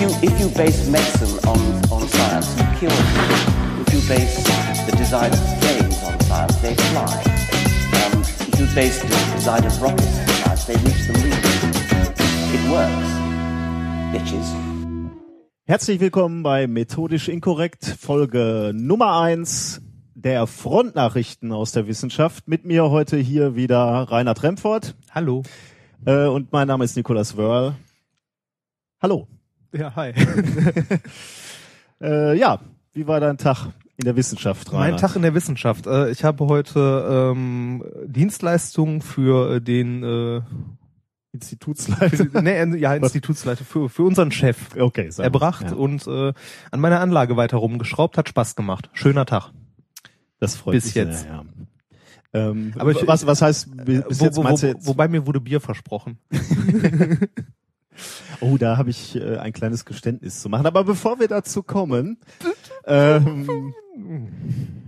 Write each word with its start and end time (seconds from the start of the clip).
if 0.00 0.02
you 0.02 0.30
if 0.30 0.40
you 0.40 0.48
base 0.50 0.88
medicine 0.88 1.38
on 1.48 1.58
on 1.90 2.08
science, 2.08 2.48
you 2.58 2.66
kill 2.78 2.96
people. 3.14 3.82
If 3.82 3.94
you 3.94 4.00
base 4.06 4.44
the 4.86 4.96
design 4.96 5.32
of 5.32 5.40
planes 5.60 5.98
on 6.04 6.20
science, 6.20 6.56
they 6.62 6.74
fly. 6.74 7.18
Um, 7.98 8.20
if 8.22 8.60
you 8.60 8.66
base 8.74 9.02
the 9.02 9.08
design 9.34 9.64
of 9.64 9.82
rockets 9.82 10.18
on 10.18 10.28
science, 10.28 10.64
they 10.66 10.76
reach 10.86 11.02
the 11.06 11.14
moon. 11.18 11.34
It 12.54 12.62
works, 12.70 13.10
bitches. 14.12 14.46
Herzlich 15.64 16.00
willkommen 16.00 16.42
bei 16.44 16.66
Methodisch 16.66 17.28
Inkorrekt, 17.28 17.84
Folge 17.84 18.72
Nummer 18.74 19.20
eins 19.20 19.82
der 20.14 20.46
Frontnachrichten 20.46 21.52
aus 21.52 21.72
der 21.72 21.88
Wissenschaft. 21.88 22.46
Mit 22.46 22.64
mir 22.64 22.90
heute 22.90 23.16
hier 23.16 23.56
wieder 23.56 24.06
Rainer 24.10 24.34
Tremfort. 24.34 24.94
Hallo. 25.10 25.42
Äh, 26.06 26.26
und 26.26 26.52
mein 26.52 26.68
Name 26.68 26.84
ist 26.84 26.96
Nikolas 26.96 27.36
Wörl. 27.36 27.74
Hallo. 29.00 29.26
Ja, 29.72 29.94
hi. 29.96 30.12
Äh, 32.00 32.38
ja, 32.38 32.60
wie 32.92 33.08
war 33.08 33.18
dein 33.18 33.38
Tag 33.38 33.70
in 33.96 34.04
der 34.04 34.14
Wissenschaft, 34.14 34.68
Rainer? 34.72 34.78
Mein 34.78 34.96
Tag 34.98 35.16
in 35.16 35.22
der 35.22 35.34
Wissenschaft. 35.34 35.88
Äh, 35.88 36.10
ich 36.12 36.22
habe 36.22 36.46
heute 36.46 37.32
ähm, 37.34 37.82
Dienstleistungen 38.06 39.00
für 39.02 39.56
äh, 39.56 39.60
den 39.60 40.04
äh, 40.04 40.40
Institutsleiter. 41.32 42.40
nee, 42.40 42.52
äh, 42.56 42.76
ja, 42.78 42.94
Institutsleiter, 42.94 43.64
für, 43.64 43.88
für 43.88 44.04
unseren 44.04 44.30
Chef 44.30 44.76
Okay, 44.78 45.10
erbracht 45.18 45.70
Ja, 45.72 45.76
und 45.76 46.06
äh, 46.06 46.32
an 46.70 46.78
meiner 46.78 47.00
Anlage 47.00 47.36
weiter 47.36 47.56
rumgeschraubt, 47.56 48.16
hat 48.16 48.28
Spaß 48.28 48.54
gemacht. 48.54 48.90
Schöner 48.92 49.26
Tag. 49.26 49.50
das 50.38 50.54
freut 50.54 50.74
bis 50.74 50.84
mich 50.84 50.94
jetzt. 50.94 51.22
Sehr, 51.22 51.30
ja. 51.32 51.44
Ähm, 52.50 52.74
Aber 52.78 52.92
ich- 52.92 53.04
was, 53.08 53.26
was 53.26 53.42
heißt 53.42 53.76
bi- 53.84 54.02
bis 54.08 54.20
Wo, 54.20 54.24
jetzt 54.24 54.36
wo, 54.36 54.44
wo, 54.44 54.50
jetzt? 54.50 54.86
wobei 54.86 55.08
mir 55.08 55.26
wurde 55.26 55.40
Bier 55.40 55.60
versprochen. 55.60 56.18
Oh, 58.40 58.56
da 58.56 58.76
habe 58.76 58.90
ich 58.90 59.16
äh, 59.16 59.36
ein 59.38 59.52
kleines 59.52 59.84
Geständnis 59.84 60.40
zu 60.40 60.48
machen. 60.48 60.66
Aber 60.66 60.84
bevor 60.84 61.18
wir 61.18 61.28
dazu 61.28 61.62
kommen, 61.62 62.18
ähm, 62.86 63.74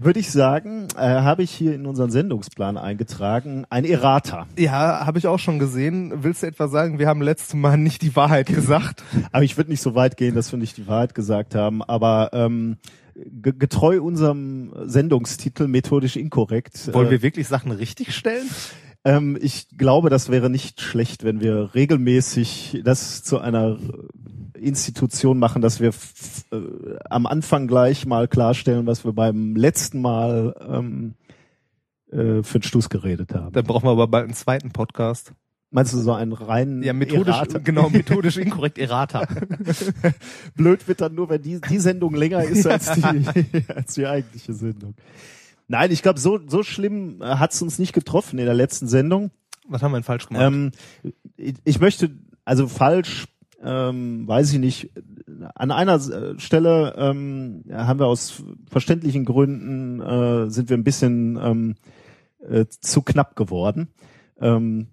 würde 0.01 0.21
ich 0.21 0.31
sagen, 0.31 0.87
äh, 0.97 1.01
habe 1.01 1.43
ich 1.43 1.51
hier 1.51 1.75
in 1.75 1.85
unseren 1.87 2.11
Sendungsplan 2.11 2.79
eingetragen 2.79 3.67
ein 3.69 3.85
Errata. 3.85 4.47
Ja, 4.57 5.05
habe 5.05 5.19
ich 5.19 5.27
auch 5.27 5.39
schon 5.39 5.59
gesehen. 5.59 6.23
Willst 6.23 6.43
du 6.43 6.47
etwa 6.47 6.69
sagen, 6.69 6.99
wir 6.99 7.09
haben 7.09 7.23
letztes 7.23 7.55
Mal 7.55 7.77
nicht 7.77 8.03
die 8.03 8.15
Wahrheit 8.15 8.47
gesagt? 8.47 9.03
Aber 9.33 9.43
ich 9.43 9.57
würde 9.57 9.71
nicht 9.71 9.83
so 9.83 9.95
weit 9.95 10.17
gehen, 10.17 10.35
dass 10.35 10.53
wir 10.53 10.59
nicht 10.59 10.77
die 10.77 10.87
Wahrheit 10.87 11.15
gesagt 11.15 11.55
haben. 11.57 11.83
Aber 11.83 12.31
ähm, 12.33 12.77
ge- 13.17 13.55
getreu 13.59 14.01
unserem 14.01 14.73
Sendungstitel 14.85 15.67
methodisch 15.67 16.17
inkorrekt. 16.17 16.95
Wollen 16.95 17.09
äh, 17.09 17.11
wir 17.11 17.23
wirklich 17.23 17.49
Sachen 17.49 17.73
richtig 17.73 18.15
stellen? 18.15 18.49
Ähm, 19.05 19.39
ich 19.41 19.69
glaube, 19.77 20.11
das 20.11 20.29
wäre 20.31 20.51
nicht 20.51 20.81
schlecht, 20.81 21.25
wenn 21.25 21.41
wir 21.41 21.75
regelmäßig 21.75 22.83
das 22.85 23.23
zu 23.23 23.39
einer 23.39 23.79
Institution 24.55 25.39
machen, 25.39 25.63
dass 25.63 25.81
wir 25.81 25.91
äh, 26.53 26.57
am 27.09 27.27
Anfang 27.27 27.67
gleich 27.67 28.05
mal 28.07 28.29
klarstellen, 28.29 28.87
was 28.87 29.05
wir 29.05 29.13
beim 29.13 29.57
letzten 29.57 30.03
Mal 30.03 30.55
ähm, 30.69 31.15
äh, 32.11 32.43
für 32.43 32.59
den 32.59 32.63
Stuss 32.63 32.91
geredet 32.91 33.35
haben. 33.35 33.53
Dann 33.53 33.65
brauchen 33.65 33.87
wir 33.87 33.93
aber 33.93 34.07
bald 34.09 34.25
einen 34.25 34.35
zweiten 34.35 34.71
Podcast. 34.71 35.33
Meinst 35.73 35.95
du 35.95 35.99
so 35.99 36.13
einen 36.13 36.33
reinen 36.33 36.83
Ja, 36.83 36.93
methodisch, 36.93 37.37
Errata? 37.37 37.59
genau, 37.59 37.89
methodisch 37.93 38.37
inkorrekt 38.37 38.77
Errata. 38.77 39.27
Blöd 40.57 40.87
wird 40.89 41.01
dann 41.01 41.15
nur, 41.15 41.31
wenn 41.31 41.41
die, 41.43 41.61
die 41.61 41.79
Sendung 41.79 42.15
länger 42.15 42.43
ist 42.43 42.67
als 42.67 42.93
die, 42.93 43.65
als 43.69 43.95
die 43.95 44.07
eigentliche 44.07 44.53
Sendung. 44.53 44.95
Nein, 45.71 45.93
ich 45.93 46.03
glaube, 46.03 46.19
so, 46.19 46.41
so 46.49 46.65
schlimm 46.65 47.19
hat 47.21 47.53
es 47.53 47.63
uns 47.63 47.79
nicht 47.79 47.93
getroffen 47.93 48.41
in 48.41 48.45
der 48.45 48.55
letzten 48.55 48.89
Sendung. 48.89 49.31
Was 49.69 49.83
haben 49.85 49.93
wir 49.93 49.99
denn 49.99 50.05
falsch 50.05 50.27
gemacht? 50.27 50.43
Ähm, 50.45 50.73
ich, 51.37 51.55
ich 51.63 51.79
möchte, 51.79 52.11
also 52.45 52.67
falsch, 52.67 53.27
ähm, 53.63 54.27
weiß 54.27 54.53
ich 54.53 54.59
nicht, 54.59 54.91
an 55.55 55.71
einer 55.71 55.95
äh, 55.95 56.39
Stelle 56.41 56.95
ähm, 56.99 57.63
haben 57.71 58.01
wir 58.01 58.09
aus 58.09 58.43
verständlichen 58.69 59.25
Gründen, 59.25 60.01
äh, 60.01 60.51
sind 60.51 60.71
wir 60.71 60.77
ein 60.77 60.83
bisschen 60.83 61.39
ähm, 61.41 61.75
äh, 62.49 62.67
zu 62.81 63.03
knapp 63.03 63.37
geworden. 63.37 63.91
Ähm, 64.41 64.89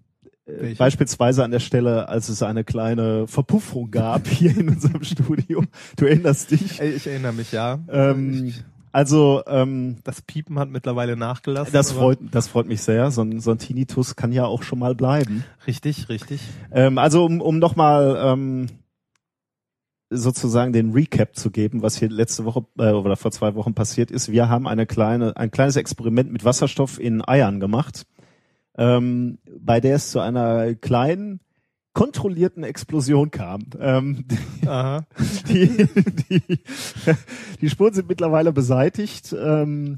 äh, 0.46 0.52
Welche? 0.62 0.78
beispielsweise 0.78 1.44
an 1.44 1.50
der 1.50 1.60
Stelle, 1.60 2.08
als 2.08 2.30
es 2.30 2.44
eine 2.44 2.64
kleine 2.64 3.26
Verpuffung 3.26 3.90
gab 3.90 4.28
hier 4.28 4.56
in 4.56 4.70
unserem 4.70 5.04
Studio. 5.04 5.64
Du 5.96 6.06
erinnerst 6.06 6.52
dich. 6.52 6.80
Ich 6.80 7.08
erinnere 7.08 7.34
mich, 7.34 7.52
ja. 7.52 7.80
Ähm, 7.90 8.46
Ich- 8.46 8.64
also 8.98 9.44
ähm, 9.46 9.98
das 10.04 10.24
Piepen 10.24 10.58
hat 10.58 10.70
mittlerweile 10.72 11.16
nachgelassen. 11.16 11.72
das 11.72 11.92
freut, 11.92 12.18
das 12.32 12.48
freut 12.48 12.66
mich 12.66 12.82
sehr. 12.82 13.12
So 13.12 13.22
ein, 13.22 13.40
so 13.40 13.52
ein 13.52 13.60
Tinnitus 13.60 14.16
kann 14.16 14.32
ja 14.32 14.46
auch 14.48 14.64
schon 14.64 14.80
mal 14.80 14.96
bleiben. 14.96 15.44
Richtig, 15.68 16.10
richtig. 16.10 16.42
Ähm, 16.72 16.98
also 16.98 17.24
um, 17.24 17.40
um 17.40 17.60
nochmal 17.60 18.18
ähm, 18.20 18.66
sozusagen 20.10 20.74
den 20.74 20.94
Recap 20.94 21.36
zu 21.36 21.52
geben, 21.52 21.84
was 21.84 21.96
hier 21.96 22.10
letzte 22.10 22.44
Woche 22.44 22.66
äh, 22.80 22.90
oder 22.90 23.18
vor 23.18 23.30
zwei 23.30 23.54
Wochen 23.54 23.76
passiert 23.76 24.10
ist. 24.10 24.32
Wir 24.32 24.50
haben 24.50 24.68
eine 24.68 24.88
kleine, 24.88 25.38
ein 25.38 25.52
kleines 25.52 25.76
Experiment 25.76 26.32
mit 26.32 26.44
Wasserstoff 26.44 27.00
in 27.00 27.24
Eiern 27.24 27.60
gemacht, 27.60 28.08
ähm, 28.80 29.38
bei 29.60 29.80
der 29.80 29.98
es 29.98 30.10
zu 30.10 30.22
einer 30.22 30.74
kleinen 30.74 31.40
kontrollierten 31.98 32.64
Explosion 32.64 33.32
kam. 33.32 33.64
Ähm, 33.80 34.26
Aha. 34.68 35.08
die, 35.50 35.88
die, 36.30 36.60
die 37.60 37.70
Spuren 37.72 37.96
sind 37.96 38.08
mittlerweile 38.08 38.54
beseitigt 38.54 39.34
ähm, 39.34 39.98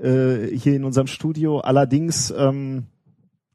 äh, 0.00 0.46
hier 0.46 0.74
in 0.74 0.82
unserem 0.82 1.08
Studio. 1.08 1.58
Allerdings, 1.58 2.32
ähm, 2.34 2.86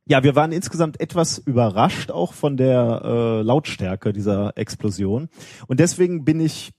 ja, 0.05 0.21
wir 0.21 0.35
waren 0.35 0.51
insgesamt 0.51 1.01
etwas 1.01 1.39
überrascht 1.39 2.11
auch 2.11 2.33
von 2.33 2.55
der 2.55 3.01
äh, 3.03 3.41
Lautstärke 3.41 4.13
dieser 4.13 4.55
Explosion. 4.55 5.27
Und 5.65 5.79
deswegen 5.79 6.23
bin 6.23 6.39
ich 6.41 6.71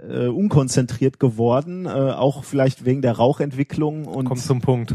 äh, 0.00 0.26
unkonzentriert 0.26 1.20
geworden, 1.20 1.86
äh, 1.86 1.90
auch 1.90 2.42
vielleicht 2.42 2.84
wegen 2.84 3.02
der 3.02 3.12
Rauchentwicklung. 3.12 4.06
Und 4.06 4.24
Kommt 4.24 4.40
zum 4.40 4.62
Punkt. 4.62 4.92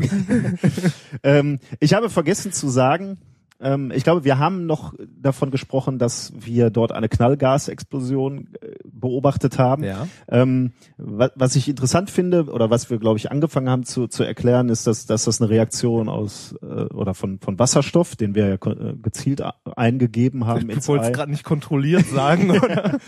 ähm, 1.24 1.60
ich 1.80 1.94
habe 1.94 2.10
vergessen 2.10 2.52
zu 2.52 2.68
sagen, 2.68 3.20
ähm, 3.64 3.92
ich 3.96 4.04
glaube, 4.04 4.24
wir 4.26 4.38
haben 4.38 4.66
noch 4.66 4.94
davon 5.22 5.50
gesprochen, 5.50 5.98
dass 5.98 6.34
wir 6.38 6.70
dort 6.70 6.92
eine 6.92 7.10
Knallgasexplosion 7.10 8.50
äh, 8.62 8.76
beobachtet 8.84 9.58
haben. 9.58 9.84
ja. 9.84 10.08
Ähm, 10.30 10.74
wa 10.98 11.30
was 11.36 11.56
ich 11.56 11.68
interessant 11.68 12.10
finde 12.10 12.46
oder 12.46 12.70
was 12.70 12.90
wir, 12.90 13.00
glaube 13.00 13.18
ich, 13.18 13.32
angefangen 13.32 13.70
haben 13.70 13.84
zu, 13.84 14.08
zu 14.08 14.24
erklären, 14.24 14.70
ist, 14.70 14.86
dass, 14.88 15.06
dass 15.06 15.26
das 15.26 15.42
eine 15.42 15.50
Reaktion 15.50 16.10
aus 16.10 16.56
äh, 16.62 16.66
oder 16.66 17.14
von, 17.14 17.40
von 17.40 17.58
Wasserstoff, 17.58 18.16
den 18.16 18.36
wir 18.36 18.48
ja 18.48 18.56
äh, 18.56 18.94
gezielt 19.02 19.42
eingegeben 19.76 20.46
haben 20.46 20.68
Du 20.68 20.74
ins 20.74 20.88
wolltest 20.88 21.10
Ei, 21.10 21.14
gerade 21.14 21.32
nicht 21.32 21.44
kontrolliert 21.44 22.06
sagen, 22.08 22.52
oder? 22.58 23.00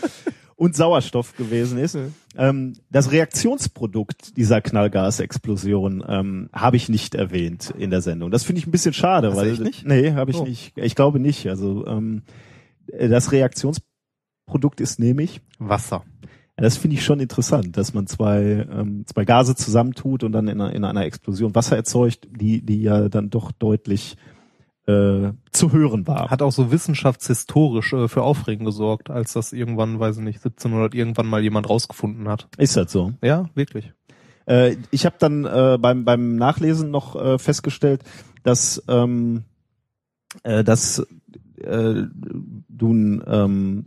und 0.56 0.74
Sauerstoff 0.74 1.36
gewesen 1.36 1.78
ist. 1.78 1.98
Ähm, 2.36 2.72
das 2.90 3.12
Reaktionsprodukt 3.12 4.36
dieser 4.36 4.60
Knallgasexplosion 4.62 6.02
ähm, 6.08 6.48
habe 6.52 6.76
ich 6.76 6.88
nicht 6.88 7.14
erwähnt 7.14 7.74
in 7.78 7.90
der 7.90 8.00
Sendung. 8.00 8.30
Das 8.30 8.44
finde 8.44 8.60
ich 8.60 8.66
ein 8.66 8.70
bisschen 8.70 8.94
schade, 8.94 9.28
Hast 9.28 9.36
weil 9.36 9.52
echt 9.52 9.60
nicht? 9.60 9.86
nee, 9.86 10.12
habe 10.12 10.30
ich 10.30 10.38
Oh. 10.38 10.44
nicht. 10.44 10.72
Ich 10.76 10.94
glaube 10.94 11.20
nicht. 11.20 11.46
Also 11.48 11.86
ähm, 11.86 12.22
das 12.98 13.32
Reaktionsprodukt 13.32 14.80
ist 14.80 14.98
nämlich 14.98 15.40
Wasser. 15.58 16.04
ja, 16.22 16.62
das 16.62 16.76
finde 16.76 16.94
ich 16.96 17.04
schon 17.04 17.20
interessant, 17.20 17.76
dass 17.76 17.92
man 17.94 18.06
zwei, 18.06 18.66
ähm, 18.70 19.04
zwei 19.06 19.24
Gase 19.24 19.54
zusammentut 19.56 20.24
und 20.24 20.32
dann 20.32 20.48
in 20.48 20.60
einer, 20.60 20.72
in 20.72 20.84
einer 20.84 21.04
Explosion 21.04 21.54
Wasser 21.54 21.76
erzeugt, 21.76 22.28
die, 22.30 22.62
die 22.64 22.80
ja 22.82 23.08
dann 23.08 23.28
doch 23.30 23.52
deutlich 23.52 24.16
äh, 24.86 25.32
zu 25.52 25.72
hören 25.72 26.06
war. 26.06 26.30
Hat 26.30 26.42
auch 26.42 26.52
so 26.52 26.70
wissenschaftshistorisch 26.70 27.92
äh, 27.92 28.08
für 28.08 28.22
Aufregen 28.22 28.64
gesorgt, 28.64 29.10
als 29.10 29.32
das 29.32 29.52
irgendwann, 29.52 29.98
weiß 29.98 30.18
ich 30.18 30.22
nicht, 30.22 30.38
1700 30.38 30.94
irgendwann 30.94 31.26
mal 31.26 31.42
jemand 31.42 31.68
rausgefunden 31.68 32.28
hat. 32.28 32.48
Ist 32.56 32.76
das 32.76 32.92
so? 32.92 33.12
Ja, 33.22 33.50
wirklich. 33.54 33.92
Äh, 34.46 34.76
ich 34.90 35.04
habe 35.04 35.16
dann 35.18 35.44
äh, 35.44 35.78
beim, 35.80 36.04
beim 36.04 36.36
Nachlesen 36.36 36.90
noch 36.90 37.16
äh, 37.16 37.38
festgestellt, 37.38 38.02
dass, 38.42 38.82
ähm, 38.88 39.44
äh, 40.44 40.62
dass 40.62 41.00
äh, 41.58 42.02
du 42.68 42.92
ähm, 43.26 43.86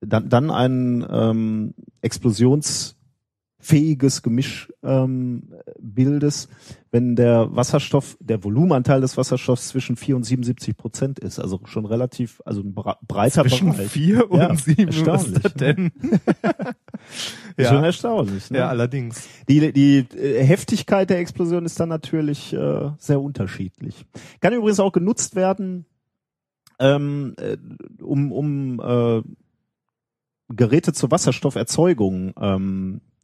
dann, 0.00 0.28
dann 0.28 0.50
ein 0.50 1.06
ähm, 1.08 1.74
explosionsfähiges 2.02 4.22
Gemisch 4.22 4.72
ähm, 4.82 5.54
bildest, 5.80 6.50
wenn 6.96 7.14
der 7.14 7.54
Wasserstoff, 7.54 8.16
der 8.20 8.42
Volumenanteil 8.42 9.02
des 9.02 9.18
Wasserstoffs 9.18 9.68
zwischen 9.68 9.96
4 9.96 10.16
und 10.16 10.22
77 10.22 10.74
Prozent 10.78 11.18
ist. 11.18 11.38
Also 11.38 11.60
schon 11.66 11.84
relativ, 11.84 12.40
also 12.46 12.62
ein 12.62 12.74
breiter 12.74 13.42
Zwischen 13.42 13.72
Bereich. 13.72 13.90
vier 13.90 14.30
und 14.30 14.38
Ja, 14.38 14.54
sieben. 14.56 14.88
Was 14.88 14.96
ist 14.96 15.34
erstaunlich, 15.36 15.42
das 15.42 15.54
denn? 15.54 15.92
Ist 17.58 17.68
Schon 17.68 17.76
ja. 17.78 17.84
erstaunlich. 17.84 18.50
Ne? 18.50 18.58
ja, 18.58 18.68
allerdings. 18.68 19.28
Die, 19.46 19.72
die 19.74 20.06
äh, 20.16 20.42
Heftigkeit 20.42 21.10
der 21.10 21.18
Explosion 21.18 21.66
ist 21.66 21.78
dann 21.78 21.90
natürlich 21.90 22.54
äh, 22.54 22.90
sehr 22.98 23.20
unterschiedlich. 23.20 24.06
Kann 24.40 24.54
übrigens 24.54 24.80
auch 24.80 24.92
genutzt 24.92 25.36
werden, 25.36 25.84
ähm, 26.78 27.34
äh, 27.38 27.58
um, 28.02 28.32
um 28.32 28.80
äh, 28.80 29.22
Geräte 30.48 30.94
zur 30.94 31.10
Wasserstofferzeugung 31.10 32.32
ähm, 32.40 33.00
äh, 33.02 33.15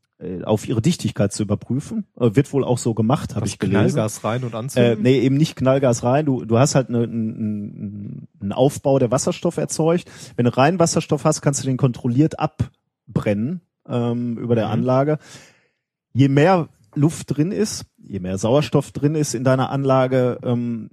auf 0.44 0.68
ihre 0.68 0.80
Dichtigkeit 0.82 1.32
zu 1.32 1.42
überprüfen. 1.42 2.06
Äh, 2.18 2.34
wird 2.34 2.52
wohl 2.52 2.64
auch 2.64 2.78
so 2.78 2.94
gemacht, 2.94 3.34
habe 3.34 3.46
ich 3.46 3.58
gelesen. 3.58 3.94
Knallgas 3.94 4.24
rein 4.24 4.44
und 4.44 4.54
Äh, 4.54 4.56
anzünden? 4.56 5.02
nee, 5.02 5.18
eben 5.20 5.36
nicht 5.36 5.56
Knallgas 5.56 6.04
rein. 6.04 6.26
Du, 6.26 6.44
du 6.44 6.58
hast 6.58 6.74
halt 6.74 6.88
eine, 6.88 7.02
einen, 7.04 8.28
einen 8.40 8.52
Aufbau, 8.52 8.98
der 8.98 9.10
Wasserstoff 9.10 9.56
erzeugt. 9.56 10.10
Wenn 10.36 10.44
du 10.44 10.56
rein 10.56 10.78
Wasserstoff 10.78 11.24
hast, 11.24 11.40
kannst 11.42 11.62
du 11.62 11.66
den 11.66 11.76
kontrolliert 11.76 12.34
abbrennen 12.38 13.60
ähm, 13.88 14.38
über 14.38 14.54
der 14.54 14.66
Mhm. 14.66 14.72
Anlage. 14.72 15.18
Je 16.12 16.28
mehr 16.28 16.68
Luft 16.94 17.36
drin 17.36 17.52
ist, 17.52 17.86
je 17.98 18.20
mehr 18.20 18.36
Sauerstoff 18.38 18.92
drin 18.92 19.14
ist 19.14 19.34
in 19.34 19.44
deiner 19.44 19.70
Anlage, 19.70 20.38
ähm, 20.44 20.90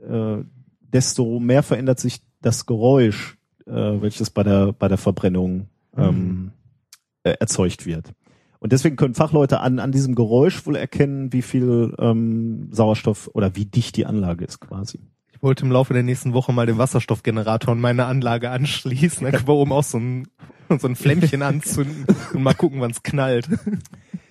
äh, 0.00 0.38
desto 0.80 1.38
mehr 1.38 1.62
verändert 1.62 2.00
sich 2.00 2.22
das 2.42 2.66
Geräusch, 2.66 3.38
äh, 3.66 3.72
welches 3.72 4.30
bei 4.30 4.42
der 4.42 4.72
bei 4.72 4.88
der 4.88 4.98
Verbrennung 4.98 5.68
ähm, 5.96 6.50
äh, 7.22 7.34
erzeugt 7.38 7.86
wird. 7.86 8.12
Und 8.60 8.72
deswegen 8.72 8.96
können 8.96 9.14
Fachleute 9.14 9.60
an, 9.60 9.78
an 9.78 9.92
diesem 9.92 10.14
Geräusch 10.14 10.66
wohl 10.66 10.76
erkennen, 10.76 11.32
wie 11.32 11.42
viel 11.42 11.94
ähm, 11.98 12.68
Sauerstoff 12.72 13.30
oder 13.32 13.54
wie 13.54 13.64
dicht 13.64 13.96
die 13.96 14.06
Anlage 14.06 14.44
ist 14.44 14.60
quasi. 14.60 14.98
Ich 15.32 15.42
wollte 15.42 15.64
im 15.64 15.70
Laufe 15.70 15.94
der 15.94 16.02
nächsten 16.02 16.32
Woche 16.32 16.52
mal 16.52 16.66
den 16.66 16.78
Wasserstoffgenerator 16.78 17.74
in 17.74 17.80
meine 17.80 18.06
Anlage 18.06 18.50
anschließen. 18.50 19.22
Dann 19.22 19.32
können 19.32 19.46
wir 19.46 19.54
oben 19.54 19.72
auch 19.72 19.84
so 19.84 19.98
ein, 19.98 20.26
so 20.78 20.88
ein 20.88 20.96
Flämmchen 20.96 21.42
anzünden 21.42 22.06
und 22.34 22.42
mal 22.42 22.54
gucken, 22.54 22.80
wann 22.80 22.90
es 22.90 23.02
knallt. 23.02 23.48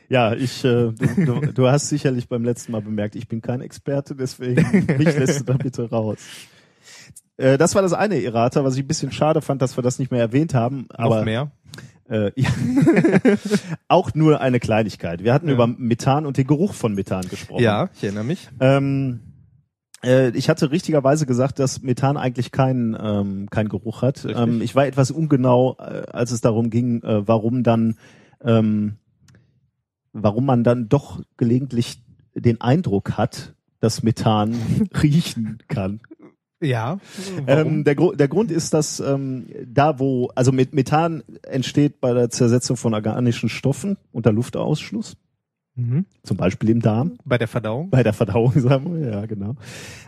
Ja, 0.09 0.33
ich, 0.33 0.63
äh, 0.63 0.91
du, 0.91 1.25
du, 1.25 1.53
du 1.53 1.67
hast 1.67 1.89
sicherlich 1.89 2.29
beim 2.29 2.43
letzten 2.43 2.71
Mal 2.71 2.81
bemerkt, 2.81 3.15
ich 3.15 3.27
bin 3.27 3.41
kein 3.41 3.61
Experte, 3.61 4.15
deswegen 4.15 4.85
mich 4.97 5.17
lässt 5.17 5.41
du 5.41 5.43
da 5.43 5.53
bitte 5.53 5.89
raus. 5.89 6.17
Äh, 7.37 7.57
das 7.57 7.75
war 7.75 7.81
das 7.81 7.93
eine 7.93 8.21
Errata, 8.21 8.63
was 8.63 8.75
ich 8.75 8.83
ein 8.83 8.87
bisschen 8.87 9.11
schade 9.11 9.41
fand, 9.41 9.61
dass 9.61 9.77
wir 9.77 9.81
das 9.81 9.99
nicht 9.99 10.11
mehr 10.11 10.21
erwähnt 10.21 10.53
haben. 10.53 10.87
Aber 10.89 11.19
Noch 11.19 11.25
mehr. 11.25 11.51
Äh, 12.09 12.31
ja. 12.35 12.49
auch 13.87 14.13
nur 14.13 14.39
eine 14.41 14.59
Kleinigkeit. 14.59 15.23
Wir 15.23 15.33
hatten 15.33 15.47
Ja. 15.47 15.53
über 15.53 15.67
Methan 15.67 16.25
und 16.25 16.37
den 16.37 16.47
Geruch 16.47 16.73
von 16.73 16.93
Methan 16.93 17.27
gesprochen. 17.27 17.61
Ja, 17.63 17.89
ich 17.95 18.03
erinnere 18.03 18.23
mich. 18.23 18.49
Ähm, 18.59 19.19
äh, 20.03 20.29
ich 20.29 20.49
hatte 20.49 20.71
richtigerweise 20.71 21.25
gesagt, 21.25 21.59
dass 21.59 21.81
Methan 21.81 22.17
eigentlich 22.17 22.51
keinen 22.51 22.95
ähm, 22.99 23.47
keinen 23.49 23.69
Geruch 23.69 24.01
hat. 24.01 24.25
Ähm, 24.25 24.61
ich 24.61 24.75
war 24.75 24.85
etwas 24.87 25.11
ungenau, 25.11 25.75
äh, 25.79 26.03
als 26.11 26.31
es 26.31 26.41
darum 26.41 26.69
ging, 26.69 27.01
äh, 27.03 27.27
warum 27.27 27.63
dann, 27.63 27.95
ähm, 28.41 28.97
warum 30.13 30.45
man 30.45 30.63
dann 30.63 30.87
doch 30.89 31.21
gelegentlich 31.35 32.03
den 32.35 32.61
Eindruck 32.61 33.17
hat, 33.17 33.55
dass 33.79 34.03
Methan 34.03 34.55
riechen 35.03 35.57
kann. 35.67 35.99
Ja. 36.61 36.99
Ähm, 37.45 37.83
der, 37.83 37.95
Gru 37.95 38.13
der 38.13 38.27
Grund 38.27 38.51
ist, 38.51 38.73
dass 38.73 38.99
ähm, 38.99 39.47
da, 39.65 39.99
wo, 39.99 40.29
also 40.35 40.51
mit 40.51 40.73
Methan 40.73 41.23
entsteht 41.43 42.01
bei 42.01 42.13
der 42.13 42.29
Zersetzung 42.29 42.77
von 42.77 42.93
organischen 42.93 43.49
Stoffen 43.49 43.97
unter 44.11 44.31
Luftausschluss, 44.31 45.17
mhm. 45.75 46.05
zum 46.23 46.37
Beispiel 46.37 46.69
im 46.69 46.81
Darm, 46.81 47.17
Bei 47.25 47.37
der 47.37 47.47
Verdauung. 47.47 47.89
bei 47.89 48.01
der 48.01 48.13
Verdauung, 48.13 48.53
sagen 48.55 48.99
wir, 48.99 49.09
ja, 49.09 49.25
genau. 49.25 49.55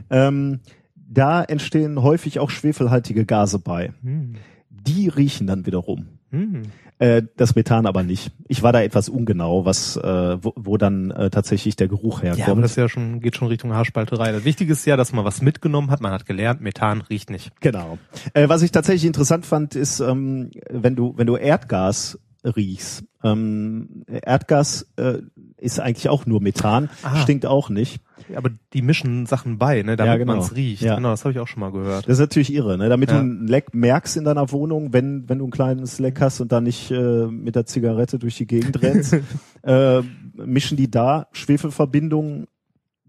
Ähm, 0.09 0.59
da 0.95 1.43
entstehen 1.43 2.01
häufig 2.01 2.39
auch 2.39 2.49
schwefelhaltige 2.49 3.25
Gase 3.25 3.59
bei. 3.59 3.93
Mhm. 4.01 4.35
Die 4.69 5.07
riechen 5.07 5.47
dann 5.47 5.65
wiederum. 5.65 6.07
Mhm. 6.31 6.63
Äh, 6.99 7.23
das 7.37 7.55
Methan 7.55 7.85
aber 7.85 8.03
nicht. 8.03 8.31
Ich 8.49 8.61
war 8.61 8.73
da 8.73 8.81
etwas 8.81 9.07
ungenau, 9.07 9.63
was 9.63 9.95
äh, 9.95 10.37
wo, 10.43 10.53
wo 10.57 10.77
dann 10.77 11.11
äh, 11.11 11.29
tatsächlich 11.29 11.77
der 11.77 11.87
Geruch 11.87 12.23
herkommt. 12.23 12.45
Ja, 12.45 12.51
aber 12.51 12.61
das 12.61 12.75
ja 12.75 12.89
schon, 12.89 13.21
geht 13.21 13.37
schon 13.37 13.47
Richtung 13.47 13.73
Haarspalterei. 13.73 14.33
Das 14.33 14.43
Wichtige 14.43 14.73
ist 14.73 14.85
ja, 14.85 14.97
dass 14.97 15.13
man 15.13 15.23
was 15.23 15.41
mitgenommen 15.41 15.91
hat. 15.91 16.01
Man 16.01 16.11
hat 16.11 16.25
gelernt, 16.25 16.59
Methan 16.59 16.99
riecht 17.01 17.29
nicht. 17.29 17.51
Genau. 17.61 17.97
Äh, 18.33 18.49
was 18.49 18.63
ich 18.63 18.71
tatsächlich 18.71 19.05
interessant 19.05 19.45
fand, 19.45 19.75
ist, 19.75 20.01
ähm, 20.01 20.51
wenn 20.69 20.97
du 20.97 21.13
wenn 21.15 21.25
du 21.25 21.37
Erdgas 21.37 22.19
riechst. 22.43 23.03
Ähm, 23.23 24.03
Erdgas 24.07 24.87
äh, 24.95 25.19
ist 25.57 25.79
eigentlich 25.79 26.09
auch 26.09 26.25
nur 26.25 26.41
Methan, 26.41 26.89
Ah. 27.03 27.17
stinkt 27.17 27.45
auch 27.45 27.69
nicht. 27.69 28.01
Aber 28.35 28.49
die 28.73 28.81
mischen 28.81 29.25
Sachen 29.25 29.57
bei, 29.57 29.81
ne, 29.81 29.95
damit 29.97 30.11
Ja, 30.13 30.17
genau. 30.17 30.33
man 30.33 30.41
es 30.41 30.55
riecht. 30.55 30.81
Ja. 30.83 30.95
Genau, 30.95 31.09
das 31.09 31.25
habe 31.25 31.31
ich 31.33 31.39
auch 31.39 31.47
schon 31.47 31.61
mal 31.61 31.71
gehört. 31.71 32.05
Das 32.07 32.13
ist 32.13 32.19
natürlich 32.19 32.53
irre, 32.53 32.77
ne? 32.77 32.87
Damit 32.89 33.09
Ja. 33.09 33.17
du 33.17 33.23
ein 33.25 33.47
Leck 33.47 33.73
merkst 33.73 34.17
in 34.17 34.23
deiner 34.23 34.51
Wohnung, 34.51 34.93
wenn 34.93 35.27
wenn 35.27 35.39
du 35.39 35.47
ein 35.47 35.51
kleines 35.51 35.99
Leck 35.99 36.21
hast 36.21 36.39
und 36.39 36.51
da 36.51 36.61
nicht 36.61 36.91
äh, 36.91 37.25
mit 37.27 37.55
der 37.55 37.65
Zigarette 37.65 38.19
durch 38.19 38.37
die 38.37 38.45
Gegend 38.47 38.81
rennst, 38.81 39.15
äh, 39.63 40.01
mischen 40.35 40.77
die 40.77 40.89
da 40.91 41.27
Schwefelverbindungen 41.31 42.47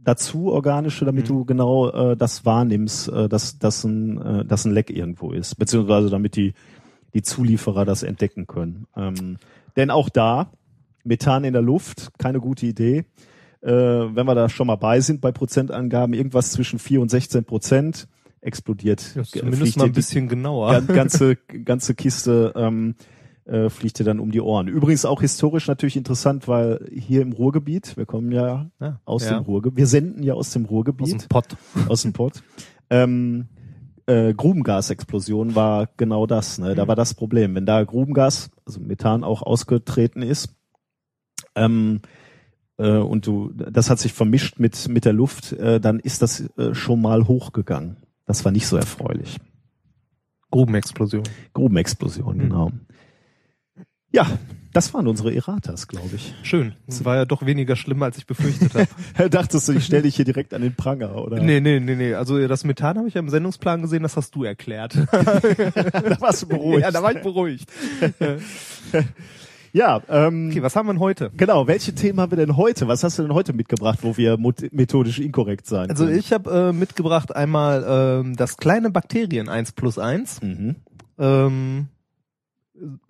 dazu 0.02 0.50
organische, 0.50 1.04
damit 1.04 1.24
Mhm. 1.24 1.28
du 1.28 1.44
genau 1.44 1.90
äh, 1.90 2.16
das 2.16 2.44
wahrnimmst, 2.46 3.08
äh, 3.10 3.28
dass 3.28 3.58
dass 3.58 3.84
ein 3.84 4.20
äh, 4.22 4.44
dass 4.46 4.64
ein 4.64 4.72
Leck 4.72 4.90
irgendwo 4.90 5.32
ist, 5.32 5.56
beziehungsweise 5.56 6.08
damit 6.08 6.36
die 6.36 6.54
die 7.14 7.22
Zulieferer 7.22 7.84
das 7.84 8.02
entdecken 8.02 8.46
können. 8.46 8.86
Ähm, 8.96 9.38
denn 9.76 9.90
auch 9.90 10.08
da 10.08 10.50
Methan 11.04 11.44
in 11.44 11.52
der 11.52 11.62
Luft, 11.62 12.10
keine 12.18 12.40
gute 12.40 12.66
Idee. 12.66 13.04
Äh, 13.62 13.70
wenn 13.70 14.26
wir 14.26 14.34
da 14.34 14.48
schon 14.48 14.66
mal 14.66 14.76
bei 14.76 15.00
sind 15.00 15.20
bei 15.20 15.32
Prozentangaben, 15.32 16.14
irgendwas 16.14 16.52
zwischen 16.52 16.78
4 16.78 17.00
und 17.00 17.10
16 17.10 17.44
Prozent 17.44 18.08
explodiert. 18.40 19.14
Ja, 19.14 19.22
zumindest 19.24 19.76
mal 19.76 19.84
ein 19.84 19.92
bisschen 19.92 20.28
genauer. 20.28 20.80
ganze, 20.86 21.36
ganze 21.36 21.94
Kiste 21.94 22.52
ähm, 22.56 22.94
äh, 23.44 23.68
fliegt 23.68 23.98
dir 23.98 24.04
dann 24.04 24.18
um 24.20 24.30
die 24.30 24.40
Ohren. 24.40 24.68
Übrigens 24.68 25.04
auch 25.04 25.20
historisch 25.20 25.66
natürlich 25.66 25.96
interessant, 25.96 26.48
weil 26.48 26.88
hier 26.90 27.20
im 27.20 27.32
Ruhrgebiet, 27.32 27.96
wir 27.96 28.06
kommen 28.06 28.32
ja 28.32 28.70
Ja, 28.80 29.00
aus 29.04 29.24
ja. 29.24 29.38
dem 29.38 29.44
Ruhrgebiet, 29.44 29.76
wir 29.76 29.86
senden 29.86 30.22
ja 30.22 30.34
aus 30.34 30.50
dem 30.52 30.62
Aus 30.62 30.68
dem 30.68 30.70
Ruhrgebiet, 30.70 31.28
Pott. 31.28 31.56
aus 31.88 32.02
dem 32.02 32.12
Pott. 32.12 32.42
Ähm, 32.88 33.48
äh, 34.10 34.34
Grubengasexplosion 34.34 35.54
war 35.54 35.88
genau 35.96 36.26
das. 36.26 36.58
Ne? 36.58 36.74
Da 36.74 36.88
war 36.88 36.96
das 36.96 37.14
Problem. 37.14 37.54
Wenn 37.54 37.66
da 37.66 37.84
Grubengas, 37.84 38.50
also 38.66 38.80
Methan 38.80 39.24
auch 39.24 39.42
ausgetreten 39.42 40.22
ist, 40.22 40.54
ähm, 41.54 42.00
äh, 42.76 42.96
und 42.96 43.26
du, 43.26 43.52
das 43.54 43.90
hat 43.90 43.98
sich 43.98 44.12
vermischt 44.12 44.58
mit 44.58 44.88
mit 44.88 45.04
der 45.04 45.12
Luft, 45.12 45.52
äh, 45.52 45.80
dann 45.80 46.00
ist 46.00 46.22
das 46.22 46.40
äh, 46.58 46.74
schon 46.74 47.00
mal 47.00 47.28
hochgegangen. 47.28 47.96
Das 48.26 48.44
war 48.44 48.52
nicht 48.52 48.66
so 48.66 48.76
erfreulich. 48.76 49.38
Grubenexplosion. 50.50 51.24
Grubenexplosion, 51.52 52.36
Mhm. 52.36 52.40
genau. 52.40 52.70
Ja, 54.12 54.26
das 54.72 54.94
waren 54.94 55.06
unsere 55.08 55.34
Erratas, 55.34 55.88
glaube 55.88 56.10
ich. 56.14 56.34
Schön. 56.42 56.74
Das 56.86 57.04
war 57.04 57.16
ja 57.16 57.24
doch 57.24 57.44
weniger 57.44 57.76
schlimm, 57.76 58.02
als 58.02 58.18
ich 58.18 58.26
befürchtet 58.26 58.72
habe. 58.74 59.28
Dachtest 59.30 59.68
du, 59.68 59.72
ich 59.72 59.84
stelle 59.84 60.02
dich 60.02 60.16
hier 60.16 60.24
direkt 60.24 60.54
an 60.54 60.62
den 60.62 60.74
Pranger, 60.74 61.16
oder? 61.16 61.40
nee, 61.40 61.60
nee, 61.60 61.80
nee, 61.80 61.96
nee. 61.96 62.14
Also 62.14 62.46
das 62.46 62.64
Methan 62.64 62.98
habe 62.98 63.08
ich 63.08 63.14
ja 63.14 63.20
im 63.20 63.28
Sendungsplan 63.28 63.82
gesehen, 63.82 64.02
das 64.02 64.16
hast 64.16 64.34
du 64.34 64.44
erklärt. 64.44 64.94
da 65.12 66.20
warst 66.20 66.42
du 66.42 66.48
beruhigt. 66.48 66.82
ja, 66.82 66.90
da 66.90 67.02
war 67.02 67.12
ich 67.14 67.22
beruhigt. 67.22 67.68
Ja, 69.72 70.02
ähm, 70.08 70.48
Okay, 70.50 70.62
was 70.62 70.74
haben 70.74 70.86
wir 70.88 70.92
denn 70.94 71.00
heute? 71.00 71.30
genau. 71.36 71.66
Welche 71.68 71.94
Themen 71.94 72.18
haben 72.20 72.32
wir 72.32 72.36
denn 72.36 72.56
heute? 72.56 72.88
Was 72.88 73.04
hast 73.04 73.18
du 73.18 73.22
denn 73.22 73.34
heute 73.34 73.52
mitgebracht, 73.52 74.00
wo 74.02 74.16
wir 74.16 74.36
methodisch 74.72 75.20
inkorrekt 75.20 75.66
sein 75.66 75.90
Also 75.90 76.06
können? 76.06 76.18
ich 76.18 76.32
habe 76.32 76.50
äh, 76.50 76.72
mitgebracht 76.72 77.34
einmal 77.34 77.84
ähm, 77.88 78.36
das 78.36 78.56
kleine 78.56 78.90
Bakterien 78.90 79.48
1 79.48 79.72
plus 79.72 79.98
1. 79.98 80.42
Mhm. 80.42 80.76
Ähm, 81.18 81.88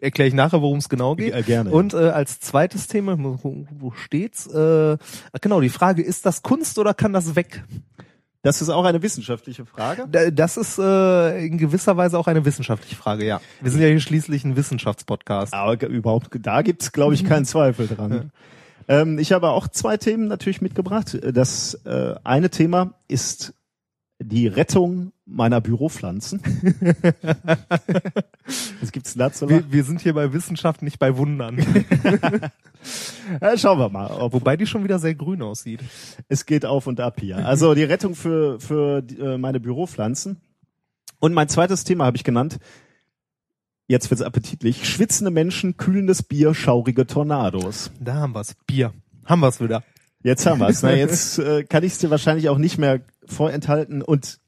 Erkläre 0.01 0.29
ich 0.29 0.35
nachher, 0.35 0.63
worum 0.63 0.79
es 0.79 0.89
genau 0.89 1.15
geht. 1.17 1.35
Äh, 1.35 1.43
gerne. 1.43 1.71
Und 1.71 1.95
äh, 1.95 1.97
als 2.11 2.41
zweites 2.41 2.87
Thema, 2.89 3.17
wo, 3.19 3.67
wo 3.71 3.91
steht's? 3.93 4.47
Äh, 4.47 4.97
genau, 5.41 5.61
die 5.61 5.69
Frage, 5.69 6.03
ist 6.03 6.27
das 6.27 6.43
Kunst 6.43 6.79
oder 6.79 6.95
kann 6.95 7.13
das 7.13 7.35
weg? 7.37 7.63
das 8.43 8.63
ist 8.63 8.71
auch 8.71 8.85
eine 8.87 9.03
wissenschaftliche 9.03 9.67
Frage. 9.67 10.07
Da- 10.11 10.31
Das 10.31 10.57
ist 10.57 10.79
äh, 10.79 11.45
in 11.47 11.59
gewisser 11.59 11.97
Weise 11.99 12.19
auch 12.19 12.27
eine 12.27 12.45
wissenschaftliche 12.47 12.97
Frage, 12.97 13.27
ja. 13.27 13.41
Wir 13.61 13.71
sind 13.71 13.83
ja 13.83 13.89
hier 13.89 14.01
schließlich 14.01 14.45
ein 14.45 14.57
Wissenschaftspodcast. 14.57 15.53
Aber 15.53 15.77
ge- 15.77 15.91
überhaupt, 15.91 16.29
da 16.41 16.63
gibt's, 16.63 16.91
glaube 16.93 17.13
ich, 17.15 17.25
keinen 17.27 17.45
Zweifel 17.45 17.87
dran. 17.87 18.33
Ähm, 18.89 19.19
ich 19.19 19.33
habe 19.33 19.51
auch 19.51 19.69
zwei 19.69 19.99
Themen 19.99 20.27
natürlich 20.27 20.63
mitgebracht. 20.63 21.19
Das 21.35 21.75
äh, 21.85 22.15
eine 22.25 22.49
Thema 22.49 22.95
ist 23.09 23.53
die 24.23 24.47
Rettung 24.47 25.13
meiner 25.25 25.61
Büropflanzen. 25.61 26.41
Was 28.81 28.93
gibt's 28.93 29.15
dazu? 29.15 29.49
Wir, 29.49 29.73
wir 29.73 29.85
sind 29.85 30.01
hier 30.01 30.13
bei 30.15 30.33
Wissenschaft, 30.33 30.83
nicht 30.83 30.99
bei 30.99 31.17
Wundern. 31.17 31.59
Ja, 33.43 33.59
schauen 33.59 33.79
wir 33.79 33.91
mal, 33.91 34.07
ob 34.11 34.33
Wobei 34.33 34.57
die 34.57 34.65
schon 34.67 34.85
wieder 34.85 34.99
sehr 34.99 35.15
grün 35.15 35.43
aussieht. 35.43 35.81
es 36.29 36.47
geht 36.47 36.65
auf 36.65 36.87
und 36.87 36.99
ab 36.99 37.21
hier. 37.21 37.37
Also 37.47 37.75
die 37.75 37.85
Rettung 37.85 38.15
für, 38.15 38.59
für 38.59 39.05
äh, 39.19 39.37
meine 39.37 39.61
Büropflanzen. 39.61 40.39
Und 41.19 41.35
mein 41.35 41.51
zweites 41.51 41.85
Thema 41.85 42.07
habe 42.07 42.17
ich 42.17 42.25
genannt. 42.25 42.59
Jetzt 43.87 44.11
wird's 44.11 44.23
appetitlich. 44.23 44.89
Schwitzende 44.89 45.31
Menschen, 45.31 45.77
kühlendes 45.77 46.23
Bier, 46.23 46.55
schaurige 46.55 47.07
Tornados. 47.07 47.91
Da 48.01 48.15
haben 48.15 48.35
wir's. 48.35 48.57
Bier. 48.67 48.95
Haben 49.27 49.41
wir's 49.41 49.61
wieder. 49.61 49.85
Jetzt 50.23 50.45
haben 50.47 50.61
wir's. 50.61 50.83
Na, 50.83 50.95
jetzt 50.95 51.39
äh, 51.41 51.65
kann 51.65 51.83
ich 51.85 51.93
es 51.93 51.99
dir 51.99 52.11
wahrscheinlich 52.11 52.49
auch 52.49 52.59
nicht 52.59 52.79
mehr 52.79 53.01
vorenthalten. 53.27 54.03
Und 54.03 54.39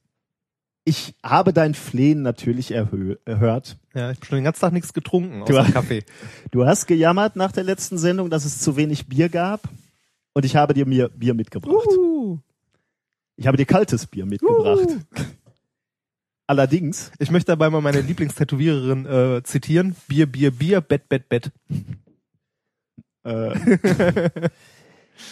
ich 0.84 1.14
habe 1.22 1.52
dein 1.52 1.74
Flehen 1.74 2.22
natürlich 2.22 2.72
erhö 2.72 3.16
erhört. 3.24 3.78
Ja, 3.94 4.10
ich 4.10 4.16
habe 4.18 4.26
schon 4.26 4.36
den 4.38 4.44
ganzen 4.44 4.60
Tag 4.60 4.72
nichts 4.72 4.92
getrunken, 4.92 5.44
Du- 5.46 5.56
außer 5.58 5.72
Kaffee. 5.72 6.04
Du 6.50 6.66
hast 6.66 6.86
gejammert 6.86 7.36
nach 7.36 7.52
der 7.52 7.64
letzten 7.64 7.98
Sendung, 7.98 8.30
dass 8.30 8.44
es 8.44 8.58
zu 8.58 8.76
wenig 8.76 9.06
Bier 9.06 9.28
gab. 9.28 9.62
Und 10.34 10.44
ich 10.44 10.56
habe 10.56 10.74
dir 10.74 10.86
mir 10.86 11.08
Bier 11.08 11.34
mitgebracht. 11.34 11.86
Uh. 11.96 12.38
Ich 13.36 13.46
habe 13.46 13.56
dir 13.56 13.66
kaltes 13.66 14.06
Bier 14.06 14.26
mitgebracht. 14.26 14.88
Allerdings, 16.46 17.12
Ich 17.18 17.30
möchte 17.30 17.52
dabei 17.52 17.70
mal 17.70 17.80
meine 17.80 18.00
Lieblingstätowiererin 18.00 19.06
äh, 19.06 19.42
zitieren. 19.42 19.94
Bier, 20.08 20.26
Bier, 20.26 20.50
Bier, 20.50 20.80
Bett, 20.80 21.08
Bett, 21.08 21.28
Bett. 21.28 21.50
Äh, 23.24 24.30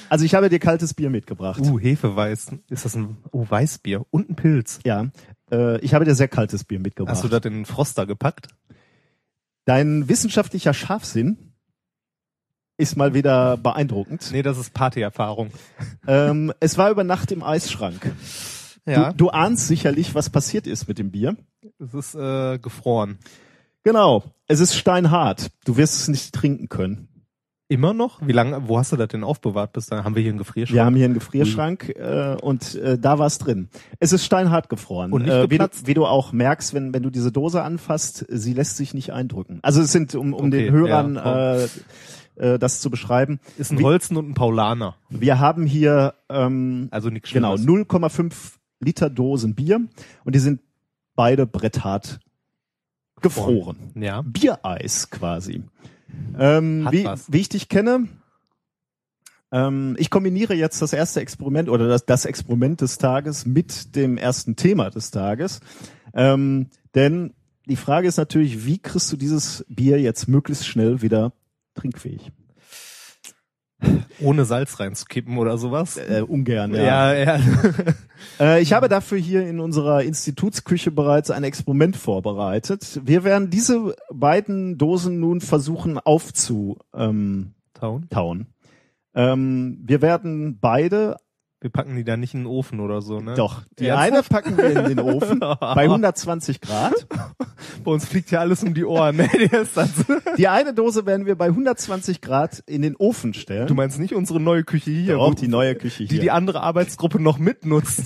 also 0.08 0.24
ich 0.24 0.34
habe 0.34 0.48
dir 0.48 0.58
kaltes 0.58 0.94
Bier 0.94 1.10
mitgebracht. 1.10 1.60
Uh, 1.60 1.78
Hefeweiß. 1.78 2.52
Ist 2.68 2.84
das 2.84 2.94
ein 2.94 3.18
oh, 3.32 3.46
Weißbier 3.48 4.04
und 4.10 4.30
ein 4.30 4.36
Pilz? 4.36 4.80
Ja, 4.84 5.08
äh, 5.50 5.78
ich 5.80 5.94
habe 5.94 6.04
dir 6.04 6.14
sehr 6.14 6.28
kaltes 6.28 6.64
Bier 6.64 6.78
mitgebracht. 6.78 7.14
Hast 7.14 7.24
du 7.24 7.34
in 7.34 7.42
den 7.42 7.64
Froster 7.66 8.06
gepackt? 8.06 8.48
Dein 9.64 10.08
wissenschaftlicher 10.08 10.74
Scharfsinn 10.74 11.52
ist 12.76 12.96
mal 12.96 13.14
wieder 13.14 13.56
beeindruckend. 13.58 14.30
Nee, 14.32 14.42
das 14.42 14.58
ist 14.58 14.72
Partyerfahrung. 14.72 15.50
Ähm, 16.06 16.52
es 16.60 16.78
war 16.78 16.90
über 16.90 17.04
Nacht 17.04 17.30
im 17.30 17.42
Eisschrank. 17.42 18.14
Ja, 18.86 19.12
Du, 19.12 19.26
du 19.26 19.30
ahnst 19.30 19.68
sicherlich, 19.68 20.14
was 20.14 20.30
passiert 20.30 20.66
ist 20.66 20.88
mit 20.88 20.98
dem 20.98 21.10
Bier. 21.10 21.36
es 21.78 21.92
ist 21.92 22.14
äh, 22.14 22.58
gefroren. 22.58 23.18
Genau, 23.82 24.24
es 24.46 24.60
ist 24.60 24.74
steinhart. 24.74 25.50
Du 25.64 25.76
wirst 25.76 26.00
es 26.00 26.08
nicht 26.08 26.34
trinken 26.34 26.68
können. 26.68 27.08
Immer 27.70 27.94
noch? 27.94 28.20
Wie 28.26 28.32
lange? 28.32 28.66
Wo 28.68 28.78
hast 28.78 28.90
du 28.90 28.96
das 28.96 29.06
denn 29.08 29.22
aufbewahrt? 29.22 29.72
Bis 29.72 29.86
dann 29.86 30.02
haben 30.02 30.16
wir 30.16 30.22
hier 30.22 30.30
einen 30.32 30.38
Gefrierschrank. 30.38 30.74
Wir 30.74 30.84
haben 30.84 30.96
hier 30.96 31.04
einen 31.04 31.14
Gefrierschrank 31.14 31.88
äh, 31.90 32.36
und 32.42 32.74
äh, 32.74 32.98
da 32.98 33.20
war 33.20 33.26
es 33.28 33.38
drin. 33.38 33.68
Es 34.00 34.12
ist 34.12 34.24
steinhart 34.24 34.68
gefroren. 34.68 35.12
Und 35.12 35.22
nicht 35.22 35.30
äh, 35.32 35.48
wie, 35.50 35.58
du, 35.58 35.68
wie 35.84 35.94
du 35.94 36.04
auch 36.04 36.32
merkst, 36.32 36.74
wenn, 36.74 36.92
wenn 36.92 37.04
du 37.04 37.10
diese 37.10 37.30
Dose 37.30 37.62
anfasst, 37.62 38.26
sie 38.28 38.54
lässt 38.54 38.76
sich 38.76 38.92
nicht 38.92 39.12
eindrücken. 39.12 39.60
Also 39.62 39.82
es 39.82 39.92
sind, 39.92 40.16
um, 40.16 40.34
um 40.34 40.46
Okay, 40.48 40.64
den 40.64 40.72
Hörern 40.72 41.14
ja, 41.14 41.54
äh, 41.58 41.68
äh, 42.54 42.58
das 42.58 42.80
zu 42.80 42.90
beschreiben. 42.90 43.38
ist 43.56 43.70
ein 43.70 43.78
Wie- 43.78 43.84
Holzen 43.84 44.16
und 44.16 44.28
ein 44.30 44.34
Paulaner. 44.34 44.96
Wir 45.08 45.38
haben 45.38 45.64
hier 45.64 46.14
ähm, 46.28 46.88
Also 46.90 47.08
nichts 47.08 47.30
genau 47.32 47.56
Schlimmes. 47.56 47.86
0,5 47.88 48.32
Liter 48.80 49.10
Dosen 49.10 49.54
Bier 49.54 49.80
und 50.24 50.34
die 50.34 50.40
sind 50.40 50.60
beide 51.14 51.46
bretthart 51.46 52.18
gefroren. 53.22 53.92
Ja. 53.94 54.22
Biereis 54.22 55.08
quasi. 55.10 55.62
Ähm, 56.38 56.88
wie, 56.90 57.08
wie 57.28 57.40
ich 57.40 57.48
dich 57.48 57.68
kenne, 57.68 58.08
ähm, 59.52 59.96
ich 59.98 60.10
kombiniere 60.10 60.54
jetzt 60.54 60.80
das 60.80 60.92
erste 60.92 61.20
Experiment 61.20 61.68
oder 61.68 61.88
das, 61.88 62.06
das 62.06 62.24
Experiment 62.24 62.80
des 62.80 62.98
Tages 62.98 63.46
mit 63.46 63.96
dem 63.96 64.16
ersten 64.16 64.56
Thema 64.56 64.90
des 64.90 65.10
Tages. 65.10 65.60
Ähm, 66.14 66.68
denn 66.94 67.34
die 67.66 67.76
Frage 67.76 68.08
ist 68.08 68.16
natürlich, 68.16 68.64
wie 68.66 68.78
kriegst 68.78 69.12
du 69.12 69.16
dieses 69.16 69.64
Bier 69.68 70.00
jetzt 70.00 70.28
möglichst 70.28 70.66
schnell 70.66 71.02
wieder 71.02 71.32
trinkfähig? 71.74 72.32
Ohne 74.20 74.44
Salz 74.44 74.78
reinzukippen 74.80 75.38
oder 75.38 75.58
sowas. 75.58 75.96
Äh, 75.96 76.22
ungern, 76.26 76.74
ja. 76.74 77.14
ja. 77.14 77.40
Äh, 78.38 78.60
ich 78.60 78.74
habe 78.74 78.90
dafür 78.90 79.16
hier 79.16 79.46
in 79.48 79.60
unserer 79.60 80.02
Institutsküche 80.02 80.90
bereits 80.90 81.30
ein 81.30 81.42
Experiment 81.42 81.96
vorbereitet. 81.96 83.00
Wir 83.02 83.24
werden 83.24 83.48
diese 83.48 83.96
beiden 84.12 84.76
Dosen 84.76 85.20
nun 85.20 85.40
versuchen 85.40 85.98
aufzutauen. 85.98 87.54
Town. 88.10 88.46
Ähm, 89.14 89.78
wir 89.82 90.02
werden 90.02 90.58
beide, 90.60 91.16
Wir 91.62 91.68
packen 91.68 91.94
die 91.94 92.04
da 92.04 92.16
nicht 92.16 92.32
in 92.32 92.40
den 92.40 92.46
Ofen 92.46 92.80
oder 92.80 93.02
so, 93.02 93.20
ne? 93.20 93.34
doch, 93.34 93.62
die 93.78 93.86
Ernsthaft? 93.86 94.12
eine 94.12 94.22
packen 94.22 94.56
wir 94.56 94.80
in 94.80 94.96
den 94.96 95.00
Ofen 95.00 95.40
bei 95.60 95.82
120 95.84 96.60
Grad. 96.62 97.06
Bei 97.84 97.90
uns 97.92 98.06
fliegt 98.06 98.30
ja 98.30 98.40
alles 98.40 98.62
um 98.62 98.72
die 98.74 98.84
Ohren, 98.84 99.16
ne? 99.16 99.28
Das. 99.74 99.90
Die 100.38 100.48
eine 100.48 100.72
Dose 100.74 101.04
werden 101.06 101.26
wir 101.26 101.34
bei 101.36 101.46
120 101.46 102.20
Grad 102.20 102.62
in 102.66 102.82
den 102.82 102.96
Ofen 102.96 103.34
stellen. 103.34 103.66
Du 103.66 103.74
meinst 103.74 103.98
nicht 103.98 104.14
unsere 104.14 104.40
neue 104.40 104.64
Küche 104.64 104.90
hier, 104.90 105.14
Doch, 105.14 105.34
die 105.34 105.48
neue 105.48 105.74
Küche 105.74 106.04
die 106.04 106.14
hier. 106.14 106.20
die 106.20 106.30
andere 106.30 106.62
Arbeitsgruppe 106.62 107.20
noch 107.20 107.38
mitnutzt, 107.38 108.04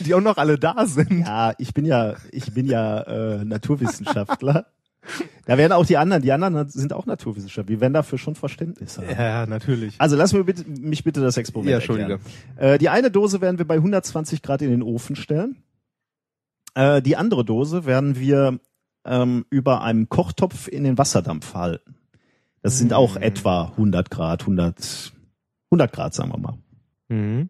die 0.00 0.14
auch 0.14 0.20
noch 0.20 0.36
alle 0.36 0.58
da 0.58 0.86
sind. 0.86 1.20
ja, 1.26 1.54
ich 1.58 1.72
bin 1.74 1.84
ja, 1.84 2.14
ich 2.30 2.52
bin 2.52 2.66
ja 2.66 3.00
äh, 3.02 3.44
Naturwissenschaftler. 3.44 4.66
Da 5.46 5.58
werden 5.58 5.72
auch 5.72 5.84
die 5.84 5.96
anderen, 5.96 6.22
die 6.22 6.30
anderen 6.30 6.68
sind 6.68 6.92
auch 6.92 7.06
Naturwissenschaftler. 7.06 7.68
Wir 7.68 7.80
werden 7.80 7.92
dafür 7.94 8.18
schon 8.18 8.36
Verständnis 8.36 8.98
haben. 8.98 9.08
Ja, 9.10 9.46
natürlich. 9.46 9.94
Also 9.98 10.14
lass 10.16 10.32
mir 10.32 10.44
bitte, 10.44 10.64
mich 10.68 11.02
bitte 11.02 11.20
das 11.20 11.36
Experiment 11.36 11.70
Ja, 11.72 11.78
erklären. 11.78 12.20
Äh, 12.56 12.78
die 12.78 12.88
eine 12.88 13.10
Dose 13.10 13.40
werden 13.40 13.58
wir 13.58 13.66
bei 13.66 13.74
120 13.76 14.42
Grad 14.42 14.62
in 14.62 14.70
den 14.70 14.82
Ofen 14.82 15.16
stellen. 15.16 15.56
Äh, 16.74 17.02
die 17.02 17.16
andere 17.16 17.44
Dose 17.44 17.84
werden 17.84 18.16
wir 18.18 18.60
ähm, 19.04 19.44
über 19.50 19.82
einem 19.82 20.08
Kochtopf 20.08 20.68
in 20.68 20.84
den 20.84 20.96
Wasserdampf 20.96 21.54
halten. 21.54 21.96
Das 22.62 22.78
sind 22.78 22.92
auch 22.92 23.16
Hm. 23.16 23.22
etwa 23.22 23.64
100 23.72 24.08
Grad, 24.10 24.42
100, 24.42 25.12
100 25.72 25.92
Grad 25.92 26.14
sagen 26.14 26.30
wir 26.30 26.38
mal. 26.38 26.54
Mhm. 27.08 27.48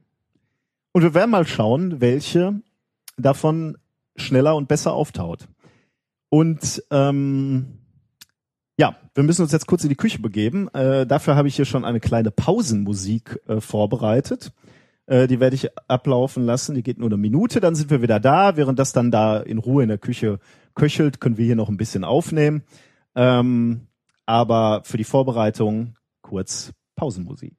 Und 0.92 1.02
wir 1.02 1.12
werden 1.12 1.30
mal 1.30 1.46
schauen, 1.46 2.00
welche 2.00 2.54
davon 3.18 3.76
schneller 4.16 4.56
und 4.56 4.68
besser 4.68 4.94
auftaut. 4.94 5.48
Und 6.32 6.82
ähm, 6.90 7.78
ja, 8.78 8.96
wir 9.14 9.22
müssen 9.22 9.42
uns 9.42 9.52
jetzt 9.52 9.66
kurz 9.66 9.82
in 9.82 9.90
die 9.90 9.96
Küche 9.96 10.18
begeben. 10.18 10.68
Äh, 10.72 11.06
dafür 11.06 11.36
habe 11.36 11.46
ich 11.46 11.56
hier 11.56 11.66
schon 11.66 11.84
eine 11.84 12.00
kleine 12.00 12.30
Pausenmusik 12.30 13.38
äh, 13.46 13.60
vorbereitet. 13.60 14.50
Äh, 15.04 15.26
die 15.26 15.40
werde 15.40 15.56
ich 15.56 15.68
ablaufen 15.88 16.46
lassen. 16.46 16.74
Die 16.74 16.82
geht 16.82 16.96
nur 16.96 17.10
eine 17.10 17.18
Minute, 17.18 17.60
dann 17.60 17.74
sind 17.74 17.90
wir 17.90 18.00
wieder 18.00 18.18
da. 18.18 18.56
Während 18.56 18.78
das 18.78 18.94
dann 18.94 19.10
da 19.10 19.40
in 19.40 19.58
Ruhe 19.58 19.82
in 19.82 19.90
der 19.90 19.98
Küche 19.98 20.38
köchelt, 20.74 21.20
können 21.20 21.36
wir 21.36 21.44
hier 21.44 21.54
noch 21.54 21.68
ein 21.68 21.76
bisschen 21.76 22.02
aufnehmen. 22.02 22.62
Ähm, 23.14 23.88
aber 24.24 24.84
für 24.86 24.96
die 24.96 25.04
Vorbereitung 25.04 25.98
kurz 26.22 26.72
Pausenmusik. 26.96 27.58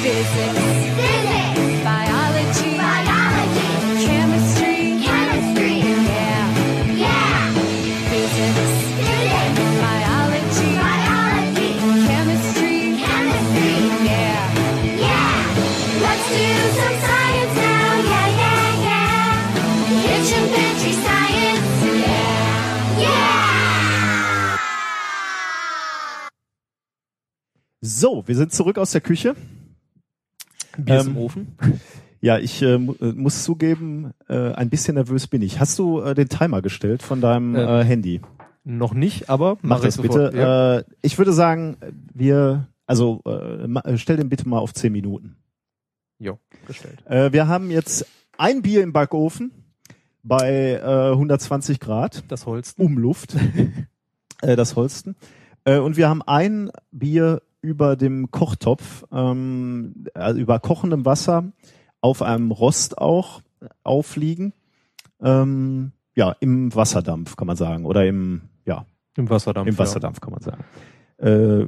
Physics, 0.00 1.13
So, 28.04 28.22
wir 28.26 28.36
sind 28.36 28.52
zurück 28.52 28.76
aus 28.76 28.90
der 28.90 29.00
Küche. 29.00 29.34
Bier 30.76 31.00
Ähm, 31.00 31.06
im 31.06 31.16
Ofen. 31.16 31.56
Ja, 32.20 32.38
ich 32.38 32.60
äh, 32.60 32.76
mu- 32.76 32.94
äh, 33.00 33.12
muss 33.12 33.44
zugeben, 33.44 34.12
äh, 34.28 34.52
ein 34.52 34.68
bisschen 34.68 34.96
nervös 34.96 35.26
bin 35.26 35.40
ich. 35.40 35.58
Hast 35.58 35.78
du 35.78 36.02
äh, 36.02 36.14
den 36.14 36.28
Timer 36.28 36.60
gestellt 36.60 37.02
von 37.02 37.22
deinem 37.22 37.54
Ähm, 37.56 37.66
äh, 37.66 37.82
Handy? 37.82 38.20
Noch 38.62 38.92
nicht, 38.92 39.30
aber 39.30 39.56
Mach 39.62 39.78
ich 39.78 39.84
das 39.84 39.96
bitte. 40.02 40.32
Ja. 40.34 40.76
Äh, 40.80 40.84
ich 41.00 41.16
würde 41.16 41.32
sagen, 41.32 41.78
wir, 42.12 42.68
also 42.86 43.22
äh, 43.24 43.64
äh, 43.64 43.96
stell 43.96 44.18
den 44.18 44.28
bitte 44.28 44.46
mal 44.50 44.58
auf 44.58 44.74
10 44.74 44.92
Minuten. 44.92 45.36
Jo, 46.18 46.38
gestellt. 46.66 47.02
Äh, 47.06 47.32
wir 47.32 47.46
haben 47.48 47.70
jetzt 47.70 48.06
ein 48.36 48.60
Bier 48.60 48.82
im 48.82 48.92
Backofen 48.92 49.50
bei 50.22 50.72
äh, 50.82 51.12
120 51.12 51.80
Grad, 51.80 52.22
Das 52.28 52.44
Holsten. 52.44 52.84
Umluft, 52.84 53.34
äh, 54.42 54.56
das 54.56 54.76
Holsten. 54.76 55.16
Äh, 55.64 55.78
und 55.78 55.96
wir 55.96 56.10
haben 56.10 56.20
ein 56.20 56.70
Bier 56.92 57.40
über 57.64 57.96
dem 57.96 58.30
Kochtopf, 58.30 59.04
ähm, 59.10 60.06
also 60.14 60.38
über 60.38 60.60
kochendem 60.60 61.04
Wasser 61.04 61.52
auf 62.00 62.22
einem 62.22 62.50
Rost 62.50 62.98
auch 62.98 63.40
aufliegen. 63.82 64.52
Ähm, 65.22 65.92
ja, 66.14 66.36
im 66.40 66.74
Wasserdampf 66.74 67.36
kann 67.36 67.46
man 67.46 67.56
sagen. 67.56 67.86
Oder 67.86 68.06
im, 68.06 68.42
ja, 68.66 68.86
Im 69.16 69.30
Wasserdampf. 69.30 69.68
im 69.68 69.78
Wasserdampf 69.78 70.20
kann 70.20 70.32
man 70.32 70.42
sagen. 70.42 70.64
Äh, 71.18 71.66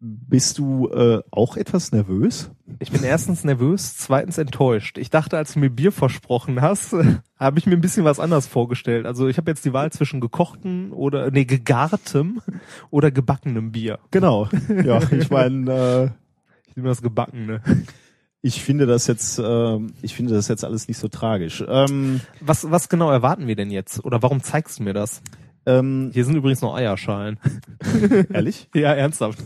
bist 0.00 0.58
du 0.58 0.88
äh, 0.88 1.22
auch 1.30 1.56
etwas 1.58 1.92
nervös? 1.92 2.50
Ich 2.78 2.90
bin 2.90 3.02
erstens 3.04 3.44
nervös, 3.44 3.96
zweitens 3.98 4.38
enttäuscht. 4.38 4.96
Ich 4.96 5.10
dachte, 5.10 5.36
als 5.36 5.52
du 5.52 5.58
mir 5.58 5.68
Bier 5.68 5.92
versprochen 5.92 6.62
hast, 6.62 6.94
habe 7.38 7.58
ich 7.58 7.66
mir 7.66 7.74
ein 7.74 7.82
bisschen 7.82 8.04
was 8.04 8.18
anders 8.18 8.46
vorgestellt. 8.46 9.04
Also 9.04 9.28
ich 9.28 9.36
habe 9.36 9.50
jetzt 9.50 9.64
die 9.64 9.74
Wahl 9.74 9.92
zwischen 9.92 10.20
gekochten 10.20 10.92
oder 10.92 11.30
nee, 11.30 11.44
gegartem 11.44 12.40
oder 12.90 13.10
gebackenem 13.10 13.72
Bier. 13.72 13.98
Genau. 14.10 14.48
Ja, 14.84 15.00
ich 15.12 15.30
meine, 15.30 15.70
äh, 15.70 16.04
Ich 16.68 16.76
nehme 16.76 16.88
das 16.88 17.02
gebackene. 17.02 17.60
ich 18.40 18.62
finde 18.62 18.86
das 18.86 19.06
jetzt, 19.06 19.38
ähm, 19.38 19.92
ich 20.00 20.14
finde 20.14 20.32
das 20.32 20.48
jetzt 20.48 20.64
alles 20.64 20.88
nicht 20.88 20.96
so 20.98 21.08
tragisch. 21.08 21.62
Ähm, 21.68 22.22
Was, 22.40 22.70
was 22.70 22.88
genau 22.88 23.10
erwarten 23.10 23.46
wir 23.46 23.56
denn 23.56 23.70
jetzt? 23.70 24.02
Oder 24.02 24.22
warum 24.22 24.42
zeigst 24.42 24.78
du 24.78 24.84
mir 24.84 24.94
das? 24.94 25.20
Ähm, 25.66 26.10
Hier 26.12 26.24
sind 26.24 26.36
übrigens 26.36 26.60
noch 26.62 26.74
Eierschalen. 26.74 27.38
ehrlich? 28.32 28.68
ja, 28.74 28.92
ernsthaft. 28.92 29.38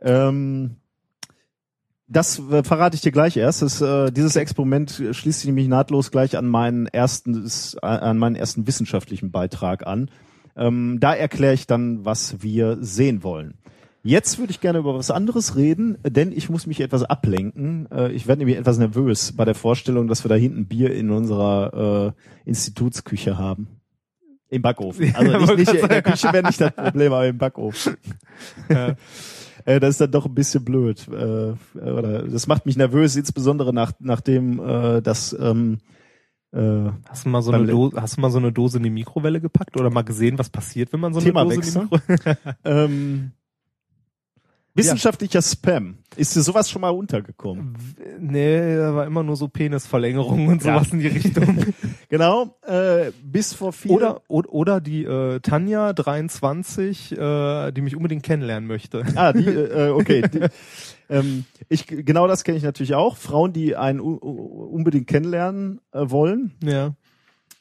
Ähm, 0.00 0.76
das 2.06 2.38
äh, 2.38 2.64
verrate 2.64 2.96
ich 2.96 3.02
dir 3.02 3.12
gleich 3.12 3.36
erst. 3.36 3.62
Das, 3.62 3.80
äh, 3.80 4.10
dieses 4.10 4.36
Experiment 4.36 5.02
schließt 5.12 5.40
sich 5.40 5.46
nämlich 5.46 5.68
nahtlos 5.68 6.10
gleich 6.10 6.36
an 6.36 6.46
meinen 6.46 6.86
ersten, 6.86 7.46
äh, 7.82 7.86
an 7.86 8.18
meinen 8.18 8.36
ersten 8.36 8.66
wissenschaftlichen 8.66 9.30
Beitrag 9.30 9.86
an. 9.86 10.10
Ähm, 10.56 10.98
da 11.00 11.14
erkläre 11.14 11.54
ich 11.54 11.66
dann, 11.66 12.04
was 12.04 12.42
wir 12.42 12.78
sehen 12.80 13.22
wollen. 13.22 13.58
Jetzt 14.02 14.38
würde 14.38 14.52
ich 14.52 14.60
gerne 14.60 14.78
über 14.78 14.94
was 14.94 15.10
anderes 15.10 15.56
reden, 15.56 15.98
denn 16.02 16.32
ich 16.32 16.48
muss 16.48 16.66
mich 16.66 16.80
etwas 16.80 17.02
ablenken. 17.02 17.90
Äh, 17.90 18.12
ich 18.12 18.26
werde 18.26 18.38
nämlich 18.38 18.56
etwas 18.56 18.78
nervös 18.78 19.32
bei 19.32 19.44
der 19.44 19.54
Vorstellung, 19.54 20.08
dass 20.08 20.24
wir 20.24 20.28
da 20.30 20.34
hinten 20.34 20.66
Bier 20.66 20.94
in 20.94 21.10
unserer 21.10 22.14
äh, 22.16 22.48
Institutsküche 22.48 23.36
haben. 23.36 23.77
Im 24.50 24.62
Backofen. 24.62 25.12
Also 25.14 25.30
Ja, 25.32 25.38
nicht, 25.38 25.56
nicht 25.58 25.74
in 25.74 25.88
der 25.88 26.02
Küche 26.02 26.32
wäre 26.32 26.46
nicht 26.46 26.60
das 26.60 26.72
Problem, 26.74 27.12
aber 27.12 27.26
im 27.26 27.38
Backofen. 27.38 27.96
Ja. 28.68 28.94
Äh, 29.64 29.80
das 29.80 29.90
ist 29.90 30.00
dann 30.00 30.10
doch 30.12 30.24
ein 30.26 30.34
bisschen 30.34 30.64
blöd. 30.64 31.06
Äh, 31.08 31.54
oder 31.78 32.22
das 32.22 32.46
macht 32.46 32.64
mich 32.64 32.76
nervös, 32.76 33.16
insbesondere 33.16 33.74
nach, 33.74 33.92
nachdem 33.98 34.60
äh, 34.60 35.02
das 35.02 35.36
ähm, 35.38 35.78
äh, 36.52 36.90
Hast 37.08 37.26
du 37.26 37.28
mal 37.28 37.42
so 37.42 37.50
eine 37.52 37.66
Dose, 37.66 38.00
hast 38.00 38.16
du 38.16 38.20
mal 38.22 38.30
so 38.30 38.38
eine 38.38 38.52
Dose 38.52 38.78
in 38.78 38.84
die 38.84 38.90
Mikrowelle 38.90 39.40
gepackt 39.40 39.78
oder 39.78 39.90
mal 39.90 40.02
gesehen, 40.02 40.38
was 40.38 40.48
passiert, 40.48 40.92
wenn 40.92 41.00
man 41.00 41.12
so 41.12 41.18
eine 41.20 41.26
Thema 41.28 41.42
Dose 41.42 41.56
in 41.56 41.60
wechseln. 41.60 41.88
die 41.90 41.96
Mikrowelle? 42.12 42.38
ähm, 42.64 43.32
wissenschaftlicher 44.74 45.42
Spam. 45.42 45.98
Ist 46.16 46.36
dir 46.36 46.42
sowas 46.42 46.70
schon 46.70 46.80
mal 46.80 46.90
untergekommen? 46.90 47.74
nee, 48.20 48.76
da 48.76 48.94
war 48.94 49.06
immer 49.06 49.22
nur 49.22 49.36
so 49.36 49.48
Penisverlängerung 49.48 50.46
und 50.48 50.64
Ja. 50.64 50.74
sowas 50.76 50.92
in 50.92 51.00
die 51.00 51.08
Richtung. 51.08 51.74
Genau, 52.10 52.56
äh, 52.62 53.12
bis 53.22 53.52
vor 53.52 53.74
vier 53.74 53.90
oder, 53.92 54.22
oder 54.28 54.52
oder 54.52 54.80
die 54.80 55.04
äh, 55.04 55.40
Tanja 55.40 55.92
23, 55.92 57.12
äh, 57.12 57.70
die 57.70 57.82
mich 57.82 57.96
unbedingt 57.96 58.22
kennenlernen 58.22 58.66
möchte. 58.66 59.04
Ah, 59.14 59.34
die, 59.34 59.46
äh, 59.46 59.90
okay. 59.90 60.22
Die, 60.22 60.46
ähm, 61.10 61.44
ich, 61.68 61.86
genau 61.86 62.26
das 62.26 62.44
kenne 62.44 62.56
ich 62.56 62.64
natürlich 62.64 62.94
auch. 62.94 63.18
Frauen, 63.18 63.52
die 63.52 63.76
einen 63.76 64.00
unbedingt 64.00 65.06
kennenlernen 65.06 65.80
äh, 65.92 66.08
wollen. 66.08 66.54
Ja. 66.64 66.94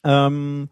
Ähm, 0.06 0.70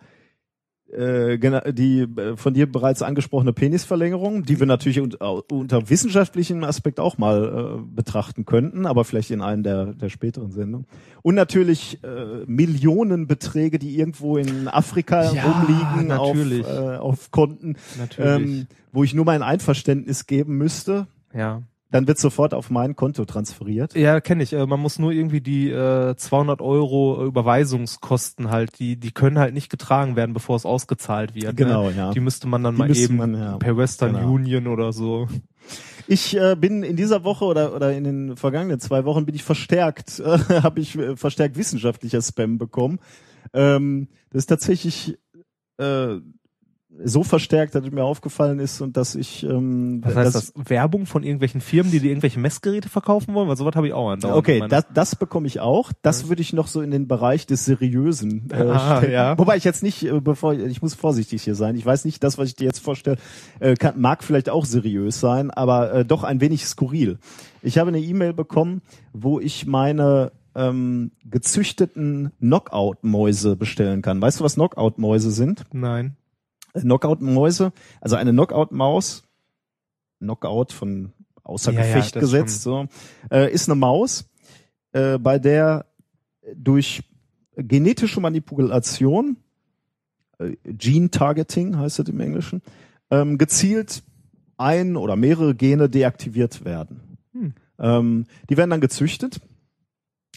äh, 0.96 1.74
die 1.74 2.02
äh, 2.02 2.38
von 2.38 2.54
dir 2.54 2.72
bereits 2.72 3.02
angesprochene 3.02 3.54
Penisverlängerung, 3.54 4.44
die 4.44 4.60
wir 4.60 4.66
natürlich 4.66 5.00
un 5.00 5.14
unter 5.50 5.90
wissenschaftlichem 5.90 6.64
Aspekt 6.64 7.00
auch 7.00 7.18
mal 7.18 7.80
äh, 7.80 7.96
betrachten 7.96 8.46
könnten, 8.46 8.86
aber 8.86 9.06
vielleicht 9.06 9.32
in 9.32 9.42
einem 9.42 9.64
der, 9.64 9.94
der 9.94 10.10
späteren 10.10 10.52
Sendungen. 10.52 10.88
Und 11.22 11.36
natürlich 11.36 12.00
äh, 12.04 12.46
Millionenbeträge, 12.46 13.80
die 13.80 13.98
irgendwo 13.98 14.38
in 14.38 14.68
Afrika 14.68 15.32
Ja, 15.32 15.44
rumliegen 15.44 16.12
auf, 16.12 16.38
äh, 16.38 16.98
auf 16.98 17.32
Konten, 17.32 17.76
Natürlich. 17.98 18.60
ähm, 18.60 18.68
wo 18.92 19.04
ich 19.04 19.14
nur 19.14 19.26
mein 19.26 19.44
Einverständnis 19.44 20.28
geben 20.28 20.58
müsste. 20.58 21.08
ja. 21.34 21.62
Dann 21.92 22.08
wird 22.08 22.18
sofort 22.18 22.54
auf 22.54 22.70
mein 22.70 22.96
Konto 22.96 23.26
transferiert. 23.26 23.96
Ja, 23.96 24.20
kenne 24.20 24.44
ich. 24.44 24.54
Äh, 24.54 24.66
Man 24.66 24.80
muss 24.80 24.98
nur 25.00 25.12
irgendwie 25.12 25.40
die 25.40 25.70
äh, 25.70 26.16
200 26.16 26.62
Euro 26.62 27.24
Überweisungskosten 27.26 28.50
halt, 28.50 28.80
die 28.80 28.98
die 28.98 29.12
können 29.12 29.38
halt 29.38 29.54
nicht 29.54 29.70
getragen 29.70 30.16
werden, 30.16 30.34
bevor 30.34 30.56
es 30.56 30.66
ausgezahlt 30.66 31.36
wird. 31.36 31.56
Genau, 31.56 31.90
ne? 31.90 31.96
ja. 31.96 32.12
Die 32.12 32.20
müsste 32.20 32.48
man 32.48 32.64
dann 32.64 32.76
Die 32.76 32.80
mal 32.80 32.96
eben 32.98 33.18
man, 33.18 33.34
ja. 33.36 33.58
per 33.58 33.78
Western 33.78 34.14
Genau. 34.14 34.32
Union 34.32 34.68
oder 34.68 34.92
so. 34.94 35.28
Ich 36.08 36.36
äh, 36.38 36.56
bin 36.56 36.84
in 36.84 36.96
dieser 36.96 37.24
Woche 37.24 37.46
oder 37.46 37.74
oder 37.76 37.94
in 37.94 38.04
den 38.04 38.36
vergangenen 38.38 38.80
zwei 38.80 39.06
Wochen 39.06 39.26
bin 39.26 39.36
ich 39.36 39.44
verstärkt, 39.44 40.20
äh, 40.26 40.38
habe 40.62 40.80
ich 40.80 40.98
äh, 40.98 41.16
verstärkt 41.16 41.56
wissenschaftlicher 41.58 42.22
Spam 42.22 42.58
bekommen. 42.58 43.00
Ähm, 43.54 44.08
das 44.32 44.40
ist 44.44 44.48
tatsächlich 44.48 45.18
äh, 45.78 46.18
so 47.04 47.24
verstärkt, 47.24 47.76
dass 47.76 47.84
es 47.86 47.92
mir 47.92 48.04
aufgefallen 48.04 48.60
ist 48.60 48.80
und 48.82 48.96
dass 48.96 49.16
ich 49.16 49.44
ähm, 49.44 50.02
Was 50.04 50.16
heißt 50.16 50.36
das? 50.36 50.54
Werbung 50.56 51.06
von 51.06 51.24
irgendwelchen 51.24 51.60
Firmen, 51.62 51.92
die 51.92 52.00
dir 52.00 52.10
irgendwelche 52.10 52.40
Messgeräte 52.40 52.88
verkaufen 52.90 53.34
wollen? 53.34 53.50
Weil 53.50 53.58
sowas 53.58 53.76
habe 53.76 53.88
ich 53.88 53.94
auch 53.94 54.10
andauernd. 54.10 54.38
Okay, 54.38 54.64
das, 54.70 54.86
das 54.94 55.16
bekomme 55.16 55.48
ich 55.48 55.60
auch. 55.60 55.92
Das 56.02 56.30
würde 56.30 56.42
ich 56.42 56.54
noch 56.54 56.68
so 56.68 56.82
in 56.82 56.92
den 56.92 57.08
Bereich 57.08 57.46
des 57.46 57.66
Seriösen 57.66 58.50
äh, 58.52 58.56
Ah, 58.56 58.98
stecken. 58.98 59.14
ja. 59.14 59.38
Wobei 59.38 59.58
ich 59.58 59.64
jetzt 59.64 59.84
nicht, 59.84 60.04
äh, 60.04 60.20
bevor 60.22 60.54
ich 60.54 60.82
muss 60.82 60.94
vorsichtig 60.94 61.44
hier 61.44 61.56
sein. 61.56 61.76
Ich 61.76 61.86
weiß 61.86 62.06
nicht, 62.06 62.24
das, 62.24 62.38
was 62.38 62.48
ich 62.50 62.56
dir 62.56 62.66
jetzt 62.66 62.80
vorstelle, 62.80 63.18
äh, 63.60 63.76
kann, 63.76 64.00
mag 64.00 64.24
vielleicht 64.24 64.50
auch 64.50 64.66
seriös 64.66 65.20
sein, 65.20 65.52
aber 65.52 65.94
äh, 65.94 66.06
doch 66.06 66.24
ein 66.24 66.40
wenig 66.42 66.66
skurril. 66.66 67.20
Ich 67.62 67.78
habe 67.78 67.90
eine 67.90 68.00
E-Mail 68.00 68.34
bekommen, 68.34 68.82
wo 69.12 69.40
ich 69.40 69.66
meine 69.66 70.32
ähm, 70.56 71.12
gezüchteten 71.30 72.32
Knockout-Mäuse 72.40 73.56
bestellen 73.56 74.02
kann. 74.02 74.22
Weißt 74.22 74.40
du, 74.40 74.44
was 74.44 74.56
Knockout-Mäuse 74.56 75.32
sind? 75.32 75.64
Nein. 75.74 76.16
Knockout-Mäuse, 76.82 77.72
also 78.02 78.16
eine 78.16 78.32
Knockout-Maus, 78.32 79.24
Knockout 80.20 80.72
von 80.72 81.14
außer 81.44 81.72
Ja, 81.72 81.82
ja, 81.82 81.86
Gefecht 81.88 82.16
das 82.16 82.22
gesetzt, 82.22 82.62
so, 82.64 82.88
äh, 83.32 83.52
ist 83.52 83.70
eine 83.70 83.76
Maus, 83.76 84.26
äh, 84.94 85.18
bei 85.18 85.40
der 85.40 85.86
durch 86.56 87.04
genetische 87.56 88.20
Manipulation, 88.20 89.38
äh, 90.40 90.56
Gene 90.64 91.10
Targeting 91.10 91.78
heißt 91.78 92.00
es 92.00 92.10
im 92.10 92.20
Englischen, 92.20 92.62
ähm, 93.10 93.38
gezielt 93.38 94.04
ein 94.58 94.96
oder 94.96 95.16
mehrere 95.16 95.56
Gene 95.56 95.90
deaktiviert 95.90 96.66
werden. 96.66 97.18
Hm. 97.34 97.54
Ähm, 97.80 98.26
die 98.50 98.58
werden 98.58 98.70
dann 98.70 98.82
gezüchtet. 98.82 99.42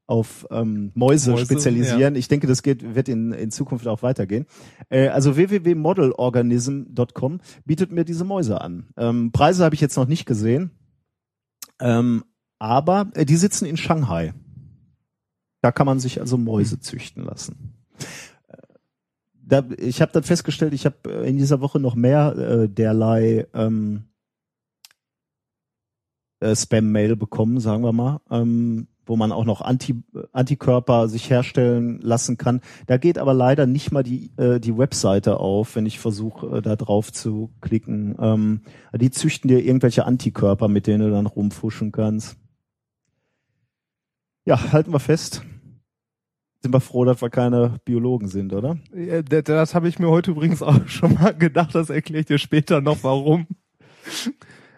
auf 0.06 0.46
ähm, 0.50 0.92
Mäuse, 0.94 1.30
Mäuse, 1.30 1.46
spezialisieren. 1.46 2.16
Ich 2.16 2.28
denke, 2.28 2.46
das 2.46 2.62
geht, 2.62 2.94
wird 2.94 3.08
in, 3.08 3.32
in 3.32 3.50
Zukunft 3.50 3.88
auch 3.88 4.02
weitergehen. 4.02 4.44
Äh, 4.90 5.08
also 5.08 5.36
www.modelorganism.com 5.36 7.40
bietet 7.64 7.92
mir 7.92 8.04
diese 8.04 8.24
Mäuse 8.24 8.60
an. 8.60 8.88
Ähm, 8.96 9.32
Preise 9.32 9.64
habe 9.64 9.74
ich 9.74 9.80
jetzt 9.80 9.96
noch 9.96 10.06
nicht 10.06 10.26
gesehen, 10.26 10.70
ähm, 11.80 12.24
aber 12.58 13.10
äh, 13.14 13.24
die 13.24 13.36
sitzen 13.36 13.64
in 13.64 13.78
Shanghai. 13.78 14.34
Da 15.62 15.72
kann 15.72 15.86
man 15.86 15.98
sich 16.00 16.20
also 16.20 16.36
Mäuse 16.36 16.80
züchten 16.80 17.24
lassen. 17.24 17.72
Äh, 18.48 18.56
Da, 19.34 19.64
ich 19.78 20.02
habe 20.02 20.12
dann 20.12 20.24
festgestellt, 20.24 20.74
ich 20.74 20.84
habe 20.84 20.96
äh, 21.06 21.26
in 21.28 21.38
dieser 21.38 21.60
Woche 21.60 21.78
noch 21.80 21.94
mehr 21.94 22.36
äh, 22.36 22.68
derlei 22.68 23.46
ähm, 23.54 24.04
äh, 26.42 26.54
Spam-Mail 26.54 27.16
bekommen, 27.16 27.60
sagen 27.60 27.82
wir 27.82 27.92
mal, 27.92 28.20
ähm, 28.30 28.88
wo 29.06 29.16
man 29.16 29.32
auch 29.32 29.44
noch 29.44 29.60
Anti 29.60 30.02
Antikörper 30.32 31.08
sich 31.08 31.28
herstellen 31.30 32.00
lassen 32.00 32.36
kann. 32.36 32.60
Da 32.86 32.98
geht 32.98 33.18
aber 33.18 33.34
leider 33.34 33.66
nicht 33.66 33.92
mal 33.92 34.02
die 34.02 34.30
äh, 34.36 34.60
die 34.60 34.76
Webseite 34.76 35.38
auf, 35.38 35.76
wenn 35.76 35.86
ich 35.86 35.98
versuche, 35.98 36.58
äh, 36.58 36.62
da 36.62 36.76
drauf 36.76 37.12
zu 37.12 37.50
klicken. 37.60 38.16
Ähm, 38.20 38.60
die 38.94 39.10
züchten 39.10 39.48
dir 39.48 39.64
irgendwelche 39.64 40.04
Antikörper, 40.04 40.68
mit 40.68 40.86
denen 40.86 41.08
du 41.08 41.10
dann 41.10 41.26
rumfuschen 41.26 41.92
kannst. 41.92 42.36
Ja, 44.44 44.72
halten 44.72 44.92
wir 44.92 45.00
fest. 45.00 45.42
Sind 46.60 46.72
wir 46.72 46.80
froh, 46.80 47.04
dass 47.04 47.20
wir 47.20 47.30
keine 47.30 47.80
Biologen 47.84 48.28
sind, 48.28 48.52
oder? 48.52 48.78
Das, 49.28 49.44
das 49.44 49.74
habe 49.74 49.88
ich 49.88 49.98
mir 49.98 50.08
heute 50.08 50.30
übrigens 50.30 50.62
auch 50.62 50.78
schon 50.86 51.14
mal 51.14 51.34
gedacht. 51.36 51.74
Das 51.74 51.90
erkläre 51.90 52.20
ich 52.20 52.26
dir 52.26 52.38
später 52.38 52.80
noch, 52.80 53.02
warum. 53.02 53.46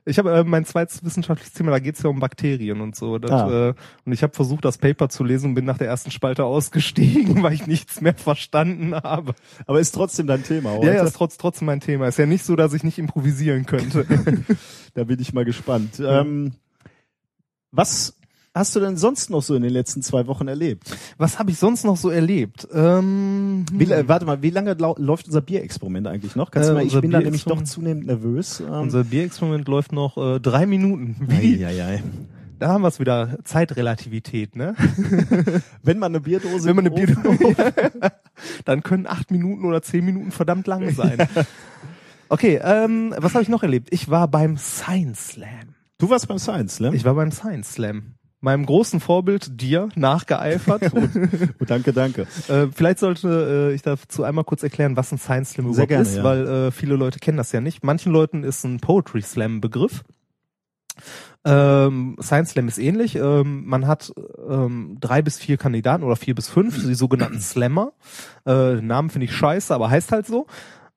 Ich 0.07 0.19
habe 0.19 0.33
äh, 0.37 0.45
mein 0.45 0.67
zweites 0.67 1.03
wissenschaftliches 1.03 1.55
Thema, 1.55 1.71
da 1.71 1.79
geht 1.79 1.97
es 1.97 2.03
ja 2.03 2.11
um 2.11 2.21
Bakterien 2.21 2.83
und 2.83 2.95
so. 2.95 3.19
Das, 3.19 3.31
Ah. 3.31 3.69
äh, 3.71 3.75
und 4.05 4.13
ich 4.13 4.23
habe 4.23 4.35
versucht, 4.35 4.65
das 4.65 4.77
Paper 4.77 5.09
zu 5.09 5.25
lesen 5.25 5.51
und 5.51 5.55
bin 5.55 5.65
nach 5.65 5.79
der 5.79 5.87
ersten 5.89 6.11
Spalte 6.11 6.45
ausgestiegen, 6.45 7.43
weil 7.43 7.55
ich 7.55 7.67
nichts 7.67 8.01
mehr 8.03 8.15
verstanden 8.15 8.95
habe. 8.95 9.35
Aber 9.67 9.81
ist 9.81 9.93
trotzdem 9.95 10.27
dein 10.27 10.43
Thema, 10.43 10.73
heute. 10.73 10.87
Ja, 10.89 10.95
ja, 10.95 11.05
ist 11.05 11.17
trotz, 11.17 11.39
trotzdem 11.39 11.67
mein 11.67 11.81
Thema. 11.81 12.07
Ist 12.09 12.19
ja 12.19 12.27
nicht 12.27 12.45
so, 12.45 12.55
dass 12.55 12.75
ich 12.75 12.85
nicht 12.85 12.99
improvisieren 12.99 13.67
könnte. 13.67 14.07
Da 14.95 15.03
bin 15.03 15.19
ich 15.21 15.33
mal 15.33 15.45
gespannt. 15.45 16.01
Ähm, 16.01 16.53
was 17.73 18.17
hast 18.55 18.75
du 18.77 18.81
denn 18.81 18.97
sonst 18.97 19.31
noch 19.31 19.43
so 19.43 19.55
in 19.55 19.63
den 19.63 19.73
letzten 19.73 20.01
zwei 20.03 20.27
Wochen 20.27 20.47
erlebt? 20.49 20.97
Was 21.19 21.39
habe 21.39 21.51
ich 21.51 21.59
sonst 21.59 21.85
noch 21.85 21.97
so 21.97 22.09
erlebt? 22.11 22.67
Ähm, 22.73 23.67
Wie, 23.73 23.85
äh, 23.91 24.07
warte 24.09 24.25
mal, 24.27 24.41
wie 24.43 24.51
lange 24.51 24.75
läuft 24.75 25.27
unser 25.27 25.41
Bierexperiment 25.41 26.07
eigentlich 26.07 26.37
noch? 26.37 26.51
Kannst 26.51 26.69
Äh, 26.69 26.73
du 26.73 26.79
mal, 26.79 26.87
ich 26.87 27.01
bin 27.01 27.11
da 27.11 27.21
nämlich 27.21 27.45
doch 27.45 27.63
zunehmend 27.65 28.07
nervös. 28.07 28.61
Ähm, 28.61 28.67
unser 28.73 29.05
Bierexperiment 29.05 29.67
läuft 29.69 29.93
noch 29.93 30.17
äh, 30.17 30.41
drei 30.41 30.67
Minuten. 30.67 31.17
Wie, 31.21 31.65
Eieiei. 31.65 32.03
Da 32.61 32.69
haben 32.69 32.83
wir 32.83 32.89
es 32.89 33.01
wieder, 33.01 33.37
Zeitrelativität, 33.45 34.55
ne? 34.55 34.77
Wenn 35.83 35.99
man 35.99 36.13
eine 36.13 36.21
Bierdose 36.21 36.69
Wenn 36.69 36.77
man 36.77 36.87
eine 36.87 36.95
im 37.03 37.17
Ofen- 37.19 37.37
Bier, 37.39 37.73
dann 38.65 38.83
können 38.85 39.07
acht 39.09 39.31
Minuten 39.33 39.65
oder 39.65 39.83
zehn 39.83 40.05
Minuten 40.05 40.31
verdammt 40.31 40.67
lang 40.69 40.95
sein. 40.95 41.19
Okay, 42.29 42.61
ähm, 42.63 43.13
was 43.19 43.35
habe 43.35 43.43
ich 43.43 43.49
noch 43.49 43.65
erlebt? 43.65 43.89
Ich 43.93 44.09
war 44.09 44.29
beim 44.29 44.57
Science 44.57 45.29
Slam. 45.33 45.75
Du 45.99 46.09
warst 46.11 46.29
beim 46.29 46.39
Science 46.39 46.77
Slam? 46.77 46.95
Ich 46.95 47.05
war 47.05 47.15
beim 47.15 47.33
Science 47.33 47.73
Slam. 47.75 48.14
Meinem 48.45 48.67
großen 48.67 49.01
Vorbild 49.01 49.61
dir 49.61 49.89
nachgeeifert. 49.97 50.83
Oh, 51.61 51.65
danke, 51.65 51.93
danke. 51.93 52.27
Äh, 52.49 52.67
vielleicht 52.75 52.99
sollte 52.99 53.71
äh, 53.71 53.75
ich 53.75 53.83
dazu 53.83 54.23
einmal 54.23 54.45
kurz 54.45 54.63
erklären, 54.63 54.97
was 54.97 55.13
ein 55.13 55.19
Science 55.19 55.53
Slam 55.53 55.69
überhaupt 55.69 55.89
gerne, 55.89 56.03
ist, 56.03 56.17
ja. 56.17 56.25
weil 56.25 56.47
äh, 56.47 56.71
viele 56.71 56.97
Leute 56.97 57.19
kennen 57.19 57.39
das 57.39 57.53
ja 57.53 57.61
nicht. 57.61 57.83
Manchen 57.83 58.13
Leuten 58.13 58.45
ist 58.45 58.65
ein 58.65 58.81
Poetry 58.81 59.23
Slam 59.23 59.61
Begriff. 59.61 60.03
Ähm, 61.45 62.17
Science 62.21 62.51
Slam 62.51 62.69
ist 62.69 62.79
ähnlich. 62.79 63.17
Ähm, 63.17 63.65
man 63.67 63.87
hat 63.87 64.13
ähm, 64.49 64.99
drei 65.01 65.23
bis 65.23 65.39
vier 65.39 65.57
Kandidaten 65.57 66.05
oder 66.05 66.17
vier 66.17 66.35
bis 66.35 66.49
fünf, 66.49 66.83
die 66.85 66.95
sogenannten 66.95 67.41
Slammer. 67.41 67.93
Äh, 68.47 68.75
Namen 68.75 69.11
finde 69.11 69.27
ich 69.27 69.35
scheiße, 69.35 69.75
aber 69.75 69.91
heißt 69.91 70.13
halt 70.13 70.27
so. 70.27 70.47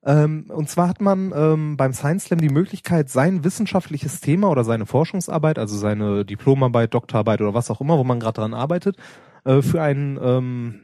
Ähm, 0.08 0.46
und 0.48 0.70
zwar 0.70 0.88
hat 0.88 1.02
man 1.02 1.34
ähm, 1.36 1.76
beim 1.76 1.92
Science 1.92 2.24
Slam 2.24 2.40
die 2.40 2.48
Möglichkeit, 2.48 3.10
sein 3.10 3.44
wissenschaftliches 3.44 4.20
Thema 4.22 4.48
oder 4.48 4.64
seine 4.64 4.86
Forschungsarbeit, 4.86 5.58
also 5.58 5.76
seine 5.76 6.24
Diplomarbeit, 6.24 6.94
Doktorarbeit 6.94 7.42
oder 7.42 7.52
was 7.52 7.70
auch 7.70 7.82
immer, 7.82 7.98
wo 7.98 8.04
man 8.04 8.18
gerade 8.18 8.40
dran 8.40 8.54
arbeitet, 8.54 8.96
äh, 9.44 9.60
für 9.60 9.82
ein 9.82 10.18
ähm, 10.22 10.80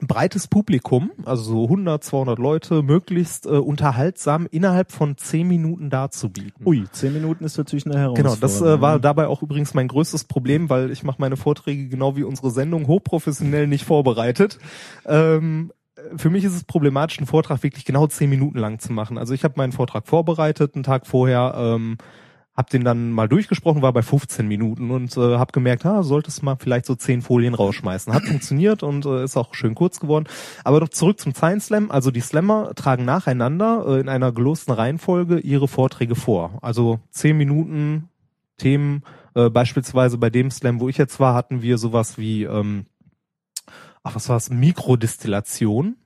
breites 0.00 0.46
Publikum, 0.48 1.10
also 1.26 1.42
so 1.42 1.64
100, 1.64 2.04
200 2.04 2.38
Leute, 2.38 2.82
möglichst 2.82 3.44
äh, 3.44 3.50
unterhaltsam 3.50 4.46
innerhalb 4.50 4.92
von 4.92 5.18
10 5.18 5.46
Minuten 5.46 5.90
darzubieten. 5.90 6.66
Ui, 6.66 6.84
zehn 6.92 7.12
Minuten 7.12 7.44
ist 7.44 7.58
natürlich 7.58 7.84
eine 7.84 7.94
Genau, 7.94 8.14
Herausforderung. 8.14 8.40
das 8.40 8.60
äh, 8.62 8.80
war 8.80 8.98
dabei 8.98 9.26
auch 9.26 9.42
übrigens 9.42 9.74
mein 9.74 9.88
größtes 9.88 10.24
Problem, 10.24 10.70
weil 10.70 10.90
ich 10.90 11.02
mache 11.02 11.16
meine 11.20 11.36
Vorträge 11.36 11.88
genau 11.88 12.16
wie 12.16 12.24
unsere 12.24 12.50
Sendung 12.50 12.86
hochprofessionell 12.86 13.66
nicht 13.66 13.84
vorbereitet. 13.84 14.58
Ähm, 15.06 15.70
für 16.16 16.30
mich 16.30 16.44
ist 16.44 16.54
es 16.54 16.64
problematisch, 16.64 17.18
einen 17.18 17.26
Vortrag 17.26 17.62
wirklich 17.62 17.84
genau 17.84 18.06
zehn 18.06 18.30
Minuten 18.30 18.58
lang 18.58 18.78
zu 18.78 18.92
machen. 18.92 19.18
Also 19.18 19.34
ich 19.34 19.44
habe 19.44 19.54
meinen 19.56 19.72
Vortrag 19.72 20.06
vorbereitet, 20.06 20.74
einen 20.74 20.84
Tag 20.84 21.06
vorher, 21.06 21.54
ähm, 21.56 21.98
habe 22.56 22.70
den 22.70 22.84
dann 22.84 23.10
mal 23.10 23.28
durchgesprochen, 23.28 23.82
war 23.82 23.92
bei 23.92 24.02
15 24.02 24.48
Minuten 24.48 24.90
und 24.90 25.16
äh, 25.16 25.36
habe 25.36 25.52
gemerkt, 25.52 25.84
ha, 25.84 26.02
solltest 26.02 26.42
mal 26.42 26.56
vielleicht 26.58 26.86
so 26.86 26.94
zehn 26.94 27.20
Folien 27.20 27.54
rausschmeißen. 27.54 28.14
Hat 28.14 28.24
funktioniert 28.24 28.82
und 28.82 29.04
äh, 29.04 29.24
ist 29.24 29.36
auch 29.36 29.54
schön 29.54 29.74
kurz 29.74 30.00
geworden. 30.00 30.26
Aber 30.64 30.80
doch 30.80 30.88
zurück 30.88 31.20
zum 31.20 31.34
Science 31.34 31.66
Slam. 31.66 31.90
Also 31.90 32.10
die 32.10 32.20
Slammer 32.20 32.74
tragen 32.74 33.04
nacheinander 33.04 33.84
äh, 33.86 34.00
in 34.00 34.08
einer 34.08 34.32
gelosten 34.32 34.72
Reihenfolge 34.72 35.38
ihre 35.38 35.68
Vorträge 35.68 36.14
vor. 36.14 36.58
Also 36.62 37.00
zehn 37.10 37.36
Minuten 37.36 38.08
Themen. 38.56 39.02
Äh, 39.34 39.50
beispielsweise 39.50 40.16
bei 40.16 40.30
dem 40.30 40.50
Slam, 40.50 40.80
wo 40.80 40.88
ich 40.88 40.96
jetzt 40.96 41.20
war, 41.20 41.34
hatten 41.34 41.60
wir 41.60 41.76
sowas 41.76 42.16
wie, 42.16 42.44
ähm, 42.44 42.86
ach 44.06 44.14
was 44.14 44.28
war's, 44.28 44.50
Mikrodestillation 44.50 45.96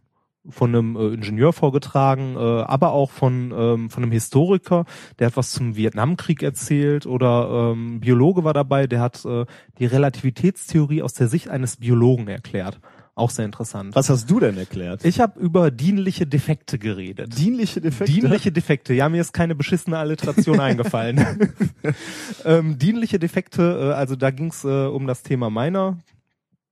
von 0.49 0.75
einem 0.75 0.97
äh, 0.97 1.09
Ingenieur 1.09 1.53
vorgetragen, 1.53 2.35
äh, 2.35 2.39
aber 2.39 2.93
auch 2.93 3.11
von 3.11 3.53
ähm, 3.55 3.91
von 3.91 4.03
einem 4.03 4.13
Historiker, 4.13 4.87
der 5.19 5.27
hat 5.27 5.37
was 5.37 5.53
zum 5.53 5.77
Vietnamkrieg 5.77 6.43
erzählt 6.43 7.05
oder 7.05 7.73
ähm, 7.73 8.01
Biologe 8.01 8.43
war 8.43 8.55
dabei, 8.55 8.87
der 8.87 9.01
hat 9.01 9.23
äh, 9.27 9.45
die 9.79 9.85
Relativitätstheorie 9.85 11.03
aus 11.03 11.13
der 11.13 11.29
Sicht 11.29 11.49
eines 11.49 11.77
Biologen 11.77 12.27
erklärt. 12.27 12.81
Auch 13.17 13.29
sehr 13.29 13.45
interessant. 13.45 13.95
Was 13.95 14.09
hast 14.09 14.31
du 14.31 14.41
denn 14.41 14.57
erklärt? 14.57 15.05
Ich 15.05 15.21
habe 15.21 15.39
über 15.39 15.71
dienliche 15.71 16.27
Defekte 16.27 16.79
geredet. 16.79 17.39
Dienliche 17.39 17.83
Defekte? 17.83 18.11
Dienliche 18.11 18.51
Defekte. 18.51 18.95
Ja, 18.95 19.11
mir 19.11 19.21
ist 19.21 19.35
keine 19.35 19.55
beschissene 19.55 19.99
Alliteration 19.99 20.59
eingefallen. 20.61 21.53
ähm, 22.47 22.79
dienliche 22.79 23.19
Defekte, 23.19 23.91
äh, 23.91 23.95
also 23.95 24.17
da 24.17 24.31
ging's 24.31 24.65
äh, 24.65 24.87
um 24.87 25.07
das 25.07 25.23
Thema 25.23 25.51
meiner 25.51 25.99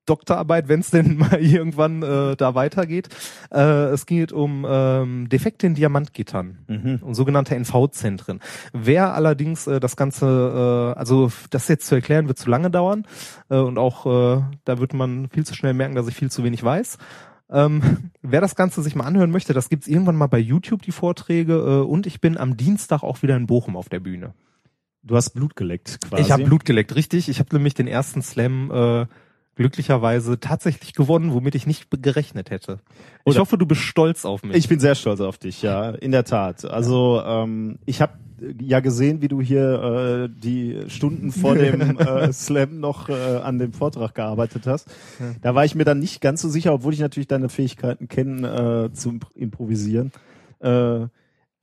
Doktorarbeit, 0.09 0.69
wenn 0.69 0.81
es 0.81 0.91
denn 0.91 1.17
mal 1.19 1.41
irgendwann 1.41 2.03
äh, 2.03 2.37
da 2.37 2.55
weitergeht. 2.55 3.09
Äh, 3.53 3.61
es 3.91 4.07
geht 4.07 4.33
um 4.33 4.67
ähm, 4.69 5.29
Defekte 5.29 5.67
in 5.67 5.75
Diamantgittern 5.75 6.59
Mhm. 6.69 6.99
und 7.03 7.15
sogenannte 7.15 7.55
NV-Zentren. 7.55 8.41
Wer 8.73 9.15
allerdings 9.15 9.67
äh, 9.67 9.81
das 9.81 9.97
Ganze, 9.97 10.95
äh, 10.97 10.99
also 10.99 11.31
das 11.51 11.69
jetzt 11.69 11.87
zu 11.87 11.95
erklären, 11.95 12.29
wird 12.29 12.39
zu 12.39 12.51
lange 12.51 12.71
dauern 12.71 13.07
äh, 13.51 13.57
und 13.57 13.79
auch 13.79 14.07
äh, 14.07 14.43
da 14.65 14.79
wird 14.79 14.95
man 14.95 15.29
viel 15.31 15.45
zu 15.47 15.55
schnell 15.55 15.75
merken, 15.75 15.95
dass 15.95 16.09
ich 16.09 16.15
viel 16.15 16.31
zu 16.31 16.45
wenig 16.45 16.63
weiß. 16.63 16.99
Ähm, 17.51 18.11
wer 18.23 18.41
das 18.41 18.55
Ganze 18.57 18.83
sich 18.83 18.95
mal 18.95 19.05
anhören 19.05 19.31
möchte, 19.31 19.53
das 19.55 19.69
gibt's 19.69 19.89
irgendwann 19.89 20.17
mal 20.17 20.27
bei 20.27 20.39
YouTube, 20.39 20.83
die 20.83 20.93
Vorträge. 20.93 21.55
Äh, 21.55 21.85
und 21.87 22.07
ich 22.07 22.21
bin 22.21 22.37
am 22.37 22.57
Dienstag 22.57 23.03
auch 23.03 23.23
wieder 23.23 23.37
in 23.37 23.47
Bochum 23.47 23.77
auf 23.77 23.89
der 23.89 24.01
Bühne. 24.01 24.35
Du 25.03 25.17
hast 25.17 25.31
Blut 25.31 25.57
geleckt, 25.57 26.01
quasi. 26.07 26.23
Ich 26.23 26.31
habe 26.33 26.45
Blut 26.45 26.65
geleckt, 26.65 26.95
richtig. 26.95 27.29
Ich 27.29 27.39
habe 27.39 27.55
nämlich 27.55 27.73
den 27.75 27.87
ersten 27.87 28.21
Slam 28.21 28.71
äh, 28.71 29.07
glücklicherweise 29.59 30.41
tatsächlich 30.41 30.95
gewonnen, 30.95 31.35
womit 31.35 31.55
ich 31.55 31.67
nicht 31.67 31.89
gerechnet 32.03 32.51
hätte. 32.51 32.79
Ich 33.25 33.33
Oder- 33.33 33.41
hoffe, 33.41 33.59
du 33.59 33.67
bist 33.67 33.83
stolz 33.83 34.25
auf 34.25 34.43
mich. 34.43 34.57
Ich 34.57 34.69
bin 34.69 34.81
sehr 34.81 34.95
stolz 34.95 35.21
auf 35.21 35.37
dich, 35.37 35.61
ja, 35.63 35.91
in 35.91 36.13
der 36.13 36.25
Tat. 36.25 36.65
Also 36.65 37.21
ähm, 37.25 37.79
ich 37.85 38.01
habe 38.01 38.13
ja 38.61 38.79
gesehen, 38.79 39.21
wie 39.21 39.27
du 39.29 39.41
hier 39.43 40.29
äh, 40.31 40.41
die 40.43 40.83
Stunden 40.89 41.33
vor 41.33 41.57
dem 41.57 41.81
äh, 41.99 42.33
Slam 42.33 42.79
noch 42.79 43.09
äh, 43.09 43.13
an 43.43 43.59
dem 43.59 43.73
Vortrag 43.73 44.15
gearbeitet 44.15 44.67
hast. 44.69 44.89
Da 45.43 45.55
war 45.57 45.65
ich 45.65 45.75
mir 45.75 45.85
dann 45.85 45.99
nicht 45.99 46.21
ganz 46.21 46.41
so 46.41 46.49
sicher, 46.49 46.73
obwohl 46.73 46.95
ich 46.95 47.01
natürlich 47.01 47.27
deine 47.27 47.49
Fähigkeiten 47.49 48.07
kenne, 48.09 48.89
äh, 48.91 48.95
zu 48.95 49.11
imp- 49.11 49.35
improvisieren. 49.35 50.13
Äh, 50.61 51.07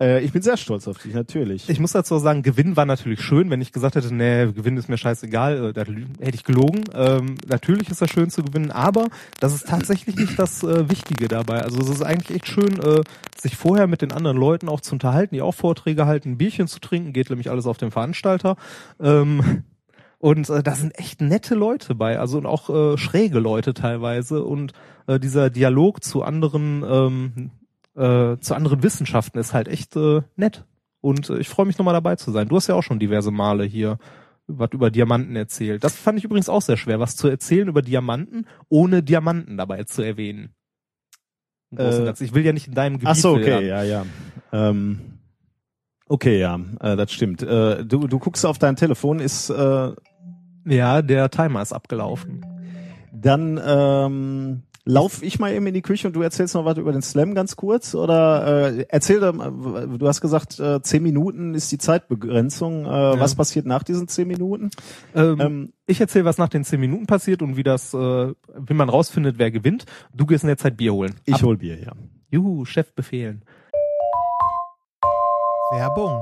äh, 0.01 0.21
ich 0.21 0.33
bin 0.33 0.41
sehr 0.41 0.57
stolz 0.57 0.87
auf 0.87 0.97
dich, 0.97 1.13
natürlich. 1.13 1.69
Ich 1.69 1.79
muss 1.79 1.93
dazu 1.93 2.17
sagen, 2.17 2.41
Gewinn 2.41 2.75
war 2.75 2.85
natürlich 2.85 3.21
schön. 3.21 3.49
Wenn 3.49 3.61
ich 3.61 3.71
gesagt 3.71 3.95
hätte, 3.95 4.13
nee, 4.13 4.51
Gewinn 4.51 4.75
ist 4.77 4.89
mir 4.89 4.97
scheißegal, 4.97 5.69
äh, 5.69 5.73
da 5.73 5.81
hätte 5.83 6.35
ich 6.35 6.43
gelogen. 6.43 6.83
Ähm, 6.93 7.35
natürlich 7.47 7.89
ist 7.89 8.01
das 8.01 8.09
schön 8.09 8.29
zu 8.29 8.43
gewinnen, 8.43 8.71
aber 8.71 9.07
das 9.39 9.55
ist 9.55 9.67
tatsächlich 9.67 10.15
nicht 10.17 10.37
das 10.37 10.63
äh, 10.63 10.89
Wichtige 10.89 11.27
dabei. 11.27 11.61
Also 11.61 11.79
es 11.79 11.89
ist 11.89 12.03
eigentlich 12.03 12.35
echt 12.35 12.47
schön, 12.47 12.79
äh, 12.81 13.01
sich 13.37 13.55
vorher 13.55 13.87
mit 13.87 14.01
den 14.01 14.11
anderen 14.11 14.37
Leuten 14.37 14.67
auch 14.67 14.81
zu 14.81 14.95
unterhalten, 14.95 15.35
die 15.35 15.41
auch 15.41 15.53
Vorträge 15.53 16.05
halten, 16.05 16.31
ein 16.31 16.37
Bierchen 16.37 16.67
zu 16.67 16.79
trinken, 16.79 17.13
geht 17.13 17.29
nämlich 17.29 17.49
alles 17.49 17.65
auf 17.65 17.77
den 17.77 17.91
Veranstalter. 17.91 18.57
Ähm, 18.99 19.63
und 20.19 20.49
äh, 20.49 20.63
da 20.63 20.75
sind 20.75 20.97
echt 20.97 21.21
nette 21.21 21.55
Leute 21.55 21.95
bei, 21.95 22.19
also 22.19 22.37
und 22.37 22.45
auch 22.45 22.69
äh, 22.69 22.97
schräge 22.97 23.39
Leute 23.39 23.73
teilweise. 23.73 24.43
Und 24.43 24.73
äh, 25.07 25.19
dieser 25.19 25.49
Dialog 25.49 26.03
zu 26.03 26.23
anderen, 26.23 26.83
ähm, 26.83 27.51
äh, 27.95 28.37
zu 28.39 28.55
anderen 28.55 28.83
Wissenschaften 28.83 29.37
ist 29.39 29.53
halt 29.53 29.67
echt 29.67 29.95
äh, 29.95 30.21
nett. 30.35 30.65
Und 31.01 31.29
äh, 31.29 31.37
ich 31.37 31.49
freue 31.49 31.65
mich 31.65 31.77
nochmal 31.77 31.93
dabei 31.93 32.15
zu 32.15 32.31
sein. 32.31 32.47
Du 32.47 32.55
hast 32.55 32.67
ja 32.67 32.75
auch 32.75 32.83
schon 32.83 32.99
diverse 32.99 33.31
Male 33.31 33.63
hier 33.63 33.97
was 34.47 34.69
über 34.71 34.91
Diamanten 34.91 35.35
erzählt. 35.35 35.83
Das 35.83 35.95
fand 35.95 36.19
ich 36.19 36.25
übrigens 36.25 36.49
auch 36.49 36.61
sehr 36.61 36.77
schwer, 36.77 36.99
was 36.99 37.15
zu 37.15 37.27
erzählen 37.27 37.67
über 37.67 37.81
Diamanten, 37.81 38.45
ohne 38.69 39.01
Diamanten 39.01 39.57
dabei 39.57 39.83
zu 39.85 40.01
erwähnen. 40.01 40.53
Äh. 41.75 42.13
Ich 42.19 42.33
will 42.33 42.45
ja 42.45 42.53
nicht 42.53 42.67
in 42.67 42.75
deinem 42.75 42.93
Gebiet 42.99 43.09
Ach 43.09 43.15
so, 43.15 43.33
okay, 43.33 43.67
ja, 43.67 43.83
ja. 43.83 44.05
Ähm, 44.51 45.19
okay, 46.07 46.39
ja, 46.39 46.59
äh, 46.79 46.95
das 46.95 47.11
stimmt. 47.11 47.41
Äh, 47.41 47.85
du, 47.85 48.07
du 48.07 48.19
guckst 48.19 48.45
auf 48.45 48.59
dein 48.59 48.75
Telefon, 48.75 49.19
ist 49.19 49.49
äh, 49.49 49.91
Ja, 50.65 51.01
der 51.01 51.29
Timer 51.31 51.61
ist 51.61 51.73
abgelaufen. 51.73 52.45
Dann 53.11 53.59
ähm, 53.65 54.63
lauf 54.87 55.23
ich 55.23 55.39
mal 55.39 55.51
eben 55.51 55.65
in 55.67 55.73
die 55.73 55.81
Küche 55.81 56.07
und 56.07 56.15
du 56.15 56.21
erzählst 56.21 56.53
noch 56.53 56.63
was 56.63 56.77
über 56.77 56.91
den 56.91 57.01
Slam 57.01 57.33
ganz 57.33 57.55
kurz 57.55 57.95
oder 57.95 58.69
äh, 58.77 58.85
erzähl 58.89 59.19
doch 59.19 59.33
mal, 59.33 59.87
du 59.97 60.07
hast 60.07 60.21
gesagt, 60.21 60.59
äh, 60.59 60.79
zehn 60.81 61.01
Minuten 61.01 61.55
ist 61.55 61.71
die 61.71 61.77
Zeitbegrenzung. 61.79 62.85
Äh, 62.85 63.19
Was 63.19 63.33
passiert 63.35 63.65
nach 63.65 63.81
diesen 63.83 64.07
zehn 64.07 64.27
Minuten? 64.27 64.69
Ähm, 65.15 65.39
Ähm, 65.39 65.73
ich 65.87 65.99
erzähle, 65.99 66.25
was 66.25 66.37
nach 66.37 66.49
den 66.49 66.63
zehn 66.63 66.79
Minuten 66.79 67.07
passiert 67.07 67.41
und 67.41 67.57
wie 67.57 67.63
das, 67.63 67.93
äh, 67.95 67.97
wie 67.97 68.73
man 68.73 68.89
rausfindet, 68.89 69.39
wer 69.39 69.49
gewinnt. 69.51 69.85
Du 70.13 70.25
gehst 70.25 70.43
in 70.43 70.47
der 70.47 70.57
Zeit 70.57 70.77
Bier 70.77 70.93
holen. 70.93 71.15
ich 71.25 71.33
Ab- 71.35 71.41
hol 71.43 71.57
Bier, 71.57 71.79
ja. 71.79 71.91
Juhu, 72.29 72.65
Chef 72.65 72.93
befehlen. 72.93 73.43
Werbung. 75.71 76.21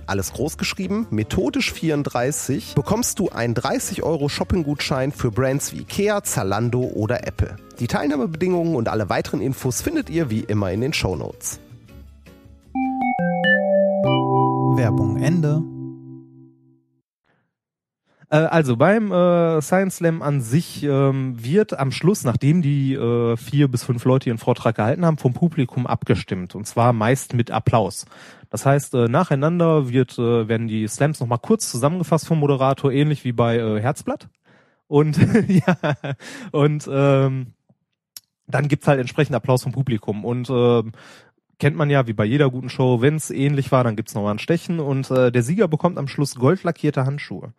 alles 0.07 0.33
groß 0.33 0.57
geschrieben, 0.57 1.07
methodisch 1.09 1.71
34, 1.71 2.75
bekommst 2.75 3.19
du 3.19 3.29
einen 3.29 3.53
30 3.53 4.03
Euro 4.03 4.29
Shopping-Gutschein 4.29 5.11
für 5.11 5.31
Brands 5.31 5.73
wie 5.73 5.81
Ikea, 5.81 6.23
Zalando 6.23 6.81
oder 6.81 7.27
Apple. 7.27 7.55
Die 7.79 7.87
Teilnahmebedingungen 7.87 8.75
und 8.75 8.89
alle 8.89 9.09
weiteren 9.09 9.41
Infos 9.41 9.81
findet 9.81 10.09
ihr 10.09 10.29
wie 10.29 10.41
immer 10.41 10.71
in 10.71 10.81
den 10.81 10.93
Shownotes. 10.93 11.59
Werbung 14.77 15.17
Ende. 15.17 15.61
Äh, 18.31 18.37
also 18.37 18.77
beim 18.77 19.11
äh, 19.11 19.61
Science 19.61 19.97
Slam 19.97 20.21
an 20.21 20.41
sich 20.41 20.83
ähm, 20.83 21.35
wird 21.37 21.77
am 21.77 21.91
Schluss, 21.91 22.23
nachdem 22.23 22.61
die 22.61 22.93
äh, 22.93 23.35
vier 23.37 23.67
bis 23.67 23.83
fünf 23.83 24.05
Leute 24.05 24.29
ihren 24.29 24.37
Vortrag 24.37 24.75
gehalten 24.75 25.05
haben, 25.05 25.17
vom 25.17 25.33
Publikum 25.33 25.85
abgestimmt. 25.85 26.55
Und 26.55 26.65
zwar 26.65 26.93
meist 26.93 27.33
mit 27.33 27.51
Applaus. 27.51 28.05
Das 28.51 28.65
heißt, 28.65 28.93
äh, 28.93 29.07
nacheinander 29.07 29.89
wird, 29.89 30.19
äh, 30.19 30.47
werden 30.47 30.67
die 30.67 30.87
Slams 30.87 31.21
nochmal 31.21 31.39
kurz 31.39 31.71
zusammengefasst 31.71 32.27
vom 32.27 32.39
Moderator, 32.39 32.91
ähnlich 32.91 33.23
wie 33.23 33.31
bei 33.31 33.57
äh, 33.57 33.81
Herzblatt. 33.81 34.27
Und 34.87 35.17
ja, 35.47 35.77
und 36.51 36.87
ähm, 36.91 37.53
dann 38.47 38.67
gibt's 38.67 38.87
halt 38.87 38.99
entsprechend 38.99 39.35
Applaus 39.35 39.63
vom 39.63 39.71
Publikum. 39.71 40.25
Und 40.25 40.49
ähm, 40.49 40.91
kennt 41.59 41.77
man 41.77 41.89
ja, 41.89 42.07
wie 42.07 42.13
bei 42.13 42.25
jeder 42.25 42.49
guten 42.51 42.69
Show, 42.69 43.01
wenn 43.01 43.15
es 43.15 43.31
ähnlich 43.31 43.71
war, 43.71 43.85
dann 43.85 43.95
gibt's 43.95 44.15
noch 44.15 44.23
mal 44.23 44.31
ein 44.31 44.39
Stechen 44.39 44.81
und 44.81 45.09
äh, 45.11 45.31
der 45.31 45.43
Sieger 45.43 45.69
bekommt 45.69 45.97
am 45.97 46.09
Schluss 46.09 46.35
goldlackierte 46.35 47.05
Handschuhe. 47.05 47.53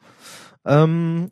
Ähm, 0.67 1.31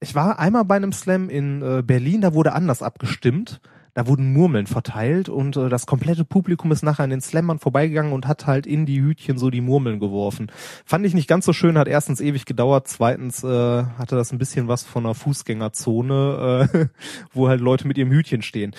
ich 0.00 0.14
war 0.14 0.38
einmal 0.38 0.64
bei 0.64 0.76
einem 0.76 0.92
Slam 0.92 1.30
in 1.30 1.62
äh, 1.62 1.82
Berlin, 1.82 2.20
da 2.20 2.34
wurde 2.34 2.52
anders 2.52 2.82
abgestimmt. 2.82 3.60
Da 3.98 4.06
wurden 4.06 4.32
Murmeln 4.32 4.68
verteilt 4.68 5.28
und 5.28 5.56
äh, 5.56 5.68
das 5.68 5.84
komplette 5.84 6.24
Publikum 6.24 6.70
ist 6.70 6.84
nachher 6.84 7.02
an 7.02 7.10
den 7.10 7.20
Slammern 7.20 7.58
vorbeigegangen 7.58 8.12
und 8.12 8.28
hat 8.28 8.46
halt 8.46 8.64
in 8.64 8.86
die 8.86 9.02
Hütchen 9.02 9.38
so 9.38 9.50
die 9.50 9.60
Murmeln 9.60 9.98
geworfen. 9.98 10.52
Fand 10.84 11.04
ich 11.04 11.14
nicht 11.14 11.26
ganz 11.26 11.44
so 11.44 11.52
schön, 11.52 11.76
hat 11.76 11.88
erstens 11.88 12.20
ewig 12.20 12.44
gedauert, 12.44 12.86
zweitens 12.86 13.42
äh, 13.42 13.48
hatte 13.48 14.14
das 14.14 14.30
ein 14.30 14.38
bisschen 14.38 14.68
was 14.68 14.84
von 14.84 15.04
einer 15.04 15.16
Fußgängerzone, 15.16 16.70
äh, 16.72 16.86
wo 17.32 17.48
halt 17.48 17.60
Leute 17.60 17.88
mit 17.88 17.98
ihrem 17.98 18.12
Hütchen 18.12 18.42
stehen. 18.42 18.72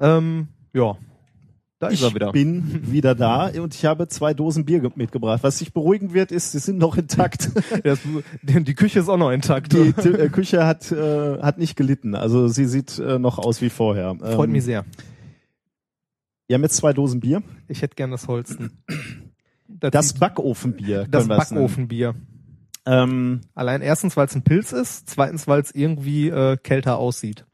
Ähm, 0.00 0.48
ja, 0.72 0.96
da 1.80 1.88
ist 1.88 1.94
Ich 1.94 2.02
er 2.02 2.14
wieder. 2.14 2.30
bin 2.30 2.92
wieder 2.92 3.14
da 3.16 3.48
und 3.60 3.74
ich 3.74 3.84
habe 3.84 4.06
zwei 4.06 4.32
Dosen 4.34 4.64
Bier 4.64 4.78
ge- 4.80 4.90
mitgebracht. 4.94 5.42
Was 5.42 5.58
sich 5.58 5.72
beruhigen 5.72 6.14
wird, 6.14 6.30
ist, 6.30 6.52
sie 6.52 6.58
sind 6.60 6.78
noch 6.78 6.96
intakt. 6.96 7.50
Das, 7.82 7.98
die 8.42 8.74
Küche 8.74 9.00
ist 9.00 9.08
auch 9.08 9.16
noch 9.16 9.30
intakt. 9.32 9.72
Die 9.72 9.88
äh, 9.88 10.28
Küche 10.28 10.64
hat, 10.66 10.92
äh, 10.92 11.38
hat 11.40 11.58
nicht 11.58 11.74
gelitten. 11.76 12.14
Also 12.14 12.46
sie 12.48 12.66
sieht 12.66 12.98
äh, 12.98 13.18
noch 13.18 13.38
aus 13.38 13.60
wie 13.62 13.70
vorher. 13.70 14.14
Freut 14.16 14.46
Ähm, 14.48 14.52
mich 14.52 14.64
sehr. 14.64 14.84
Wir 16.46 16.54
haben 16.54 16.62
jetzt 16.62 16.76
zwei 16.76 16.92
Dosen 16.92 17.20
Bier. 17.20 17.42
Ich 17.68 17.80
hätte 17.82 17.94
gern 17.96 18.10
das 18.12 18.28
Holsten. 18.28 18.70
Das 19.68 20.08
sieht- 20.10 20.18
Backofenbier. 20.20 21.06
das. 21.08 21.26
Backofenbier. 21.28 22.14
Ähm, 22.86 23.40
Allein 23.54 23.82
erstens, 23.82 24.16
weil 24.16 24.26
es 24.26 24.34
ein 24.34 24.42
Pilz 24.42 24.72
ist, 24.72 25.08
zweitens, 25.08 25.46
weil 25.46 25.60
es 25.60 25.70
irgendwie 25.74 26.28
äh, 26.28 26.56
kälter 26.56 26.98
aussieht. 26.98 27.46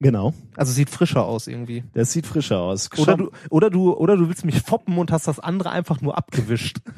Genau. 0.00 0.34
Also 0.56 0.72
sieht 0.72 0.90
frischer 0.90 1.24
aus 1.24 1.46
irgendwie. 1.46 1.84
Das 1.94 2.12
sieht 2.12 2.26
frischer 2.26 2.60
aus. 2.60 2.90
Oder 2.98 3.16
du, 3.16 3.30
oder 3.50 3.70
du, 3.70 3.94
oder 3.94 4.16
du 4.16 4.28
willst 4.28 4.44
mich 4.44 4.60
foppen 4.60 4.98
und 4.98 5.12
hast 5.12 5.28
das 5.28 5.40
andere 5.40 5.70
einfach 5.70 6.00
nur 6.00 6.16
abgewischt. 6.16 6.78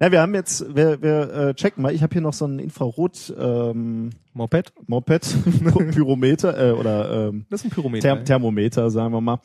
Na, 0.00 0.12
wir 0.12 0.20
haben 0.20 0.34
jetzt, 0.34 0.76
wir, 0.76 1.02
wir 1.02 1.32
äh, 1.32 1.54
checken 1.54 1.82
mal. 1.82 1.92
Ich 1.92 2.02
habe 2.02 2.12
hier 2.12 2.22
noch 2.22 2.32
so 2.32 2.46
ein 2.46 2.60
Infrarot 2.60 3.34
ähm, 3.36 4.10
Moped? 4.32 4.72
Moped, 4.86 5.36
Pyrometer 5.92 6.68
äh, 6.68 6.72
oder 6.72 7.28
ähm, 7.28 7.46
Das 7.50 7.62
ist 7.62 7.66
ein 7.66 7.70
Pyrometer. 7.70 8.02
Therm 8.02 8.24
Thermometer, 8.24 8.90
sagen 8.90 9.12
wir 9.12 9.20
mal, 9.20 9.40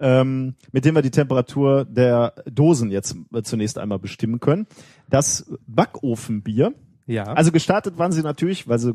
ähm, 0.00 0.54
mit 0.72 0.86
dem 0.86 0.94
wir 0.94 1.02
die 1.02 1.10
Temperatur 1.10 1.84
der 1.84 2.32
Dosen 2.50 2.90
jetzt 2.90 3.16
äh, 3.34 3.42
zunächst 3.42 3.78
einmal 3.78 3.98
bestimmen 3.98 4.40
können. 4.40 4.66
Das 5.10 5.50
Backofenbier, 5.66 6.72
ja. 7.06 7.24
also 7.24 7.52
gestartet 7.52 7.98
waren 7.98 8.12
sie 8.12 8.22
natürlich, 8.22 8.66
weil 8.66 8.78
sie, 8.78 8.94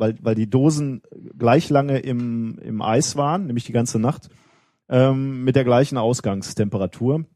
weil, 0.00 0.16
weil 0.22 0.34
die 0.34 0.50
Dosen 0.50 1.02
gleich 1.38 1.68
lange 1.70 1.98
im, 1.98 2.58
im 2.58 2.82
Eis 2.82 3.16
waren, 3.16 3.46
nämlich 3.46 3.64
die 3.64 3.72
ganze 3.72 3.98
Nacht, 3.98 4.28
ähm, 4.88 5.44
mit 5.44 5.54
der 5.56 5.64
gleichen 5.64 5.98
Ausgangstemperatur. 5.98 7.26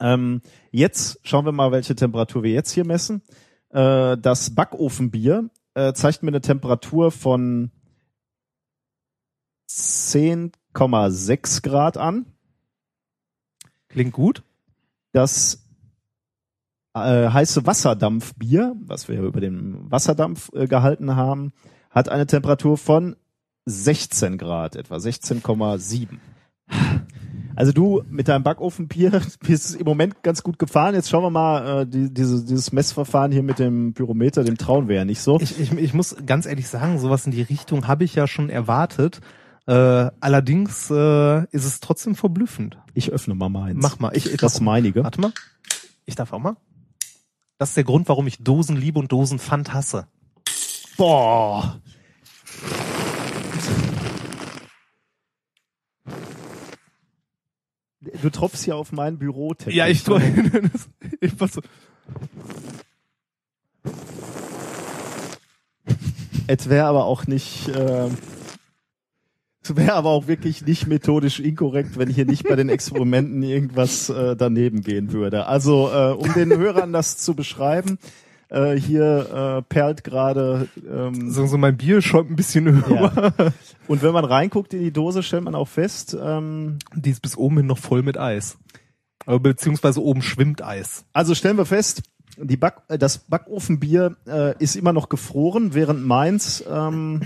Ähm, 0.00 0.42
jetzt 0.70 1.20
schauen 1.22 1.44
wir 1.44 1.52
mal, 1.52 1.72
welche 1.72 1.94
Temperatur 1.94 2.42
wir 2.42 2.52
jetzt 2.52 2.72
hier 2.72 2.84
messen. 2.84 3.22
Äh, 3.70 4.18
das 4.18 4.54
Backofenbier 4.54 5.48
äh, 5.74 5.92
zeigt 5.92 6.22
mir 6.22 6.28
eine 6.28 6.40
Temperatur 6.40 7.10
von 7.10 7.70
10,6 9.68 11.62
Grad 11.62 11.96
an. 11.96 12.26
Klingt 13.88 14.12
gut. 14.12 14.42
Das 15.12 15.69
äh, 16.94 17.28
heiße 17.28 17.66
Wasserdampfbier, 17.66 18.74
was 18.84 19.08
wir 19.08 19.20
über 19.20 19.40
den 19.40 19.90
Wasserdampf 19.90 20.50
äh, 20.54 20.66
gehalten 20.66 21.16
haben, 21.16 21.52
hat 21.90 22.08
eine 22.08 22.26
Temperatur 22.26 22.76
von 22.76 23.16
16 23.66 24.38
Grad, 24.38 24.76
etwa 24.76 24.96
16,7. 24.96 26.08
Also 27.56 27.72
du 27.72 28.02
mit 28.08 28.28
deinem 28.28 28.42
Backofenbier 28.42 29.20
bist 29.46 29.76
im 29.76 29.84
Moment 29.84 30.22
ganz 30.22 30.42
gut 30.42 30.58
gefahren. 30.58 30.94
Jetzt 30.94 31.10
schauen 31.10 31.24
wir 31.24 31.30
mal, 31.30 31.82
äh, 31.82 31.86
die, 31.86 32.12
diese, 32.12 32.44
dieses 32.44 32.72
Messverfahren 32.72 33.32
hier 33.32 33.42
mit 33.42 33.58
dem 33.58 33.92
Pyrometer, 33.92 34.44
dem 34.44 34.56
trauen 34.56 34.88
wir 34.88 34.96
ja 34.96 35.04
nicht 35.04 35.20
so. 35.20 35.38
Ich, 35.40 35.60
ich, 35.60 35.72
ich 35.72 35.94
muss 35.94 36.16
ganz 36.24 36.46
ehrlich 36.46 36.68
sagen, 36.68 36.98
sowas 36.98 37.26
in 37.26 37.32
die 37.32 37.42
Richtung 37.42 37.86
habe 37.86 38.04
ich 38.04 38.14
ja 38.14 38.26
schon 38.26 38.50
erwartet. 38.50 39.20
Äh, 39.66 40.10
allerdings 40.20 40.90
äh, 40.90 41.44
ist 41.50 41.64
es 41.64 41.80
trotzdem 41.80 42.14
verblüffend. 42.14 42.78
Ich 42.94 43.12
öffne 43.12 43.34
mal 43.34 43.50
meins. 43.50 43.78
Mach 43.82 43.98
mal. 43.98 44.16
Ich, 44.16 44.32
ich 44.32 44.40
das 44.40 44.60
meinige. 44.60 45.04
Warte 45.04 45.20
mal. 45.20 45.32
Ich 46.06 46.14
darf 46.14 46.32
auch 46.32 46.38
mal. 46.38 46.56
Das 47.60 47.68
ist 47.68 47.76
der 47.76 47.84
Grund, 47.84 48.08
warum 48.08 48.26
ich 48.26 48.38
Dosen 48.38 48.74
liebe 48.74 48.98
und 48.98 49.12
Dosen 49.12 49.38
Pfand 49.38 49.74
hasse. 49.74 50.06
Boah. 50.96 51.78
Du 58.22 58.30
tropfst 58.30 58.64
hier 58.64 58.76
auf 58.76 58.92
meinen 58.92 59.18
Büroteppich. 59.18 59.74
Ja, 59.74 59.88
ich 59.88 60.02
tue. 60.02 60.22
ich 61.20 61.38
was 61.38 61.52
so. 61.52 61.60
Es 66.46 66.70
wäre 66.70 66.86
aber 66.86 67.04
auch 67.04 67.26
nicht, 67.26 67.68
äh, 67.68 68.08
es 69.62 69.76
wäre 69.76 69.92
aber 69.92 70.10
auch 70.10 70.26
wirklich 70.26 70.64
nicht 70.64 70.86
methodisch 70.86 71.38
inkorrekt, 71.40 71.98
wenn 71.98 72.08
hier 72.08 72.24
nicht 72.24 72.48
bei 72.48 72.56
den 72.56 72.68
Experimenten 72.68 73.42
irgendwas 73.42 74.08
äh, 74.08 74.34
daneben 74.36 74.80
gehen 74.80 75.12
würde. 75.12 75.46
Also, 75.46 75.90
äh, 75.92 76.12
um 76.12 76.32
den 76.32 76.56
Hörern 76.56 76.92
das 76.92 77.18
zu 77.18 77.34
beschreiben, 77.34 77.98
äh, 78.48 78.74
hier 78.74 79.58
äh, 79.58 79.62
perlt 79.62 80.02
gerade 80.02 80.68
ähm, 80.90 81.30
So, 81.30 81.46
so 81.46 81.58
mein 81.58 81.76
Bier 81.76 82.02
schäumt 82.02 82.30
ein 82.30 82.36
bisschen 82.36 82.66
über. 82.66 82.90
ja. 82.90 83.52
Und 83.86 84.02
wenn 84.02 84.12
man 84.12 84.24
reinguckt 84.24 84.74
in 84.74 84.80
die 84.80 84.92
Dose, 84.92 85.22
stellt 85.22 85.44
man 85.44 85.54
auch 85.54 85.68
fest, 85.68 86.16
ähm, 86.20 86.78
Die 86.94 87.10
ist 87.10 87.22
bis 87.22 87.36
oben 87.36 87.58
hin 87.58 87.66
noch 87.66 87.78
voll 87.78 88.02
mit 88.02 88.18
Eis. 88.18 88.58
Aber 89.26 89.40
beziehungsweise 89.40 90.02
oben 90.02 90.22
schwimmt 90.22 90.62
Eis. 90.64 91.04
Also 91.12 91.34
stellen 91.34 91.58
wir 91.58 91.66
fest, 91.66 92.02
die 92.38 92.56
Back, 92.56 92.82
äh, 92.88 92.98
das 92.98 93.18
Backofenbier 93.18 94.16
äh, 94.26 94.54
ist 94.58 94.74
immer 94.74 94.92
noch 94.92 95.08
gefroren, 95.08 95.74
während 95.74 96.04
meins, 96.04 96.64
ähm, 96.68 97.20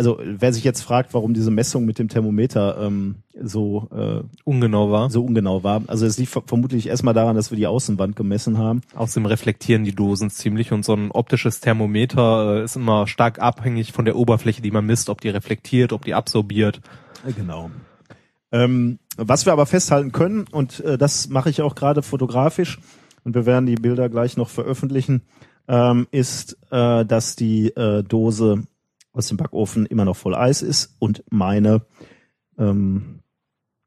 also 0.00 0.18
wer 0.24 0.50
sich 0.50 0.64
jetzt 0.64 0.80
fragt, 0.80 1.12
warum 1.12 1.34
diese 1.34 1.50
Messung 1.50 1.84
mit 1.84 1.98
dem 1.98 2.08
Thermometer 2.08 2.78
ähm, 2.80 3.16
so, 3.38 3.86
äh, 3.94 4.22
Ungenau 4.44 4.90
war. 4.90 5.10
so 5.10 5.22
ungenau 5.22 5.62
war, 5.62 5.82
also 5.88 6.06
es 6.06 6.16
liegt 6.16 6.30
ver- 6.30 6.42
vermutlich 6.46 6.86
erstmal 6.86 7.12
daran, 7.12 7.36
dass 7.36 7.50
wir 7.50 7.58
die 7.58 7.66
Außenwand 7.66 8.16
gemessen 8.16 8.56
haben. 8.56 8.80
Außerdem 8.94 9.26
reflektieren 9.26 9.84
die 9.84 9.94
Dosen 9.94 10.30
ziemlich 10.30 10.72
und 10.72 10.86
so 10.86 10.94
ein 10.94 11.10
optisches 11.10 11.60
Thermometer 11.60 12.60
äh, 12.60 12.64
ist 12.64 12.76
immer 12.76 13.06
stark 13.06 13.40
abhängig 13.40 13.92
von 13.92 14.06
der 14.06 14.16
Oberfläche, 14.16 14.62
die 14.62 14.70
man 14.70 14.86
misst, 14.86 15.10
ob 15.10 15.20
die 15.20 15.28
reflektiert, 15.28 15.92
ob 15.92 16.06
die 16.06 16.14
absorbiert. 16.14 16.80
Genau. 17.36 17.70
Ähm, 18.52 18.98
was 19.18 19.44
wir 19.44 19.52
aber 19.52 19.66
festhalten 19.66 20.12
können, 20.12 20.46
und 20.50 20.80
äh, 20.80 20.96
das 20.96 21.28
mache 21.28 21.50
ich 21.50 21.60
auch 21.60 21.74
gerade 21.74 22.02
fotografisch, 22.02 22.80
und 23.22 23.34
wir 23.34 23.44
werden 23.44 23.66
die 23.66 23.74
Bilder 23.74 24.08
gleich 24.08 24.38
noch 24.38 24.48
veröffentlichen, 24.48 25.20
ähm, 25.68 26.06
ist, 26.10 26.56
äh, 26.70 27.04
dass 27.04 27.36
die 27.36 27.68
äh, 27.76 28.02
Dose 28.02 28.62
aus 29.20 29.28
dem 29.28 29.36
Backofen 29.36 29.84
immer 29.84 30.06
noch 30.06 30.16
voll 30.16 30.34
Eis 30.34 30.62
ist 30.62 30.96
und 30.98 31.22
meine 31.28 31.82
ähm, 32.58 33.20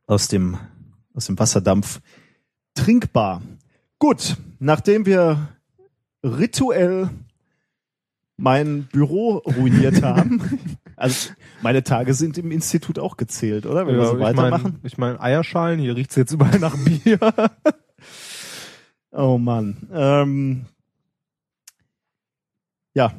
aus 0.05 0.27
dem 0.27 0.59
aus 1.15 1.25
dem 1.25 1.39
Wasserdampf 1.39 2.01
trinkbar. 2.75 3.41
Gut, 3.97 4.37
nachdem 4.59 5.07
wir 5.07 5.49
rituell 6.23 7.09
mein 8.37 8.83
Büro 8.91 9.37
ruiniert 9.37 10.01
haben, 10.03 10.69
also 10.95 11.31
meine 11.63 11.83
Tage 11.83 12.13
sind 12.13 12.37
im 12.37 12.51
Institut 12.51 12.99
auch 12.99 13.17
gezählt, 13.17 13.65
oder? 13.65 13.87
Wenn 13.87 13.95
wir 13.95 14.05
so 14.05 14.17
ich 14.17 14.21
weitermachen. 14.21 14.63
mein, 14.63 14.79
ich 14.83 14.97
mein 14.99 15.19
Eierschalen, 15.19 15.79
hier 15.79 15.95
riecht's 15.95 16.15
jetzt 16.15 16.31
überall 16.31 16.59
nach 16.59 16.77
Bier. 16.77 17.19
Oh 19.15 19.37
Mann. 19.37 19.87
Ähm, 19.93 20.65
ja. 22.95 23.13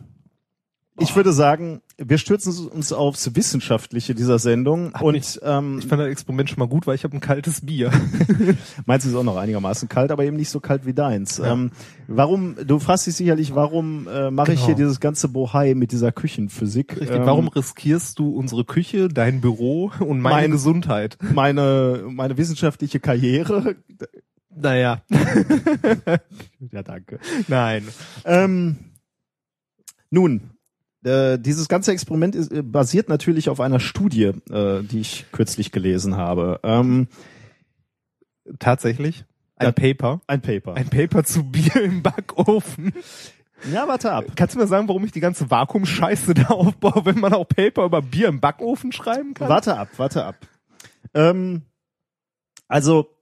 Ich 0.99 1.15
würde 1.15 1.33
sagen, 1.33 1.83
wir 1.97 2.19
stürzen 2.19 2.67
uns 2.69 2.93
aufs 2.93 3.37
Wissenschaftliche 3.37 4.15
dieser 4.15 4.39
Sendung 4.41 4.93
und 5.01 5.15
mich- 5.15 5.39
ähm, 5.43 5.79
Ich 5.79 5.87
fand 5.87 6.01
das 6.03 6.09
Experiment 6.09 6.51
schon 6.51 6.59
mal 6.59 6.67
gut, 6.69 6.87
weil 6.87 6.95
ich 6.97 7.05
habe 7.05 7.17
ein 7.17 7.21
kaltes 7.21 7.61
Bier. 7.65 7.91
meins 8.87 9.05
ist 9.05 9.15
auch 9.15 9.23
noch 9.23 9.37
einigermaßen 9.37 9.89
kalt, 9.89 10.11
aber 10.11 10.25
eben 10.25 10.37
nicht 10.37 10.51
so 10.51 10.59
kalt 10.61 10.87
wie 10.87 10.93
deins. 10.93 11.39
Ähm, 11.39 11.71
warum, 12.09 12.57
du 12.67 12.79
fragst 12.81 13.07
dich 13.07 13.15
sicherlich, 13.15 13.55
warum 13.55 14.09
äh, 14.09 14.31
mache 14.31 14.53
ich 14.53 14.57
Genau. 14.61 14.67
hier 14.67 14.75
dieses 14.75 14.99
ganze 15.01 15.29
Bohai 15.29 15.75
mit 15.75 15.93
dieser 15.93 16.11
Küchenphysik? 16.13 17.01
Richtig. 17.01 17.11
Ähm, 17.11 17.27
Warum 17.27 17.49
riskierst 17.49 18.19
du 18.19 18.31
unsre 18.35 18.65
Küche, 18.65 19.09
dein 19.09 19.41
Büro 19.41 19.93
und 20.01 20.21
meine 20.21 20.35
Mein- 20.43 20.51
Gesundheit? 20.51 21.17
meine, 21.33 22.05
meine 22.09 22.37
wissenschaftliche 22.37 22.99
Karriere? 23.01 23.77
Naja, 24.57 25.03
Ja, 26.73 26.83
danke. 26.83 27.19
nein. 27.49 27.87
Ähm, 28.25 28.77
nun, 30.11 30.51
äh, 31.05 31.39
dieses 31.39 31.69
ganze 31.69 31.93
Experiment 31.93 32.35
ist, 32.35 32.53
äh, 32.53 32.63
basiert 32.63 33.09
natürlich 33.09 33.49
auf 33.49 33.61
einer 33.61 33.81
Studie, 33.81 34.33
äh, 34.51 34.83
die 34.83 35.01
ich 35.01 35.27
kürzlich 35.33 35.71
gelesen 35.73 36.17
habe. 36.17 36.61
Ähm, 36.63 37.09
Tatsächlich. 38.59 39.25
Ein 39.57 39.67
Ja. 39.69 39.73
Paper. 39.73 40.21
ein 40.27 40.41
Paper. 40.43 40.75
Ein 40.75 40.89
Paper 40.89 41.25
zu 41.25 41.45
Bier 41.45 41.77
im 41.83 42.03
Backofen. 42.03 42.93
ja, 43.73 43.87
warte 43.89 44.13
ab. 44.13 44.25
Kannst 44.37 44.55
du 44.55 44.59
mir 44.59 44.67
sagen, 44.67 44.89
warum 44.89 45.05
ich 45.05 45.13
die 45.13 45.21
ganze 45.21 45.51
Vakuumscheiße 45.51 46.35
da 46.35 46.49
aufbaue, 46.49 47.05
wenn 47.07 47.21
man 47.21 47.33
auch 47.33 47.47
Paper 47.49 47.85
über 47.85 48.03
Bier 48.03 48.29
im 48.29 48.41
Backofen 48.41 48.93
schreiben 48.93 49.33
kann? 49.35 49.49
Warte 49.49 49.79
ab, 49.79 49.89
warte 49.97 50.25
ab. 50.25 50.37
Ähm, 51.15 51.63
also 52.69 53.14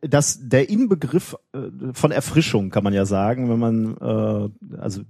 das 0.00 0.48
der 0.48 0.68
Inbegriff 0.68 1.36
äh, 1.52 1.92
von 1.92 2.10
Erfrischung 2.10 2.70
kann 2.70 2.84
man 2.84 2.92
ja 2.92 3.04
sagen, 3.04 3.48
wenn 3.48 3.58
man 3.58 3.96
äh, 3.96 4.76
also 4.78 5.02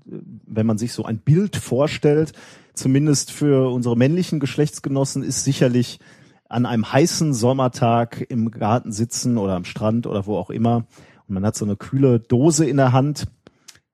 wenn 0.46 0.66
man 0.66 0.78
sich 0.78 0.92
so 0.92 1.04
ein 1.04 1.18
Bild 1.18 1.56
vorstellt, 1.56 2.32
zumindest 2.74 3.30
für 3.30 3.72
unsere 3.72 3.96
männlichen 3.96 4.40
Geschlechtsgenossen 4.40 5.22
ist 5.22 5.44
sicherlich 5.44 6.00
an 6.48 6.66
einem 6.66 6.92
heißen 6.92 7.32
Sommertag 7.32 8.26
im 8.28 8.50
Garten 8.50 8.92
sitzen 8.92 9.38
oder 9.38 9.54
am 9.54 9.64
Strand 9.64 10.06
oder 10.06 10.26
wo 10.26 10.36
auch 10.36 10.50
immer 10.50 10.86
und 11.28 11.34
man 11.34 11.46
hat 11.46 11.56
so 11.56 11.64
eine 11.64 11.76
kühle 11.76 12.20
Dose 12.20 12.66
in 12.66 12.76
der 12.76 12.92
Hand, 12.92 13.26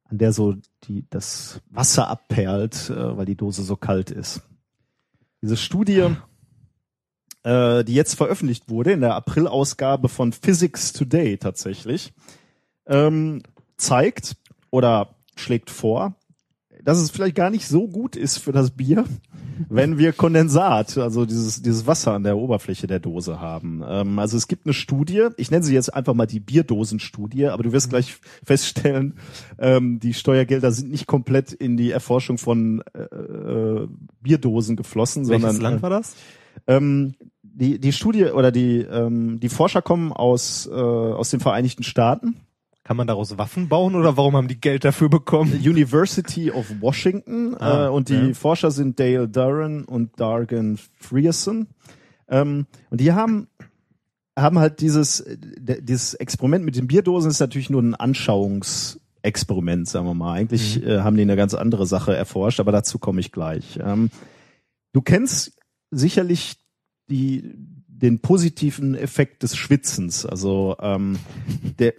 an 0.04 0.18
der 0.18 0.32
so 0.32 0.56
die 0.84 1.06
das 1.08 1.60
Wasser 1.70 2.08
abperlt, 2.08 2.90
äh, 2.90 3.16
weil 3.16 3.26
die 3.26 3.36
Dose 3.36 3.62
so 3.62 3.76
kalt 3.76 4.10
ist. 4.10 4.42
Diese 5.40 5.56
Studie 5.56 6.16
äh, 7.44 7.84
die 7.84 7.94
jetzt 7.94 8.14
veröffentlicht 8.14 8.68
wurde 8.68 8.92
in 8.92 9.00
der 9.00 9.14
April-Ausgabe 9.14 10.08
von 10.08 10.32
Physics 10.32 10.92
Today 10.92 11.38
tatsächlich, 11.38 12.12
ähm, 12.86 13.42
zeigt 13.76 14.36
oder 14.70 15.14
schlägt 15.36 15.70
vor, 15.70 16.14
dass 16.84 16.98
es 16.98 17.10
vielleicht 17.10 17.34
gar 17.34 17.50
nicht 17.50 17.66
so 17.66 17.88
gut 17.88 18.16
ist 18.16 18.38
für 18.38 18.52
das 18.52 18.70
Bier, 18.70 19.04
wenn 19.68 19.98
wir 19.98 20.12
Kondensat, 20.12 20.96
also 20.98 21.26
dieses, 21.26 21.62
dieses 21.62 21.86
Wasser 21.86 22.12
an 22.12 22.22
der 22.22 22.36
Oberfläche 22.36 22.86
der 22.86 23.00
Dose 23.00 23.40
haben. 23.40 23.82
Ähm, 23.86 24.18
also 24.18 24.36
es 24.36 24.48
gibt 24.48 24.66
eine 24.66 24.74
Studie, 24.74 25.28
ich 25.36 25.50
nenne 25.50 25.64
sie 25.64 25.74
jetzt 25.74 25.92
einfach 25.92 26.14
mal 26.14 26.26
die 26.26 26.40
Bierdosenstudie, 26.40 27.46
aber 27.46 27.62
du 27.62 27.72
wirst 27.72 27.90
gleich 27.90 28.16
feststellen, 28.44 29.14
ähm, 29.58 30.00
die 30.00 30.14
Steuergelder 30.14 30.72
sind 30.72 30.90
nicht 30.90 31.06
komplett 31.06 31.52
in 31.52 31.76
die 31.76 31.90
Erforschung 31.90 32.38
von 32.38 32.82
äh, 32.94 33.02
äh, 33.02 33.88
Bierdosen 34.20 34.76
geflossen, 34.76 35.28
Welches 35.28 35.42
sondern 35.42 35.62
Land 35.62 35.82
war 35.82 35.90
das? 35.90 36.14
Ähm, 36.66 37.14
die, 37.42 37.78
die 37.78 37.92
Studie 37.92 38.26
oder 38.26 38.52
die, 38.52 38.80
ähm, 38.80 39.40
die 39.40 39.48
Forscher 39.48 39.82
kommen 39.82 40.12
aus, 40.12 40.66
äh, 40.66 40.72
aus 40.72 41.30
den 41.30 41.40
Vereinigten 41.40 41.82
Staaten. 41.82 42.36
Kann 42.84 42.96
man 42.96 43.06
daraus 43.06 43.36
Waffen 43.36 43.68
bauen 43.68 43.94
oder 43.94 44.16
warum 44.16 44.34
haben 44.34 44.48
die 44.48 44.60
Geld 44.60 44.82
dafür 44.84 45.10
bekommen? 45.10 45.52
University 45.52 46.50
of 46.50 46.66
Washington 46.80 47.54
Ah, 47.58 47.86
äh, 47.86 47.88
und 47.90 48.08
die 48.08 48.28
ja. 48.28 48.32
Forscher 48.32 48.70
sind 48.70 48.98
Dale 48.98 49.28
Duran 49.28 49.84
und 49.84 50.18
Dargan 50.18 50.78
Frierson. 50.98 51.66
Ähm, 52.28 52.66
und 52.88 53.00
die 53.00 53.12
haben 53.12 53.48
haben 54.38 54.58
halt 54.58 54.80
dieses 54.80 55.22
dieses 55.58 56.14
Experiment 56.14 56.64
mit 56.64 56.76
den 56.76 56.86
Bierdosen 56.86 57.30
ist 57.30 57.40
natürlich 57.40 57.68
nur 57.68 57.82
ein 57.82 57.94
Anschauungsexperiment, 57.94 59.88
sagen 59.88 60.06
wir 60.06 60.14
mal. 60.14 60.32
Eigentlich 60.32 60.82
äh, 60.82 61.00
haben 61.00 61.16
die 61.16 61.22
eine 61.22 61.36
ganz 61.36 61.52
andere 61.52 61.86
Sache 61.86 62.16
erforscht, 62.16 62.60
aber 62.60 62.72
dazu 62.72 62.98
komme 62.98 63.20
ich 63.20 63.32
gleich. 63.32 63.78
Ähm, 63.82 64.10
du 64.92 65.02
kennst 65.02 65.57
sicherlich 65.90 66.56
die 67.10 67.54
den 67.88 68.20
positiven 68.20 68.94
Effekt 68.94 69.42
des 69.42 69.56
Schwitzens. 69.56 70.24
Also 70.24 70.76
ähm, 70.80 71.18
der 71.78 71.94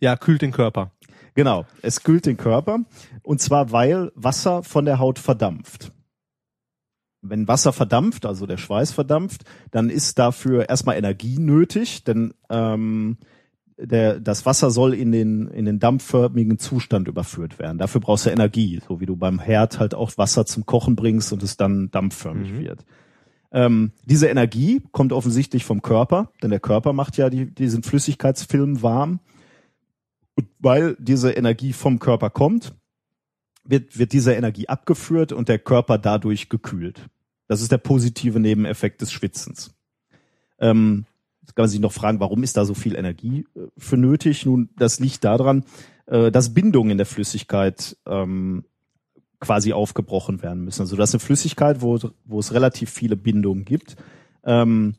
Ja, 0.00 0.16
kühlt 0.16 0.42
den 0.42 0.50
Körper. 0.52 0.92
Genau, 1.34 1.66
es 1.82 2.02
kühlt 2.02 2.26
den 2.26 2.36
Körper 2.36 2.80
und 3.22 3.40
zwar 3.40 3.70
weil 3.70 4.10
Wasser 4.14 4.62
von 4.62 4.84
der 4.84 4.98
Haut 4.98 5.18
verdampft. 5.18 5.92
Wenn 7.20 7.48
Wasser 7.48 7.72
verdampft, 7.72 8.26
also 8.26 8.46
der 8.46 8.56
Schweiß 8.56 8.92
verdampft, 8.92 9.44
dann 9.70 9.90
ist 9.90 10.18
dafür 10.18 10.68
erstmal 10.68 10.96
Energie 10.96 11.38
nötig, 11.38 12.04
denn 12.04 12.34
ähm, 12.48 13.18
der, 13.78 14.20
das 14.20 14.44
Wasser 14.46 14.70
soll 14.70 14.94
in 14.94 15.12
den, 15.12 15.48
in 15.48 15.64
den 15.64 15.78
dampfförmigen 15.78 16.58
Zustand 16.58 17.08
überführt 17.08 17.58
werden. 17.58 17.78
Dafür 17.78 18.00
brauchst 18.00 18.26
du 18.26 18.30
Energie, 18.30 18.80
so 18.86 19.00
wie 19.00 19.06
du 19.06 19.16
beim 19.16 19.38
Herd 19.38 19.78
halt 19.78 19.94
auch 19.94 20.16
Wasser 20.18 20.46
zum 20.46 20.66
Kochen 20.66 20.96
bringst 20.96 21.32
und 21.32 21.42
es 21.42 21.56
dann 21.56 21.90
dampfförmig 21.90 22.52
Mhm. 22.52 22.58
wird. 22.58 22.84
Ähm, 23.50 23.92
diese 24.04 24.26
Energie 24.28 24.82
kommt 24.92 25.12
offensichtlich 25.12 25.64
vom 25.64 25.80
Körper, 25.80 26.32
denn 26.42 26.50
der 26.50 26.60
Körper 26.60 26.92
macht 26.92 27.16
ja 27.16 27.30
die, 27.30 27.46
diesen 27.46 27.82
Flüssigkeitsfilm 27.82 28.82
warm. 28.82 29.20
Und 30.34 30.48
weil 30.58 30.96
diese 30.98 31.32
Energie 31.32 31.72
vom 31.72 31.98
Körper 31.98 32.30
kommt, 32.30 32.74
wird, 33.64 33.98
wird 33.98 34.12
diese 34.12 34.34
Energie 34.34 34.68
abgeführt 34.68 35.32
und 35.32 35.48
der 35.48 35.58
Körper 35.58 35.98
dadurch 35.98 36.48
gekühlt. 36.48 37.06
Das 37.48 37.62
ist 37.62 37.72
der 37.72 37.78
positive 37.78 38.38
Nebeneffekt 38.38 39.00
des 39.00 39.12
Schwitzens. 39.12 39.74
Ähm, 40.58 41.06
jetzt 41.48 41.56
kann 41.56 41.64
man 41.64 41.70
sich 41.70 41.80
noch 41.80 41.92
fragen, 41.92 42.20
warum 42.20 42.42
ist 42.42 42.56
da 42.56 42.64
so 42.64 42.74
viel 42.74 42.94
Energie 42.94 43.46
äh, 43.56 43.60
für 43.76 43.96
nötig? 43.96 44.44
Nun, 44.44 44.68
das 44.76 45.00
liegt 45.00 45.24
daran, 45.24 45.64
äh, 46.06 46.30
dass 46.30 46.52
Bindungen 46.52 46.90
in 46.92 46.98
der 46.98 47.06
Flüssigkeit 47.06 47.96
ähm, 48.06 48.64
quasi 49.40 49.72
aufgebrochen 49.72 50.42
werden 50.42 50.64
müssen. 50.64 50.82
Also 50.82 50.96
das 50.96 51.10
ist 51.10 51.14
eine 51.14 51.20
Flüssigkeit, 51.20 51.80
wo, 51.80 51.98
wo 52.24 52.38
es 52.38 52.52
relativ 52.52 52.90
viele 52.90 53.16
Bindungen 53.16 53.64
gibt. 53.64 53.96
Ähm, 54.44 54.94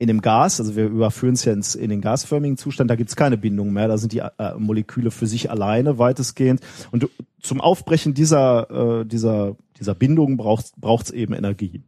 in 0.00 0.06
dem 0.08 0.20
Gas, 0.20 0.60
also 0.60 0.76
wir 0.76 0.86
überführen 0.86 1.34
es 1.34 1.44
ja 1.44 1.52
ins, 1.52 1.74
in 1.74 1.90
den 1.90 2.00
gasförmigen 2.00 2.56
Zustand, 2.56 2.90
da 2.90 2.94
gibt's 2.94 3.16
keine 3.16 3.36
Bindung 3.36 3.72
mehr, 3.72 3.88
da 3.88 3.98
sind 3.98 4.12
die 4.12 4.18
äh, 4.18 4.54
Moleküle 4.56 5.10
für 5.10 5.26
sich 5.26 5.50
alleine 5.50 5.98
weitestgehend. 5.98 6.60
Und 6.92 7.02
du- 7.02 7.08
zum 7.40 7.60
Aufbrechen 7.60 8.14
dieser, 8.14 9.00
äh, 9.00 9.04
dieser, 9.06 9.56
dieser 9.78 9.94
Bindung 9.94 10.36
braucht 10.36 11.04
es 11.06 11.10
eben 11.10 11.32
Energie. 11.34 11.82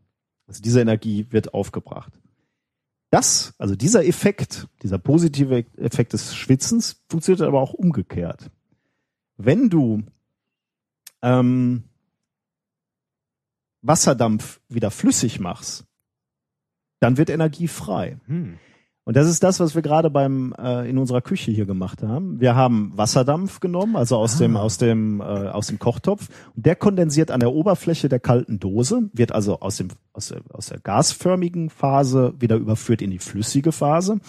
Also 0.47 0.63
diese 0.63 0.81
Energie 0.81 1.27
wird 1.31 1.55
aufgebracht. 1.55 2.13
Das, 3.11 3.55
also 3.59 3.75
dieser 3.75 4.07
Effekt, 4.07 4.69
dieser 4.83 4.99
positive 4.99 5.65
Effekt 5.77 6.13
des 6.13 6.35
Schwitzens, 6.35 7.03
funktioniert 7.09 7.43
aber 7.43 7.61
auch 7.61 7.75
umgekehrt. 7.75 8.51
Wenn 9.37 9.69
du 9.69 10.05
ähm, 11.23 11.85
Wasserdampf 13.83 14.61
wieder 14.69 14.91
flüssig 14.91 15.41
machst, 15.41 15.85
dann 17.01 17.17
wird 17.17 17.31
Energie 17.31 17.67
frei. 17.67 18.19
Hm. 18.27 18.59
Und 19.11 19.17
das 19.17 19.27
ist 19.27 19.43
das, 19.43 19.59
was 19.59 19.75
wir 19.75 19.83
gerade 19.83 20.09
beim 20.09 20.55
äh, 20.57 20.89
in 20.89 20.97
unserer 20.97 21.21
Küche 21.21 21.51
hier 21.51 21.67
gemacht 21.67 22.01
haben. 22.01 22.39
Wir 22.39 22.55
haben 22.55 22.93
Wasserdampf 22.95 23.59
genommen, 23.59 23.97
also 23.97 24.17
aus 24.17 24.39
dem 24.39 24.57
aus 24.57 24.79
dem 24.79 25.21
äh, 25.21 25.25
aus 25.25 25.67
dem 25.67 25.81
Kochtopf. 25.81 26.29
Und 26.55 26.65
der 26.65 26.77
kondensiert 26.77 27.33
an 27.33 27.41
der 27.41 27.51
Oberfläche 27.51 28.09
der 28.09 28.21
kalten 28.21 28.61
Dose, 28.61 29.11
wird 29.13 29.33
also 29.33 29.59
aus 29.59 29.79
dem 29.79 29.89
aus 30.13 30.29
der, 30.29 30.43
aus 30.53 30.67
der 30.67 30.79
gasförmigen 30.79 31.71
Phase 31.71 32.35
wieder 32.39 32.55
überführt 32.55 33.03
in 33.03 33.11
die 33.11 33.19
flüssige 33.19 33.73
Phase. 33.73 34.21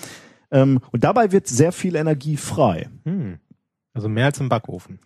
Ähm, 0.49 0.79
und 0.91 1.03
dabei 1.03 1.32
wird 1.32 1.45
sehr 1.45 1.73
viel 1.73 1.95
Energie 1.95 2.36
frei. 2.38 2.89
Hm. 3.03 3.38
Also 3.93 4.09
mehr 4.09 4.25
als 4.25 4.39
im 4.39 4.49
Backofen. 4.49 4.97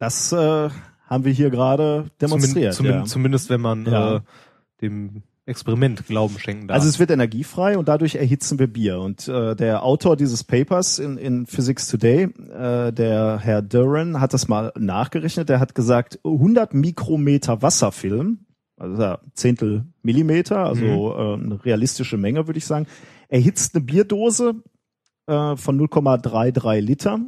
Das 0.00 0.32
äh, 0.32 0.68
haben 1.06 1.24
wir 1.24 1.32
hier 1.32 1.50
gerade 1.50 2.10
demonstriert. 2.20 2.74
Zumindest, 2.74 3.06
ja. 3.06 3.12
zumindest 3.12 3.50
wenn 3.50 3.60
man 3.60 3.86
Ja. 3.86 4.16
äh, 4.16 4.20
dem 4.80 5.22
Experiment 5.50 6.06
Glauben 6.06 6.38
schenken 6.38 6.68
darf. 6.68 6.76
Also 6.76 6.88
es 6.88 6.98
wird 6.98 7.10
energiefrei 7.10 7.76
und 7.76 7.88
dadurch 7.88 8.14
erhitzen 8.14 8.58
wir 8.58 8.66
Bier. 8.66 9.00
Und 9.00 9.28
äh, 9.28 9.54
der 9.54 9.82
Autor 9.82 10.16
dieses 10.16 10.44
Papers 10.44 10.98
in, 10.98 11.18
in 11.18 11.46
Physics 11.46 11.88
Today, 11.88 12.22
äh, 12.22 12.92
der 12.92 13.38
Herr 13.42 13.60
Duran, 13.60 14.20
hat 14.20 14.32
das 14.32 14.48
mal 14.48 14.72
nachgerechnet. 14.78 15.48
Der 15.48 15.60
hat 15.60 15.74
gesagt, 15.74 16.18
100 16.24 16.72
Mikrometer 16.72 17.60
Wasserfilm, 17.60 18.46
also 18.76 19.02
ja, 19.02 19.20
Zehntel 19.34 19.84
Millimeter, 20.02 20.60
also 20.60 21.14
äh, 21.14 21.34
eine 21.34 21.64
realistische 21.64 22.16
Menge, 22.16 22.46
würde 22.46 22.58
ich 22.58 22.66
sagen, 22.66 22.86
erhitzt 23.28 23.74
eine 23.74 23.84
Bierdose 23.84 24.54
äh, 25.26 25.56
von 25.56 25.80
0,33 25.80 26.80
Liter 26.80 27.20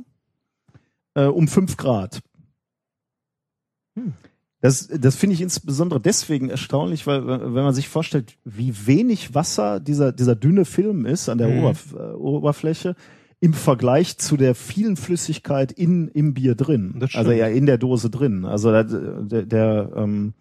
äh, 1.14 1.24
um 1.24 1.48
5 1.48 1.76
Grad. 1.76 2.22
Das, 4.62 4.86
das 4.88 5.16
finde 5.16 5.34
ich 5.34 5.42
insbesondere 5.42 6.00
deswegen 6.00 6.48
erstaunlich, 6.48 7.06
weil 7.06 7.26
wenn 7.26 7.52
man 7.64 7.74
sich 7.74 7.88
vorstellt, 7.88 8.36
wie 8.44 8.72
wenig 8.86 9.34
Wasser 9.34 9.80
dieser, 9.80 10.12
dieser 10.12 10.36
dünne 10.36 10.64
Film 10.64 11.04
ist 11.04 11.28
an 11.28 11.38
der 11.38 11.48
Mhm. 11.48 11.58
Oberf 11.58 11.94
äh, 11.94 12.12
Oberfläche 12.14 12.94
im 13.40 13.54
Vergleich 13.54 14.18
zu 14.18 14.36
der 14.36 14.54
vielen 14.54 14.96
Flüssigkeit 14.96 15.72
in, 15.72 16.06
im 16.06 16.32
Bier 16.32 16.54
drin. 16.54 16.94
Also 17.18 17.32
ja, 17.32 17.48
in 17.48 17.66
der 17.66 17.76
Dose 17.76 18.08
drin. 18.08 18.44
Also 18.44 18.70
da- 18.70 18.84
der, 18.84 19.42
der 19.42 19.90
ähm, 19.96 20.32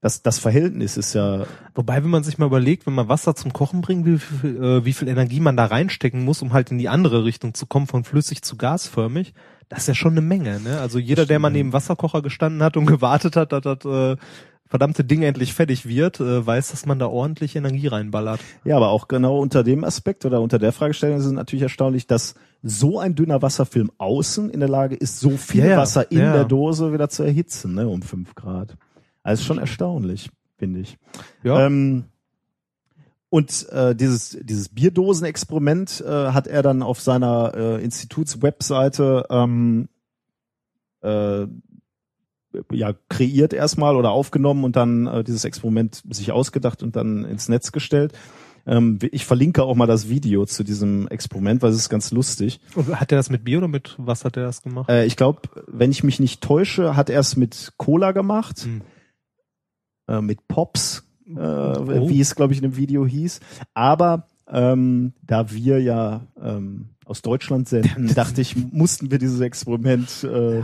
das, 0.00 0.22
das 0.22 0.38
Verhältnis 0.38 0.96
ist 0.96 1.12
ja 1.14 1.44
Wobei, 1.74 2.02
wenn 2.02 2.10
man 2.10 2.24
sich 2.24 2.38
mal 2.38 2.46
überlegt, 2.46 2.86
wenn 2.86 2.94
man 2.94 3.08
Wasser 3.10 3.34
zum 3.34 3.52
Kochen 3.52 3.82
bringt, 3.82 4.06
wie 4.06 4.18
viel, 4.18 4.56
äh, 4.62 4.84
wie 4.86 4.94
viel 4.94 5.08
Energie 5.08 5.40
man 5.40 5.58
da 5.58 5.66
reinstecken 5.66 6.24
muss, 6.24 6.40
um 6.40 6.54
halt 6.54 6.70
in 6.70 6.78
die 6.78 6.88
andere 6.88 7.24
Richtung 7.24 7.52
zu 7.52 7.66
kommen, 7.66 7.86
von 7.86 8.02
flüssig 8.04 8.40
zu 8.42 8.56
gasförmig, 8.56 9.34
das 9.68 9.80
ist 9.80 9.88
ja 9.88 9.94
schon 9.94 10.12
eine 10.12 10.20
Menge. 10.20 10.60
Ne? 10.60 10.78
Also 10.80 10.98
jeder, 10.98 11.26
der 11.26 11.38
mal 11.38 11.50
neben 11.50 11.72
Wasserkocher 11.72 12.22
gestanden 12.22 12.62
hat 12.62 12.76
und 12.76 12.86
gewartet 12.86 13.36
hat, 13.36 13.52
dass 13.52 13.62
das 13.62 13.84
äh, 13.84 14.16
verdammte 14.68 15.04
Ding 15.04 15.22
endlich 15.22 15.54
fertig 15.54 15.86
wird, 15.86 16.20
äh, 16.20 16.44
weiß, 16.46 16.70
dass 16.70 16.86
man 16.86 16.98
da 16.98 17.06
ordentlich 17.06 17.54
Energie 17.56 17.86
reinballert. 17.86 18.40
Ja, 18.64 18.76
aber 18.76 18.88
auch 18.88 19.06
genau 19.08 19.38
unter 19.38 19.62
dem 19.62 19.84
Aspekt 19.84 20.24
oder 20.24 20.40
unter 20.40 20.58
der 20.58 20.72
Fragestellung 20.72 21.18
ist 21.18 21.24
es 21.24 21.32
natürlich 21.32 21.62
erstaunlich, 21.62 22.06
dass 22.06 22.34
so 22.62 22.98
ein 22.98 23.14
dünner 23.14 23.42
Wasserfilm 23.42 23.92
außen 23.98 24.50
in 24.50 24.60
der 24.60 24.68
Lage 24.68 24.96
ist, 24.96 25.20
so 25.20 25.30
viel 25.36 25.66
Ja. 25.66 25.76
Wasser 25.78 26.10
in 26.10 26.18
Ja. 26.18 26.32
der 26.32 26.44
Dose 26.44 26.92
wieder 26.92 27.08
zu 27.08 27.22
erhitzen, 27.22 27.74
ne, 27.74 27.86
um 27.86 28.02
fünf 28.02 28.34
Grad. 28.34 28.76
Also 29.22 29.44
schon 29.44 29.58
erstaunlich, 29.58 30.30
finde 30.58 30.80
ich. 30.80 30.98
Ja. 31.44 31.66
Ähm, 31.66 32.04
und 33.28 33.68
äh, 33.70 33.94
dieses, 33.94 34.38
dieses 34.42 34.68
Bierdosen-Experiment 34.68 36.02
äh, 36.06 36.28
hat 36.28 36.46
er 36.46 36.62
dann 36.62 36.82
auf 36.82 37.00
seiner 37.00 37.52
äh, 37.54 37.84
Institutswebseite 37.84 39.26
ähm, 39.30 39.88
äh, 41.02 41.46
ja, 42.72 42.94
kreiert 43.08 43.52
erstmal 43.52 43.96
oder 43.96 44.10
aufgenommen 44.10 44.64
und 44.64 44.76
dann 44.76 45.06
äh, 45.06 45.24
dieses 45.24 45.44
Experiment 45.44 46.02
sich 46.08 46.32
ausgedacht 46.32 46.82
und 46.82 46.96
dann 46.96 47.24
ins 47.24 47.48
Netz 47.48 47.72
gestellt. 47.72 48.12
Ähm, 48.66 48.98
ich 49.12 49.26
verlinke 49.26 49.62
auch 49.62 49.74
mal 49.74 49.86
das 49.86 50.08
Video 50.08 50.46
zu 50.46 50.64
diesem 50.64 51.06
Experiment, 51.08 51.62
weil 51.62 51.70
es 51.70 51.76
ist 51.76 51.88
ganz 51.88 52.10
lustig. 52.12 52.60
Und 52.74 52.98
hat 52.98 53.12
er 53.12 53.18
das 53.18 53.30
mit 53.30 53.44
Bier 53.44 53.58
oder 53.58 53.68
mit 53.68 53.94
was 53.98 54.24
hat 54.24 54.36
er 54.36 54.44
das 54.44 54.62
gemacht? 54.62 54.88
Äh, 54.88 55.04
ich 55.04 55.16
glaube, 55.16 55.42
wenn 55.66 55.90
ich 55.90 56.02
mich 56.02 56.18
nicht 56.18 56.40
täusche, 56.40 56.96
hat 56.96 57.10
er 57.10 57.20
es 57.20 57.36
mit 57.36 57.74
Cola 57.76 58.12
gemacht, 58.12 58.60
Hm. 58.60 58.82
äh, 60.08 60.20
mit 60.20 60.48
Pops, 60.48 61.05
äh, 61.28 61.32
Oh. 61.38 62.08
wie 62.08 62.20
es, 62.20 62.34
glaube 62.34 62.52
ich, 62.52 62.58
in 62.62 62.70
dem 62.70 62.76
Video 62.76 63.06
hieß. 63.06 63.40
Aber 63.74 64.26
ähm, 64.48 65.12
da 65.22 65.50
wir 65.50 65.80
ja 65.82 66.22
ähm, 66.40 66.90
aus 67.04 67.22
Deutschland 67.22 67.68
senden, 67.68 68.08
dachte 68.14 68.40
ich, 68.40 68.54
mussten 68.72 69.10
wir 69.10 69.18
dieses 69.18 69.40
Experiment 69.40 70.24
äh, 70.24 70.62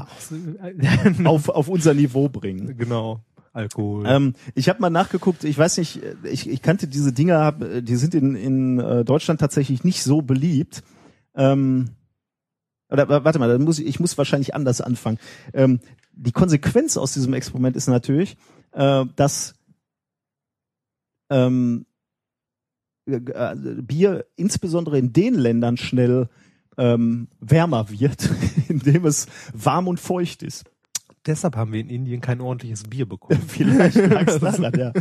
auf, 1.24 1.48
auf 1.48 1.68
unser 1.68 1.94
Niveau 1.94 2.28
bringen. 2.28 2.76
genau. 2.76 3.20
Alkohol. 3.54 4.04
Ähm, 4.06 4.32
ich 4.54 4.70
habe 4.70 4.80
mal 4.80 4.88
nachgeguckt, 4.88 5.44
ich 5.44 5.58
weiß 5.58 5.76
nicht, 5.76 6.00
ich, 6.24 6.48
ich 6.48 6.62
kannte 6.62 6.88
diese 6.88 7.12
Dinger, 7.12 7.40
hab, 7.40 7.62
die 7.82 7.96
sind 7.96 8.14
in, 8.14 8.34
in 8.34 8.80
äh, 8.80 9.04
Deutschland 9.04 9.40
tatsächlich 9.40 9.84
nicht 9.84 10.02
so 10.02 10.22
beliebt. 10.22 10.82
Ähm, 11.34 11.90
oder 12.88 13.10
wa- 13.10 13.24
warte 13.24 13.38
mal, 13.38 13.48
dann 13.50 13.62
muss 13.64 13.78
ich, 13.78 13.86
ich 13.86 14.00
muss 14.00 14.16
wahrscheinlich 14.16 14.54
anders 14.54 14.80
anfangen. 14.80 15.18
Ähm, 15.52 15.80
die 16.14 16.32
Konsequenz 16.32 16.96
aus 16.96 17.12
diesem 17.12 17.34
Experiment 17.34 17.76
ist 17.76 17.88
natürlich, 17.88 18.38
äh, 18.72 19.04
dass 19.16 19.54
ähm, 21.32 21.86
äh, 23.06 23.14
äh, 23.16 23.56
Bier 23.82 24.26
insbesondere 24.36 24.98
in 24.98 25.12
den 25.12 25.34
Ländern 25.34 25.76
schnell 25.76 26.28
ähm, 26.78 27.28
wärmer 27.40 27.90
wird, 27.90 28.30
indem 28.68 29.06
es 29.06 29.26
warm 29.52 29.88
und 29.88 29.98
feucht 29.98 30.42
ist. 30.42 30.64
Deshalb 31.26 31.54
haben 31.54 31.72
wir 31.72 31.80
in 31.80 31.88
Indien 31.88 32.20
kein 32.20 32.40
ordentliches 32.40 32.84
Bier 32.84 33.06
bekommen. 33.06 33.40
Vielleicht 33.48 33.96
lag's 33.96 34.38
daran, 34.40 34.72
ja. 34.76 34.92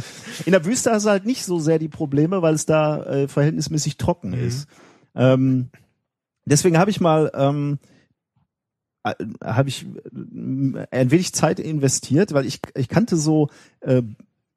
In 0.45 0.51
der 0.51 0.65
Wüste 0.65 0.91
hast 0.91 1.05
du 1.05 1.09
halt 1.09 1.25
nicht 1.25 1.43
so 1.45 1.59
sehr 1.59 1.79
die 1.79 1.87
Probleme, 1.89 2.41
weil 2.41 2.53
es 2.53 2.65
da 2.65 3.03
äh, 3.05 3.27
verhältnismäßig 3.27 3.97
trocken 3.97 4.31
Mhm. 4.31 4.47
ist. 4.47 4.67
Ähm, 5.15 5.69
deswegen 6.45 6.77
habe 6.77 6.91
ich 6.91 7.01
mal 7.01 7.31
ähm, 7.33 7.79
äh, 9.03 9.13
habe 9.43 9.69
ich 9.69 9.85
äh, 9.85 10.85
ein 10.91 11.11
wenig 11.11 11.33
Zeit 11.33 11.59
investiert, 11.59 12.33
weil 12.33 12.45
ich 12.45 12.59
ich 12.75 12.87
kannte 12.87 13.17
so 13.17 13.49
äh, 13.81 14.03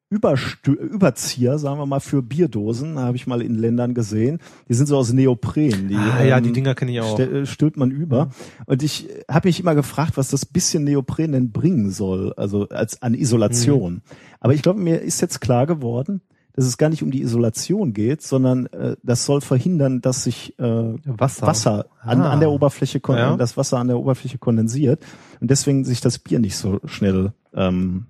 Überstü 0.09 0.73
Überzieher, 0.73 1.57
sagen 1.57 1.79
wir 1.79 1.85
mal, 1.87 1.99
für 1.99 2.21
Bierdosen, 2.21 2.99
habe 2.99 3.17
ich 3.17 3.25
mal 3.27 3.41
in 3.41 3.55
Ländern 3.55 3.93
gesehen. 3.95 4.39
Die 4.69 4.73
sind 4.75 4.85
so 4.85 4.97
aus 4.97 5.11
Neopren. 5.11 5.87
Die, 5.89 5.95
ah, 5.95 6.23
ja, 6.23 6.37
ähm, 6.37 6.43
die 6.43 6.51
Dinger 6.51 6.75
kenne 6.75 6.91
ich 6.91 7.01
auch. 7.01 7.13
stell- 7.15 7.35
äh, 7.35 7.45
stülpt 7.45 7.75
man 7.77 7.89
über. 7.91 8.29
Und 8.67 8.83
ich 8.83 9.09
habe 9.29 9.47
mich 9.47 9.59
immer 9.59 9.73
gefragt, 9.73 10.15
was 10.15 10.29
das 10.29 10.45
bisschen 10.45 10.83
Neopren 10.83 11.31
denn 11.31 11.51
bringen 11.51 11.89
soll, 11.89 12.33
also 12.37 12.69
als 12.69 13.01
an 13.01 13.13
Isolation. 13.15 14.01
Aber 14.39 14.53
ich 14.53 14.61
glaube, 14.61 14.79
mir 14.79 15.01
ist 15.01 15.21
jetzt 15.21 15.41
klar 15.41 15.65
geworden, 15.65 16.21
dass 16.53 16.65
es 16.65 16.77
gar 16.77 16.89
nicht 16.89 17.03
um 17.03 17.11
die 17.11 17.21
Isolation 17.21 17.91
geht, 17.91 18.21
sondern 18.21 18.67
äh, 18.67 18.95
das 19.03 19.25
soll 19.25 19.41
verhindern, 19.41 20.01
dass 20.01 20.23
sich 20.23 20.57
äh, 20.59 20.93
Wasser. 21.03 21.47
Wasser 21.47 21.85
an, 21.99 22.21
Ah. 22.21 22.29
an 22.31 22.39
der 22.39 22.51
Oberfläche 22.51 23.01
Ja. 23.09 23.35
das 23.35 23.57
Wasser 23.57 23.79
an 23.79 23.87
der 23.87 23.97
Oberfläche 23.99 24.37
kondensiert 24.37 25.03
und 25.41 25.49
deswegen 25.51 25.83
sich 25.83 25.99
das 25.99 26.19
Bier 26.19 26.39
nicht 26.39 26.55
so 26.55 26.79
schnell 26.85 27.33
ähm, 27.53 28.05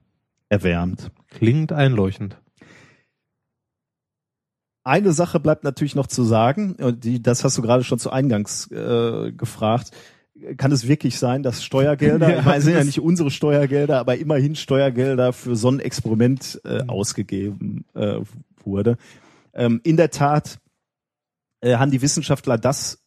erwärmt. 0.50 1.12
Klingt 1.30 1.72
einleuchtend. 1.72 2.38
Eine 4.84 5.14
Sache 5.14 5.40
bleibt 5.40 5.64
natürlich 5.64 5.96
noch 5.96 6.08
zu 6.08 6.24
sagen, 6.24 6.76
und 6.76 7.04
die, 7.04 7.22
das 7.22 7.44
hast 7.44 7.58
du 7.58 7.64
gerade 7.64 7.84
schon 7.84 7.98
zu 7.98 8.12
Eingangs 8.12 8.70
äh, 8.72 9.32
gefragt. 9.32 9.92
Kann 10.58 10.72
es 10.72 10.88
wirklich 10.88 11.18
sein, 11.18 11.42
dass 11.42 11.64
Steuergelder, 11.64 12.30
Ja, 12.46 12.62
sind 12.62 12.76
ja 12.76 12.84
nicht 12.84 13.00
unsere 13.00 13.32
Steuergelder, 13.32 14.00
aber 14.00 14.18
immerhin 14.18 14.56
Steuergelder 14.56 15.34
für 15.34 15.56
so 15.56 15.70
ein 15.70 15.80
Experiment 15.80 16.62
äh, 16.66 16.84
ausgegeben 16.86 17.86
äh, 17.96 18.20
wurde? 18.64 18.98
Ähm, 19.54 19.82
in 19.84 19.98
der 19.98 20.12
Tat 20.12 20.60
äh, 21.62 21.78
haben 21.78 21.90
die 21.90 22.04
Wissenschaftler 22.04 22.60
das 22.60 23.05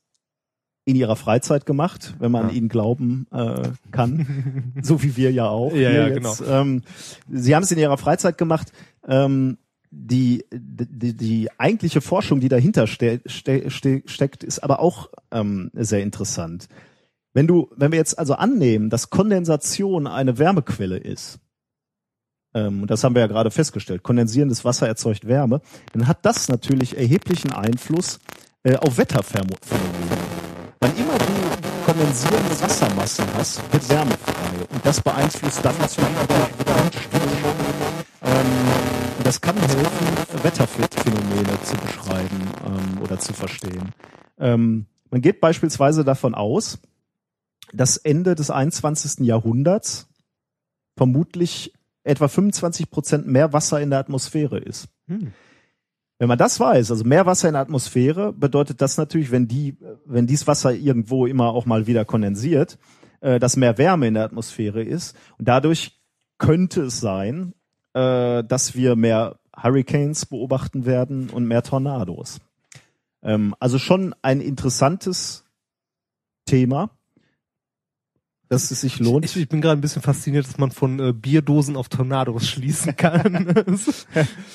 in 0.88 0.96
ihrer 0.96 1.16
Freizeit 1.16 1.66
gemacht, 1.66 2.14
wenn 2.18 2.32
man 2.32 2.48
Ja. 2.48 2.54
ihnen 2.54 2.68
glauben 2.70 3.26
äh, 3.30 3.68
kann, 3.92 4.72
so 4.82 5.02
wie 5.02 5.16
wir 5.18 5.30
ja 5.30 5.46
auch. 5.48 5.72
Ja, 5.74 5.90
ja, 5.90 6.08
jetzt. 6.08 6.38
genau. 6.38 6.60
Ähm, 6.60 6.82
sie 7.30 7.54
haben 7.54 7.62
es 7.62 7.70
in 7.70 7.78
ihrer 7.78 7.98
Freizeit 7.98 8.38
gemacht. 8.38 8.72
Ähm, 9.06 9.58
die, 9.90 10.44
die, 10.50 11.14
die 11.14 11.48
eigentliche 11.58 12.00
Forschung, 12.00 12.40
die 12.40 12.48
dahinter 12.48 12.86
ste 12.86 13.20
ste 13.26 13.70
ste 13.70 14.02
steckt, 14.06 14.44
ist 14.44 14.60
aber 14.60 14.80
auch 14.80 15.10
ähm, 15.30 15.70
sehr 15.74 16.02
interessant. 16.02 16.68
Wenn 17.34 17.46
du, 17.46 17.68
wenn 17.76 17.92
wir 17.92 17.98
jetzt 17.98 18.18
also 18.18 18.34
annehmen, 18.34 18.88
dass 18.88 19.10
Kondensation 19.10 20.06
eine 20.06 20.38
Wärmequelle 20.38 20.96
ist, 20.96 21.38
ähm, 22.54 22.80
und 22.82 22.90
das 22.90 23.04
haben 23.04 23.14
wir 23.14 23.20
ja 23.20 23.28
gerade 23.28 23.50
festgestellt, 23.50 24.02
kondensierendes 24.02 24.64
Wasser 24.64 24.88
erzeugt 24.88 25.26
Wärme, 25.28 25.60
dann 25.92 26.06
hat 26.06 26.24
das 26.24 26.48
natürlich 26.48 26.96
erheblichen 26.96 27.52
Einfluss 27.52 28.20
äh, 28.62 28.76
auf 28.76 28.96
Wetterphänomene. 28.96 29.56
Wann 30.80 30.96
immer 30.96 31.18
du 31.18 31.84
kondensierende 31.84 32.60
Wassermassen 32.60 33.24
hast, 33.34 33.60
wird 33.72 33.88
Wärme 33.88 34.12
frei. 34.12 34.66
Und 34.70 34.86
das 34.86 35.00
beeinflusst 35.00 35.64
dann 35.64 35.76
natürlich 35.78 36.10
wieder, 36.10 36.48
wieder 36.58 36.78
und 39.18 39.26
das 39.26 39.40
kann 39.40 39.56
helfen, 39.56 40.44
Wetterphänomene 40.44 41.62
zu 41.62 41.76
beschreiben 41.76 42.50
ähm, 42.64 43.02
oder 43.02 43.18
zu 43.18 43.32
verstehen. 43.32 43.92
Ähm, 44.38 44.86
man 45.10 45.20
geht 45.20 45.40
beispielsweise 45.40 46.04
davon 46.04 46.34
aus, 46.34 46.78
dass 47.72 47.96
Ende 47.96 48.34
des 48.34 48.50
21. 48.50 49.26
Jahrhunderts 49.26 50.08
vermutlich 50.96 51.74
etwa 52.04 52.28
25 52.28 52.90
Prozent 52.90 53.26
mehr 53.26 53.52
Wasser 53.52 53.80
in 53.80 53.90
der 53.90 53.98
Atmosphäre 53.98 54.58
ist. 54.58 54.88
Hm. 55.08 55.32
Wenn 56.18 56.28
man 56.28 56.38
das 56.38 56.58
weiß, 56.58 56.90
also 56.90 57.04
mehr 57.04 57.26
Wasser 57.26 57.48
in 57.48 57.54
der 57.54 57.62
Atmosphäre, 57.62 58.32
bedeutet 58.32 58.80
das 58.80 58.96
natürlich, 58.96 59.30
wenn 59.30 59.46
die, 59.46 59.76
wenn 60.04 60.26
dies 60.26 60.46
Wasser 60.46 60.72
irgendwo 60.72 61.26
immer 61.26 61.50
auch 61.50 61.64
mal 61.64 61.86
wieder 61.86 62.04
kondensiert, 62.04 62.78
äh, 63.20 63.38
dass 63.38 63.56
mehr 63.56 63.78
Wärme 63.78 64.08
in 64.08 64.14
der 64.14 64.24
Atmosphäre 64.24 64.82
ist. 64.82 65.16
Und 65.38 65.46
dadurch 65.46 66.00
könnte 66.38 66.82
es 66.82 67.00
sein, 67.00 67.54
äh, 67.94 68.42
dass 68.42 68.74
wir 68.74 68.96
mehr 68.96 69.38
Hurricanes 69.56 70.26
beobachten 70.26 70.86
werden 70.86 71.30
und 71.30 71.46
mehr 71.46 71.62
Tornados. 71.62 72.40
Ähm, 73.22 73.54
also 73.60 73.78
schon 73.78 74.14
ein 74.22 74.40
interessantes 74.40 75.44
Thema. 76.46 76.90
Dass 78.48 78.70
es 78.70 78.80
sich 78.80 78.98
lohnt. 78.98 79.24
Ich, 79.24 79.36
ich 79.36 79.48
bin 79.48 79.60
gerade 79.60 79.78
ein 79.78 79.82
bisschen 79.82 80.02
fasziniert, 80.02 80.46
dass 80.46 80.58
man 80.58 80.70
von 80.70 80.98
äh, 81.00 81.12
Bierdosen 81.12 81.76
auf 81.76 81.88
Tornados 81.88 82.48
schließen 82.48 82.96
kann. 82.96 83.54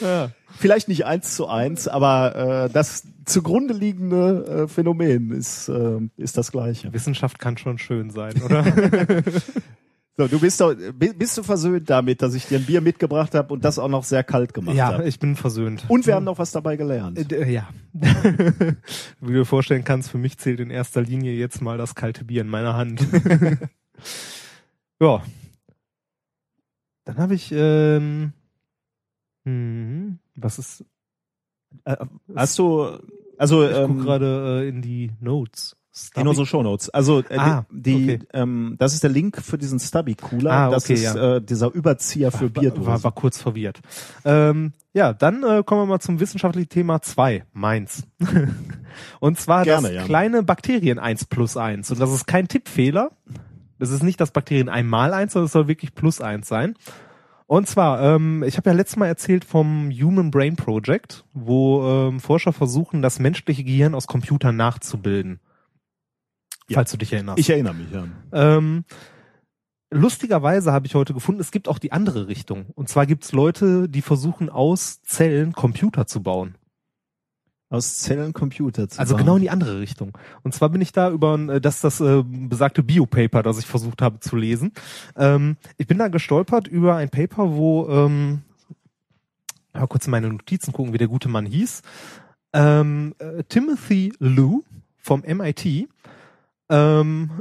ja. 0.02 0.30
Vielleicht 0.58 0.88
nicht 0.88 1.06
eins 1.06 1.36
zu 1.36 1.48
eins, 1.48 1.88
aber 1.88 2.66
äh, 2.66 2.70
das 2.74 3.04
zugrunde 3.26 3.74
liegende 3.74 4.64
äh, 4.64 4.68
Phänomen 4.68 5.32
ist, 5.32 5.68
äh, 5.70 6.00
ist 6.18 6.38
das 6.38 6.52
gleiche. 6.52 6.94
Wissenschaft 6.94 7.39
kann 7.39 7.58
schon 7.58 7.78
schön 7.78 8.10
sein, 8.12 8.41
oder? 8.44 8.66
So, 10.16 10.28
du 10.28 10.39
bist 10.39 10.62
doch, 10.62 10.76
bi- 10.76 11.12
bist 11.18 11.39
du 11.39 11.41
versöhnt 11.41 11.89
damit, 11.89 12.22
dass 12.22 12.36
ich 12.36 12.46
dir 12.46 12.60
ein 12.60 12.66
Bier 12.68 12.82
mitgebracht 12.82 13.34
habe 13.34 13.52
und 13.52 13.66
das 13.66 13.80
auch 13.80 13.88
noch 13.88 14.04
sehr 14.04 14.24
kalt 14.24 14.54
gemacht 14.54 14.76
ja, 14.76 14.94
habe? 14.94 15.08
ich 15.08 15.18
bin 15.18 15.36
versöhnt. 15.36 15.86
Und 15.88 16.06
wir 16.06 16.14
haben 16.14 16.24
noch 16.24 16.38
was 16.38 16.52
dabei 16.52 16.76
gelernt. 16.76 17.18
Äh, 17.18 17.26
d- 17.26 17.52
ja. 17.52 17.68
Wie 17.94 19.26
du 19.26 19.39
dir 19.39 19.46
vorstellen 19.46 19.84
kannst, 19.84 20.12
für 20.12 20.20
mich 20.20 20.38
zählt 20.38 20.60
in 20.60 20.70
erster 20.70 21.02
Linie 21.02 21.34
jetzt 21.34 21.64
mal 21.64 21.80
das 21.80 21.96
kalte 21.96 22.26
Bier 22.26 22.41
in 22.41 22.48
meiner 22.48 22.76
Hand. 22.76 23.02
Ja. 24.99 25.24
Dann 27.06 27.18
habe 27.18 27.36
ich, 27.36 27.51
ähm, 27.51 28.34
hm, 29.45 30.20
was 30.36 30.60
ist, 30.60 30.86
Äh, 31.86 31.97
Hast 32.36 32.60
du, 32.60 32.99
also 33.38 33.68
ich 33.68 33.76
ähm, 33.76 33.99
gerade 33.99 34.62
äh, 34.64 34.70
in 34.70 34.82
die 34.84 35.12
Notes. 35.20 35.76
in 36.16 36.28
unsere 36.28 36.45
Shownotes. 36.45 36.89
Also 36.91 37.22
äh, 37.30 37.38
Ah, 37.38 37.66
die, 37.72 38.16
okay. 38.16 38.20
ähm, 38.34 38.76
das 38.78 38.93
ist 38.93 39.04
der 39.04 39.10
Link 39.10 39.41
für 39.41 39.58
diesen 39.58 39.80
Stubby 39.80 40.14
Cooler. 40.16 40.51
Ah, 40.51 40.70
das 40.70 40.86
okay, 40.86 40.93
ist 40.93 41.04
ja. 41.16 41.36
äh, 41.38 41.41
dieser 41.41 41.74
Überzieher 41.74 42.32
für 42.32 42.49
Bierdosen. 42.49 42.86
War, 42.86 43.04
war 43.04 43.12
kurz 43.12 43.41
verwirrt. 43.41 43.82
Ähm, 44.24 44.74
ja, 44.93 45.14
dann 45.14 45.43
äh, 45.43 45.64
kommen 45.66 45.82
wir 45.82 45.86
mal 45.88 45.99
zum 45.99 46.20
wissenschaftlichen 46.20 46.70
Thema 46.70 47.01
2, 47.01 47.43
meins. 47.54 48.04
Und 49.20 49.39
zwar 49.39 49.64
Gerne, 49.64 49.88
das 49.88 49.95
ja. 49.95 50.04
kleine 50.06 50.43
Bakterien 50.43 50.99
1 50.99 51.26
plus 51.26 51.58
1. 51.58 51.89
Und 51.91 51.99
das 51.99 52.12
ist 52.12 52.28
kein 52.28 52.47
Tippfehler. 52.47 53.12
Das 53.84 53.92
ist 53.92 54.02
nicht 54.02 54.22
das 54.22 54.32
Bakterien 54.32 54.70
einmal 54.70 55.14
1, 55.14 55.34
sondern 55.34 55.48
es 55.48 55.52
soll 55.52 55.68
wirklich 55.68 55.94
plus 55.94 56.22
1 56.22 56.48
sein. 56.48 56.76
Und 57.48 57.68
zwar, 57.68 58.02
ähm, 58.02 58.42
ich 58.48 58.56
habe 58.56 58.70
ja 58.70 58.74
letztes 58.74 58.96
Mal 58.96 59.08
erzählt 59.08 59.44
vom 59.44 59.92
Human 59.92 60.32
Brain 60.32 60.56
Project, 60.56 61.26
wo 61.34 61.86
ähm, 61.86 62.22
Forscher 62.22 62.54
versuchen, 62.54 63.02
das 63.02 63.20
menschliche 63.20 63.66
Gehirn 63.66 63.94
aus 63.94 64.08
Computern 64.08 64.56
nachzubilden. 64.56 65.42
Ja. 66.70 66.76
Falls 66.76 66.92
du 66.92 66.98
dich 66.98 67.12
erinnerst. 67.12 67.40
ich 67.40 67.50
erinnere 67.50 67.74
mich, 67.74 67.92
ja. 67.92 68.06
Ähm, 68.32 68.86
lustigerweise 69.92 70.72
habe 70.72 70.88
ich 70.88 70.96
heute 70.96 71.14
gefunden, 71.14 71.42
es 71.42 71.52
gibt 71.52 71.68
auch 71.68 71.78
die 71.78 71.92
andere 71.92 72.30
Richtung. 72.30 72.68
Und 72.76 72.88
zwar 72.88 73.06
gibt 73.06 73.26
es 73.26 73.34
Leute, 73.34 73.90
die 73.90 74.02
versuchen 74.02 74.50
aus 74.50 75.02
Zellen 75.02 75.52
Computer 75.52 76.08
zu 76.08 76.24
bauen. 76.24 76.56
Aus 77.74 77.97
Zellen 77.97 78.34
Computer 78.34 78.88
zu 78.88 78.99
Also 78.99 79.15
bauen. 79.15 79.24
genau 79.26 79.36
in 79.38 79.41
die 79.41 79.49
andere 79.49 79.80
Richtung. 79.80 80.15
Und 80.43 80.53
zwar 80.53 80.69
bin 80.69 80.80
ich 80.80 80.91
da 80.91 81.09
über 81.09 81.39
äh, 81.39 81.59
das 81.59 81.82
das 81.82 81.99
äh, 82.01 82.24
besagte 82.24 82.84
Biopaper, 82.84 83.41
das 83.41 83.57
ich 83.57 83.65
versucht 83.65 84.01
habe 84.03 84.19
zu 84.19 84.36
lesen. 84.36 84.74
Ähm, 85.15 85.57
ich 85.78 85.88
bin 85.88 85.97
da 85.97 86.07
gestolpert 86.07 86.67
über 86.67 86.95
ein 86.97 87.09
Paper, 87.09 87.55
wo 87.55 87.88
ähm, 87.89 88.43
mal 89.74 89.88
kurz 89.88 90.05
in 90.05 90.11
meine 90.11 90.30
Notizen 90.30 90.71
gucken, 90.71 90.93
wie 90.93 90.99
der 90.99 91.07
gute 91.07 91.30
Mann 91.30 91.47
hieß. 91.47 91.82
Ähm, 92.53 93.15
äh, 93.17 93.43
Timothy 93.45 94.13
Liu 94.19 94.61
vom 94.97 95.21
MIT. 95.21 95.88
Ähm, 96.69 97.32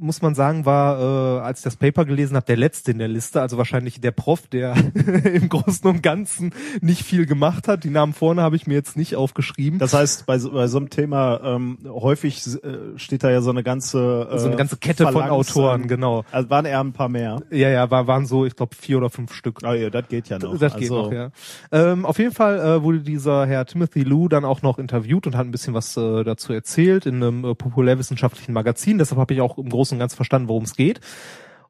muss 0.00 0.22
man 0.22 0.34
sagen, 0.34 0.64
war, 0.64 0.98
äh, 0.98 1.40
als 1.42 1.60
ich 1.60 1.64
das 1.64 1.76
Paper 1.76 2.04
gelesen 2.04 2.34
habe, 2.34 2.46
der 2.46 2.56
letzte 2.56 2.90
in 2.90 2.98
der 2.98 3.08
Liste, 3.08 3.40
also 3.40 3.58
wahrscheinlich 3.58 4.00
der 4.00 4.10
Prof, 4.10 4.46
der 4.46 4.74
im 5.24 5.48
Großen 5.48 5.88
und 5.88 6.02
Ganzen 6.02 6.52
nicht 6.80 7.02
viel 7.02 7.26
gemacht 7.26 7.68
hat. 7.68 7.84
Die 7.84 7.90
Namen 7.90 8.14
vorne 8.14 8.42
habe 8.42 8.56
ich 8.56 8.66
mir 8.66 8.74
jetzt 8.74 8.96
nicht 8.96 9.16
aufgeschrieben. 9.16 9.78
Das 9.78 9.94
heißt, 9.94 10.26
bei 10.26 10.38
so, 10.38 10.52
bei 10.52 10.66
so 10.66 10.78
einem 10.78 10.90
Thema 10.90 11.40
ähm, 11.44 11.78
häufig 11.86 12.42
äh, 12.46 12.98
steht 12.98 13.22
da 13.22 13.30
ja 13.30 13.42
so 13.42 13.50
eine 13.50 13.62
ganze 13.62 14.28
äh, 14.30 14.38
so 14.38 14.46
eine 14.46 14.56
ganze 14.56 14.78
Kette 14.78 15.04
von 15.04 15.12
Phalanx 15.12 15.30
Autoren, 15.32 15.86
genau. 15.86 16.24
Also 16.32 16.50
waren 16.50 16.64
eher 16.64 16.80
ein 16.80 16.92
paar 16.92 17.08
mehr. 17.08 17.42
Ja, 17.50 17.68
ja, 17.68 17.90
war, 17.90 18.06
waren 18.06 18.26
so, 18.26 18.46
ich 18.46 18.56
glaube, 18.56 18.74
vier 18.74 18.98
oder 18.98 19.10
fünf 19.10 19.34
Stück. 19.34 19.60
Oh 19.64 19.72
ja, 19.72 19.90
das 19.90 20.08
geht 20.08 20.28
ja 20.28 20.38
noch. 20.38 20.56
Das 20.58 20.74
geht 20.74 20.90
also, 20.90 21.02
noch, 21.02 21.12
ja. 21.12 21.30
Ähm, 21.72 22.06
auf 22.06 22.18
jeden 22.18 22.32
Fall 22.32 22.58
äh, 22.58 22.82
wurde 22.82 23.00
dieser 23.00 23.46
Herr 23.46 23.66
Timothy 23.66 24.02
Liu 24.02 24.28
dann 24.28 24.44
auch 24.44 24.62
noch 24.62 24.78
interviewt 24.78 25.26
und 25.26 25.36
hat 25.36 25.46
ein 25.46 25.50
bisschen 25.50 25.74
was 25.74 25.96
äh, 25.96 26.24
dazu 26.24 26.52
erzählt 26.52 27.06
in 27.06 27.16
einem 27.16 27.44
äh, 27.44 27.54
populärwissenschaftlichen 27.54 28.52
Magazin. 28.52 28.98
Deshalb 28.98 29.20
habe 29.20 29.34
ich 29.34 29.40
auch 29.40 29.58
im 29.58 29.68
Großen 29.68 29.89
und 29.92 29.98
Ganzen 29.98 30.16
verstanden, 30.16 30.48
worum 30.48 30.64
es 30.64 30.76
geht. 30.76 31.00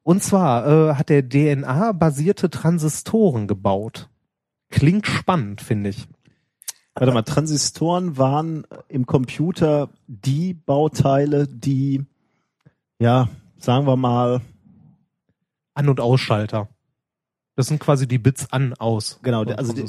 Und 0.03 0.23
zwar 0.23 0.67
äh, 0.67 0.95
hat 0.95 1.11
er 1.11 1.27
DNA-basierte 1.27 2.49
Transistoren 2.49 3.47
gebaut. 3.47 4.09
Klingt 4.69 5.05
spannend, 5.05 5.61
finde 5.61 5.91
ich. 5.91 6.07
Warte 6.95 7.13
mal, 7.13 7.21
Transistoren 7.21 8.17
waren 8.17 8.65
im 8.89 9.05
Computer 9.05 9.89
die 10.07 10.53
Bauteile, 10.53 11.47
die, 11.47 12.05
ja, 12.99 13.29
sagen 13.57 13.87
wir 13.87 13.95
mal, 13.95 14.41
An- 15.73 15.89
und 15.89 16.01
Ausschalter. 16.01 16.67
Das 17.55 17.67
sind 17.67 17.79
quasi 17.79 18.07
die 18.07 18.17
Bits 18.17 18.51
an, 18.51 18.73
aus. 18.73 19.19
genau, 19.21 19.43
also 19.43 19.73
die, 19.73 19.85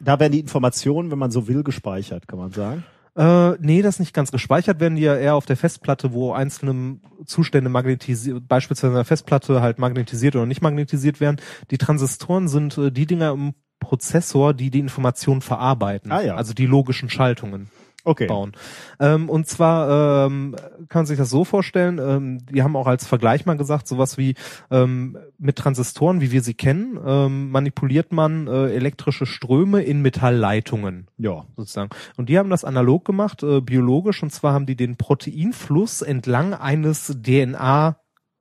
da 0.00 0.20
werden 0.20 0.32
die 0.32 0.40
Informationen, 0.40 1.10
wenn 1.10 1.18
man 1.18 1.30
so 1.30 1.48
will, 1.48 1.62
gespeichert, 1.62 2.28
kann 2.28 2.38
man 2.38 2.52
sagen. 2.52 2.84
Äh, 3.18 3.56
nee, 3.58 3.82
das 3.82 3.98
nicht 3.98 4.14
ganz 4.14 4.30
gespeichert 4.30 4.78
werden 4.78 4.94
die 4.94 5.02
ja 5.02 5.16
eher 5.16 5.34
auf 5.34 5.44
der 5.44 5.56
Festplatte, 5.56 6.12
wo 6.12 6.32
einzelne 6.32 7.00
Zustände 7.26 7.68
magnetisiert, 7.68 8.46
beispielsweise 8.46 8.92
in 8.92 8.94
der 8.94 9.04
Festplatte 9.04 9.60
halt 9.60 9.80
magnetisiert 9.80 10.36
oder 10.36 10.46
nicht 10.46 10.62
magnetisiert 10.62 11.18
werden. 11.20 11.40
Die 11.72 11.78
Transistoren 11.78 12.46
sind 12.46 12.78
äh, 12.78 12.92
die 12.92 13.06
Dinger 13.06 13.32
im 13.32 13.54
Prozessor, 13.80 14.54
die 14.54 14.70
die 14.70 14.78
Informationen 14.78 15.40
verarbeiten. 15.40 16.12
Ah, 16.12 16.22
ja. 16.22 16.36
Also 16.36 16.54
die 16.54 16.66
logischen 16.66 17.10
Schaltungen 17.10 17.70
Okay. 18.08 18.26
bauen. 18.26 18.52
Ähm, 19.00 19.28
und 19.28 19.46
zwar 19.46 20.26
ähm, 20.26 20.56
kann 20.88 21.00
man 21.00 21.06
sich 21.06 21.18
das 21.18 21.28
so 21.30 21.44
vorstellen, 21.44 21.98
ähm, 21.98 22.38
die 22.46 22.62
haben 22.62 22.74
auch 22.74 22.86
als 22.86 23.06
Vergleich 23.06 23.44
mal 23.46 23.56
gesagt, 23.56 23.86
sowas 23.86 24.16
wie 24.16 24.34
ähm, 24.70 25.18
mit 25.38 25.56
Transistoren, 25.56 26.20
wie 26.20 26.32
wir 26.32 26.40
sie 26.42 26.54
kennen, 26.54 26.98
ähm, 27.04 27.50
manipuliert 27.50 28.12
man 28.12 28.46
äh, 28.46 28.70
elektrische 28.74 29.26
Ströme 29.26 29.82
in 29.82 30.00
Metallleitungen 30.00 31.08
Ja. 31.18 31.44
sozusagen. 31.56 31.90
Und 32.16 32.28
die 32.30 32.38
haben 32.38 32.50
das 32.50 32.64
analog 32.64 33.04
gemacht, 33.04 33.42
äh, 33.42 33.60
biologisch, 33.60 34.22
und 34.22 34.30
zwar 34.32 34.54
haben 34.54 34.64
die 34.66 34.76
den 34.76 34.96
Proteinfluss 34.96 36.00
entlang 36.02 36.54
eines 36.54 37.14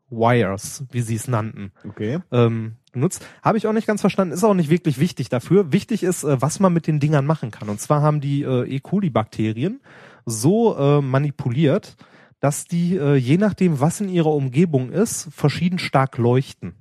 DNA-Wires, 0.10 0.86
wie 0.92 1.02
sie 1.02 1.16
es 1.16 1.28
nannten, 1.28 1.72
Okay. 1.88 2.20
ähm, 2.32 2.78
genutzt. 2.98 3.26
Habe 3.42 3.58
ich 3.58 3.68
auch 3.68 3.74
nicht 3.74 3.88
ganz 3.88 4.02
verstanden, 4.02 4.34
ist 4.34 4.44
auch 4.44 4.54
nicht 4.54 4.70
wirklich 4.70 5.00
wichtig 5.00 5.30
dafür. 5.30 5.72
Wichtig 5.72 6.04
ist, 6.04 6.24
äh, 6.24 6.42
was 6.42 6.60
man 6.60 6.74
mit 6.74 6.88
den 6.88 7.00
Dingern 7.00 7.26
machen 7.26 7.52
kann. 7.52 7.70
Und 7.70 7.80
zwar 7.80 8.02
haben 8.02 8.22
die 8.22 8.44
äh, 8.44 8.68
E. 8.68 8.80
coli-Bakterien 8.80 9.80
so 10.26 10.78
äh, 10.78 11.02
manipuliert, 11.02 11.96
dass 12.40 12.66
die, 12.66 12.92
je 12.94 13.38
nachdem, 13.38 13.80
was 13.80 14.00
in 14.00 14.10
ihrer 14.10 14.32
Umgebung 14.32 14.92
ist, 14.92 15.28
verschieden 15.32 15.80
stark 15.80 16.20
leuchten. 16.20 16.76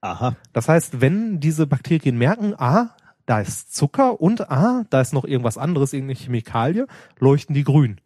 Aha. 0.00 0.34
Das 0.52 0.68
heißt, 0.68 1.00
wenn 1.00 1.38
diese 1.38 1.68
Bakterien 1.68 2.18
merken, 2.18 2.54
ah, 2.58 2.96
da 3.24 3.40
ist 3.40 3.72
Zucker 3.72 4.20
und 4.20 4.50
ah, 4.50 4.84
da 4.90 5.00
ist 5.00 5.12
noch 5.12 5.24
irgendwas 5.24 5.58
anderes, 5.58 5.92
irgendeine 5.92 6.18
Chemikalie, 6.18 6.88
leuchten 7.20 7.54
die 7.54 7.62
grün. 7.62 8.00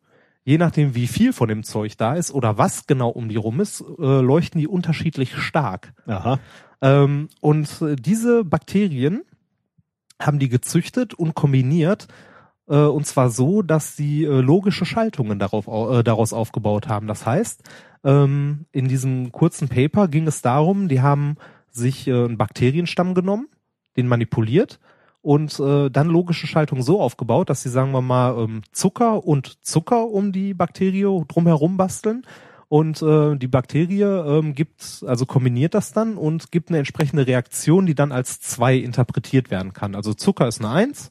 Je 0.44 0.58
nachdem, 0.58 0.94
wie 0.94 1.06
viel 1.06 1.32
von 1.32 1.48
dem 1.48 1.62
Zeug 1.62 1.96
da 1.96 2.14
ist 2.14 2.32
oder 2.32 2.56
was 2.56 2.86
genau 2.86 3.10
um 3.10 3.28
die 3.28 3.36
rum 3.36 3.60
ist, 3.60 3.82
äh, 3.98 4.20
leuchten 4.20 4.60
die 4.60 4.68
unterschiedlich 4.68 5.36
stark. 5.36 5.92
Aha. 6.06 6.38
Ähm, 6.80 7.28
und 7.40 7.82
äh, 7.82 7.94
diese 7.96 8.44
Bakterien 8.44 9.22
haben 10.20 10.38
die 10.38 10.48
gezüchtet 10.48 11.14
und 11.14 11.34
kombiniert, 11.34 12.08
äh, 12.68 12.76
und 12.76 13.06
zwar 13.06 13.30
so, 13.30 13.62
dass 13.62 13.96
sie 13.96 14.24
äh, 14.24 14.40
logische 14.40 14.86
Schaltungen 14.86 15.38
darauf, 15.38 15.68
au- 15.68 15.98
äh, 15.98 16.04
daraus 16.04 16.32
aufgebaut 16.32 16.88
haben. 16.88 17.06
Das 17.06 17.26
heißt, 17.26 17.62
ähm, 18.04 18.64
in 18.72 18.88
diesem 18.88 19.32
kurzen 19.32 19.68
Paper 19.68 20.08
ging 20.08 20.26
es 20.26 20.40
darum, 20.40 20.88
die 20.88 21.02
haben 21.02 21.36
sich 21.70 22.10
einen 22.10 22.38
Bakterienstamm 22.38 23.14
genommen, 23.14 23.46
den 23.96 24.08
manipuliert 24.08 24.80
und 25.22 25.58
äh, 25.60 25.90
dann 25.90 26.08
logische 26.08 26.46
Schaltungen 26.46 26.82
so 26.82 27.00
aufgebaut, 27.00 27.50
dass 27.50 27.62
sie, 27.62 27.68
sagen 27.68 27.92
wir 27.92 28.00
mal, 28.00 28.38
ähm, 28.38 28.62
Zucker 28.72 29.24
und 29.24 29.64
Zucker 29.64 30.08
um 30.08 30.32
die 30.32 30.54
Bakterie 30.54 31.24
drumherum 31.28 31.76
basteln 31.76 32.26
und 32.68 33.02
äh, 33.02 33.36
die 33.36 33.48
Bakterie 33.48 34.02
ähm, 34.02 34.54
gibt, 34.54 35.04
also 35.06 35.26
kombiniert 35.26 35.74
das 35.74 35.92
dann 35.92 36.16
und 36.16 36.52
gibt 36.52 36.70
eine 36.70 36.78
entsprechende 36.78 37.26
Reaktion, 37.26 37.84
die 37.84 37.94
dann 37.94 38.12
als 38.12 38.40
zwei 38.40 38.76
interpretiert 38.76 39.50
werden 39.50 39.72
kann. 39.72 39.94
Also 39.94 40.14
Zucker 40.14 40.48
ist 40.48 40.60
eine 40.60 40.70
Eins, 40.70 41.10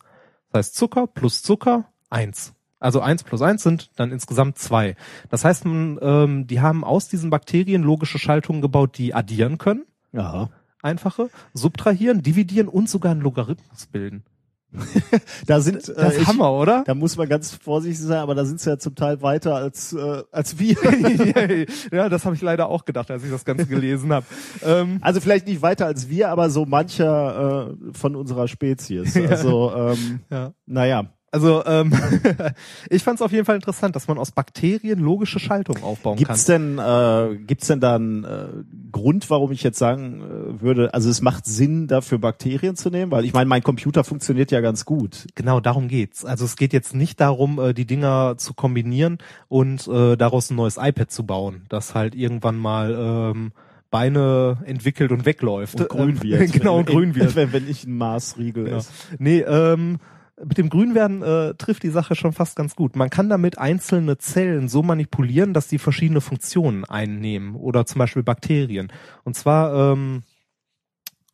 das 0.51 0.59
heißt 0.67 0.75
Zucker 0.75 1.05
plus 1.07 1.43
Zucker 1.43 1.85
eins. 2.09 2.53
Also 2.79 3.01
eins 3.01 3.23
plus 3.23 3.41
eins 3.41 3.61
sind 3.61 3.91
dann 3.97 4.11
insgesamt 4.11 4.57
zwei. 4.57 4.95
Das 5.29 5.43
heißt, 5.43 5.65
man, 5.65 5.99
ähm, 6.01 6.47
die 6.47 6.61
haben 6.61 6.85
aus 6.85 7.09
diesen 7.09 7.29
Bakterien 7.29 7.83
logische 7.83 8.19
Schaltungen 8.19 8.61
gebaut, 8.61 8.97
die 8.97 9.13
addieren 9.13 9.57
können, 9.57 9.85
Aha. 10.13 10.49
Einfache, 10.81 11.29
subtrahieren, 11.53 12.21
dividieren 12.21 12.67
und 12.67 12.89
sogar 12.89 13.11
einen 13.11 13.21
Logarithmus 13.21 13.87
bilden. 13.87 14.23
Da 15.47 15.61
sind, 15.61 15.87
Das 15.87 15.89
äh, 15.89 16.07
ist 16.09 16.21
ich, 16.21 16.27
Hammer, 16.27 16.51
oder? 16.53 16.83
da 16.85 16.93
muss 16.93 17.17
man 17.17 17.27
ganz 17.27 17.55
vorsichtig 17.55 18.05
sein, 18.05 18.19
aber 18.19 18.35
da 18.35 18.45
sind 18.45 18.59
sie 18.59 18.69
ja 18.69 18.77
zum 18.77 18.93
Teil 18.93 19.21
weiter 19.21 19.55
als, 19.55 19.93
äh, 19.93 20.21
als 20.31 20.59
wir. 20.59 20.75
ja, 21.91 22.07
das 22.09 22.25
habe 22.25 22.35
ich 22.35 22.41
leider 22.41 22.67
auch 22.69 22.85
gedacht, 22.85 23.09
als 23.09 23.23
ich 23.23 23.31
das 23.31 23.45
Ganze 23.45 23.65
gelesen 23.65 24.13
habe. 24.13 24.25
Ähm, 24.63 24.99
Also 25.01 25.21
vielleicht 25.21 25.47
nicht 25.47 25.61
weiter 25.63 25.87
als 25.87 26.09
wir, 26.09 26.29
aber 26.29 26.49
so 26.51 26.65
mancher 26.65 27.71
äh, 27.71 27.93
von 27.93 28.15
unserer 28.15 28.47
Spezies. 28.47 29.15
Also 29.29 29.71
ähm, 29.75 30.19
ja. 30.29 30.53
naja, 30.65 31.05
Also 31.31 31.63
ähm, 31.65 31.91
ich 32.89 33.03
fand 33.03 33.19
es 33.19 33.21
auf 33.21 33.31
jeden 33.31 33.45
Fall 33.45 33.55
interessant, 33.55 33.95
dass 33.95 34.07
man 34.07 34.17
aus 34.17 34.31
Bakterien 34.31 34.99
logische 34.99 35.39
Schaltungen 35.39 35.83
aufbauen 35.83 36.17
Gibt's 36.17 36.45
kann. 36.45 36.77
denn, 36.77 36.79
äh, 36.79 37.37
gibt's 37.45 37.67
denn 37.67 37.79
da 37.79 37.95
einen 37.95 38.23
äh, 38.23 38.47
Grund, 38.91 39.29
warum 39.29 39.51
ich 39.51 39.61
jetzt 39.63 39.77
sagen 39.77 40.21
äh, 40.21 40.61
würde, 40.61 40.93
also 40.93 41.09
es 41.09 41.21
macht 41.21 41.45
Sinn, 41.45 41.87
dafür 41.87 42.17
Bakterien 42.17 42.75
zu 42.75 42.89
nehmen? 42.89 43.11
Weil 43.11 43.25
ich 43.25 43.33
meine, 43.33 43.47
mein 43.47 43.61
Computer 43.63 44.03
funktioniert 44.03 44.51
ja 44.51 44.61
ganz 44.61 44.85
gut. 44.85 45.27
Genau, 45.35 45.59
darum 45.59 45.87
geht's. 45.87 46.25
Also 46.25 46.45
es 46.45 46.55
geht 46.55 46.73
jetzt 46.73 46.95
nicht 46.95 47.19
darum, 47.19 47.59
äh, 47.59 47.73
die 47.73 47.85
Dinger 47.85 48.35
zu 48.37 48.53
kombinieren 48.53 49.17
und 49.47 49.87
äh, 49.87 50.15
daraus 50.17 50.49
ein 50.49 50.55
neues 50.55 50.77
iPad 50.77 51.11
zu 51.11 51.25
bauen, 51.25 51.63
das 51.69 51.93
halt 51.95 52.15
irgendwann 52.15 52.57
mal 52.57 52.95
ähm, 53.35 53.51
Beine 53.91 54.57
entwickelt 54.65 55.11
und 55.11 55.25
wegläuft. 55.25 55.79
Und 55.81 55.89
grün 55.89 56.23
wird. 56.23 56.51
genau, 56.53 56.77
und 56.77 56.87
grün 56.87 57.15
wird. 57.15 57.35
Wenn, 57.35 57.53
wenn 57.53 57.69
ich 57.69 57.85
ein 57.85 57.97
Maßriegel 57.97 58.65
Genau. 58.65 58.77
esse. 58.77 58.91
Nee, 59.17 59.39
ähm, 59.41 59.97
mit 60.43 60.57
dem 60.57 60.69
Grünwerden 60.69 61.21
äh, 61.21 61.53
trifft 61.55 61.83
die 61.83 61.89
Sache 61.89 62.15
schon 62.15 62.33
fast 62.33 62.55
ganz 62.55 62.75
gut. 62.75 62.95
Man 62.95 63.09
kann 63.09 63.29
damit 63.29 63.57
einzelne 63.57 64.17
Zellen 64.17 64.69
so 64.69 64.83
manipulieren, 64.83 65.53
dass 65.53 65.67
die 65.67 65.79
verschiedene 65.79 66.21
Funktionen 66.21 66.85
einnehmen 66.85 67.55
oder 67.55 67.85
zum 67.85 67.99
Beispiel 67.99 68.23
Bakterien. 68.23 68.91
Und 69.23 69.35
zwar 69.35 69.93
ähm, 69.93 70.23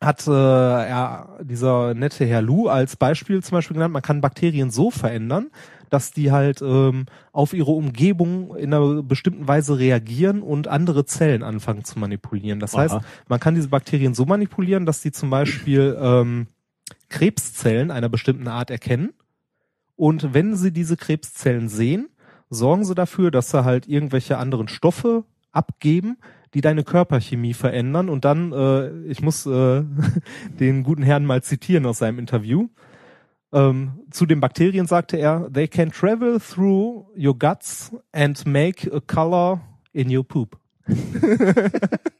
hat 0.00 0.26
äh, 0.26 0.30
er, 0.30 1.38
dieser 1.42 1.94
nette 1.94 2.26
Herr 2.26 2.42
Lu 2.42 2.68
als 2.68 2.96
Beispiel 2.96 3.42
zum 3.42 3.56
Beispiel 3.56 3.74
genannt, 3.74 3.94
man 3.94 4.02
kann 4.02 4.20
Bakterien 4.20 4.70
so 4.70 4.90
verändern, 4.90 5.50
dass 5.88 6.12
die 6.12 6.32
halt 6.32 6.62
ähm, 6.62 7.06
auf 7.32 7.52
ihre 7.52 7.70
Umgebung 7.70 8.56
in 8.56 8.74
einer 8.74 9.02
bestimmten 9.02 9.46
Weise 9.46 9.78
reagieren 9.78 10.42
und 10.42 10.68
andere 10.68 11.06
Zellen 11.06 11.42
anfangen 11.42 11.84
zu 11.84 11.98
manipulieren. 11.98 12.60
Das 12.60 12.74
Aha. 12.74 12.82
heißt, 12.82 12.96
man 13.28 13.40
kann 13.40 13.54
diese 13.54 13.68
Bakterien 13.68 14.14
so 14.14 14.26
manipulieren, 14.26 14.84
dass 14.84 15.00
die 15.00 15.12
zum 15.12 15.30
Beispiel 15.30 15.96
ähm, 16.00 16.48
Krebszellen 17.08 17.90
einer 17.90 18.08
bestimmten 18.08 18.48
Art 18.48 18.70
erkennen. 18.70 19.12
Und 19.96 20.34
wenn 20.34 20.56
sie 20.56 20.72
diese 20.72 20.96
Krebszellen 20.96 21.68
sehen, 21.68 22.08
sorgen 22.50 22.84
sie 22.84 22.94
dafür, 22.94 23.30
dass 23.30 23.50
sie 23.50 23.64
halt 23.64 23.88
irgendwelche 23.88 24.38
anderen 24.38 24.68
Stoffe 24.68 25.24
abgeben, 25.52 26.18
die 26.54 26.60
deine 26.60 26.84
Körperchemie 26.84 27.54
verändern. 27.54 28.08
Und 28.08 28.24
dann, 28.24 28.52
äh, 28.52 28.90
ich 29.04 29.22
muss 29.22 29.46
äh, 29.46 29.82
den 30.60 30.82
guten 30.82 31.02
Herrn 31.02 31.24
mal 31.24 31.42
zitieren 31.42 31.86
aus 31.86 31.98
seinem 31.98 32.18
Interview. 32.18 32.68
Ähm, 33.52 34.00
zu 34.10 34.26
den 34.26 34.40
Bakterien 34.40 34.86
sagte 34.86 35.16
er, 35.16 35.50
they 35.52 35.68
can 35.68 35.90
travel 35.90 36.38
through 36.40 37.06
your 37.16 37.38
guts 37.38 37.92
and 38.12 38.44
make 38.46 38.90
a 38.92 39.00
color 39.00 39.60
in 39.92 40.14
your 40.14 40.24
poop. 40.24 40.58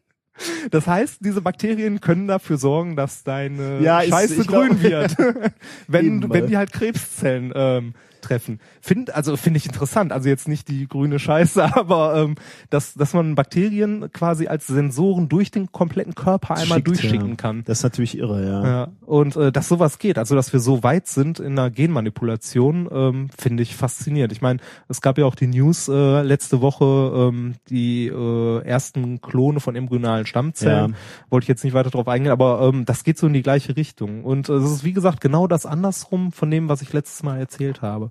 Das 0.71 0.87
heißt, 0.87 1.19
diese 1.21 1.41
Bakterien 1.41 2.01
können 2.01 2.27
dafür 2.29 2.59
sorgen, 2.59 2.95
dass 2.97 3.23
deine 3.25 3.81
Ja, 3.81 4.03
Scheiße 4.03 4.43
ich 4.43 4.47
glaub- 4.49 4.67
grün 4.69 4.83
wird, 4.83 5.17
wenn, 5.89 6.23
wenn 6.23 6.31
weil- 6.31 6.47
die 6.47 6.57
halt 6.57 6.73
Krebszellen 6.73 7.53
ähm, 7.55 7.95
treffen. 8.27 8.61
Find, 8.81 9.15
also 9.15 9.37
finde 9.37 9.59
ich 9.59 9.67
interessant. 9.67 10.13
Also 10.13 10.29
jetzt 10.29 10.49
nicht 10.49 10.69
die 10.69 10.89
grüne 10.89 11.19
Scheiße, 11.19 11.63
aber 11.77 12.17
ähm, 12.17 12.35
dass, 12.71 12.95
dass 12.95 13.15
man 13.15 13.35
Bakterien 13.35 14.11
quasi 14.13 14.47
als 14.47 14.67
Sensoren 14.67 15.29
durch 15.29 15.51
den 15.51 15.73
kompletten 15.73 16.15
Körper 16.15 16.57
einmal 16.57 16.79
Schickt, 16.79 16.89
durchschicken 16.89 17.31
ja. 17.31 17.37
kann. 17.37 17.63
Das 17.65 17.79
ist 17.79 17.85
natürlich 17.85 18.19
irre, 18.19 18.45
ja. 18.45 18.67
Ja, 18.67 18.89
und 19.03 19.37
äh, 19.37 19.53
dass 19.53 19.69
sowas 19.69 19.99
geht, 19.99 20.19
also 20.19 20.35
dass 20.35 20.53
wir 20.53 20.61
so 20.61 20.83
weit 20.83 21.07
sind 21.07 21.39
in 21.39 21.57
der 21.57 21.71
Genmanipulation, 21.71 22.89
ähm, 22.91 23.31
finde 23.37 23.63
ich 23.63 23.77
faszinierend. 23.77 24.33
Ich 24.33 24.43
meine, 24.43 24.61
es 24.89 25.01
gab 25.01 25.19
ja 25.19 25.25
auch 25.25 25.35
die 25.35 25.47
News 25.47 25.89
äh, 25.89 26.23
letzte 26.23 26.61
Woche, 26.61 26.85
ähm, 26.85 27.55
die 27.69 28.07
äh, 28.09 28.63
ersten 28.65 29.21
Klone 29.21 29.61
von 29.61 29.77
embryonalen 29.77 30.27
Stammzellen. 30.27 30.93
Ja. 30.93 30.97
Wollte 31.31 31.45
ich 31.45 31.49
jetzt 31.49 31.65
nicht 31.65 31.75
weiter 31.75 31.91
drauf 31.91 32.09
eingehen, 32.09 32.33
aber 32.33 32.61
ähm, 32.63 32.85
das 32.85 33.05
geht 33.05 33.19
so 33.19 33.27
in 33.27 33.33
die 33.33 33.43
gleiche 33.43 33.77
Richtung. 33.77 34.25
Und 34.25 34.49
äh, 34.49 34.55
es 34.55 34.71
ist 34.71 34.85
wie 34.85 34.93
gesagt 34.93 35.21
genau 35.21 35.47
das 35.47 35.67
andersrum 35.67 36.33
von 36.33 36.51
dem, 36.51 36.69
was 36.69 36.83
ich 36.83 36.93
letztes 36.93 37.23
Mal 37.23 37.39
erzählt 37.39 37.83
habe. 37.83 38.11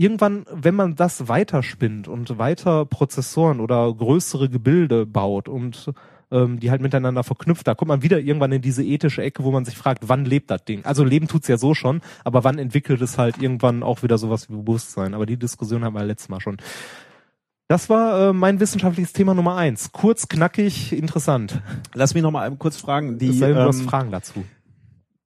Irgendwann, 0.00 0.46
wenn 0.52 0.76
man 0.76 0.94
das 0.94 1.26
weiterspinnt 1.28 2.06
und 2.06 2.38
weiter 2.38 2.86
Prozessoren 2.86 3.58
oder 3.58 3.92
größere 3.92 4.48
Gebilde 4.48 5.06
baut 5.06 5.48
und 5.48 5.92
ähm, 6.30 6.60
die 6.60 6.70
halt 6.70 6.82
miteinander 6.82 7.24
verknüpft, 7.24 7.66
da 7.66 7.74
kommt 7.74 7.88
man 7.88 8.02
wieder 8.02 8.20
irgendwann 8.20 8.52
in 8.52 8.62
diese 8.62 8.84
ethische 8.84 9.22
Ecke, 9.22 9.42
wo 9.42 9.50
man 9.50 9.64
sich 9.64 9.76
fragt, 9.76 10.08
wann 10.08 10.24
lebt 10.24 10.52
das 10.52 10.64
Ding? 10.64 10.84
Also 10.84 11.02
leben 11.02 11.26
tut's 11.26 11.48
ja 11.48 11.58
so 11.58 11.74
schon, 11.74 12.00
aber 12.22 12.44
wann 12.44 12.58
entwickelt 12.58 13.02
es 13.02 13.18
halt 13.18 13.42
irgendwann 13.42 13.82
auch 13.82 14.04
wieder 14.04 14.18
sowas 14.18 14.48
wie 14.48 14.54
Bewusstsein? 14.54 15.14
Aber 15.14 15.26
die 15.26 15.36
Diskussion 15.36 15.84
haben 15.84 15.94
wir 15.94 16.04
letztes 16.04 16.28
Mal 16.28 16.40
schon. 16.40 16.58
Das 17.66 17.90
war 17.90 18.30
äh, 18.30 18.32
mein 18.32 18.60
wissenschaftliches 18.60 19.12
Thema 19.12 19.34
Nummer 19.34 19.56
eins. 19.56 19.92
Kurz, 19.92 20.28
knackig, 20.28 20.92
interessant. 20.92 21.60
Lass 21.92 22.14
mich 22.14 22.22
noch 22.22 22.30
mal 22.30 22.50
kurz 22.56 22.78
fragen. 22.78 23.18
Die, 23.18 23.44
hast 23.44 23.80
ähm, 23.80 23.88
Fragen 23.88 24.10
dazu. 24.10 24.44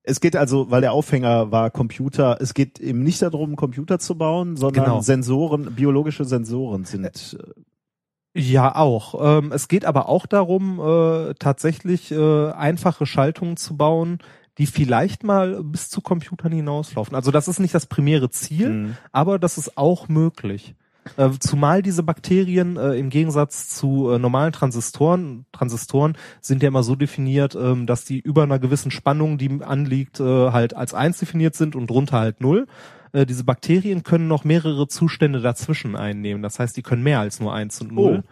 Es 0.04 0.20
geht 0.20 0.36
also, 0.36 0.70
weil 0.70 0.80
der 0.80 0.92
Aufhänger 0.92 1.50
war 1.52 1.70
Computer, 1.70 2.38
es 2.40 2.54
geht 2.54 2.78
eben 2.80 3.02
nicht 3.02 3.22
darum, 3.22 3.56
Computer 3.56 3.98
zu 3.98 4.16
bauen, 4.16 4.56
sondern 4.56 4.84
Genau. 4.84 5.00
Sensoren, 5.00 5.74
biologische 5.74 6.24
Sensoren 6.24 6.84
sind. 6.84 7.04
äh, 7.38 8.40
Ja, 8.40 8.74
auch. 8.74 9.14
Ähm, 9.38 9.52
es 9.52 9.68
geht 9.68 9.84
aber 9.84 10.08
auch 10.08 10.26
darum, 10.26 10.80
äh, 10.80 11.34
tatsächlich 11.38 12.10
äh, 12.12 12.50
einfache 12.52 13.04
Schaltungen 13.06 13.56
zu 13.56 13.76
bauen, 13.76 14.18
die 14.58 14.66
vielleicht 14.66 15.22
mal 15.22 15.62
bis 15.62 15.88
zu 15.90 16.00
Computern 16.00 16.52
hinauslaufen. 16.52 17.14
Also 17.14 17.30
das 17.30 17.48
ist 17.48 17.58
nicht 17.58 17.74
das 17.74 17.86
primäre 17.86 18.30
Ziel, 18.30 18.68
Mhm. 18.70 18.96
aber 19.12 19.38
das 19.38 19.58
ist 19.58 19.76
auch 19.78 20.08
möglich. 20.08 20.74
Äh, 21.16 21.30
zumal 21.40 21.82
diese 21.82 22.02
Bakterien 22.02 22.76
äh, 22.76 22.94
im 22.94 23.10
Gegensatz 23.10 23.68
zu 23.68 24.10
äh, 24.10 24.18
normalen 24.18 24.52
Transistoren, 24.52 25.46
Transistoren 25.50 26.16
sind 26.40 26.62
ja 26.62 26.68
immer 26.68 26.84
so 26.84 26.94
definiert, 26.94 27.56
ähm, 27.56 27.86
dass 27.86 28.04
die 28.04 28.20
über 28.20 28.44
einer 28.44 28.60
gewissen 28.60 28.90
Spannung, 28.90 29.36
die 29.36 29.60
anliegt, 29.62 30.20
äh, 30.20 30.52
halt 30.52 30.76
als 30.76 30.94
eins 30.94 31.18
definiert 31.18 31.56
sind 31.56 31.74
und 31.74 31.90
drunter 31.90 32.20
halt 32.20 32.40
null. 32.40 32.66
Äh, 33.12 33.26
diese 33.26 33.44
Bakterien 33.44 34.04
können 34.04 34.28
noch 34.28 34.44
mehrere 34.44 34.86
Zustände 34.86 35.40
dazwischen 35.40 35.96
einnehmen. 35.96 36.42
Das 36.42 36.58
heißt, 36.58 36.76
die 36.76 36.82
können 36.82 37.02
mehr 37.02 37.20
als 37.20 37.40
nur 37.40 37.52
eins 37.52 37.80
und 37.80 37.92
null. 37.92 38.22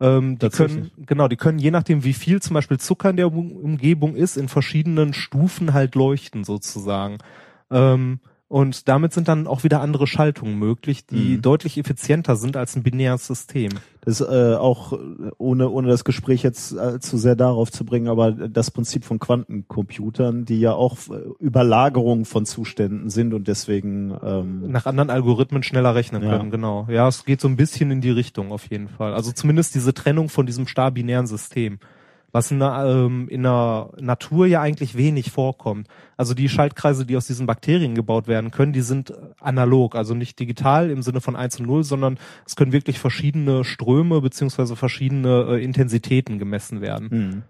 Ähm, 0.00 0.38
die 0.38 0.48
können, 0.48 0.90
genau, 0.96 1.28
die 1.28 1.36
können 1.36 1.58
je 1.58 1.70
nachdem, 1.70 2.04
wie 2.04 2.14
viel 2.14 2.42
zum 2.42 2.54
Beispiel 2.54 2.78
Zucker 2.78 3.10
in 3.10 3.16
der 3.16 3.28
Um- 3.28 3.52
Umgebung 3.52 4.16
ist, 4.16 4.36
in 4.36 4.48
verschiedenen 4.48 5.12
Stufen 5.12 5.72
halt 5.72 5.94
leuchten 5.94 6.42
sozusagen. 6.42 7.18
Ähm, 7.70 8.20
und 8.48 8.88
damit 8.88 9.12
sind 9.12 9.26
dann 9.28 9.46
auch 9.46 9.64
wieder 9.64 9.80
andere 9.80 10.06
Schaltungen 10.06 10.58
möglich, 10.58 11.06
die 11.06 11.36
Mhm. 11.36 11.42
deutlich 11.42 11.78
effizienter 11.78 12.36
sind 12.36 12.56
als 12.56 12.76
ein 12.76 12.82
binäres 12.82 13.26
System. 13.26 13.70
Das 14.02 14.20
ist 14.20 14.28
äh, 14.28 14.54
auch 14.54 14.92
äh, 14.92 14.96
ohne 15.38 15.70
ohne 15.70 15.88
das 15.88 16.04
Gespräch 16.04 16.42
jetzt 16.42 16.72
äh, 16.72 17.00
zu 17.00 17.16
sehr 17.16 17.36
darauf 17.36 17.72
zu 17.72 17.84
bringen, 17.84 18.08
aber 18.08 18.32
das 18.32 18.70
Prinzip 18.70 19.04
von 19.04 19.18
Quantencomputern, 19.18 20.44
die 20.44 20.60
ja 20.60 20.72
auch 20.74 20.98
äh, 21.10 21.20
Überlagerung 21.40 22.24
von 22.24 22.44
Zuständen 22.46 23.10
sind 23.10 23.34
und 23.34 23.48
deswegen 23.48 24.14
ähm, 24.22 24.70
Nach 24.70 24.86
anderen 24.86 25.10
Algorithmen 25.10 25.62
schneller 25.62 25.94
rechnen 25.94 26.22
Ja. 26.22 26.30
können, 26.36 26.50
genau. 26.50 26.86
Ja, 26.90 27.08
es 27.08 27.24
geht 27.24 27.40
so 27.40 27.48
ein 27.48 27.56
bisschen 27.56 27.90
in 27.90 28.00
die 28.00 28.10
Richtung 28.10 28.52
auf 28.52 28.68
jeden 28.70 28.88
Fall. 28.88 29.14
Also 29.14 29.32
zumindest 29.32 29.74
diese 29.74 29.94
Trennung 29.94 30.28
von 30.28 30.46
diesem 30.46 30.66
star-binären 30.66 31.26
System. 31.26 31.78
Was 32.34 32.50
in 32.50 32.58
der, 32.58 32.84
ähm, 32.84 33.28
in 33.28 33.44
der 33.44 33.90
Natur 34.00 34.46
ja 34.46 34.60
eigentlich 34.60 34.96
wenig 34.96 35.30
vorkommt. 35.30 35.86
Also 36.16 36.34
die 36.34 36.48
Schaltkreise, 36.48 37.06
die 37.06 37.16
aus 37.16 37.28
diesen 37.28 37.46
Bakterien 37.46 37.94
gebaut 37.94 38.26
werden 38.26 38.50
können, 38.50 38.72
die 38.72 38.80
sind 38.80 39.10
äh, 39.10 39.14
analog, 39.38 39.94
also 39.94 40.14
nicht 40.14 40.40
digital 40.40 40.90
im 40.90 41.02
Sinne 41.02 41.20
von 41.20 41.36
1 41.36 41.60
und 41.60 41.66
0, 41.66 41.84
sondern 41.84 42.18
es 42.44 42.56
können 42.56 42.72
wirklich 42.72 42.98
verschiedene 42.98 43.62
Ströme 43.62 44.20
beziehungsweise 44.20 44.74
verschiedene 44.74 45.46
äh, 45.48 45.62
Intensitäten 45.62 46.40
gemessen 46.40 46.80
werden. 46.80 47.10
hm. 47.10 47.42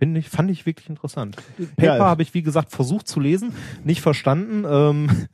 Finde 0.00 0.18
ich, 0.18 0.30
fand 0.30 0.50
ich 0.50 0.64
wirklich 0.64 0.88
interessant. 0.88 1.36
Paper 1.76 1.98
Ja. 1.98 2.04
habe 2.06 2.22
ich, 2.22 2.32
wie 2.32 2.40
gesagt, 2.40 2.70
versucht 2.70 3.06
zu 3.06 3.20
lesen, 3.20 3.52
nicht 3.84 4.00
verstanden. 4.00 4.64
Ähm, 4.66 5.26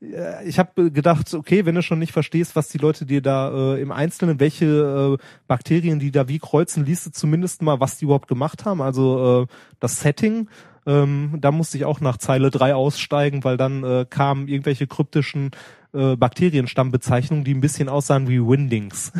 äh, 0.00 0.42
ich 0.48 0.58
habe 0.58 0.90
gedacht, 0.90 1.34
okay, 1.34 1.66
wenn 1.66 1.74
du 1.74 1.82
schon 1.82 1.98
nicht 1.98 2.12
verstehst, 2.12 2.56
was 2.56 2.70
die 2.70 2.78
Leute 2.78 3.04
dir 3.04 3.20
da 3.20 3.74
äh, 3.74 3.82
im 3.82 3.92
Einzelnen, 3.92 4.40
welche 4.40 5.18
äh, 5.20 5.24
Bakterien 5.46 5.98
die 5.98 6.12
da 6.12 6.28
wie 6.28 6.38
kreuzen, 6.38 6.86
liest 6.86 7.04
du 7.04 7.10
zumindest 7.10 7.60
mal, 7.60 7.78
was 7.78 7.98
die 7.98 8.06
überhaupt 8.06 8.26
gemacht 8.26 8.64
haben. 8.64 8.80
Also 8.80 9.42
äh, 9.42 9.54
das 9.80 10.00
Setting. 10.00 10.48
Ähm, 10.86 11.36
da 11.38 11.52
musste 11.52 11.76
ich 11.76 11.84
auch 11.84 12.00
nach 12.00 12.16
Zeile 12.16 12.50
drei 12.50 12.74
aussteigen, 12.74 13.44
weil 13.44 13.58
dann 13.58 13.84
äh, 13.84 14.06
kamen 14.08 14.48
irgendwelche 14.48 14.86
kryptischen 14.86 15.50
äh, 15.92 16.16
Bakterienstammbezeichnungen, 16.16 17.44
die 17.44 17.52
ein 17.52 17.60
bisschen 17.60 17.90
aussahen 17.90 18.28
wie 18.28 18.40
Windings. 18.40 19.12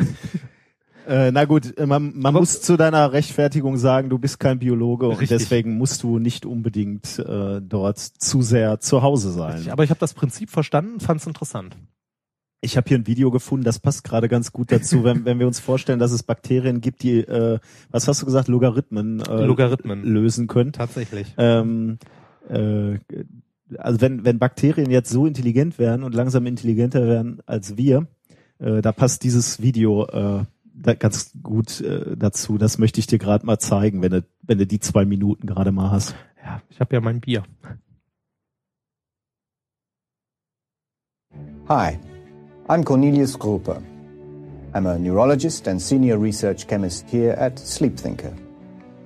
Äh, 1.07 1.31
na 1.31 1.45
gut, 1.45 1.77
äh, 1.77 1.85
man, 1.85 2.11
man 2.15 2.25
Aber- 2.25 2.39
muss 2.41 2.61
zu 2.61 2.75
deiner 2.75 3.13
Rechtfertigung 3.13 3.77
sagen, 3.77 4.09
du 4.09 4.19
bist 4.19 4.39
kein 4.41 4.59
Biologe 4.59 5.05
und 5.07 5.13
Richtig. 5.21 5.37
deswegen 5.37 5.77
musst 5.77 6.03
du 6.03 6.19
nicht 6.19 6.45
unbedingt 6.45 7.17
äh, 7.19 7.61
dort 7.61 7.97
zu 7.97 8.41
sehr 8.41 8.81
zu 8.81 9.01
Hause 9.01 9.31
sein. 9.31 9.69
Aber 9.69 9.85
ich 9.85 9.89
habe 9.89 10.01
das 10.01 10.13
Prinzip 10.13 10.49
verstanden, 10.49 10.99
fand 10.99 11.21
es 11.21 11.27
interessant. 11.27 11.77
Ich 12.59 12.75
habe 12.75 12.89
hier 12.89 12.97
ein 12.97 13.07
Video 13.07 13.31
gefunden, 13.31 13.63
das 13.63 13.79
passt 13.79 14.03
gerade 14.03 14.27
ganz 14.27 14.51
gut 14.51 14.69
dazu, 14.69 15.03
wenn, 15.05 15.23
wenn 15.23 15.39
wir 15.39 15.47
uns 15.47 15.61
vorstellen, 15.61 15.99
dass 15.99 16.11
es 16.11 16.23
Bakterien 16.23 16.81
gibt, 16.81 17.03
die, 17.03 17.19
äh, 17.19 17.59
was 17.89 18.05
hast 18.09 18.21
du 18.21 18.25
gesagt, 18.25 18.49
Logarithmen, 18.49 19.21
äh, 19.21 19.45
Logarithmen. 19.45 20.03
lösen 20.03 20.47
können. 20.47 20.73
Tatsächlich. 20.73 21.33
Ähm, 21.37 21.99
äh, 22.49 22.97
also 23.77 24.01
wenn, 24.01 24.25
wenn 24.25 24.39
Bakterien 24.39 24.89
jetzt 24.91 25.09
so 25.09 25.25
intelligent 25.25 25.79
wären 25.79 26.03
und 26.03 26.13
langsam 26.13 26.45
intelligenter 26.47 27.07
wären 27.07 27.39
als 27.45 27.77
wir, 27.77 28.07
äh, 28.59 28.81
da 28.81 28.91
passt 28.91 29.23
dieses 29.23 29.61
Video 29.61 30.05
äh, 30.07 30.43
ganz 30.81 31.31
gut 31.41 31.81
äh, 31.81 32.15
dazu. 32.15 32.57
Das 32.57 32.77
möchte 32.77 32.99
ich 32.99 33.07
dir 33.07 33.19
gerade 33.19 33.45
mal 33.45 33.59
zeigen, 33.59 34.01
wenn 34.01 34.11
du, 34.11 34.25
wenn 34.41 34.57
du 34.57 34.67
die 34.67 34.79
zwei 34.79 35.05
Minuten 35.05 35.47
gerade 35.47 35.71
mal 35.71 35.91
hast. 35.91 36.15
Ja, 36.43 36.61
ich 36.69 36.79
habe 36.79 36.95
ja 36.95 37.01
mein 37.01 37.19
Bier. 37.19 37.43
Hi, 41.67 41.97
I'm 42.69 42.83
Cornelius 42.83 43.37
Gruber. 43.37 43.81
I'm 44.73 44.85
a 44.85 44.97
neurologist 44.97 45.67
and 45.67 45.81
senior 45.81 46.17
research 46.17 46.67
chemist 46.67 47.09
here 47.09 47.33
at 47.37 47.57
Sleep 47.59 47.97
Thinker. 47.97 48.31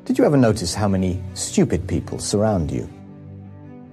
Did 0.06 0.18
you 0.18 0.26
ever 0.26 0.38
notice 0.38 0.76
how 0.76 0.88
many 0.88 1.20
stupid 1.34 1.88
people 1.88 2.20
surround 2.20 2.72
you? 2.72 2.88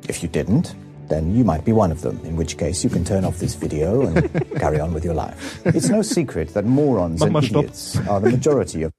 If 0.09 0.23
you 0.23 0.29
didn't, 0.29 0.75
then 1.09 1.35
you 1.35 1.45
might 1.45 1.65
be 1.65 1.73
one 1.73 1.91
of 1.93 2.01
them, 2.03 2.21
in 2.25 2.37
which 2.37 2.57
case 2.59 2.85
you 2.85 2.91
can 2.91 3.05
turn 3.05 3.25
off 3.25 3.39
this 3.39 3.55
video 3.55 4.03
and 4.07 4.31
carry 4.61 4.81
on 4.81 4.93
with 4.93 5.05
your 5.05 5.15
life. 5.15 5.61
It's 5.65 5.89
no 5.89 6.03
secret 6.03 6.53
that 6.55 6.65
morons 6.65 7.21
Mach 7.21 7.29
and 7.29 7.45
Stopp. 7.45 7.65
idiots 7.65 7.97
are 8.09 8.21
the 8.21 8.31
majority 8.31 8.83
of 8.85 8.93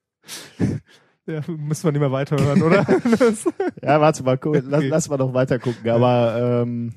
Ja, 1.28 1.42
müssen 1.48 1.84
wir 1.84 1.92
nicht 1.92 2.00
mehr 2.02 2.12
weiterhören, 2.12 2.64
oder? 2.64 2.84
Ja, 3.84 4.02
warte 4.02 4.24
mal, 4.24 4.38
guck, 4.38 4.64
lass, 4.64 4.84
lass 4.84 5.10
mal 5.10 5.18
noch 5.18 5.32
weiter 5.34 5.60
gucken. 5.60 5.88
Aber 5.92 6.64
ähm, 6.64 6.92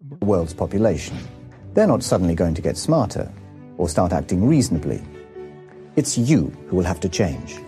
the 0.00 0.26
world's 0.26 0.52
population. 0.54 1.16
They're 1.74 1.86
not 1.86 2.02
suddenly 2.02 2.34
going 2.34 2.54
to 2.56 2.62
get 2.62 2.76
smarter 2.76 3.30
or 3.78 3.88
start 3.88 4.12
acting 4.12 4.48
reasonably. 4.48 5.00
It's 5.94 6.18
you 6.18 6.50
who 6.68 6.78
will 6.78 6.86
have 6.86 6.98
to 7.00 7.08
change. 7.08 7.60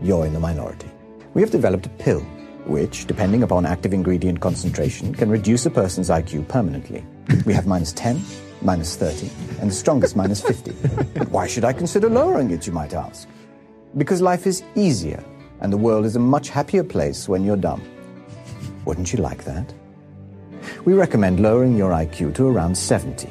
You're 0.00 0.26
in 0.26 0.32
the 0.32 0.38
minority. 0.38 0.88
We 1.34 1.42
have 1.42 1.50
developed 1.50 1.86
a 1.86 1.90
pill 2.02 2.22
which, 2.66 3.06
depending 3.06 3.42
upon 3.42 3.66
active 3.66 3.92
ingredient 3.92 4.40
concentration, 4.40 5.14
can 5.14 5.30
reduce 5.30 5.66
a 5.66 5.70
person's 5.70 6.08
IQ 6.08 6.48
permanently. 6.48 7.04
We 7.44 7.54
have 7.54 7.66
minus 7.66 7.92
10, 7.92 8.20
minus 8.62 8.96
30, 8.96 9.30
and 9.60 9.70
the 9.70 9.74
strongest 9.74 10.16
minus 10.16 10.40
50. 10.40 10.72
But 11.14 11.28
why 11.30 11.46
should 11.46 11.64
I 11.64 11.72
consider 11.72 12.08
lowering 12.08 12.50
it, 12.50 12.66
you 12.66 12.72
might 12.72 12.94
ask? 12.94 13.28
Because 13.96 14.22
life 14.22 14.46
is 14.46 14.62
easier, 14.74 15.22
and 15.60 15.72
the 15.72 15.76
world 15.76 16.04
is 16.04 16.16
a 16.16 16.20
much 16.20 16.48
happier 16.48 16.84
place 16.84 17.28
when 17.28 17.44
you're 17.44 17.56
dumb. 17.56 17.82
Wouldn't 18.84 19.12
you 19.12 19.18
like 19.18 19.44
that? 19.44 19.72
We 20.84 20.94
recommend 20.94 21.40
lowering 21.40 21.76
your 21.76 21.90
IQ 21.90 22.34
to 22.36 22.48
around 22.48 22.76
70. 22.76 23.28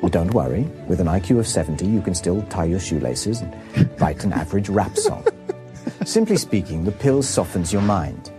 but 0.00 0.12
don't 0.12 0.32
worry, 0.34 0.62
with 0.86 1.00
an 1.00 1.06
IQ 1.06 1.38
of 1.38 1.46
70, 1.46 1.86
you 1.86 2.00
can 2.00 2.14
still 2.14 2.42
tie 2.42 2.64
your 2.64 2.80
shoelaces 2.80 3.40
and 3.40 3.90
write 4.00 4.24
an 4.24 4.32
average 4.32 4.68
rap 4.68 4.96
song. 4.96 5.24
Simply 6.04 6.36
speaking, 6.36 6.84
the 6.84 6.92
pill 6.92 7.22
softens 7.22 7.72
your 7.72 7.82
mind, 7.82 8.30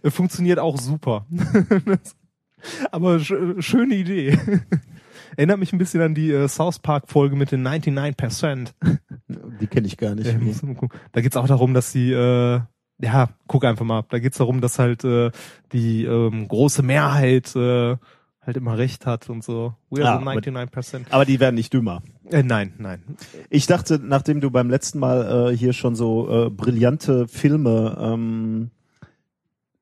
Äh, 0.03 0.07
Äh, 0.07 0.11
Funktioniert 0.11 0.59
auch 0.59 0.77
super. 0.77 1.25
Aber 2.91 3.19
sch 3.19 3.33
schöne 3.59 3.95
Idee. 3.95 4.37
Erinnert 5.37 5.59
mich 5.59 5.71
ein 5.73 5.77
bisschen 5.77 6.01
an 6.01 6.13
die 6.13 6.31
äh, 6.31 6.47
South 6.47 6.79
Park 6.79 7.05
Folge 7.07 7.35
mit 7.35 7.51
den 7.51 7.65
99%. 7.67 8.73
die 9.61 9.67
kenne 9.67 9.87
ich 9.87 9.97
gar 9.97 10.13
nicht. 10.13 10.27
Ja, 10.27 10.37
man 10.37 10.75
gucken. 10.75 10.99
Da 11.13 11.21
geht's 11.21 11.37
auch 11.37 11.47
darum, 11.47 11.73
dass 11.73 11.91
die, 11.93 12.11
äh, 12.11 12.59
ja, 13.01 13.29
guck 13.47 13.63
einfach 13.65 13.85
mal. 13.85 14.03
Da 14.09 14.19
geht's 14.19 14.37
darum, 14.37 14.59
dass 14.61 14.77
halt 14.77 15.03
äh, 15.05 15.31
die 15.71 16.03
ähm, 16.03 16.47
große 16.49 16.83
Mehrheit 16.83 17.55
äh, 17.55 17.95
halt 18.41 18.57
immer 18.57 18.77
recht 18.77 19.05
hat 19.05 19.29
und 19.29 19.43
so. 19.43 19.73
We 19.89 20.03
Ah, 20.05 20.15
are 20.17 20.21
aber- 20.27 20.41
the 20.43 20.49
99%. 20.51 21.05
Aber 21.09 21.25
die 21.25 21.39
werden 21.39 21.55
nicht 21.55 21.73
dümmer. 21.73 22.03
Äh, 22.29 22.43
nein, 22.43 22.73
nein. 22.77 23.01
Ich 23.49 23.65
dachte, 23.67 23.99
nachdem 24.03 24.41
du 24.41 24.51
beim 24.51 24.69
letzten 24.69 24.99
Mal 24.99 25.51
äh, 25.51 25.57
hier 25.57 25.73
schon 25.73 25.95
so 25.95 26.47
äh, 26.47 26.49
brillante 26.49 27.27
Filme, 27.27 27.97
ähm, 27.99 28.71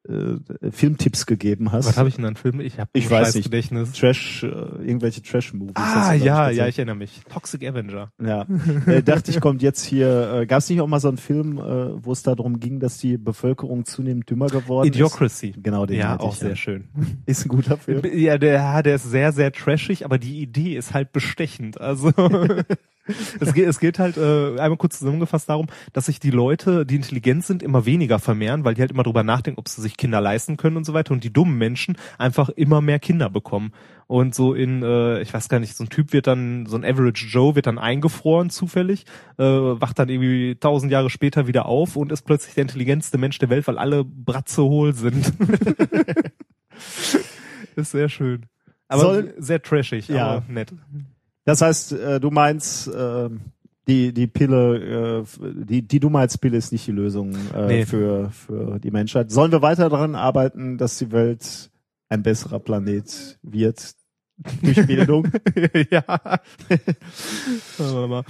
äh, 0.09 0.71
Filmtipps 0.71 1.25
gegeben 1.25 1.71
hast. 1.71 1.85
Was 1.87 1.97
habe 1.97 2.09
ich 2.09 2.15
denn 2.15 2.25
an 2.25 2.35
Filmen? 2.35 2.61
Ich 2.61 2.79
habe 2.79 2.89
Ich 2.93 3.09
weiß 3.09 3.35
nicht. 3.35 3.45
Gedächtnis. 3.45 3.91
Trash, 3.93 4.43
äh, 4.43 4.47
irgendwelche 4.47 5.21
Trash-Movies. 5.21 5.75
Ah, 5.75 6.13
ja, 6.13 6.49
ja, 6.49 6.67
ich 6.67 6.77
erinnere 6.79 6.95
mich. 6.95 7.21
Toxic 7.31 7.63
Avenger. 7.67 8.11
Ja, 8.21 8.45
äh, 8.87 9.03
dachte 9.03 9.31
ich, 9.31 9.39
kommt 9.39 9.61
jetzt 9.61 9.83
hier, 9.85 10.33
äh, 10.41 10.45
gab 10.45 10.59
es 10.59 10.69
nicht 10.69 10.81
auch 10.81 10.87
mal 10.87 10.99
so 10.99 11.07
einen 11.09 11.17
Film, 11.17 11.57
äh, 11.59 12.03
wo 12.03 12.11
es 12.11 12.23
darum 12.23 12.59
ging, 12.59 12.79
dass 12.79 12.97
die 12.97 13.17
Bevölkerung 13.17 13.85
zunehmend 13.85 14.29
dümmer 14.29 14.47
geworden 14.47 14.87
Idiocracy. 14.87 15.49
ist? 15.49 15.63
Genau, 15.63 15.85
den 15.85 15.97
Ja, 15.99 16.09
meinte 16.09 16.23
auch 16.23 16.33
ich, 16.33 16.39
sehr 16.39 16.55
schön. 16.55 16.85
Ist 17.25 17.45
ein 17.45 17.49
guter 17.49 17.77
Film. 17.77 18.01
Ja, 18.13 18.37
der, 18.37 18.53
ja, 18.53 18.81
der 18.81 18.95
ist 18.95 19.03
sehr, 19.09 19.31
sehr 19.31 19.51
trashig, 19.51 20.05
aber 20.05 20.17
die 20.17 20.41
Idee 20.41 20.75
ist 20.75 20.93
halt 20.93 21.11
bestechend. 21.11 21.79
Also 21.79 22.11
es, 23.39 23.53
geht, 23.53 23.67
es 23.67 23.79
geht 23.79 23.99
halt 23.99 24.17
äh, 24.17 24.59
einmal 24.59 24.77
kurz 24.77 24.99
zusammengefasst 24.99 25.49
darum, 25.49 25.67
dass 25.93 26.05
sich 26.07 26.19
die 26.19 26.31
Leute, 26.31 26.85
die 26.85 26.95
intelligent 26.95 27.43
sind, 27.45 27.63
immer 27.63 27.85
weniger 27.85 28.19
vermehren, 28.19 28.63
weil 28.63 28.73
die 28.75 28.81
halt 28.81 28.91
immer 28.91 29.03
drüber 29.03 29.23
nachdenken, 29.23 29.59
ob 29.59 29.67
sie 29.67 29.81
sich 29.81 29.97
Kinder 29.97 30.21
leisten 30.21 30.57
können 30.57 30.77
und 30.77 30.85
so 30.85 30.93
weiter. 30.93 31.13
Und 31.13 31.23
die 31.23 31.33
dummen 31.33 31.57
Menschen 31.57 31.97
einfach 32.17 32.49
immer 32.49 32.81
mehr 32.81 32.99
Kinder 32.99 33.29
bekommen. 33.29 33.71
Und 34.07 34.33
so 34.33 34.53
in, 34.55 34.81
äh, 34.81 35.21
ich 35.21 35.33
weiß 35.33 35.49
gar 35.49 35.59
nicht, 35.59 35.75
so 35.77 35.83
ein 35.83 35.89
Typ 35.89 36.13
wird 36.13 36.25
dann, 36.27 36.65
so 36.65 36.75
ein 36.77 36.83
Average 36.83 37.27
Joe 37.27 37.55
wird 37.55 37.67
dann 37.67 37.77
eingefroren 37.77 38.49
zufällig, 38.49 39.05
äh, 39.37 39.43
wacht 39.43 39.99
dann 39.99 40.09
irgendwie 40.09 40.55
tausend 40.55 40.91
Jahre 40.91 41.09
später 41.09 41.45
wieder 41.47 41.67
auf 41.67 41.95
und 41.95 42.11
ist 42.11 42.23
plötzlich 42.23 42.55
der 42.55 42.63
intelligenteste 42.63 43.17
Mensch 43.19 43.37
der 43.37 43.49
Welt, 43.49 43.67
weil 43.67 43.77
alle 43.77 44.03
Bratze 44.03 44.63
hohl 44.63 44.93
sind. 44.93 45.31
ist 47.75 47.91
sehr 47.91 48.09
schön. 48.09 48.45
Aber 48.87 49.01
Soll- 49.01 49.33
sehr 49.37 49.61
trashig, 49.61 50.07
Ja. 50.07 50.27
aber 50.27 50.45
nett. 50.47 50.73
Das 51.45 51.61
heißt, 51.61 51.93
äh, 51.93 52.19
du 52.19 52.29
meinst, 52.31 52.87
äh, 52.87 53.29
die, 53.87 54.13
die 54.13 54.27
Pille, 54.27 55.21
äh, 55.21 55.63
die, 55.65 55.81
die 55.81 55.99
Dummheitspille 55.99 56.57
ist 56.57 56.71
nicht 56.71 56.85
die 56.85 56.91
Lösung 56.91 57.33
äh, 57.55 57.67
Nee. 57.67 57.85
für, 57.85 58.29
für 58.31 58.79
die 58.79 58.91
Menschheit. 58.91 59.31
Sollen 59.31 59.51
wir 59.51 59.61
weiter 59.61 59.89
daran 59.89 60.15
arbeiten, 60.15 60.77
dass 60.77 60.97
die 60.99 61.11
Welt 61.11 61.71
ein 62.09 62.21
besserer 62.23 62.59
Planet 62.59 63.39
wird 63.41 63.95
durch 64.61 64.85
Bildung? 64.87 65.27
ja. 65.89 66.03
Mal. 68.07 68.23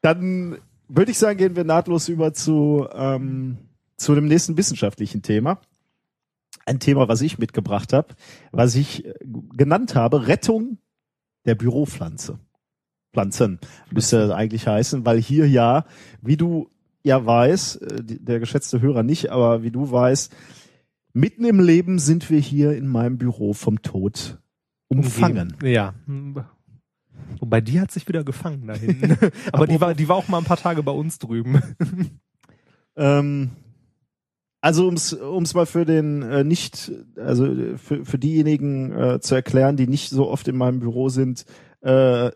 Dann 0.00 0.58
würde 0.88 1.10
ich 1.10 1.18
sagen, 1.18 1.38
gehen 1.38 1.56
wir 1.56 1.64
nahtlos 1.64 2.08
über 2.08 2.32
zu, 2.32 2.86
ähm, 2.94 3.58
zu 3.96 4.14
dem 4.14 4.26
nächsten 4.26 4.56
wissenschaftlichen 4.56 5.22
Thema. 5.22 5.60
Ein 6.64 6.80
Thema, 6.80 7.08
was 7.08 7.20
ich 7.20 7.38
mitgebracht 7.38 7.92
habe, 7.92 8.08
was 8.52 8.74
ich 8.74 9.04
äh, 9.04 9.14
genannt 9.56 9.94
habe, 9.94 10.28
Rettung 10.28 10.78
der 11.48 11.54
Büropflanze. 11.54 12.38
Pflanzen 13.12 13.58
müsste 13.90 14.36
eigentlich 14.36 14.68
heißen, 14.68 15.04
weil 15.06 15.18
hier 15.20 15.48
ja, 15.48 15.86
wie 16.20 16.36
du 16.36 16.68
ja 17.02 17.24
weißt, 17.24 17.82
äh, 17.82 18.02
der 18.04 18.38
geschätzte 18.38 18.80
Hörer 18.80 19.02
nicht, 19.02 19.30
aber 19.30 19.62
wie 19.62 19.70
du 19.70 19.90
weißt, 19.90 20.34
mitten 21.14 21.44
im 21.44 21.58
Leben 21.58 21.98
sind 21.98 22.28
wir 22.30 22.38
hier 22.38 22.76
in 22.76 22.86
meinem 22.86 23.18
Büro 23.18 23.54
vom 23.54 23.82
Tod 23.82 24.38
umfangen. 24.88 25.56
Ja. 25.62 25.94
Wobei 27.40 27.60
die 27.60 27.80
hat 27.80 27.90
sich 27.90 28.06
wieder 28.06 28.24
gefangen 28.24 28.66
da 28.66 28.74
hinten. 28.74 29.16
aber 29.52 29.66
die 29.66 29.80
war, 29.80 29.94
die 29.94 30.08
war 30.08 30.16
auch 30.16 30.28
mal 30.28 30.38
ein 30.38 30.44
paar 30.44 30.58
Tage 30.58 30.82
bei 30.82 30.92
uns 30.92 31.18
drüben. 31.18 31.60
Ähm, 33.00 33.50
also 34.60 34.86
ums 34.86 35.12
ums 35.12 35.54
mal 35.54 35.66
für 35.66 35.84
den 35.84 36.22
äh, 36.22 36.44
nicht, 36.44 36.90
also 37.16 37.54
für, 37.76 38.04
für 38.04 38.18
diejenigen 38.18 38.92
äh, 38.92 39.20
zu 39.20 39.34
erklären, 39.34 39.76
die 39.76 39.86
nicht 39.86 40.10
so 40.10 40.28
oft 40.28 40.48
in 40.48 40.56
meinem 40.56 40.80
Büro 40.80 41.08
sind, 41.08 41.44
äh, 41.80 42.30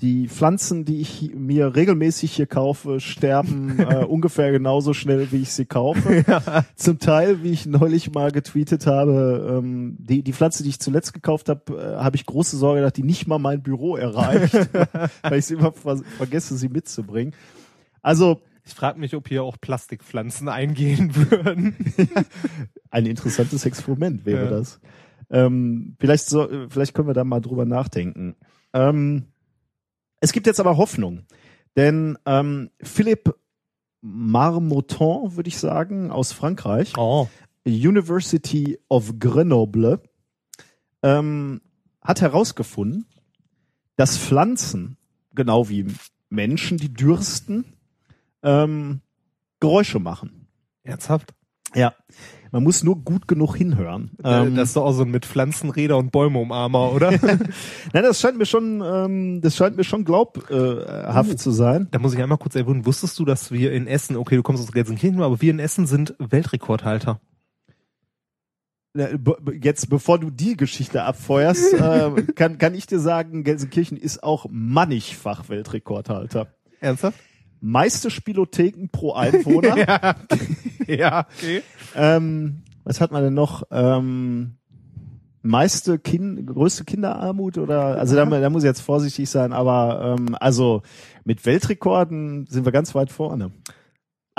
die 0.00 0.28
Pflanzen, 0.28 0.84
die 0.84 1.00
ich 1.00 1.32
mir 1.34 1.76
regelmäßig 1.76 2.32
hier 2.32 2.46
kaufe, 2.46 3.00
sterben 3.00 3.78
äh, 3.78 4.04
ungefähr 4.08 4.50
genauso 4.50 4.94
schnell, 4.94 5.30
wie 5.30 5.42
ich 5.42 5.52
sie 5.52 5.66
kaufe. 5.66 6.24
Zum 6.74 6.98
Teil, 6.98 7.42
wie 7.42 7.50
ich 7.50 7.66
neulich 7.66 8.10
mal 8.10 8.30
getweetet 8.30 8.86
habe, 8.86 9.58
ähm, 9.58 9.96
die, 9.98 10.22
die 10.22 10.32
Pflanze, 10.32 10.62
die 10.62 10.70
ich 10.70 10.80
zuletzt 10.80 11.12
gekauft 11.12 11.48
habe, 11.48 11.74
äh, 11.74 11.96
habe 12.02 12.16
ich 12.16 12.24
große 12.24 12.56
Sorge, 12.56 12.80
dass 12.80 12.94
die 12.94 13.02
nicht 13.02 13.26
mal 13.26 13.38
mein 13.38 13.62
Büro 13.62 13.96
erreicht, 13.96 14.54
weil 15.22 15.38
ich 15.38 15.46
sie 15.46 15.54
immer 15.54 15.72
ver 15.72 15.98
vergesse, 16.16 16.56
sie 16.56 16.68
mitzubringen. 16.68 17.34
Also 18.02 18.40
Ich 18.64 18.74
frage 18.74 18.98
mich, 18.98 19.14
ob 19.14 19.28
hier 19.28 19.42
auch 19.42 19.56
Plastikpflanzen 19.60 20.48
eingehen 20.48 21.14
würden. 21.30 21.74
ein 22.90 23.06
interessantes 23.06 23.64
Experiment 23.66 24.24
wäre 24.26 24.44
Ja. 24.44 24.50
das. 24.50 24.80
Ähm, 25.30 25.96
vielleicht, 26.00 26.26
so, 26.28 26.48
vielleicht 26.68 26.92
können 26.94 27.08
wir 27.08 27.14
da 27.14 27.24
mal 27.24 27.40
drüber 27.40 27.64
nachdenken. 27.64 28.34
Ähm, 28.72 29.26
es 30.20 30.32
gibt 30.32 30.46
jetzt 30.46 30.60
aber 30.60 30.76
Hoffnung, 30.76 31.24
denn 31.76 32.18
ähm, 32.26 32.70
Philippe 32.82 33.36
Marmotton, 34.00 35.36
würde 35.36 35.48
ich 35.48 35.58
sagen, 35.58 36.10
aus 36.10 36.32
Frankreich, 36.32 36.92
Oh. 36.96 37.28
University 37.66 38.78
of 38.88 39.18
Grenoble, 39.18 40.00
ähm, 41.02 41.60
hat 42.02 42.20
herausgefunden, 42.22 43.06
dass 43.96 44.16
Pflanzen, 44.18 44.96
genau 45.34 45.68
wie 45.68 45.86
Menschen, 46.28 46.78
die 46.78 46.92
dürsten, 46.92 47.64
ähm, 48.42 49.00
Geräusche 49.60 49.98
machen. 49.98 50.46
Ernsthaft? 50.82 51.34
Ja, 51.74 51.94
man 52.52 52.64
muss 52.64 52.82
nur 52.82 52.96
gut 52.96 53.28
genug 53.28 53.54
hinhören. 53.54 54.10
Ähm, 54.24 54.56
das 54.56 54.68
ist 54.68 54.76
doch 54.76 54.84
auch 54.84 54.92
so 54.92 55.04
mit 55.04 55.24
Pflanzenräder 55.24 55.96
und 55.96 56.10
Bäume 56.10 56.40
umarmer, 56.40 56.92
oder? 56.92 57.10
Nein, 57.20 57.38
das 57.92 58.20
scheint 58.20 58.38
mir 58.38 58.46
schon, 58.46 58.82
ähm, 58.84 59.40
das 59.40 59.56
scheint 59.56 59.76
mir 59.76 59.84
schon 59.84 60.04
glaubhaft 60.04 60.50
haft 60.50 61.38
zu 61.38 61.52
sein. 61.52 61.86
da 61.92 62.00
muss 62.00 62.14
ich 62.14 62.20
einmal 62.20 62.38
kurz 62.38 62.56
erwähnen, 62.56 62.86
wusstest 62.86 63.18
du, 63.18 63.24
dass 63.24 63.52
wir 63.52 63.72
in 63.72 63.86
Essen, 63.86 64.16
okay, 64.16 64.34
du 64.34 64.42
kommst 64.42 64.62
aus 64.62 64.72
Gelsenkirchen, 64.72 65.22
aber 65.22 65.40
wir 65.40 65.50
in 65.50 65.60
Essen 65.60 65.86
sind 65.86 66.14
Weltrekordhalter. 66.18 67.20
Jetzt, 69.60 69.88
bevor 69.88 70.18
du 70.18 70.30
die 70.30 70.56
Geschichte 70.56 71.04
abfeuerst, 71.04 71.74
äh, 71.74 72.22
kann, 72.34 72.58
kann 72.58 72.74
ich 72.74 72.86
dir 72.86 72.98
sagen, 72.98 73.44
Gelsenkirchen 73.44 73.96
ist 73.96 74.24
auch 74.24 74.46
mannigfach 74.50 75.48
Weltrekordhalter. 75.48 76.48
Ernsthaft? 76.80 77.18
Meiste 77.60 78.10
Spielotheken 78.10 78.88
pro 78.90 79.12
Einwohner. 79.14 79.76
ja. 79.76 80.16
ja, 80.86 81.26
okay. 81.36 81.62
ähm, 81.94 82.62
was 82.84 83.00
hat 83.00 83.12
man 83.12 83.22
denn 83.22 83.34
noch? 83.34 83.64
Ähm, 83.70 84.56
meiste 85.42 85.98
kind, 85.98 86.46
größte 86.46 86.84
Kinderarmut 86.84 87.58
oder 87.58 87.98
also 87.98 88.14
da, 88.14 88.24
da 88.26 88.50
muss 88.50 88.62
ich 88.62 88.68
jetzt 88.68 88.82
vorsichtig 88.82 89.30
sein, 89.30 89.52
aber 89.52 90.16
ähm, 90.18 90.36
also 90.38 90.82
mit 91.24 91.46
Weltrekorden 91.46 92.46
sind 92.46 92.64
wir 92.64 92.72
ganz 92.72 92.94
weit 92.94 93.10
vorne. 93.10 93.50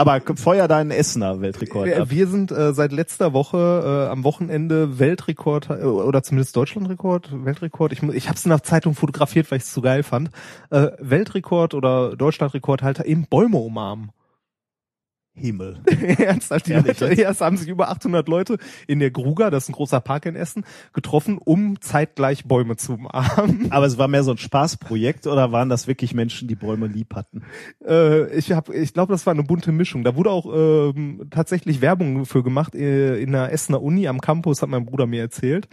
Aber 0.01 0.19
feuer 0.35 0.67
deinen 0.67 0.89
Essener 0.89 1.41
Weltrekord 1.41 1.85
Wir, 1.85 2.01
ab. 2.01 2.09
wir 2.09 2.27
sind 2.27 2.51
äh, 2.51 2.73
seit 2.73 2.91
letzter 2.91 3.33
Woche 3.33 4.07
äh, 4.07 4.11
am 4.11 4.23
Wochenende 4.23 4.97
Weltrekord 4.97 5.69
äh, 5.69 5.83
oder 5.83 6.23
zumindest 6.23 6.55
Deutschlandrekord, 6.55 7.45
Weltrekord. 7.45 7.93
Ich, 7.93 8.01
ich 8.01 8.27
habe 8.27 8.35
es 8.35 8.43
in 8.43 8.49
der 8.49 8.63
Zeitung 8.63 8.95
fotografiert, 8.95 9.51
weil 9.51 9.59
ich 9.59 9.65
es 9.65 9.71
zu 9.71 9.81
geil 9.81 10.01
fand. 10.01 10.31
Äh, 10.71 10.87
Weltrekord 10.99 11.75
oder 11.75 12.15
Deutschlandrekordhalter 12.15 13.05
im 13.05 13.27
Bäume 13.27 13.57
umarmen. 13.57 14.11
Himmel. 15.41 15.79
Ernsthaft, 16.17 16.67
die 16.67 16.71
Ehrlich 16.71 16.99
Leute, 16.99 17.21
ja, 17.21 17.31
es 17.31 17.41
haben 17.41 17.57
sich 17.57 17.67
über 17.67 17.89
800 17.89 18.27
Leute 18.27 18.57
in 18.87 18.99
der 18.99 19.11
Gruga, 19.11 19.49
das 19.49 19.63
ist 19.63 19.69
ein 19.69 19.73
großer 19.73 19.99
Park 19.99 20.25
in 20.25 20.35
Essen, 20.35 20.63
getroffen, 20.93 21.37
um 21.37 21.81
zeitgleich 21.81 22.45
Bäume 22.45 22.77
zu 22.77 22.93
umarmen. 22.93 23.67
Aber 23.71 23.85
es 23.85 23.97
war 23.97 24.07
mehr 24.07 24.23
so 24.23 24.31
ein 24.31 24.37
Spaßprojekt 24.37 25.27
oder 25.27 25.51
waren 25.51 25.69
das 25.69 25.87
wirklich 25.87 26.13
Menschen, 26.13 26.47
die 26.47 26.55
Bäume 26.55 26.87
lieb 26.87 27.15
hatten? 27.15 27.43
Äh, 27.85 28.33
ich 28.35 28.51
hab, 28.51 28.69
ich 28.69 28.93
glaube, 28.93 29.11
das 29.11 29.25
war 29.25 29.33
eine 29.33 29.43
bunte 29.43 29.71
Mischung. 29.71 30.03
Da 30.03 30.15
wurde 30.15 30.29
auch 30.29 30.45
ähm, 30.53 31.27
tatsächlich 31.29 31.81
Werbung 31.81 32.25
für 32.25 32.43
gemacht 32.43 32.75
äh, 32.75 33.19
in 33.19 33.31
der 33.31 33.51
Essener 33.51 33.81
Uni 33.81 34.07
am 34.07 34.21
Campus, 34.21 34.61
hat 34.61 34.69
mein 34.69 34.85
Bruder 34.85 35.07
mir 35.07 35.21
erzählt. 35.21 35.67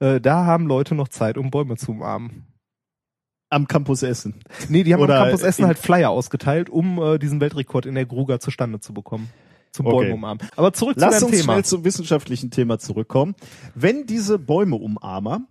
Äh, 0.00 0.20
da 0.20 0.46
haben 0.46 0.66
Leute 0.66 0.94
noch 0.94 1.08
Zeit, 1.08 1.38
um 1.38 1.50
Bäume 1.50 1.76
zu 1.76 1.92
umarmen. 1.92 2.49
Am 3.50 3.66
Campus 3.66 4.02
Essen. 4.02 4.34
Nee, 4.68 4.84
die 4.84 4.94
haben 4.94 5.00
Oder 5.02 5.18
am 5.18 5.24
Campus 5.24 5.42
Essen 5.42 5.66
halt 5.66 5.78
Flyer 5.78 6.10
ausgeteilt, 6.10 6.70
um 6.70 7.02
äh, 7.02 7.18
diesen 7.18 7.40
Weltrekord 7.40 7.84
in 7.84 7.96
der 7.96 8.06
Gruga 8.06 8.38
zustande 8.40 8.80
zu 8.80 8.94
bekommen. 8.94 9.28
Zum 9.72 9.86
Okay. 9.86 9.96
Bäume 9.96 10.14
umarmen. 10.14 10.48
Aber 10.56 10.72
zurück 10.72 10.96
Lass 10.98 11.18
zu 11.18 11.20
deinem 11.20 11.30
uns 11.30 11.40
Thema. 11.40 11.52
schnell 11.52 11.64
zum 11.64 11.84
wissenschaftlichen 11.84 12.50
Thema 12.50 12.78
zurückkommen. 12.78 13.34
Wenn 13.74 14.06
diese 14.06 14.38
Bäumeumarmer 14.38 15.42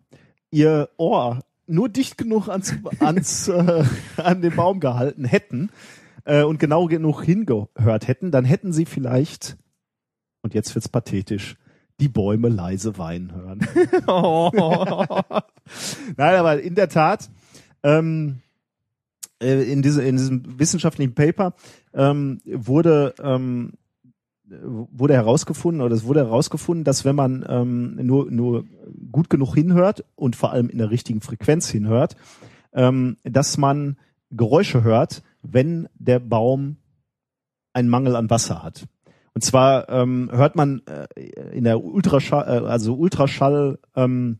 ihr 0.51 0.89
Ohr 0.97 1.39
nur 1.67 1.87
dicht 1.89 2.17
genug 2.17 2.47
ans, 2.49 2.73
ans 2.99 3.47
äh, 3.49 3.83
an 4.17 4.41
den 4.41 4.55
Baum 4.55 4.79
gehalten 4.79 5.25
hätten 5.25 5.69
äh, 6.25 6.43
und 6.43 6.59
genau 6.59 6.87
genug 6.87 7.23
hingehört 7.23 8.07
hätten, 8.07 8.31
dann 8.31 8.45
hätten 8.45 8.73
sie 8.73 8.85
vielleicht, 8.85 9.57
und 10.41 10.53
jetzt 10.53 10.73
wird's 10.73 10.89
pathetisch, 10.89 11.55
die 11.99 12.09
Bäume 12.09 12.49
leise 12.49 12.97
weinen 12.97 13.33
hören. 13.33 13.59
Oh. 14.07 14.49
Nein, 16.17 16.35
aber 16.35 16.61
in 16.61 16.75
der 16.75 16.89
Tat, 16.89 17.29
ähm, 17.83 18.41
äh, 19.41 19.71
in, 19.71 19.81
diese, 19.81 20.03
in 20.03 20.17
diesem 20.17 20.59
wissenschaftlichen 20.59 21.13
Paper 21.13 21.53
ähm, 21.93 22.39
wurde, 22.45 23.13
ähm, 23.21 23.73
wurde 24.45 25.13
herausgefunden, 25.13 25.81
oder 25.81 25.95
es 25.95 26.03
wurde 26.03 26.21
herausgefunden, 26.21 26.83
dass 26.83 27.05
wenn 27.05 27.15
man 27.15 27.45
ähm, 27.47 27.95
nur, 28.05 28.29
nur 28.31 28.65
gut 29.11 29.29
genug 29.29 29.55
hinhört 29.55 30.03
und 30.15 30.35
vor 30.35 30.51
allem 30.51 30.69
in 30.69 30.77
der 30.77 30.91
richtigen 30.91 31.21
Frequenz 31.21 31.69
hinhört, 31.69 32.15
ähm, 32.73 33.17
dass 33.23 33.57
man 33.57 33.97
Geräusche 34.31 34.83
hört, 34.83 35.23
wenn 35.41 35.87
der 35.95 36.19
Baum 36.19 36.77
einen 37.73 37.89
Mangel 37.89 38.15
an 38.15 38.29
Wasser 38.29 38.63
hat. 38.63 38.87
Und 39.33 39.43
zwar 39.43 39.87
ähm, 39.89 40.29
hört 40.31 40.55
man 40.55 40.81
äh, 40.85 41.07
in 41.51 41.63
der 41.63 41.83
Ultraschall, 41.83 42.63
äh, 42.63 42.67
also 42.67 42.95
Ultraschall, 42.95 43.79
ähm, 43.95 44.39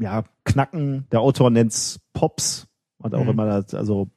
ja, 0.00 0.24
Knacken, 0.44 1.06
der 1.12 1.20
Autor 1.20 1.50
nennt's 1.50 2.00
Pops, 2.14 2.67
und 2.98 3.14
auch 3.14 3.24
Mhm. 3.24 3.30
immer 3.30 3.46
das, 3.46 3.74
also 3.74 4.08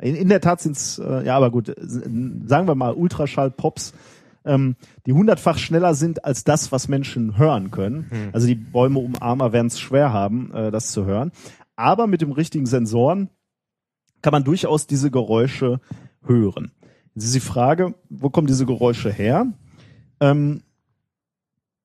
in, 0.00 0.14
in 0.16 0.28
der 0.28 0.40
Tat 0.40 0.60
sind's, 0.60 0.98
äh, 0.98 1.24
ja, 1.24 1.36
aber 1.36 1.50
gut, 1.50 1.66
sagen 1.76 2.66
wir 2.66 2.74
mal 2.74 2.94
Ultraschall-Pops, 2.94 3.94
ähm, 4.44 4.76
die 5.06 5.12
hundertfach 5.12 5.56
schneller 5.56 5.94
sind 5.94 6.24
als 6.24 6.44
das, 6.44 6.70
was 6.72 6.88
Menschen 6.88 7.38
hören 7.38 7.70
können. 7.70 8.10
Also 8.32 8.46
die 8.46 8.54
Bäume 8.56 8.98
umarmer 8.98 9.52
werden 9.52 9.68
es 9.68 9.80
schwer 9.80 10.12
haben, 10.12 10.52
äh, 10.52 10.70
das 10.70 10.92
zu 10.92 11.06
hören. 11.06 11.32
Aber 11.76 12.06
mit 12.06 12.20
dem 12.20 12.32
richtigen 12.32 12.66
Sensoren 12.66 13.30
kann 14.20 14.32
man 14.32 14.44
durchaus 14.44 14.86
diese 14.86 15.10
Geräusche 15.10 15.80
hören. 16.22 16.72
Jetzt 17.14 17.24
ist 17.24 17.34
die 17.34 17.40
Frage, 17.40 17.94
wo 18.10 18.28
kommen 18.30 18.46
diese 18.46 18.66
Geräusche 18.66 19.10
her? 19.10 19.46
Ähm, 20.20 20.62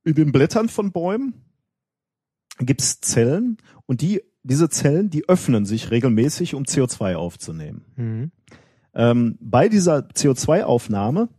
in 0.04 0.16
den 0.16 0.32
Blättern 0.32 0.70
von 0.70 0.92
Bäumen 0.92 1.34
gibt 2.60 2.82
es 2.82 3.00
Zellen 3.00 3.58
und 3.86 4.02
die, 4.02 4.22
diese 4.44 4.70
Zellen, 4.70 5.10
die 5.10 5.28
öffnen 5.28 5.66
sich 5.66 5.92
regelmäßig, 5.92 6.56
um 6.56 6.64
CO2 6.64 7.16
aufzunehmen. 7.16 7.86
Mhm. 7.96 8.32
Ähm, 8.94 9.38
bei 9.40 9.70
dieser 9.70 10.00
CO2-Aufnahme 10.00 11.30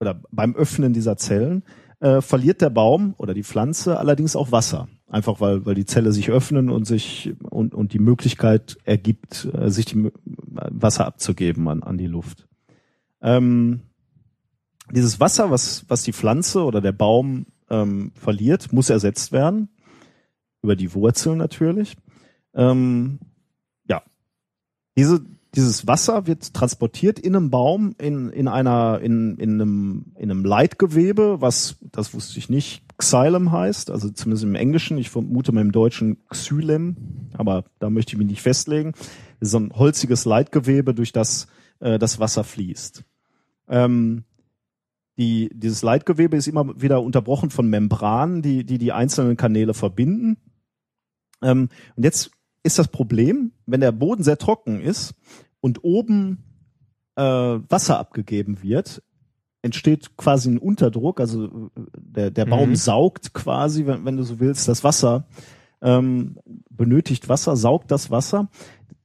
oder 0.00 0.20
beim 0.30 0.54
Öffnen 0.54 0.92
dieser 0.92 1.16
Zellen 1.16 1.62
äh, 2.00 2.20
verliert 2.20 2.60
der 2.60 2.70
Baum 2.70 3.14
oder 3.16 3.34
die 3.34 3.44
Pflanze 3.44 3.98
allerdings 3.98 4.36
auch 4.36 4.52
Wasser. 4.52 4.88
Einfach 5.08 5.40
weil, 5.40 5.64
weil 5.66 5.74
die 5.74 5.84
Zelle 5.84 6.10
sich 6.12 6.30
öffnen 6.30 6.70
und 6.70 6.86
sich 6.86 7.34
und, 7.42 7.74
und 7.74 7.92
die 7.92 7.98
Möglichkeit 7.98 8.78
ergibt, 8.84 9.48
äh, 9.52 9.70
sich 9.70 9.84
die, 9.84 9.96
Mö- 9.96 10.12
Wasser 10.24 11.06
abzugeben 11.06 11.68
an, 11.68 11.82
an 11.82 11.98
die 11.98 12.06
Luft. 12.06 12.48
Ähm, 13.20 13.82
dieses 14.90 15.20
Wasser, 15.20 15.50
was, 15.50 15.84
was 15.88 16.02
die 16.02 16.12
Pflanze 16.12 16.64
oder 16.64 16.80
der 16.80 16.92
Baum 16.92 17.46
ähm, 17.70 18.12
verliert, 18.14 18.72
muss 18.72 18.90
ersetzt 18.90 19.32
werden. 19.32 19.68
Über 20.62 20.76
die 20.76 20.94
Wurzeln 20.94 21.38
natürlich. 21.38 21.96
Ähm, 22.54 23.18
ja. 23.88 24.02
Diese, 24.96 25.24
dieses 25.54 25.86
Wasser 25.86 26.26
wird 26.26 26.54
transportiert 26.54 27.18
in 27.18 27.36
einem 27.36 27.50
Baum 27.50 27.94
in, 27.98 28.30
in 28.30 28.48
einer, 28.48 29.00
in, 29.00 29.36
in 29.36 29.60
einem, 29.60 30.12
in 30.16 30.30
einem 30.30 30.44
Leitgewebe, 30.44 31.40
was, 31.40 31.76
das 31.90 32.14
wusste 32.14 32.38
ich 32.38 32.48
nicht, 32.48 32.82
Xylem 32.96 33.50
heißt, 33.50 33.90
also 33.90 34.10
zumindest 34.10 34.44
im 34.44 34.54
Englischen, 34.54 34.96
ich 34.96 35.10
vermute 35.10 35.52
mal 35.52 35.60
im 35.60 35.72
Deutschen 35.72 36.18
Xylem, 36.28 36.96
aber 37.34 37.64
da 37.80 37.90
möchte 37.90 38.12
ich 38.12 38.18
mich 38.18 38.28
nicht 38.28 38.42
festlegen. 38.42 38.92
Das 39.40 39.48
ist 39.48 39.50
so 39.50 39.58
ein 39.58 39.72
holziges 39.74 40.24
Leitgewebe, 40.24 40.94
durch 40.94 41.12
das 41.12 41.48
äh, 41.80 41.98
das 41.98 42.20
Wasser 42.20 42.44
fließt. 42.44 43.04
Ähm, 43.68 44.24
die, 45.18 45.50
dieses 45.52 45.82
Leitgewebe 45.82 46.36
ist 46.36 46.48
immer 46.48 46.80
wieder 46.80 47.02
unterbrochen 47.02 47.50
von 47.50 47.68
Membranen, 47.68 48.40
die 48.40 48.64
die, 48.64 48.78
die 48.78 48.92
einzelnen 48.92 49.36
Kanäle 49.36 49.74
verbinden. 49.74 50.38
Ähm, 51.42 51.68
und 51.96 52.02
jetzt 52.04 52.30
ist 52.62 52.78
das 52.78 52.88
Problem, 52.88 53.52
wenn 53.66 53.80
der 53.80 53.92
Boden 53.92 54.22
sehr 54.22 54.38
trocken 54.38 54.80
ist 54.80 55.14
und 55.60 55.82
oben 55.84 56.44
äh, 57.16 57.22
Wasser 57.22 57.98
abgegeben 57.98 58.62
wird, 58.62 59.02
entsteht 59.62 60.16
quasi 60.16 60.50
ein 60.50 60.58
Unterdruck, 60.58 61.20
also 61.20 61.46
äh, 61.46 61.82
der, 61.96 62.30
der 62.30 62.46
Baum 62.46 62.70
Mhm. 62.70 62.76
saugt 62.76 63.32
quasi, 63.32 63.86
wenn, 63.86 64.04
wenn 64.04 64.16
du 64.16 64.22
so 64.24 64.40
willst, 64.40 64.68
das 64.68 64.84
Wasser, 64.84 65.26
ähm, 65.80 66.38
benötigt 66.70 67.28
Wasser, 67.28 67.56
saugt 67.56 67.90
das 67.90 68.10
Wasser. 68.10 68.48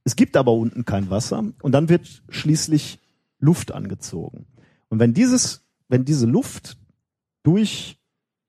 Es 0.03 0.15
gibt 0.15 0.37
aber 0.37 0.53
unten 0.53 0.85
kein 0.85 1.09
Wasser 1.09 1.43
und 1.61 1.71
dann 1.71 1.89
wird 1.89 2.23
schließlich 2.29 2.99
Luft 3.39 3.71
angezogen. 3.71 4.47
Und 4.89 4.99
wenn 4.99 5.13
dieses, 5.13 5.67
wenn 5.89 6.05
diese 6.05 6.25
Luft 6.25 6.77
durch 7.43 7.99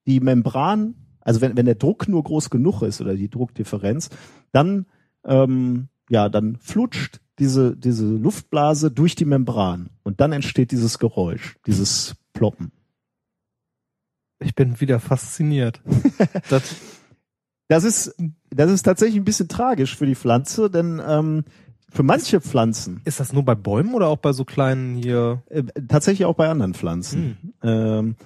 die 0.06 0.20
Membran, 0.20 0.94
also 1.20 1.40
wenn, 1.40 1.56
wenn 1.56 1.66
der 1.66 1.74
Druck 1.74 2.08
nur 2.08 2.22
groß 2.22 2.50
genug 2.50 2.82
ist 2.82 3.00
oder 3.00 3.14
die 3.14 3.28
Druckdifferenz, 3.28 4.10
dann 4.52 4.86
ähm, 5.24 5.88
ja, 6.10 6.28
dann 6.28 6.56
flutscht 6.56 7.20
diese 7.38 7.76
diese 7.76 8.06
Luftblase 8.06 8.90
durch 8.90 9.14
die 9.14 9.24
Membran 9.24 9.90
und 10.02 10.20
dann 10.20 10.32
entsteht 10.32 10.70
dieses 10.70 10.98
Geräusch, 10.98 11.56
dieses 11.66 12.16
Ploppen. 12.32 12.72
Ich 14.40 14.54
bin 14.54 14.80
wieder 14.80 15.00
fasziniert. 15.00 15.82
das, 16.48 16.76
Das 17.68 17.84
ist 17.84 18.16
das 18.50 18.70
ist 18.70 18.82
tatsächlich 18.82 19.20
ein 19.20 19.24
bisschen 19.24 19.48
tragisch 19.48 19.96
für 19.96 20.06
die 20.06 20.14
Pflanze, 20.14 20.70
denn 20.70 21.02
ähm, 21.06 21.44
für 21.90 22.02
manche 22.02 22.40
Pflanzen 22.40 23.00
ist 23.04 23.20
das 23.20 23.32
nur 23.32 23.44
bei 23.44 23.54
Bäumen 23.54 23.94
oder 23.94 24.08
auch 24.08 24.18
bei 24.18 24.32
so 24.32 24.44
kleinen 24.44 24.96
hier? 24.96 25.42
Äh, 25.48 25.64
tatsächlich 25.86 26.26
auch 26.26 26.34
bei 26.34 26.48
anderen 26.48 26.74
Pflanzen. 26.74 27.54
Ähm, 27.62 28.16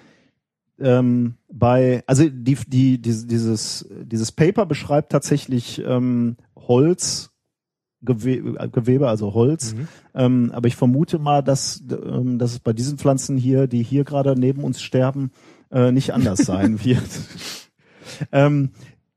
ähm, 0.83 1.35
bei, 1.51 2.03
also 2.07 2.25
die, 2.29 2.57
die, 2.67 3.01
die, 3.01 3.27
dieses, 3.27 3.87
dieses 4.05 4.33
Paper 4.33 4.67
beschreibt 4.67 5.13
tatsächlich 5.13 5.83
ähm, 5.87 6.37
Holz, 6.57 7.31
äh, 8.07 8.15
Gewebe, 8.69 9.09
also 9.09 9.33
Holz. 9.35 9.75
Mhm. 9.75 9.89
Ähm, 10.15 10.51
aber 10.53 10.69
ich 10.69 10.77
vermute 10.77 11.19
mal, 11.19 11.43
dass, 11.43 11.83
ähm, 11.91 12.39
dass 12.39 12.53
es 12.53 12.59
bei 12.59 12.73
diesen 12.73 12.99
Pflanzen 12.99 13.37
hier, 13.37 13.67
die 13.67 13.83
hier 13.83 14.05
gerade 14.05 14.35
neben 14.39 14.65
uns 14.65 14.83
sterben, 14.83 15.31
äh, 15.71 15.93
nicht 15.93 16.13
anders 16.13 16.39
sein 16.45 16.85
wird. 16.85 17.03
ähm, 18.33 18.71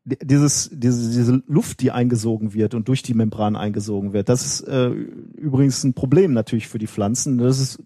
di- 0.04 0.18
dieses, 0.24 0.70
diese, 0.72 1.10
diese 1.12 1.44
Luft, 1.48 1.82
die 1.82 1.92
eingesogen 1.92 2.54
wird 2.54 2.76
und 2.76 2.88
durch 2.88 3.02
die 3.02 3.14
Membran 3.14 3.56
eingesogen 3.56 4.14
wird, 4.14 4.30
das 4.30 4.46
ist 4.46 4.62
äh, 4.68 4.90
übrigens 4.90 5.84
ein 5.84 5.94
Problem 5.94 6.34
natürlich 6.34 6.68
für 6.68 6.78
die 6.80 6.88
Pflanzen. 6.88 7.38
Das 7.38 7.60
ist 7.60 7.82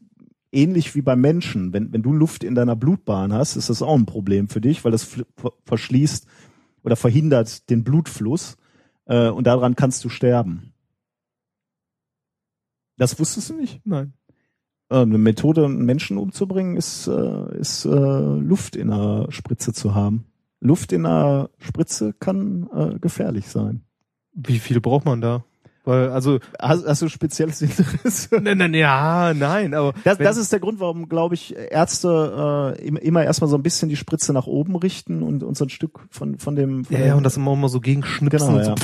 ähnlich 0.52 0.96
wie 0.96 1.02
beim 1.02 1.22
Menschen. 1.22 1.74
Wenn, 1.74 1.94
wenn 1.94 2.02
du 2.02 2.14
Luft 2.14 2.44
in 2.44 2.56
deiner 2.56 2.76
Blutbahn 2.76 3.34
hast, 3.34 3.56
ist 3.56 3.70
das 3.70 3.82
auch 3.82 3.96
ein 3.96 4.06
Problem 4.06 4.48
für 4.50 4.62
dich, 4.62 4.84
weil 4.84 4.92
das 4.92 5.08
verschließt 5.66 6.28
oder 6.84 6.96
verhindert 6.96 7.70
den 7.70 7.84
Blutfluss 7.84 8.58
äh, 9.06 9.30
und 9.30 9.46
daran 9.48 9.76
kannst 9.76 10.04
du 10.04 10.10
sterben. 10.10 10.74
Das 12.98 13.20
wusstest 13.20 13.50
du 13.50 13.56
nicht? 13.56 13.82
Nein. 13.86 14.14
Äh, 14.90 14.98
Eine 14.98 15.18
Methode, 15.18 15.66
einen 15.66 15.86
Menschen 15.86 16.18
umzubringen, 16.18 16.76
ist, 16.78 17.08
äh, 17.08 17.58
ist 17.58 17.86
äh, 17.86 17.90
Luft 17.90 18.76
in 18.76 18.92
einer 18.92 19.32
Spritze 19.32 19.74
zu 19.74 19.96
haben. 19.96 20.26
Luft 20.60 20.92
in 20.92 21.06
einer 21.06 21.50
Spritze 21.58 22.14
kann 22.14 22.70
äh, 22.74 23.00
gefährlich 23.00 23.48
sein. 23.48 23.84
Wie 24.34 24.60
viel 24.60 24.82
braucht 24.82 25.06
man 25.06 25.22
da? 25.22 25.46
Weil, 25.86 26.10
also, 26.10 26.40
Hast, 26.60 26.86
hast 26.86 27.02
du 27.02 27.08
spezielles 27.10 27.62
Interesse? 27.62 28.40
nein, 28.42 28.58
nein, 28.58 28.74
ja, 28.74 29.34
nein, 29.34 29.74
aber 29.74 29.94
Das, 30.04 30.18
das 30.18 30.38
ist 30.38 30.52
der 30.52 30.60
Grund, 30.60 30.80
warum, 30.80 31.08
glaube 31.10 31.36
ich, 31.36 31.56
Ärzte 31.56 32.76
äh, 32.80 32.88
immer, 32.88 33.24
erstmal 33.24 33.50
so 33.50 33.56
ein 33.58 33.64
bisschen 33.64 33.90
die 33.90 33.96
Spritze 33.96 34.34
nach 34.34 34.46
oben 34.48 34.76
richten 34.76 35.24
und 35.24 35.44
uns 35.44 35.62
ein 35.62 35.70
Stück 35.70 36.02
von, 36.12 36.38
von 36.38 36.56
dem. 36.56 36.86
Von 36.86 36.96
ja, 36.98 37.06
ja, 37.08 37.16
und 37.16 37.24
das 37.24 37.38
immer 37.38 37.56
mal 37.56 37.70
so 37.70 37.80
gegenschnipsen 37.80 38.48
genau, 38.48 38.58
und 38.60 38.66
so. 38.66 38.72
ja. 38.72 38.76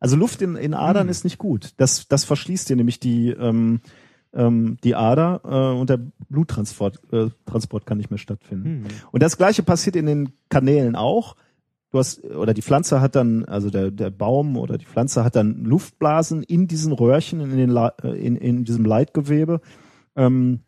Also 0.00 0.16
Luft 0.16 0.42
in, 0.42 0.56
in 0.56 0.74
Adern 0.74 1.04
Hm. 1.04 1.10
ist 1.10 1.24
nicht 1.24 1.38
gut. 1.38 1.70
Das, 1.76 2.08
das 2.08 2.24
verschließt 2.24 2.68
dir 2.68 2.76
nämlich 2.76 2.98
die, 2.98 3.28
ähm, 3.30 3.80
ähm, 4.34 4.78
die 4.82 4.96
Ader 4.96 5.42
äh, 5.44 5.78
und 5.78 5.90
der 5.90 6.00
Bluttransport 6.28 6.98
äh, 7.12 7.28
Transport 7.46 7.86
kann 7.86 7.98
nicht 7.98 8.10
mehr 8.10 8.18
stattfinden. 8.18 8.64
Hm. 8.64 8.84
Und 9.12 9.22
das 9.22 9.36
gleiche 9.36 9.62
passiert 9.62 9.94
in 9.94 10.06
den 10.06 10.32
Kanälen 10.48 10.96
auch. 10.96 11.36
Du 11.92 11.98
hast, 11.98 12.24
oder 12.24 12.54
die 12.54 12.62
Pflanze 12.62 13.00
hat 13.02 13.14
dann, 13.16 13.44
also 13.44 13.68
der, 13.68 13.90
der 13.90 14.10
Baum 14.10 14.56
oder 14.56 14.78
die 14.78 14.86
Pflanze 14.86 15.24
hat 15.24 15.36
dann 15.36 15.62
Luftblasen 15.64 16.42
in 16.42 16.66
diesen 16.66 16.92
Röhrchen, 16.92 17.40
in, 17.40 17.56
den, 17.56 17.68
La- 17.68 17.94
äh, 18.02 18.08
in, 18.18 18.36
in 18.36 18.64
diesem 18.64 18.86
Leitgewebe. 18.86 19.60
Ähm, 20.16 20.60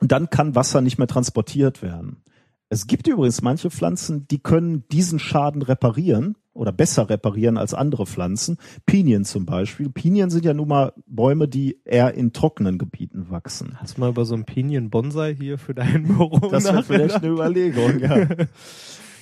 und 0.00 0.12
dann 0.12 0.28
kann 0.28 0.54
Wasser 0.54 0.82
nicht 0.82 0.98
mehr 0.98 1.06
transportiert 1.06 1.82
werden. 1.82 2.22
Es 2.68 2.86
gibt 2.86 3.08
übrigens 3.08 3.40
manche 3.42 3.70
Pflanzen, 3.70 4.28
die 4.28 4.38
können 4.38 4.84
diesen 4.92 5.18
Schaden 5.18 5.62
reparieren 5.62 6.36
oder 6.52 6.72
besser 6.72 7.08
reparieren 7.08 7.56
als 7.56 7.72
andere 7.72 8.06
Pflanzen. 8.06 8.58
Pinien 8.84 9.24
zum 9.24 9.46
Beispiel. 9.46 9.88
Pinien 9.88 10.28
sind 10.28 10.44
ja 10.44 10.52
nun 10.52 10.68
mal 10.68 10.92
Bäume, 11.06 11.48
die 11.48 11.80
eher 11.86 12.14
in 12.14 12.32
trockenen 12.34 12.76
Gebieten 12.76 13.30
wachsen. 13.30 13.78
Hast 13.80 13.96
du 13.96 14.02
mal 14.02 14.10
über 14.10 14.24
so 14.26 14.34
einen 14.34 14.44
Pinien-Bonsai 14.44 15.34
hier 15.34 15.56
für 15.58 15.74
dein 15.74 16.04
Büro 16.04 16.38
Das 16.50 16.64
wäre 16.64 16.82
vielleicht 16.84 17.16
eine 17.16 17.28
Überlegung, 17.28 17.98
ja. 17.98 18.26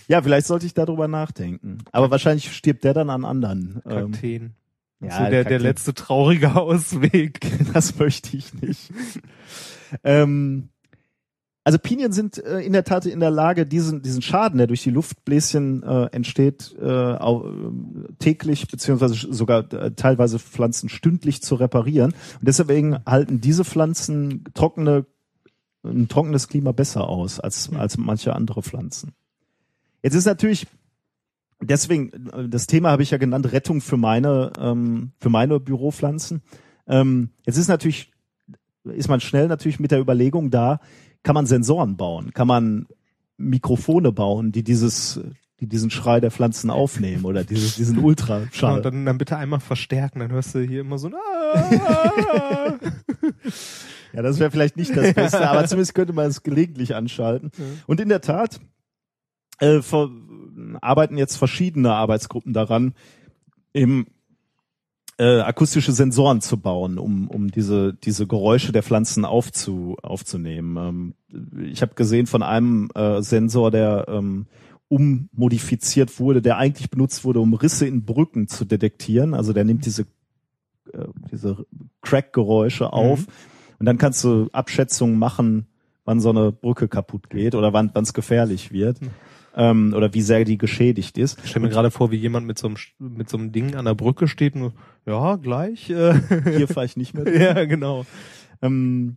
Ja, 0.08 0.22
vielleicht 0.22 0.46
sollte 0.46 0.66
ich 0.66 0.74
darüber 0.74 1.06
nachdenken. 1.06 1.78
Aber 1.92 2.10
wahrscheinlich 2.10 2.50
stirbt 2.52 2.82
der 2.82 2.94
dann 2.94 3.10
an 3.10 3.24
anderen. 3.24 3.82
Ähm, 3.84 4.10
Kakteen. 4.12 4.54
ja, 5.00 5.24
so 5.24 5.30
der, 5.30 5.44
der 5.44 5.58
letzte 5.58 5.94
traurige 5.94 6.56
Ausweg. 6.56 7.40
Das 7.74 7.98
möchte 7.98 8.36
ich 8.36 8.54
nicht. 8.54 8.90
ähm, 10.02 10.70
also 11.62 11.78
Pinien 11.78 12.12
sind 12.12 12.42
äh, 12.42 12.60
in 12.60 12.72
der 12.72 12.84
Tat 12.84 13.04
in 13.04 13.20
der 13.20 13.30
Lage, 13.30 13.66
diesen, 13.66 14.00
diesen 14.00 14.22
Schaden, 14.22 14.56
der 14.56 14.66
durch 14.66 14.82
die 14.82 14.90
Luftbläschen 14.90 15.82
äh, 15.82 16.06
entsteht, 16.12 16.74
äh, 16.80 16.86
au, 16.86 17.46
äh, 17.46 18.12
täglich 18.18 18.68
beziehungsweise 18.68 19.14
sogar 19.30 19.70
äh, 19.74 19.90
teilweise 19.90 20.38
Pflanzen 20.38 20.88
stündlich 20.88 21.42
zu 21.42 21.56
reparieren. 21.56 22.12
Und 22.40 22.48
deswegen 22.48 23.04
halten 23.04 23.42
diese 23.42 23.66
Pflanzen 23.66 24.44
trockene, 24.54 25.04
ein 25.84 26.08
trockenes 26.08 26.48
Klima 26.48 26.72
besser 26.72 27.06
aus 27.06 27.38
als, 27.38 27.70
als 27.74 27.98
manche 27.98 28.34
andere 28.34 28.62
Pflanzen. 28.62 29.12
Jetzt 30.02 30.14
ist 30.14 30.26
natürlich 30.26 30.66
deswegen, 31.60 32.10
das 32.48 32.66
Thema 32.66 32.90
habe 32.90 33.02
ich 33.02 33.10
ja 33.10 33.18
genannt, 33.18 33.52
Rettung 33.52 33.80
für 33.80 33.96
meine, 33.96 34.52
ähm, 34.58 35.12
für 35.18 35.28
meine 35.28 35.58
Büropflanzen. 35.60 36.42
Ähm, 36.86 37.30
jetzt 37.46 37.56
ist 37.58 37.68
natürlich, 37.68 38.12
ist 38.84 39.08
man 39.08 39.20
schnell 39.20 39.48
natürlich 39.48 39.80
mit 39.80 39.90
der 39.90 40.00
Überlegung 40.00 40.50
da, 40.50 40.80
kann 41.22 41.34
man 41.34 41.46
Sensoren 41.46 41.96
bauen, 41.96 42.32
kann 42.32 42.46
man 42.46 42.86
Mikrofone 43.36 44.12
bauen, 44.12 44.52
die 44.52 44.62
dieses, 44.62 45.20
die 45.60 45.66
diesen 45.66 45.90
Schrei 45.90 46.20
der 46.20 46.30
Pflanzen 46.30 46.70
aufnehmen 46.70 47.24
oder 47.24 47.44
dieses, 47.44 47.74
diesen 47.76 47.98
Ja, 47.98 48.04
Ultraschall. 48.04 48.76
und 48.76 48.84
dann, 48.84 49.04
dann 49.04 49.18
bitte 49.18 49.36
einmal 49.36 49.60
verstärken, 49.60 50.20
dann 50.20 50.30
hörst 50.30 50.54
du 50.54 50.60
hier 50.60 50.80
immer 50.82 50.98
so 50.98 51.08
ein 51.08 51.14
Ah. 51.14 52.74
Ja, 54.14 54.22
das 54.22 54.38
wäre 54.38 54.50
vielleicht 54.50 54.76
nicht 54.78 54.96
das 54.96 55.12
Beste, 55.12 55.48
aber 55.48 55.66
zumindest 55.66 55.94
könnte 55.94 56.14
man 56.14 56.26
es 56.26 56.42
gelegentlich 56.42 56.94
anschalten. 56.94 57.50
Und 57.86 58.00
in 58.00 58.08
der 58.08 58.22
Tat 58.22 58.58
äh, 59.58 59.82
ver 59.82 60.10
arbeiten 60.80 61.16
jetzt 61.16 61.36
verschiedene 61.36 61.92
Arbeitsgruppen 61.92 62.52
daran, 62.52 62.94
eben 63.72 64.06
äh, 65.18 65.40
akustische 65.40 65.92
Sensoren 65.92 66.40
zu 66.40 66.58
bauen, 66.58 66.98
um, 66.98 67.28
um 67.28 67.50
diese, 67.50 67.94
diese 67.94 68.26
Geräusche 68.26 68.72
der 68.72 68.82
Pflanzen 68.82 69.24
aufzu, 69.24 69.96
aufzunehmen. 70.02 71.14
Ähm, 71.30 71.64
ich 71.64 71.82
habe 71.82 71.94
gesehen 71.94 72.26
von 72.26 72.42
einem 72.42 72.90
äh, 72.94 73.20
Sensor, 73.22 73.70
der 73.70 74.06
ähm, 74.08 74.46
ummodifiziert 74.88 76.18
wurde, 76.18 76.40
der 76.40 76.56
eigentlich 76.56 76.90
benutzt 76.90 77.24
wurde, 77.24 77.40
um 77.40 77.52
Risse 77.54 77.86
in 77.86 78.04
Brücken 78.04 78.48
zu 78.48 78.64
detektieren. 78.64 79.34
Also 79.34 79.52
der 79.52 79.64
nimmt 79.64 79.86
diese, 79.86 80.02
äh, 80.92 81.06
diese 81.30 81.66
Crack-Geräusche 82.00 82.92
auf 82.92 83.26
und 83.78 83.86
dann 83.86 83.98
kannst 83.98 84.22
du 84.24 84.48
Abschätzungen 84.52 85.18
machen, 85.18 85.66
wann 86.04 86.20
so 86.20 86.30
eine 86.30 86.52
Brücke 86.52 86.88
kaputt 86.88 87.28
geht 87.28 87.54
oder 87.54 87.72
wann 87.72 87.92
es 87.94 88.14
gefährlich 88.14 88.72
wird. 88.72 88.98
Ähm, 89.58 89.92
oder 89.94 90.14
wie 90.14 90.22
sehr 90.22 90.44
die 90.44 90.56
geschädigt 90.56 91.18
ist. 91.18 91.38
Ich 91.42 91.50
stell 91.50 91.60
mir 91.60 91.68
gerade 91.68 91.90
vor, 91.90 92.12
wie 92.12 92.16
jemand 92.16 92.46
mit 92.46 92.58
so 92.58 92.68
einem 92.68 92.76
mit 92.98 93.28
so 93.28 93.36
einem 93.36 93.50
Ding 93.50 93.74
an 93.74 93.86
der 93.86 93.96
Brücke 93.96 94.28
steht 94.28 94.54
und 94.54 94.72
ja, 95.04 95.34
gleich. 95.34 95.90
Äh, 95.90 96.14
Hier 96.56 96.68
fahre 96.68 96.86
ich 96.86 96.96
nicht 96.96 97.12
mehr. 97.12 97.28
ja, 97.56 97.64
genau. 97.64 98.06
Ähm, 98.62 99.16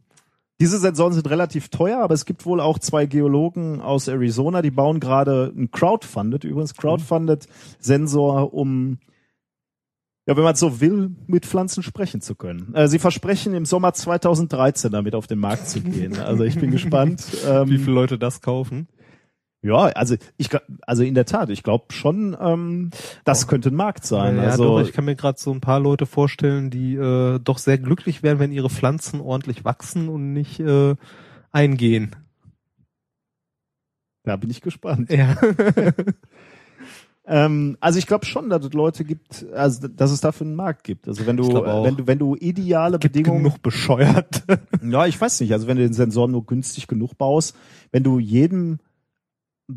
diese 0.59 0.79
Sensoren 0.79 1.13
sind 1.13 1.29
relativ 1.29 1.69
teuer, 1.69 1.99
aber 1.99 2.15
es 2.15 2.25
gibt 2.25 2.45
wohl 2.45 2.59
auch 2.59 2.79
zwei 2.79 3.05
Geologen 3.05 3.81
aus 3.81 4.07
Arizona, 4.07 4.61
die 4.61 4.71
bauen 4.71 4.99
gerade 4.99 5.51
einen 5.55 5.69
Crowdfunded, 5.69 6.43
übrigens 6.43 6.75
Crowdfunded 6.75 7.47
Sensor, 7.79 8.53
um 8.53 8.97
ja, 10.27 10.37
wenn 10.37 10.43
man 10.43 10.55
so 10.55 10.79
will, 10.81 11.11
mit 11.27 11.45
Pflanzen 11.45 11.83
sprechen 11.83 12.21
zu 12.21 12.35
können. 12.35 12.73
Äh, 12.75 12.87
sie 12.87 12.99
versprechen 12.99 13.53
im 13.53 13.65
Sommer 13.65 13.93
2013 13.93 14.91
damit 14.91 15.15
auf 15.15 15.27
den 15.27 15.39
Markt 15.39 15.67
zu 15.67 15.81
gehen. 15.81 16.17
Also 16.17 16.43
ich 16.43 16.59
bin 16.59 16.71
gespannt. 16.71 17.23
Ähm, 17.47 17.69
Wie 17.69 17.77
viele 17.77 17.93
Leute 17.93 18.17
das 18.19 18.41
kaufen? 18.41 18.87
Ja, 19.63 19.77
also 19.77 20.15
ich 20.37 20.49
also 20.87 21.03
in 21.03 21.13
der 21.13 21.25
Tat, 21.25 21.51
ich 21.51 21.61
glaube 21.61 21.93
schon, 21.93 22.35
ähm, 22.39 22.89
das 23.23 23.47
könnte 23.47 23.69
ein 23.69 23.75
Markt 23.75 24.05
sein. 24.05 24.37
ja, 24.37 24.43
also 24.43 24.79
doch, 24.79 24.81
ich 24.81 24.91
kann 24.91 25.05
mir 25.05 25.15
gerade 25.15 25.39
so 25.39 25.51
ein 25.51 25.61
paar 25.61 25.79
Leute 25.79 26.07
vorstellen, 26.07 26.71
die 26.71 26.95
äh, 26.95 27.39
doch 27.39 27.59
sehr 27.59 27.77
glücklich 27.77 28.23
wären, 28.23 28.39
wenn 28.39 28.51
ihre 28.51 28.71
Pflanzen 28.71 29.21
ordentlich 29.21 29.63
wachsen 29.63 30.09
und 30.09 30.33
nicht 30.33 30.59
äh, 30.59 30.95
eingehen. 31.51 32.15
da 34.23 34.35
bin 34.35 34.49
ich 34.49 34.61
gespannt. 34.61 35.11
Ja. 35.11 35.37
Ähm, 37.23 37.77
also 37.79 37.99
ich 37.99 38.07
glaube 38.07 38.25
schon, 38.25 38.49
dass 38.49 38.65
es 38.65 38.73
Leute 38.73 39.05
gibt, 39.05 39.45
also 39.53 39.87
dass 39.87 40.11
es 40.11 40.21
dafür 40.21 40.47
einen 40.47 40.55
Markt 40.55 40.83
gibt. 40.83 41.07
Also 41.07 41.25
wenn 41.27 41.37
du, 41.37 41.53
wenn 41.53 41.95
du, 41.95 42.07
wenn 42.07 42.17
du 42.19 42.35
ideale 42.35 42.97
Gibt 42.97 43.13
Bedingungen, 43.13 43.43
genug 43.43 43.61
bescheuert. 43.61 44.43
ja, 44.83 45.05
ich 45.05 45.21
weiß 45.21 45.39
nicht, 45.41 45.53
also 45.53 45.67
wenn 45.67 45.77
du 45.77 45.83
den 45.83 45.93
Sensor 45.93 46.27
nur 46.27 46.45
günstig 46.45 46.87
genug 46.87 47.17
baust, 47.17 47.55
wenn 47.91 48.03
du 48.03 48.17
jedem 48.17 48.79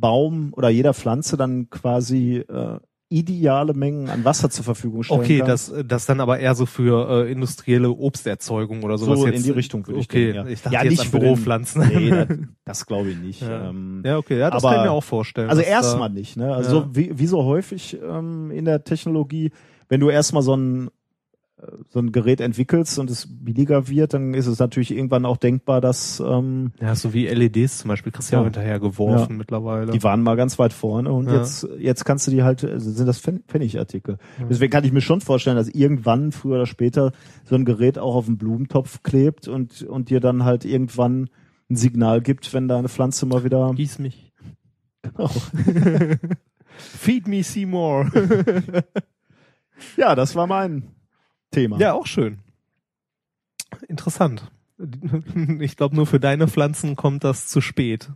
Baum 0.01 0.53
oder 0.55 0.69
jeder 0.69 0.95
Pflanze 0.95 1.37
dann 1.37 1.71
quasi 1.71 2.39
äh, 2.39 2.79
ideale 3.11 3.75
Mengen 3.75 4.09
an 4.09 4.25
Wasser 4.25 4.51
zur 4.51 4.65
Verfügung 4.65 5.03
stellen 5.05 5.21
Okay, 5.21 5.39
kannst. 5.39 5.71
das, 5.73 5.85
das 5.87 6.07
dann 6.07 6.21
aber 6.21 6.39
eher 6.41 6.55
so 6.55 6.67
für 6.67 7.27
äh, 7.27 7.31
industrielle 7.33 7.91
Obsterzeugung 7.91 8.83
oder 8.83 8.99
sowas 8.99 9.21
so 9.21 9.27
jetzt. 9.27 9.37
in 9.37 9.43
die 9.45 9.51
Richtung 9.51 9.87
würde 9.87 10.01
ich 10.01 10.07
okay, 10.07 10.33
denken. 10.33 10.49
Ja. 10.49 10.53
ich 10.53 10.63
dachte 10.63 10.75
ja, 10.75 10.85
nicht 10.85 11.05
für 11.05 11.19
Büropflanzen. 11.21 11.87
Nee, 11.87 12.11
das, 12.11 12.29
das 12.65 12.87
glaube 12.87 13.11
ich 13.11 13.19
nicht. 13.19 13.43
Ja. 13.43 13.69
Ähm, 13.69 14.03
ja, 14.05 14.17
okay, 14.19 14.39
ja, 14.39 14.51
das 14.51 14.65
aber- 14.65 14.75
kann 14.75 14.85
ich 14.85 14.91
mir 14.91 14.93
auch 14.97 15.05
vorstellen. 15.05 15.49
Also 15.51 15.63
erstmal 15.63 16.11
nicht, 16.11 16.37
ne? 16.37 16.55
Also 16.55 16.81
Ja. 16.81 16.89
wie, 16.93 17.17
wie 17.19 17.27
so 17.27 17.45
häufig 17.45 17.99
ähm, 18.03 18.51
in 18.51 18.65
der 18.65 18.83
Technologie, 18.85 19.53
wenn 19.89 20.01
du 20.01 20.09
erstmal 20.09 20.43
so 20.43 20.57
ein 20.57 20.89
so 21.91 21.99
ein 21.99 22.13
Gerät 22.13 22.41
entwickelst 22.41 22.99
und 22.99 23.11
es 23.11 23.27
billiger 23.31 23.89
wird, 23.89 24.15
dann 24.15 24.35
ist 24.35 24.47
es 24.47 24.59
natürlich 24.59 24.91
irgendwann 24.91 25.25
auch 25.27 25.37
denkbar, 25.37 25.81
dass 25.81 26.21
ähm, 26.21 26.73
Ja, 26.81 26.95
so 26.95 27.13
wie 27.15 27.27
LEDs 27.27 27.79
zum 27.79 27.89
Beispiel, 27.89 28.13
kriegst 28.13 28.31
du 28.33 28.37
ja 28.37 28.45
hinterher 28.45 28.79
geworfen 28.81 29.33
Ja. 29.33 29.37
mittlerweile. 29.39 29.93
die 29.93 30.03
waren 30.03 30.23
mal 30.23 30.37
ganz 30.37 30.59
weit 30.59 30.73
vorne 30.73 31.13
und 31.13 31.27
Ja. 31.27 31.37
jetzt 31.37 31.67
jetzt 31.79 32.05
kannst 32.05 32.27
du 32.27 32.31
die 32.31 32.43
halt 32.43 32.65
also 32.65 32.91
sind 32.91 33.07
das 33.07 33.23
Pfen- 33.23 33.43
Pfennigartikel. 33.49 34.19
Deswegen 34.49 34.71
kann 34.71 34.85
ich 34.85 34.93
mir 34.93 35.01
schon 35.01 35.21
vorstellen, 35.21 35.57
dass 35.57 35.69
irgendwann 35.69 36.33
früher 36.33 36.57
oder 36.57 36.67
später 36.67 37.13
so 37.45 37.55
ein 37.55 37.65
Gerät 37.65 37.99
auch 37.99 38.15
auf 38.15 38.27
den 38.27 38.39
Blumentopf 38.39 39.03
klebt 39.03 39.49
und 39.49 39.83
und 39.83 40.11
dir 40.11 40.21
dann 40.21 40.45
halt 40.45 40.65
irgendwann 40.65 41.31
ein 41.71 41.77
Signal 41.77 42.21
gibt, 42.21 42.53
wenn 42.53 42.69
deine 42.69 42.89
Pflanze 42.89 43.25
mal 43.27 43.43
wieder 43.45 43.73
Gieß 43.75 43.99
mich. 43.99 44.33
Genau. 45.03 45.29
Feed 46.77 47.29
me 47.29 47.43
Seymour. 47.43 48.11
Ja, 49.97 50.15
das 50.15 50.37
war 50.37 50.47
mein 50.47 50.85
Thema. 51.55 51.79
ja, 51.79 51.93
auch 51.95 52.07
schön. 52.07 52.39
Interessant. 53.89 54.51
Ich 55.61 55.77
glaube, 55.77 55.95
nur 55.95 56.05
für 56.07 56.19
deine 56.19 56.49
Pflanzen 56.49 56.97
kommt 56.97 57.23
das 57.23 57.47
zu 57.47 57.61
spät. 57.61 58.11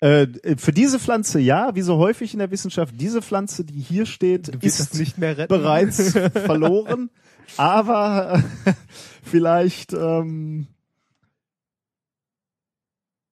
Äh, 0.00 0.26
für 0.56 0.72
diese 0.72 0.98
Pflanze 0.98 1.38
ja, 1.38 1.74
wie 1.76 1.80
so 1.82 1.96
häufig 1.96 2.32
in 2.32 2.40
der 2.40 2.50
Wissenschaft, 2.50 2.92
diese 3.00 3.22
Pflanze, 3.22 3.64
die 3.64 3.78
hier 3.80 4.04
steht, 4.04 4.48
ist 4.48 4.80
das 4.80 4.94
nicht 4.94 5.16
mehr 5.16 5.38
retten. 5.38 5.48
bereits 5.54 6.10
verloren. 6.32 7.08
Aber 7.56 8.42
äh, 8.66 8.72
vielleicht, 9.22 9.92
ähm, 9.92 10.66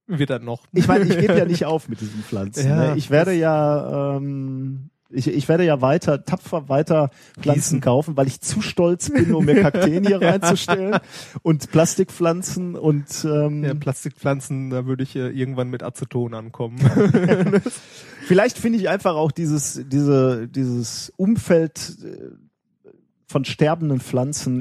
Wird 0.06 0.30
dann 0.30 0.44
noch. 0.44 0.66
ich 0.72 0.86
meine, 0.86 1.04
ich 1.04 1.18
gebe 1.18 1.36
ja 1.36 1.44
nicht 1.44 1.64
auf 1.64 1.88
mit 1.88 2.00
diesen 2.00 2.22
Pflanzen. 2.22 2.68
Ja, 2.68 2.76
ne? 2.92 2.96
Ich 2.96 3.10
werde 3.10 3.32
ja, 3.32 4.16
ähm, 4.16 4.90
ich, 5.12 5.28
ich 5.28 5.48
werde 5.48 5.64
ja 5.64 5.80
weiter, 5.80 6.24
tapfer 6.24 6.68
weiter 6.68 7.10
Pflanzen 7.40 7.76
Gießen. 7.76 7.80
kaufen, 7.80 8.16
weil 8.16 8.26
ich 8.26 8.40
zu 8.40 8.60
stolz 8.60 9.10
bin, 9.10 9.34
um 9.34 9.44
mir 9.44 9.60
Kakteen 9.60 10.06
hier 10.06 10.20
reinzustellen 10.22 10.98
und 11.42 11.70
Plastikpflanzen 11.70 12.74
und 12.74 13.24
ähm, 13.24 13.64
Ja, 13.64 13.74
Plastikpflanzen, 13.74 14.70
da 14.70 14.86
würde 14.86 15.02
ich 15.02 15.16
äh, 15.16 15.28
irgendwann 15.28 15.68
mit 15.68 15.82
Aceton 15.82 16.34
ankommen. 16.34 16.78
Vielleicht 18.26 18.58
finde 18.58 18.78
ich 18.78 18.88
einfach 18.88 19.14
auch 19.14 19.32
dieses, 19.32 19.82
diese, 19.86 20.48
dieses 20.48 21.12
Umfeld 21.16 21.96
äh, 22.04 22.51
von 23.32 23.44
sterbenden 23.44 23.98
Pflanzen 23.98 24.60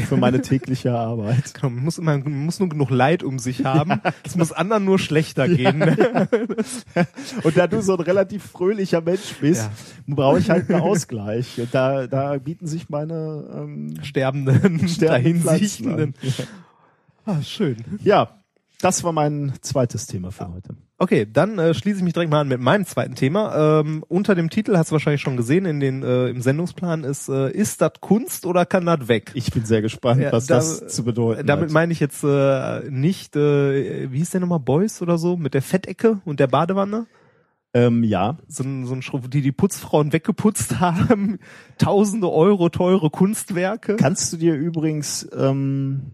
ja. 0.00 0.04
für 0.06 0.16
meine 0.16 0.42
tägliche 0.42 0.92
Arbeit. 0.92 1.54
Genau, 1.54 1.70
man 1.70 1.84
muss 1.84 1.98
immer, 1.98 2.18
man 2.18 2.44
muss 2.44 2.60
nur 2.60 2.68
genug 2.68 2.90
Leid 2.90 3.22
um 3.22 3.38
sich 3.38 3.64
haben. 3.64 4.00
Es 4.22 4.36
muss 4.36 4.52
anderen 4.52 4.84
nur 4.84 4.98
schlechter 4.98 5.48
gehen. 5.48 5.82
Und 7.42 7.56
da 7.56 7.66
du 7.66 7.80
so 7.82 7.96
ein 7.96 8.00
relativ 8.00 8.44
fröhlicher 8.44 9.00
Mensch 9.00 9.34
bist, 9.40 9.70
Ja. 10.06 10.14
brauche 10.14 10.38
ich 10.38 10.50
halt 10.50 10.70
einen 10.70 10.82
Ausgleich. 10.82 11.58
Und 11.58 11.74
da, 11.74 12.06
da 12.06 12.36
bieten 12.36 12.66
sich 12.66 12.90
meine 12.90 13.44
ähm, 13.54 13.94
Sterbenden, 14.02 14.86
sterbenden 14.88 15.88
an. 15.88 16.14
Ah, 17.24 17.40
schön. 17.42 17.76
Ja, 18.02 18.43
das 18.84 19.02
war 19.04 19.12
mein 19.12 19.52
zweites 19.62 20.06
Thema 20.06 20.30
für 20.30 20.52
heute. 20.52 20.76
Okay, 20.98 21.26
dann 21.30 21.58
äh, 21.58 21.74
schließe 21.74 21.98
ich 21.98 22.04
mich 22.04 22.12
direkt 22.12 22.30
mal 22.30 22.40
an 22.42 22.48
mit 22.48 22.60
meinem 22.60 22.84
zweiten 22.86 23.14
Thema. 23.16 23.80
Ähm, 23.80 24.04
unter 24.08 24.34
dem 24.34 24.48
Titel 24.50 24.76
hast 24.76 24.90
du 24.90 24.92
wahrscheinlich 24.92 25.20
schon 25.22 25.36
gesehen 25.36 25.66
in 25.66 25.80
den 25.80 26.02
äh, 26.02 26.28
im 26.28 26.40
Sendungsplan 26.40 27.02
ist 27.02 27.28
äh, 27.28 27.50
ist 27.50 27.80
das 27.80 27.92
Kunst 28.00 28.46
oder 28.46 28.64
kann 28.64 28.86
das 28.86 29.08
weg? 29.08 29.32
Ich 29.34 29.50
bin 29.50 29.64
sehr 29.64 29.82
gespannt, 29.82 30.20
Ja, 30.22 30.30
was 30.32 30.46
da- 30.46 30.56
das 30.56 30.86
zu 30.88 31.02
bedeuten 31.04 31.46
Damit 31.46 31.64
hat. 31.66 31.72
meine 31.72 31.92
ich 31.92 32.00
jetzt 32.00 32.22
äh, 32.22 32.88
nicht, 32.90 33.34
äh, 33.34 34.12
wie 34.12 34.18
hieß 34.18 34.30
der 34.30 34.40
nochmal, 34.40 34.60
Boys 34.60 35.02
oder 35.02 35.18
so, 35.18 35.36
mit 35.36 35.54
der 35.54 35.62
Fettecke 35.62 36.20
und 36.24 36.38
der 36.38 36.46
Badewanne? 36.46 37.06
Ähm, 37.76 38.04
ja, 38.04 38.36
So 38.46 38.62
ein, 38.62 38.86
so 38.86 38.94
ein 38.94 39.02
Schrumpf, 39.02 39.28
die 39.28 39.40
die 39.42 39.50
Putzfrauen 39.50 40.12
weggeputzt 40.12 40.78
haben. 40.80 41.40
Tausende 41.76 42.30
Euro 42.30 42.68
teure 42.68 43.10
Kunstwerke. 43.10 43.96
Kannst 43.96 44.32
du 44.32 44.36
dir 44.36 44.54
übrigens, 44.54 45.28
ähm, 45.36 46.12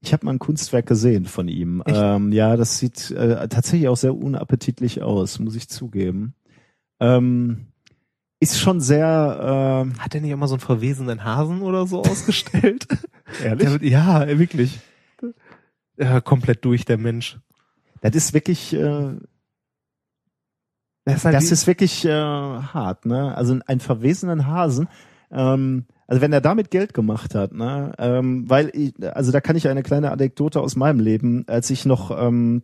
ich 0.00 0.12
habe 0.12 0.24
mal 0.24 0.32
ein 0.32 0.38
Kunstwerk 0.38 0.86
gesehen 0.86 1.26
von 1.26 1.48
ihm. 1.48 1.82
Ähm, 1.86 2.32
ja, 2.32 2.56
das 2.56 2.78
sieht 2.78 3.10
äh, 3.10 3.48
tatsächlich 3.48 3.88
auch 3.88 3.96
sehr 3.96 4.14
unappetitlich 4.14 5.02
aus, 5.02 5.38
muss 5.38 5.56
ich 5.56 5.68
zugeben. 5.68 6.34
Ähm, 7.00 7.66
ist 8.40 8.60
schon 8.60 8.80
sehr 8.80 9.84
ähm, 9.84 9.98
Hat 9.98 10.14
er 10.14 10.20
nicht 10.20 10.30
immer 10.30 10.46
so 10.46 10.54
einen 10.54 10.60
verwesenden 10.60 11.24
Hasen 11.24 11.62
oder 11.62 11.86
so 11.86 12.02
ausgestellt? 12.02 12.86
ehrlich. 13.42 13.68
Wird, 13.68 13.82
ja, 13.82 14.38
wirklich. 14.38 14.78
Ja, 15.96 16.20
komplett 16.20 16.64
durch, 16.64 16.84
der 16.84 16.98
Mensch. 16.98 17.38
Das 18.00 18.14
ist 18.14 18.32
wirklich, 18.32 18.72
äh, 18.74 19.16
Das 21.04 21.16
ist, 21.16 21.24
halt 21.24 21.34
das 21.34 21.50
ist 21.50 21.66
wirklich 21.66 22.04
äh, 22.04 22.10
hart, 22.12 23.06
ne? 23.06 23.34
Also 23.34 23.58
einen 23.66 23.80
verwesenen 23.80 24.46
Hasen. 24.46 24.86
Ähm, 25.32 25.86
also 26.08 26.20
wenn 26.22 26.32
er 26.32 26.40
damit 26.40 26.70
Geld 26.72 26.94
gemacht 26.94 27.34
hat, 27.36 27.52
ne? 27.52 27.92
Ähm, 27.98 28.48
weil 28.50 28.70
ich, 28.72 28.94
also 29.14 29.30
da 29.30 29.40
kann 29.40 29.56
ich 29.56 29.68
eine 29.68 29.82
kleine 29.84 30.10
Anekdote 30.10 30.60
aus 30.60 30.74
meinem 30.74 30.98
Leben, 31.00 31.44
als 31.46 31.70
ich 31.70 31.84
noch 31.84 32.10
ähm, 32.10 32.62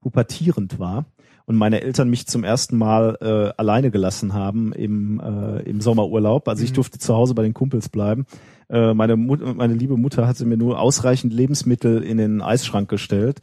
pubertierend 0.00 0.78
war 0.78 1.06
und 1.46 1.56
meine 1.56 1.80
Eltern 1.80 2.10
mich 2.10 2.26
zum 2.26 2.44
ersten 2.44 2.76
Mal 2.76 3.18
äh, 3.20 3.58
alleine 3.60 3.90
gelassen 3.90 4.34
haben 4.34 4.72
im, 4.72 5.20
äh, 5.20 5.62
im 5.62 5.80
Sommerurlaub. 5.80 6.48
Also 6.48 6.62
ich 6.62 6.70
Mhm. 6.70 6.74
durfte 6.76 6.98
zu 6.98 7.14
Hause 7.14 7.34
bei 7.34 7.42
den 7.42 7.54
Kumpels 7.54 7.88
bleiben. 7.88 8.26
Äh, 8.68 8.94
meine, 8.94 9.16
Mut 9.16 9.40
meine 9.56 9.74
liebe 9.74 9.96
Mutter 9.96 10.26
hatte 10.26 10.44
mir 10.46 10.56
nur 10.56 10.78
ausreichend 10.80 11.32
Lebensmittel 11.32 12.02
in 12.02 12.18
den 12.18 12.40
Eisschrank 12.42 12.88
gestellt. 12.88 13.40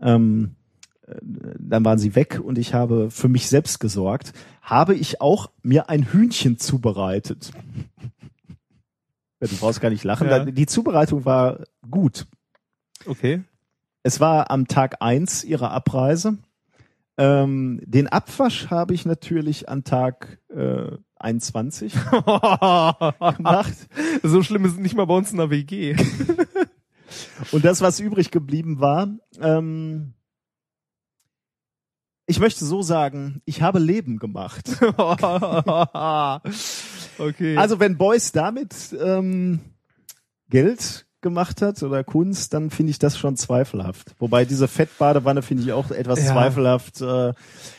Ähm, 0.00 0.55
äh, 0.55 0.55
dann 1.22 1.84
waren 1.84 1.98
sie 1.98 2.14
weg 2.14 2.40
und 2.42 2.58
ich 2.58 2.74
habe 2.74 3.10
für 3.10 3.28
mich 3.28 3.48
selbst 3.48 3.78
gesorgt. 3.80 4.32
Habe 4.62 4.94
ich 4.94 5.20
auch 5.20 5.50
mir 5.62 5.88
ein 5.88 6.02
Hühnchen 6.04 6.58
zubereitet. 6.58 7.50
Ja, 9.40 9.48
Du 9.48 9.56
brauchst 9.56 9.80
gar 9.80 9.90
nicht 9.90 10.04
lachen. 10.04 10.28
Ja. 10.28 10.44
Die 10.44 10.66
Zubereitung 10.66 11.24
war 11.24 11.64
gut. 11.88 12.26
okay. 13.06 13.42
Es 14.02 14.20
war 14.20 14.50
am 14.52 14.68
Tag 14.68 15.02
eins 15.02 15.42
ihrer 15.42 15.72
Abreise. 15.72 16.38
Ähm, 17.18 17.80
den 17.84 18.06
Abwasch 18.06 18.68
habe 18.70 18.94
ich 18.94 19.04
natürlich 19.04 19.68
an 19.68 19.82
Tag 19.82 20.38
äh, 20.48 20.92
21 21.16 21.92
gemacht. 23.36 23.74
so 24.22 24.42
schlimm 24.42 24.64
ist 24.64 24.72
es 24.72 24.78
nicht 24.78 24.94
mal 24.94 25.06
bei 25.06 25.14
uns 25.16 25.32
in 25.32 25.38
der 25.38 25.50
WG. 25.50 25.96
Und 27.52 27.64
das, 27.64 27.80
was 27.80 27.98
übrig 28.00 28.30
geblieben 28.30 28.80
war, 28.80 29.08
ähm, 29.40 30.12
ich 32.26 32.40
möchte 32.40 32.64
so 32.64 32.82
sagen, 32.82 33.40
ich 33.44 33.62
habe 33.62 33.78
Leben 33.78 34.18
gemacht. 34.18 34.68
okay. 37.18 37.56
Also 37.56 37.80
wenn 37.80 37.96
Beuys 37.96 38.32
damit 38.32 38.74
ähm, 39.00 39.60
Geld 40.50 41.06
gemacht 41.22 41.62
hat 41.62 41.82
oder 41.82 42.04
Kunst, 42.04 42.54
dann 42.54 42.70
finde 42.70 42.90
ich 42.90 42.98
das 42.98 43.18
schon 43.18 43.36
zweifelhaft. 43.36 44.14
Wobei 44.18 44.44
diese 44.44 44.68
Fettbadewanne 44.68 45.42
finde 45.42 45.64
ich 45.64 45.72
auch 45.72 45.90
etwas 45.90 46.24
Ja. 46.24 46.32
zweifelhaft. 46.32 47.00
Äh, 47.00 47.32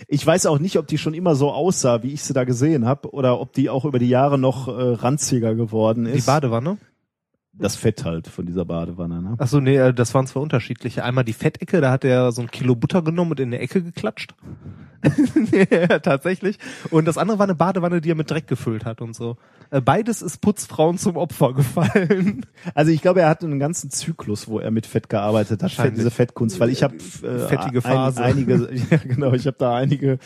ich 0.08 0.26
weiß 0.26 0.48
auch 0.48 0.60
nicht, 0.60 0.78
ob 0.78 0.88
die 0.88 0.98
schon 0.98 1.14
immer 1.14 1.36
so 1.36 1.52
aussah, 1.52 2.04
wie 2.04 2.12
ich 2.12 2.24
sie 2.24 2.34
da 2.34 2.44
gesehen 2.44 2.86
habe, 2.86 3.12
oder 3.14 3.40
ob 3.40 3.54
die 3.54 3.70
auch 3.70 3.86
über 3.86 4.00
die 4.00 4.10
Jahre 4.10 4.38
noch 4.38 4.68
äh, 4.68 4.72
ranziger 4.72 5.56
geworden 5.56 6.06
die 6.06 6.12
ist. 6.12 6.26
Badewanne? 6.26 6.78
Das 7.60 7.76
Fett 7.76 8.06
halt 8.06 8.28
von 8.28 8.46
dieser 8.46 8.66
Badewanne. 8.66 9.22
Ne? 9.22 9.36
Ach 9.38 9.48
so, 9.48 9.60
nee, 9.60 9.78
äh, 9.78 9.94
das 9.94 10.14
waren 10.14 10.28
zwei 10.28 10.40
unterschiedliche. 10.40 11.04
Einmal 11.04 11.24
die 11.24 11.34
Fettecke, 11.34 11.82
da 11.82 11.92
hat 11.92 12.04
er 12.04 12.32
so 12.32 12.42
ein 12.42 12.52
Kilo 12.52 12.76
Butter 12.76 13.02
genommen 13.02 13.32
und 13.32 13.40
in 13.40 13.52
der 13.52 13.62
Ecke 13.62 13.82
geklatscht. 13.82 14.36
ja, 15.72 16.00
tatsächlich. 16.00 16.58
Und 16.90 17.06
das 17.06 17.18
andere 17.18 17.40
war 17.40 17.46
eine 17.46 17.56
Badewanne, 17.56 18.02
die 18.02 18.12
er 18.12 18.16
mit 18.16 18.30
Dreck 18.30 18.48
gefüllt 18.48 18.86
hat 18.86 19.02
und 19.02 19.16
so. 19.16 19.38
Äh, 19.70 19.82
Beides 19.82 20.22
ist 20.22 20.40
Putzfrauen 20.40 20.98
zum 20.98 21.18
Opfer 21.18 21.54
gefallen. 21.56 22.46
Also 22.74 22.92
ich 22.92 23.02
glaube, 23.02 23.22
er 23.22 23.30
hatte 23.30 23.46
einen 23.46 23.60
ganzen 23.60 23.90
Zyklus, 23.90 24.48
wo 24.48 24.60
er 24.60 24.72
mit 24.72 24.86
Fett 24.86 25.10
gearbeitet 25.10 25.64
hat, 25.64 25.72
Fett, 25.72 25.98
diese 25.98 26.12
Fettkunst, 26.12 26.60
weil 26.60 26.70
ich 26.70 26.84
habe 26.84 26.96
äh, 26.96 27.48
Fettige 27.48 27.82
Phase. 27.82 28.22
Ein, 28.22 28.34
einige, 28.34 28.70
ja 28.92 28.98
genau, 28.98 29.34
ich 29.34 29.46
habe 29.48 29.58
da 29.58 29.76
einige. 29.76 30.20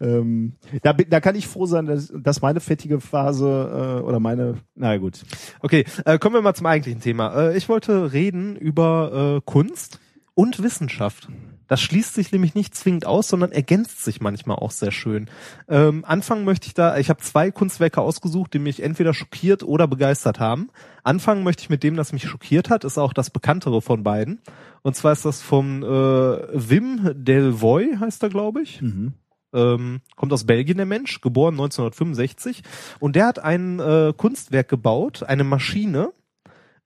Ähm, 0.00 0.54
da, 0.82 0.92
da 0.92 1.20
kann 1.20 1.34
ich 1.34 1.46
froh 1.46 1.66
sein, 1.66 1.86
dass, 1.86 2.12
dass 2.14 2.42
meine 2.42 2.60
fettige 2.60 3.00
Phase 3.00 4.00
äh, 4.00 4.02
oder 4.02 4.20
meine, 4.20 4.56
na 4.74 4.96
gut, 4.96 5.24
Okay, 5.60 5.84
äh, 6.04 6.18
kommen 6.18 6.34
wir 6.34 6.42
mal 6.42 6.54
zum 6.54 6.66
eigentlichen 6.76 7.00
Thema. 7.00 7.34
Äh, 7.34 7.56
ich 7.56 7.68
wollte 7.68 8.12
reden 8.12 8.56
über 8.56 9.38
äh, 9.38 9.50
Kunst 9.50 9.98
und 10.34 10.62
Wissenschaft. 10.62 11.28
Das 11.68 11.80
schließt 11.80 12.14
sich 12.14 12.30
nämlich 12.30 12.54
nicht 12.54 12.74
zwingend 12.76 13.06
aus, 13.06 13.28
sondern 13.28 13.50
ergänzt 13.50 14.04
sich 14.04 14.20
manchmal 14.20 14.56
auch 14.58 14.70
sehr 14.70 14.92
schön. 14.92 15.28
Ähm, 15.68 16.04
anfangen 16.04 16.44
möchte 16.44 16.68
ich 16.68 16.74
da, 16.74 16.96
ich 16.96 17.08
habe 17.08 17.20
zwei 17.22 17.50
Kunstwerke 17.50 18.00
ausgesucht, 18.00 18.54
die 18.54 18.60
mich 18.60 18.82
entweder 18.82 19.14
schockiert 19.14 19.64
oder 19.64 19.88
begeistert 19.88 20.38
haben. 20.38 20.68
Anfangen 21.02 21.42
möchte 21.42 21.62
ich 21.62 21.70
mit 21.70 21.82
dem, 21.82 21.96
das 21.96 22.12
mich 22.12 22.28
schockiert 22.28 22.70
hat, 22.70 22.84
ist 22.84 22.98
auch 22.98 23.12
das 23.12 23.30
bekanntere 23.30 23.82
von 23.82 24.04
beiden. 24.04 24.40
Und 24.82 24.94
zwar 24.94 25.12
ist 25.12 25.24
das 25.24 25.42
vom 25.42 25.82
äh, 25.82 25.86
Wim 25.86 27.00
Delvoye, 27.14 27.98
heißt 27.98 28.22
er, 28.22 28.28
glaube 28.28 28.62
ich. 28.62 28.82
Mhm. 28.82 29.14
Ähm, 29.52 30.00
kommt 30.16 30.32
aus 30.32 30.44
Belgien 30.44 30.76
der 30.76 30.86
Mensch, 30.86 31.20
geboren 31.20 31.54
1965 31.54 32.62
und 33.00 33.16
der 33.16 33.26
hat 33.26 33.38
ein 33.38 33.80
äh, 33.80 34.12
Kunstwerk 34.16 34.68
gebaut, 34.68 35.22
eine 35.22 35.44
Maschine, 35.44 36.12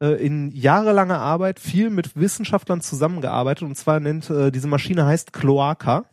äh, 0.00 0.24
in 0.24 0.50
jahrelanger 0.52 1.18
Arbeit 1.18 1.60
viel 1.60 1.90
mit 1.90 2.16
Wissenschaftlern 2.16 2.80
zusammengearbeitet 2.80 3.62
und 3.62 3.76
zwar 3.76 4.00
nennt 4.00 4.30
äh, 4.30 4.50
diese 4.50 4.68
Maschine 4.68 5.06
heißt 5.06 5.32
Cloaca. 5.32 6.04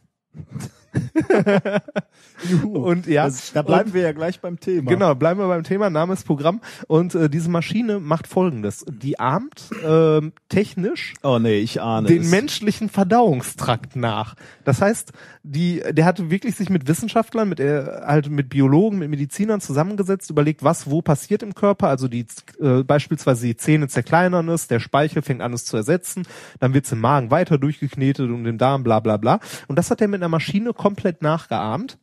und 2.64 3.08
ja, 3.08 3.26
Das, 3.26 3.54
da 3.54 3.62
bleiben 3.62 3.90
und, 3.90 3.94
wir 3.94 4.02
ja 4.04 4.12
gleich 4.12 4.40
beim 4.40 4.60
Thema. 4.60 4.90
Genau, 4.90 5.16
bleiben 5.16 5.40
wir 5.40 5.48
beim 5.48 5.64
Thema, 5.64 5.90
Name 5.90 6.14
ist 6.14 6.26
Programm. 6.26 6.62
Und 6.88 7.16
äh, 7.16 7.30
diese 7.30 7.50
Maschine 7.50 8.00
macht 8.00 8.28
folgendes. 8.28 8.86
Die 8.88 9.20
ahmt 9.20 9.70
ähm, 9.86 10.34
technisch 10.50 11.14
Oh 11.24 11.40
nee, 11.40 11.60
ich 11.60 11.82
ahne 11.82 12.08
den 12.08 12.22
es. 12.22 12.32
menschlichen 12.32 12.90
Verdauungstrakt 12.90 13.96
nach. 13.96 14.36
Das 14.64 14.82
heißt, 14.82 15.14
die, 15.44 15.82
der 15.92 16.06
hat 16.06 16.30
wirklich 16.30 16.56
sich 16.56 16.70
mit 16.70 16.88
Wissenschaftlern, 16.88 17.50
mit 17.50 17.60
äh, 17.60 17.86
halt 18.06 18.30
mit 18.30 18.50
Biologen, 18.50 19.00
mit 19.00 19.10
Medizinern 19.10 19.62
zusammengesetzt, 19.62 20.30
überlegt, 20.30 20.64
was 20.64 20.90
wo 20.90 21.02
passiert 21.02 21.44
im 21.44 21.56
Körper. 21.56 21.88
Also 21.88 22.08
die 22.08 22.26
äh, 22.60 22.84
beispielsweise 22.84 23.46
die 23.46 23.58
Zähne 23.58 23.88
zerkleinern 23.88 24.50
es, 24.50 24.68
der 24.68 24.80
Speichel 24.80 25.22
fängt 25.22 25.42
an 25.42 25.54
es 25.54 25.66
zu 25.66 25.78
ersetzen, 25.78 26.24
dann 26.60 26.74
wird's 26.74 26.92
im 26.92 27.00
Magen 27.00 27.32
weiter 27.32 27.58
durchgeknetet 27.58 28.30
und 28.30 28.46
im 28.46 28.58
Darm, 28.58 28.84
bla 28.84 29.00
bla 29.00 29.18
bla. 29.18 29.40
Und 29.68 29.78
das 29.78 29.92
hat 29.92 30.02
er 30.02 30.08
mit 30.08 30.22
einer 30.22 30.30
Maschine 30.30 30.74
komplett 30.78 31.22
nachgeahmt. 31.22 31.98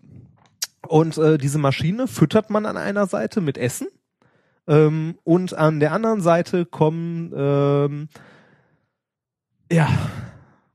Und 0.87 1.17
äh, 1.17 1.39
diese 1.39 1.59
Maschine 1.59 2.07
füttert 2.07 2.51
man 2.51 2.67
an 2.67 2.77
einer 2.77 3.07
Seite 3.07 3.41
mit 3.41 3.57
Essen 3.57 3.87
ähm, 4.67 5.19
und 5.25 5.55
an 5.55 5.81
der 5.81 5.93
anderen 5.93 6.21
Seite 6.21 6.67
kommen 6.67 7.33
ähm, 7.35 8.09
ja 9.71 9.89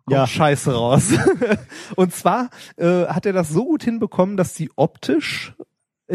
Ja. 0.09 0.27
Scheiße 0.27 0.73
raus. 0.73 1.11
und 1.95 2.13
zwar 2.13 2.49
äh, 2.77 3.05
hat 3.05 3.25
er 3.25 3.33
das 3.33 3.49
so 3.49 3.65
gut 3.65 3.83
hinbekommen, 3.83 4.37
dass 4.37 4.53
die 4.53 4.71
optisch 4.75 5.53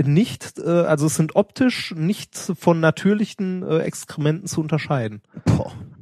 nicht, 0.02 0.58
äh, 0.58 0.68
also 0.68 1.06
es 1.06 1.14
sind 1.14 1.36
optisch 1.36 1.94
nicht 1.96 2.36
von 2.58 2.80
natürlichen 2.80 3.62
äh, 3.62 3.78
Exkrementen 3.78 4.48
zu 4.48 4.60
unterscheiden. 4.60 5.22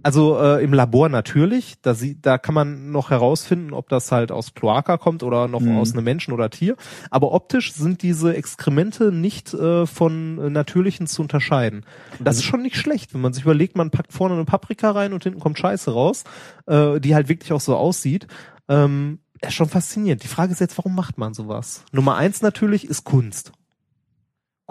Also 0.02 0.38
äh, 0.40 0.64
im 0.64 0.72
Labor 0.72 1.08
natürlich, 1.08 1.76
da, 1.82 1.94
sie, 1.94 2.20
da 2.20 2.38
kann 2.38 2.54
man 2.54 2.90
noch 2.90 3.10
herausfinden, 3.10 3.72
ob 3.72 3.88
das 3.88 4.10
halt 4.10 4.32
aus 4.32 4.54
Kloaka 4.54 4.96
kommt 4.96 5.22
oder 5.22 5.46
noch 5.46 5.60
Mhm. 5.60 5.76
aus 5.76 5.92
einem 5.92 6.04
Menschen 6.04 6.32
oder 6.32 6.50
Tier. 6.50 6.76
Aber 7.10 7.32
optisch 7.32 7.72
sind 7.72 8.02
diese 8.02 8.34
Exkremente 8.34 9.12
nicht 9.12 9.54
äh, 9.54 9.86
von 9.86 10.38
äh, 10.38 10.50
natürlichen 10.50 11.06
zu 11.06 11.22
unterscheiden. 11.22 11.84
Das 12.18 12.36
ist 12.36 12.44
schon 12.44 12.62
nicht 12.62 12.76
schlecht, 12.76 13.14
wenn 13.14 13.20
man 13.20 13.32
sich 13.32 13.44
überlegt, 13.44 13.76
man 13.76 13.90
packt 13.90 14.12
vorne 14.12 14.34
eine 14.34 14.44
Paprika 14.44 14.90
rein 14.90 15.12
und 15.12 15.22
hinten 15.22 15.38
kommt 15.38 15.58
Scheiße 15.58 15.92
raus, 15.92 16.24
äh, 16.66 16.98
die 16.98 17.14
halt 17.14 17.28
wirklich 17.28 17.52
auch 17.52 17.60
so 17.60 17.76
aussieht. 17.76 18.26
Ähm, 18.68 19.20
ist 19.40 19.54
schon 19.54 19.68
faszinierend. 19.68 20.22
Die 20.22 20.28
Frage 20.28 20.52
ist 20.52 20.60
jetzt, 20.60 20.78
warum 20.78 20.94
macht 20.94 21.18
man 21.18 21.34
sowas? 21.34 21.84
Nummer 21.92 22.16
eins 22.16 22.42
natürlich 22.42 22.88
ist 22.88 23.04
Kunst. 23.04 23.52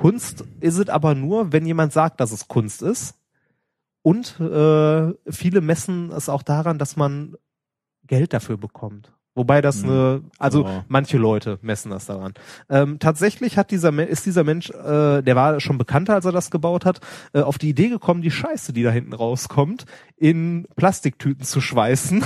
Kunst 0.01 0.43
ist 0.61 0.79
es 0.79 0.89
aber 0.89 1.13
nur, 1.13 1.51
wenn 1.51 1.63
jemand 1.63 1.93
sagt, 1.93 2.19
dass 2.19 2.31
es 2.31 2.47
Kunst 2.47 2.81
ist. 2.81 3.13
Und 4.01 4.39
äh, 4.39 5.13
viele 5.29 5.61
messen 5.61 6.11
es 6.11 6.27
auch 6.27 6.41
daran, 6.41 6.79
dass 6.79 6.95
man 6.95 7.35
Geld 8.07 8.33
dafür 8.33 8.57
bekommt. 8.57 9.13
Wobei 9.33 9.61
das 9.61 9.83
eine, 9.83 10.23
also 10.39 10.65
Ja. 10.65 10.83
manche 10.89 11.17
Leute 11.17 11.57
messen 11.61 11.89
das 11.89 12.05
daran. 12.05 12.33
Ähm, 12.69 12.99
tatsächlich 12.99 13.57
hat 13.57 13.71
dieser 13.71 13.97
ist 14.07 14.25
dieser 14.25 14.43
Mensch, 14.43 14.69
äh, 14.71 15.21
der 15.21 15.35
war 15.37 15.61
schon 15.61 15.77
bekannter, 15.77 16.15
als 16.15 16.25
er 16.25 16.33
das 16.33 16.51
gebaut 16.51 16.83
hat, 16.83 16.99
äh, 17.31 17.39
auf 17.39 17.57
die 17.57 17.69
Idee 17.69 17.87
gekommen, 17.87 18.21
die 18.21 18.29
Scheiße, 18.31 18.73
die 18.73 18.83
da 18.83 18.91
hinten 18.91 19.13
rauskommt, 19.13 19.85
in 20.17 20.67
Plastiktüten 20.75 21.45
zu 21.45 21.61
schweißen, 21.61 22.25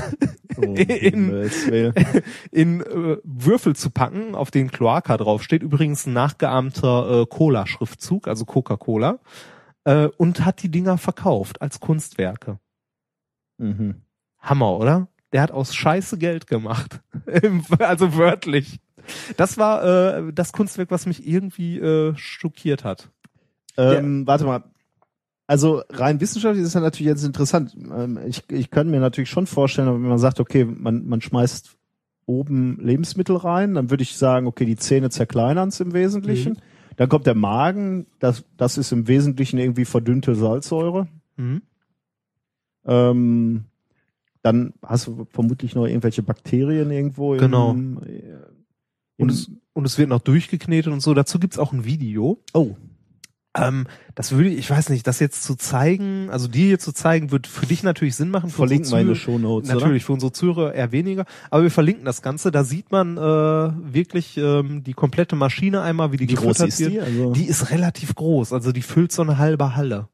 Oh, 0.58 0.62
in, 0.76 1.30
in 2.52 2.82
äh, 2.82 3.18
Würfel 3.24 3.76
zu 3.76 3.92
packen, 3.92 4.34
auf 4.34 4.50
denen 4.50 4.72
Kloaka 4.72 5.18
draufsteht. 5.18 5.62
Übrigens 5.62 6.08
ein 6.08 6.14
nachgeahmter 6.14 7.22
äh, 7.22 7.26
Cola-Schriftzug, 7.28 8.28
also 8.28 8.46
Coca-Cola. 8.46 9.20
Äh, 9.84 10.08
und 10.18 10.44
hat 10.44 10.64
die 10.64 10.72
Dinger 10.72 10.98
verkauft 10.98 11.62
als 11.62 11.80
Kunstwerke. 11.80 12.58
Mhm. 13.58 14.02
Hammer, 14.40 14.78
oder? 14.78 15.08
Der 15.36 15.42
hat 15.42 15.52
aus 15.52 15.76
Scheiße 15.76 16.18
Geld 16.18 16.48
gemacht. 16.48 17.02
Also 17.80 18.16
wörtlich. 18.16 18.80
Das 19.36 19.58
war 19.58 19.84
äh, 19.84 20.32
das 20.32 20.54
Kunstwerk, 20.54 20.92
was 20.92 21.08
mich 21.08 21.28
irgendwie 21.28 21.78
äh, 21.78 22.14
schockiert 22.16 22.86
hat. 22.86 23.10
Ähm, 23.76 24.26
Warte 24.26 24.46
mal. 24.46 24.64
Also 25.46 25.84
rein 25.90 26.22
wissenschaftlich 26.22 26.64
ist 26.64 26.74
das 26.74 26.82
natürlich 26.82 27.10
jetzt 27.10 27.26
interessant. 27.26 27.76
Ähm, 27.76 28.18
ich, 28.26 28.50
ich 28.50 28.72
könnte 28.72 28.92
mir 28.92 29.02
natürlich 29.02 29.30
schon 29.30 29.46
vorstellen, 29.46 29.90
wenn 29.90 30.08
man 30.08 30.20
sagt, 30.20 30.40
okay, 30.40 30.64
man, 30.64 31.06
man 31.06 31.20
schmeißt 31.20 31.76
oben 32.26 32.80
Lebensmittel 32.82 33.36
rein, 33.36 33.74
dann 33.74 33.90
würde 33.90 34.04
ich 34.04 34.16
sagen, 34.16 34.48
okay, 34.48 34.64
die 34.64 34.78
Zähne 34.78 35.10
zerkleinern 35.10 35.68
es 35.68 35.82
im 35.82 35.94
Wesentlichen. 35.94 36.54
Mhm. 36.54 36.96
Dann 36.96 37.10
kommt 37.10 37.28
der 37.28 37.36
Magen, 37.36 38.08
das, 38.20 38.46
das 38.56 38.78
ist 38.78 38.94
im 38.94 39.10
Wesentlichen 39.10 39.58
irgendwie 39.58 39.84
verdünnte 39.84 40.34
Salzsäure. 40.34 41.10
Mhm. 41.36 41.62
Ähm, 42.86 43.66
dann 44.46 44.74
hast 44.84 45.08
du 45.08 45.26
vermutlich 45.32 45.74
noch 45.76 45.86
irgendwelche 45.88 46.22
Bakterien 46.24 46.92
irgendwo. 46.92 47.36
Genau. 47.36 47.72
Im, 47.72 47.98
äh, 48.04 48.22
Und 49.18 49.30
im, 49.30 49.30
es, 49.30 49.50
und 49.74 49.86
es 49.86 49.98
wird 49.98 50.10
noch 50.10 50.22
durchgeknetet 50.22 50.94
und 50.94 51.02
so. 51.02 51.14
Dazu 51.14 51.40
gibt's 51.40 51.58
auch 51.58 51.74
ein 51.74 51.84
Video. 51.84 52.44
oh, 52.54 52.76
Ähm, 53.58 53.88
das 54.16 54.34
würde 54.34 54.50
ich, 54.50 54.60
ich 54.60 54.70
weiß 54.70 54.90
nicht, 54.90 55.08
das 55.08 55.20
jetzt 55.20 55.44
zu 55.44 55.56
zeigen, 55.56 56.30
also 56.30 56.48
dir 56.50 56.66
hier 56.68 56.80
zu 56.80 56.92
zeigen, 56.92 57.32
wird 57.32 57.48
für 57.48 57.66
dich 57.66 57.84
natürlich 57.84 58.16
Sinn 58.16 58.30
machen. 58.30 58.50
Für 58.50 58.58
verlinken 58.58 58.86
Zuhörer- 58.90 59.16
Shownotes, 59.16 59.70
Natürlich, 59.72 60.04
für 60.06 60.14
unsere 60.14 60.32
Zuhörer 60.34 60.74
eher 60.74 60.92
weniger. 60.92 61.26
Aber 61.50 61.64
wir 61.64 61.72
verlinken 61.72 62.06
das 62.06 62.22
Ganze. 62.22 62.52
Da 62.52 62.64
sieht 62.66 62.92
man 62.92 63.18
äh, 63.18 63.22
wirklich 63.22 64.38
ähm, 64.38 64.84
die 64.84 64.94
komplette 64.94 65.36
Maschine 65.36 65.82
einmal, 65.82 66.12
wie 66.12 66.18
die 66.18 66.26
oder? 66.26 66.42
Wie 66.42 66.46
groß 66.46 66.60
ist 66.60 66.80
wird. 66.82 66.92
die? 66.92 67.00
Also, 67.00 67.32
Die 67.34 67.46
ist 67.46 67.72
relativ 67.72 68.14
groß, 68.14 68.54
also 68.54 68.72
die 68.72 68.82
füllt 68.84 69.12
so 69.12 69.22
eine 69.22 69.38
halbe 69.38 69.76
Halle. 69.76 70.10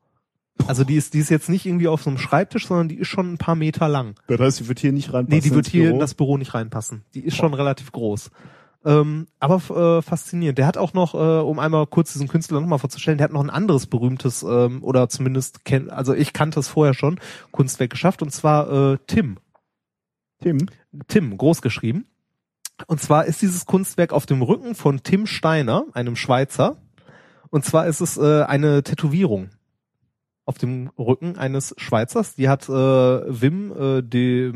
Also 0.68 0.84
die 0.84 0.96
ist, 0.96 1.14
die 1.14 1.20
ist 1.20 1.30
jetzt 1.30 1.50
nicht 1.50 1.66
irgendwie 1.66 1.88
auf 1.88 2.04
so 2.04 2.10
einem 2.10 2.18
Schreibtisch, 2.18 2.68
sondern 2.68 2.90
die 2.90 2.98
ist 2.98 3.08
schon 3.08 3.34
ein 3.34 3.38
paar 3.38 3.56
Meter 3.56 3.88
lang. 3.88 4.16
das 4.28 4.40
heißt, 4.40 4.60
die 4.62 4.68
wird 4.68 4.80
hier 4.80 4.92
nicht 4.92 5.14
reinpassen. 5.14 5.36
Nee, 5.36 5.42
die 5.42 5.56
wird 5.56 5.68
hier 5.68 5.84
Büro? 5.84 5.94
in 5.96 6.00
das 6.00 6.14
Büro 6.14 6.38
nicht 6.38 6.54
reinpassen. 6.54 7.04
Die 7.14 7.22
ist 7.22 7.36
schon 7.36 7.54
relativ 7.54 7.92
groß. 7.92 8.32
Ähm, 8.84 9.28
aber 9.40 9.98
äh, 9.98 10.02
faszinierend. 10.02 10.58
Der 10.58 10.66
hat 10.66 10.78
auch 10.78 10.94
noch, 10.94 11.14
äh, 11.14 11.18
um 11.18 11.60
einmal 11.60 11.86
kurz 11.88 12.14
diesen 12.14 12.28
Künstler 12.28 12.60
nochmal 12.60 12.80
vorzustellen, 12.80 13.18
der 13.18 13.26
hat 13.26 13.32
noch 13.32 13.44
ein 13.44 13.50
anderes 13.50 13.86
berühmtes, 13.86 14.44
ähm, 14.44 14.84
oder 14.84 15.08
zumindest 15.08 15.66
kenn, 15.66 15.90
also 15.90 16.14
ich 16.14 16.34
kannte 16.34 16.60
es 16.60 16.68
vorher 16.68 16.96
schon, 16.96 17.20
Kunstwerk 17.52 17.92
geschafft, 17.92 18.22
und 18.22 18.32
zwar 18.32 18.94
äh, 18.94 18.98
Tim. 19.06 19.38
Tim. 20.42 20.68
Tim, 21.08 21.38
groß 21.38 21.62
geschrieben. 21.62 22.06
Und 22.88 23.00
zwar 23.00 23.26
ist 23.26 23.44
dieses 23.44 23.68
Kunstwerk 23.68 24.12
auf 24.14 24.26
dem 24.26 24.42
Rücken 24.42 24.74
von 24.74 25.04
Tim 25.04 25.28
Steiner, 25.28 25.86
einem 25.94 26.16
Schweizer. 26.16 26.78
Und 27.52 27.64
zwar 27.66 27.86
ist 27.86 28.02
es 28.02 28.18
äh, 28.18 28.44
eine 28.44 28.82
Tätowierung 28.82 29.50
auf 30.46 30.58
dem 30.58 30.90
Rücken 30.98 31.38
eines 31.38 31.74
Schweizers. 31.78 32.36
Die 32.36 32.50
hat 32.50 32.68
äh, 32.68 32.72
Wim, 32.72 33.72
äh, 33.72 34.02
die, 34.02 34.54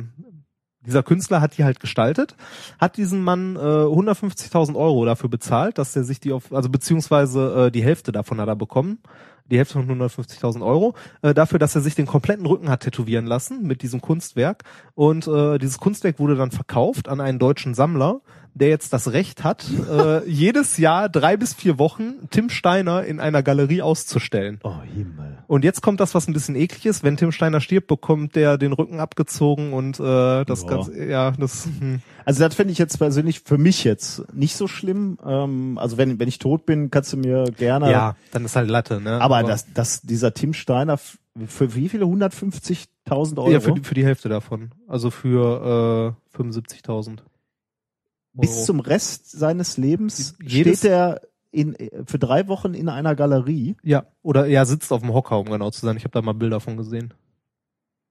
dieser 0.86 1.04
Künstler 1.04 1.42
hat 1.42 1.58
die 1.58 1.64
halt 1.64 1.80
gestaltet, 1.80 2.36
hat 2.80 2.98
diesen 2.98 3.24
Mann 3.24 3.56
äh, 3.56 3.60
150.000 3.60 4.76
Euro 4.76 5.06
dafür 5.06 5.30
bezahlt, 5.30 5.78
dass 5.78 5.96
er 5.96 6.04
sich 6.04 6.20
die 6.20 6.34
auf, 6.34 6.54
also 6.54 6.70
beziehungsweise 6.70 7.68
äh, 7.68 7.72
die 7.72 7.84
Hälfte 7.84 8.12
davon 8.12 8.40
hat 8.40 8.48
er 8.48 8.56
bekommen, 8.56 9.00
die 9.50 9.58
Hälfte 9.58 9.74
von 9.76 9.88
150.000 9.88 10.66
Euro, 10.66 10.96
äh, 11.22 11.34
dafür, 11.34 11.60
dass 11.60 11.76
er 11.76 11.82
sich 11.82 11.96
den 11.96 12.08
kompletten 12.08 12.46
Rücken 12.46 12.70
hat 12.70 12.82
tätowieren 12.82 13.26
lassen 13.26 13.64
mit 13.64 13.82
diesem 13.82 14.02
Kunstwerk. 14.02 14.64
Und 14.96 15.28
äh, 15.28 15.60
dieses 15.60 15.78
Kunstwerk 15.78 16.20
wurde 16.20 16.36
dann 16.36 16.52
verkauft 16.52 17.08
an 17.08 17.22
einen 17.22 17.40
deutschen 17.40 17.76
Sammler, 17.76 18.22
der 18.56 18.70
jetzt 18.70 18.92
das 18.94 19.12
Recht 19.12 19.44
hat, 19.44 19.66
äh, 19.92 20.28
jedes 20.28 20.78
Jahr 20.78 21.10
drei 21.10 21.38
bis 21.38 21.54
vier 21.54 21.78
Wochen 21.78 22.16
Tim 22.32 22.50
Steiner 22.50 23.04
in 23.04 23.20
einer 23.20 23.44
Galerie 23.44 23.82
auszustellen. 23.82 24.60
Oh, 24.64 24.82
Himmel. 24.82 25.38
Und 25.48 25.64
jetzt 25.64 25.82
kommt 25.82 26.00
das, 26.00 26.16
was 26.16 26.28
ein 26.28 26.34
bisschen 26.34 26.56
eklig 26.56 26.86
ist. 26.88 27.04
Wenn 27.04 27.18
Tim 27.18 27.32
Steiner 27.32 27.62
stirbt, 27.62 27.88
bekommt 27.88 28.36
der 28.36 28.58
den 28.58 28.74
Rücken 28.74 29.00
abgezogen 29.00 29.74
und 29.74 30.00
äh, 30.00 30.44
das 30.46 30.64
Ja. 30.64 30.68
Ganze, 30.68 31.06
ja, 31.06 31.32
das, 31.32 31.68
hm. 31.80 32.02
Also 32.24 32.44
das 32.44 32.56
finde 32.56 32.72
ich 32.72 32.80
jetzt 32.80 32.98
persönlich 32.98 33.42
für 33.42 33.60
mich 33.60 33.84
jetzt 33.84 34.24
nicht 34.34 34.56
so 34.56 34.68
schlimm. 34.68 35.20
Ähm, 35.24 35.78
also 35.78 35.98
wenn, 35.98 36.18
wenn 36.20 36.28
ich 36.28 36.40
tot 36.40 36.66
bin, 36.66 36.90
kannst 36.90 37.14
du 37.14 37.18
mir 37.18 37.46
gerne. 37.52 37.92
ja, 37.92 38.16
dann 38.32 38.46
ist 38.46 38.56
halt 38.56 38.70
Latte, 38.70 39.00
ne? 39.00 39.22
Aber 39.22 39.44
das, 39.44 39.72
das, 39.74 40.02
dieser 40.02 40.34
Tim 40.34 40.54
Steiner 40.54 40.98
für 41.48 41.76
wie 41.76 41.90
viele? 41.90 42.06
150.000 42.06 43.38
Euro? 43.38 43.52
ja, 43.52 43.60
für 43.60 43.74
die, 43.74 43.82
für 43.82 43.94
die 43.94 44.06
Hälfte 44.06 44.30
davon. 44.30 44.72
Also 44.88 45.12
für 45.12 46.16
äh, 46.34 46.38
75.000. 46.38 47.20
Bis 48.36 48.52
Euro. 48.52 48.64
zum 48.66 48.80
Rest 48.82 49.32
seines 49.32 49.78
Lebens 49.78 50.36
Jedes- 50.44 50.80
steht 50.80 50.92
er 50.92 51.22
in, 51.52 51.76
für 52.06 52.20
drei 52.20 52.48
Wochen 52.48 52.74
in 52.74 52.90
einer 52.90 53.16
Galerie. 53.16 53.76
Ja, 53.82 54.06
oder 54.22 54.46
er 54.48 54.66
sitzt 54.66 54.92
auf 54.92 55.02
dem 55.02 55.14
Hocker, 55.14 55.40
um 55.40 55.46
genau 55.46 55.72
zu 55.72 55.86
sein. 55.86 55.96
Ich 55.98 56.04
habe 56.04 56.12
da 56.12 56.22
mal 56.22 56.34
Bilder 56.34 56.60
von 56.60 56.76
gesehen. 56.76 57.14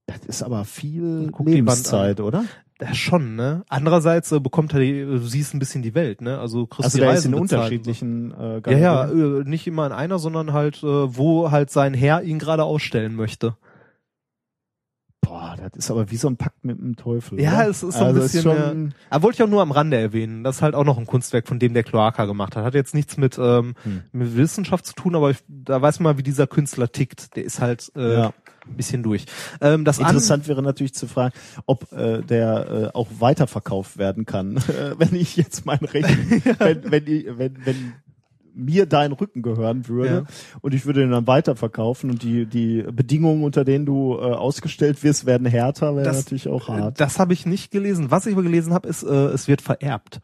Das 0.06 0.18
ist 0.26 0.42
aber 0.42 0.64
viel 0.64 1.30
Lebenszeit, 1.44 2.20
oder? 2.20 2.44
Ja, 2.80 2.92
schon, 2.92 3.36
ne? 3.36 3.64
Andererseits 3.68 4.32
äh, 4.32 4.40
bekommt 4.40 4.74
er 4.74 4.80
die, 4.80 5.02
du 5.02 5.18
siehst 5.18 5.54
ein 5.54 5.58
bisschen 5.58 5.82
die 5.82 5.94
Welt, 5.94 6.20
ne? 6.20 6.38
Also 6.38 6.66
kriegst 6.66 6.84
Also 6.86 6.98
die 6.98 7.04
ist 7.04 7.24
in 7.24 7.30
bezahlt. 7.30 7.52
unterschiedlichen 7.52 8.32
äh, 8.32 8.54
Ja, 8.54 8.60
Galerien. 8.60 8.82
ja, 8.82 9.40
äh, 9.40 9.44
nicht 9.44 9.66
immer 9.66 9.86
in 9.86 9.92
einer, 9.92 10.18
sondern 10.18 10.52
halt, 10.52 10.82
äh, 10.82 10.86
wo 11.16 11.50
halt 11.50 11.70
sein 11.70 11.94
Herr 11.94 12.22
ihn 12.22 12.38
gerade 12.38 12.64
ausstellen 12.64 13.14
möchte. 13.14 13.56
Boah, 15.24 15.56
das 15.58 15.72
ist 15.76 15.90
aber 15.90 16.10
wie 16.10 16.16
so 16.16 16.28
ein 16.28 16.36
Pakt 16.36 16.64
mit 16.64 16.78
dem 16.78 16.96
Teufel. 16.96 17.40
Ja, 17.40 17.54
oder? 17.60 17.68
es 17.70 17.82
ist 17.82 17.96
so 17.98 18.04
ein 18.04 18.06
Also 18.16 18.20
bisschen. 18.20 18.42
schon, 18.42 18.88
äh, 18.88 18.92
aber 19.10 19.22
wollte 19.24 19.36
ich 19.36 19.42
auch 19.42 19.50
nur 19.50 19.62
am 19.62 19.70
Rande 19.72 19.96
erwähnen. 19.96 20.44
Das 20.44 20.56
ist 20.56 20.62
halt 20.62 20.74
auch 20.74 20.84
noch 20.84 20.98
ein 20.98 21.06
Kunstwerk, 21.06 21.48
von 21.48 21.58
dem 21.58 21.74
der 21.74 21.82
Kloaka 21.82 22.24
gemacht 22.26 22.56
hat. 22.56 22.64
Hat 22.64 22.74
jetzt 22.74 22.94
nichts 22.94 23.16
mit, 23.16 23.38
ähm, 23.38 23.74
Hm. 23.84 24.02
mit 24.12 24.36
Wissenschaft 24.36 24.86
zu 24.86 24.94
tun, 24.94 25.14
aber 25.14 25.30
ich, 25.30 25.38
da 25.48 25.80
weiß 25.80 26.00
man 26.00 26.12
mal, 26.14 26.18
wie 26.18 26.22
dieser 26.22 26.46
Künstler 26.46 26.90
tickt. 26.90 27.36
Der 27.36 27.44
ist 27.44 27.60
halt 27.60 27.90
äh, 27.96 28.14
Ja. 28.14 28.32
ein 28.66 28.76
bisschen 28.76 29.02
durch. 29.02 29.26
Ähm, 29.60 29.84
das 29.84 29.98
an- 29.98 30.06
Interessant 30.06 30.48
wäre 30.48 30.62
natürlich 30.62 30.94
zu 30.94 31.06
fragen, 31.06 31.34
ob 31.66 31.90
äh, 31.92 32.22
der 32.22 32.90
äh, 32.92 32.96
auch 32.96 33.08
weiterverkauft 33.18 33.98
werden 33.98 34.26
kann, 34.26 34.56
äh, 34.68 34.94
wenn 34.98 35.14
ich 35.14 35.36
jetzt 35.36 35.66
mein 35.66 35.78
Recht, 35.78 36.08
wenn, 36.60 36.90
wenn, 36.90 37.06
wenn, 37.38 37.56
wenn 37.66 37.92
mir 38.54 38.86
dein 38.86 39.12
Rücken 39.12 39.42
gehören 39.42 39.88
würde 39.88 40.26
Ja. 40.28 40.58
und 40.60 40.74
ich 40.74 40.86
würde 40.86 41.00
den 41.00 41.10
dann 41.10 41.26
weiterverkaufen 41.26 42.10
und 42.10 42.22
die 42.22 42.46
die 42.46 42.82
Bedingungen, 42.92 43.42
unter 43.44 43.64
denen 43.64 43.84
du 43.86 44.14
äh, 44.14 44.20
ausgestellt 44.20 45.02
wirst, 45.02 45.26
werden 45.26 45.46
härter, 45.46 45.94
wäre 45.96 46.04
Das- 46.04 46.18
natürlich 46.24 46.48
auch 46.48 46.68
hart. 46.68 47.00
Das 47.00 47.18
habe 47.18 47.32
ich 47.32 47.46
nicht 47.46 47.70
gelesen. 47.70 48.10
Was 48.10 48.26
ich 48.26 48.34
aber 48.34 48.42
gelesen 48.42 48.72
habe, 48.72 48.88
ist, 48.88 49.02
äh, 49.02 49.06
es 49.08 49.48
wird 49.48 49.60
vererbt. 49.62 50.20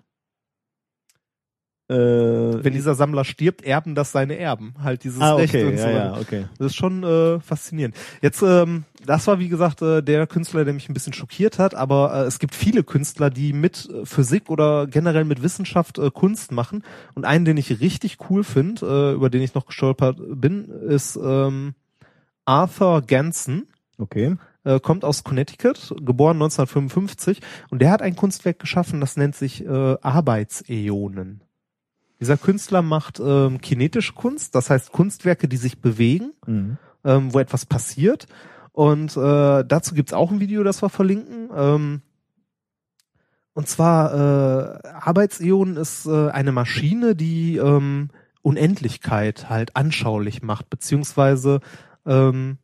Äh, 1.91 2.63
Wenn 2.63 2.73
dieser 2.73 2.95
Sammler 2.95 3.25
stirbt, 3.25 3.63
erben 3.63 3.97
das 3.97 4.13
seine 4.13 4.39
Erben. 4.39 4.75
Halt 4.81 5.03
dieses 5.03 5.21
ah, 5.21 5.35
Recht 5.35 5.53
okay, 5.53 5.65
und 5.65 5.77
so. 5.77 5.85
ja, 5.85 5.91
ja, 5.91 6.17
okay. 6.19 6.45
Das 6.57 6.69
ist 6.69 6.77
schon 6.77 7.03
äh, 7.03 7.41
faszinierend. 7.41 7.97
Jetzt, 8.23 8.43
ähm, 8.43 8.85
das 9.05 9.27
war 9.27 9.41
wie 9.41 9.49
gesagt 9.49 9.83
äh, 9.83 10.01
der 10.01 10.29
Künstler, 10.29 10.65
der 10.65 10.73
mich 10.73 10.89
ein 10.89 10.95
bisschen 10.95 11.13
schockiert 11.13 11.59
hat, 11.59 11.75
aber 11.75 12.15
äh, 12.15 12.27
es 12.27 12.39
gibt 12.39 12.55
viele 12.55 12.85
Künstler, 12.85 13.29
die 13.29 13.53
mit 13.53 13.89
äh, 13.91 14.07
Physik 14.07 14.51
oder 14.51 14.87
generell 14.87 15.25
mit 15.25 15.43
Wissenschaft 15.43 15.99
äh, 15.99 16.13
Kunst 16.13 16.53
machen. 16.53 16.85
Und 17.15 17.25
einen, 17.25 17.45
den 17.45 17.57
ich 17.57 17.81
richtig 17.81 18.19
cool 18.31 18.45
finde, 18.45 18.87
äh, 18.87 19.15
über 19.15 19.29
den 19.29 19.43
ich 19.43 19.55
noch 19.55 19.67
gestolpert 19.67 20.17
bin, 20.21 20.69
ist 20.69 21.19
ähm, 21.21 21.75
Arthur 22.45 23.03
Ganson. 23.03 23.67
Okay. 23.99 24.37
Äh, 24.63 24.79
kommt 24.79 25.05
aus 25.05 25.25
Connecticut, 25.25 25.93
geboren 26.05 26.37
1955 26.37 27.41
und 27.71 27.83
der 27.83 27.91
hat 27.91 28.03
ein 28.03 28.15
Kunstwerk 28.15 28.61
geschaffen, 28.61 29.01
das 29.01 29.17
nennt 29.17 29.35
sich 29.35 29.65
äh, 29.65 29.97
Arbeitsäonen. 30.01 31.41
Dieser 32.21 32.37
Künstler 32.37 32.83
macht 32.83 33.19
ähm, 33.19 33.61
kinetische 33.61 34.13
Kunst, 34.13 34.55
das 34.55 34.69
heißt 34.71 34.93
Kunstwerke, 34.93 35.49
die 35.49 35.57
sich 35.57 35.81
bewegen, 35.81 36.33
Mhm. 36.47 36.79
ähm, 37.05 37.33
wo 37.33 37.39
etwas 37.39 37.65
passiert. 37.67 38.27
Und 38.73 39.17
äh, 39.17 39.65
dazu 39.65 39.95
gibt's 39.95 40.13
auch 40.13 40.31
ein 40.31 40.41
Video, 40.41 40.63
das 40.63 40.83
wir 40.83 40.91
verlinken. 40.91 41.49
Ähm, 41.55 42.03
und 43.55 43.69
zwar 43.69 44.13
äh, 44.85 44.89
Arbeitsäonen 44.89 45.77
ist 45.77 46.07
äh, 46.07 46.31
eine 46.31 46.53
Maschine, 46.53 47.17
die 47.17 47.57
ähm, 47.57 48.11
Unendlichkeit 48.43 49.51
halt 49.51 49.77
anschaulich 49.77 50.43
macht, 50.43 50.71
beziehungsweise 50.71 51.61
ähm, 52.07 52.59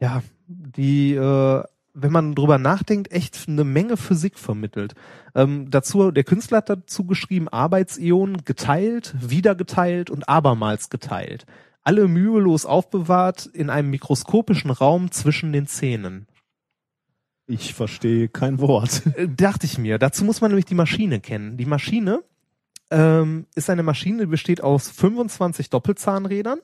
ja, 0.00 0.22
die, 0.48 1.14
äh, 1.14 1.62
wenn 1.94 2.12
man 2.12 2.34
drüber 2.34 2.58
nachdenkt, 2.58 3.12
echt 3.12 3.48
eine 3.48 3.64
Menge 3.64 3.96
Physik 3.96 4.38
vermittelt. 4.38 4.94
Ähm, 5.34 5.70
dazu, 5.70 6.10
der 6.10 6.24
Künstler 6.24 6.58
hat 6.58 6.70
dazu 6.70 7.04
geschrieben, 7.04 7.48
Arbeitsäonen 7.48 8.44
geteilt, 8.44 9.14
wieder 9.20 9.54
geteilt 9.54 10.10
und 10.10 10.28
abermals 10.28 10.90
geteilt. 10.90 11.46
Alle 11.82 12.08
mühelos 12.08 12.64
aufbewahrt 12.64 13.46
in 13.46 13.68
einem 13.68 13.90
mikroskopischen 13.90 14.70
Raum 14.70 15.10
zwischen 15.10 15.52
den 15.52 15.66
Zähnen. 15.66 16.26
Ich 17.46 17.74
verstehe 17.74 18.28
kein 18.28 18.60
Wort. 18.60 19.02
Äh, 19.16 19.28
dachte 19.28 19.66
ich 19.66 19.76
mir. 19.76 19.98
Dazu 19.98 20.24
muss 20.24 20.40
man 20.40 20.50
nämlich 20.50 20.64
die 20.64 20.74
Maschine 20.74 21.20
kennen. 21.20 21.56
Die 21.56 21.66
Maschine 21.66 22.22
ähm, 22.90 23.46
ist 23.54 23.68
eine 23.68 23.82
Maschine, 23.82 24.20
die 24.20 24.26
besteht 24.26 24.62
aus 24.62 24.88
25 24.88 25.68
Doppelzahnrädern. 25.70 26.60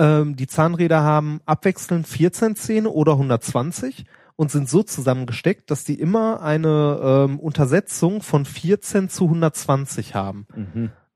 Ähm, 0.00 0.34
die 0.34 0.46
Zahnräder 0.46 1.02
haben 1.02 1.42
abwechselnd 1.44 2.08
14 2.08 2.56
Zähne 2.56 2.88
oder 2.88 3.12
120 3.12 4.06
und 4.34 4.50
sind 4.50 4.70
so 4.70 4.82
zusammengesteckt, 4.82 5.70
dass 5.70 5.84
die 5.84 6.00
immer 6.00 6.40
eine 6.40 7.26
ähm, 7.28 7.38
Untersetzung 7.38 8.22
von 8.22 8.46
14 8.46 9.10
zu 9.10 9.24
120 9.24 10.14
haben. 10.14 10.46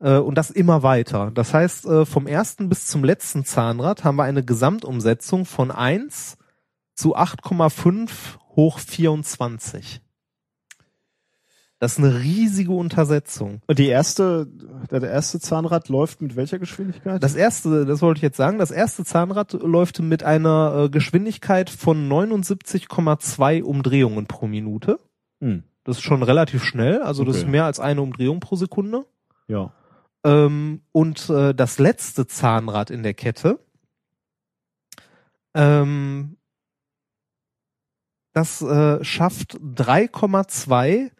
Äh, 0.01 0.19
und 0.19 0.36
das 0.36 0.51
immer 0.51 0.82
weiter. 0.82 1.31
Das 1.32 1.55
heißt, 1.55 1.86
äh, 1.86 2.05
vom 2.05 2.27
ersten 2.27 2.69
bis 2.69 2.86
zum 2.86 3.02
letzten 3.02 3.47
Zahnrad 3.47 4.05
haben 4.05 4.16
wir 4.16 4.24
eine 4.24 4.44
Gesamtumsetzung 4.44 5.47
von 5.47 5.70
1 5.70 6.36
zu 6.94 7.16
8,5 7.16 8.11
hoch 8.55 8.78
24. 8.78 10.02
Das 11.80 11.92
ist 11.92 11.98
eine 11.98 12.20
riesige 12.20 12.72
Untersetzung. 12.72 13.60
Und 13.66 13.78
die 13.78 13.88
erste, 13.88 14.46
der 14.90 15.02
erste 15.02 15.40
Zahnrad 15.40 15.88
läuft 15.88 16.22
mit 16.22 16.36
welcher 16.36 16.59
Geschwindigkeit? 16.59 17.22
Das 17.22 17.34
erste, 17.34 17.84
das 17.84 18.01
wollte 18.01 18.18
ich 18.18 18.22
jetzt 18.22 18.36
sagen, 18.36 18.59
das 18.59 18.70
erste 18.70 19.05
Zahnrad 19.05 19.52
läuft 19.55 20.01
mit 20.01 20.22
einer 20.22 20.84
äh, 20.84 20.88
Geschwindigkeit 20.88 21.68
von 21.70 22.09
79,2 22.09 23.62
Umdrehungen 23.62 24.26
pro 24.26 24.46
Minute. 24.46 24.98
Hm. 25.40 25.64
Das 25.82 25.98
ist 25.98 26.02
schon 26.02 26.22
relativ 26.22 26.64
schnell, 26.64 27.02
also 27.02 27.24
das 27.24 27.36
Okay. 27.36 27.44
ist 27.44 27.51
mehr 27.51 27.64
als 27.66 27.80
eine 27.80 28.01
Umdrehung 28.01 28.40
pro 28.40 28.56
Sekunde. 28.56 29.05
Ja. 29.48 29.72
Ähm, 30.24 30.80
und 30.92 31.28
äh, 31.28 31.55
das 31.55 31.78
letzte 31.78 32.26
Zahnrad 32.26 32.90
in 32.90 33.02
der 33.02 33.12
Kette, 33.12 33.59
ähm, 35.55 36.38
das 38.32 38.62
äh, 38.62 39.05
schafft 39.05 39.59
3,2 39.59 41.10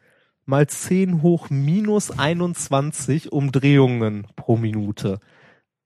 mal 0.47 0.66
10 0.66 1.23
hoch 1.23 1.51
minus 1.51 2.11
21 2.11 3.33
Umdrehungen 3.33 4.27
pro 4.37 4.57
Minute. 4.57 5.21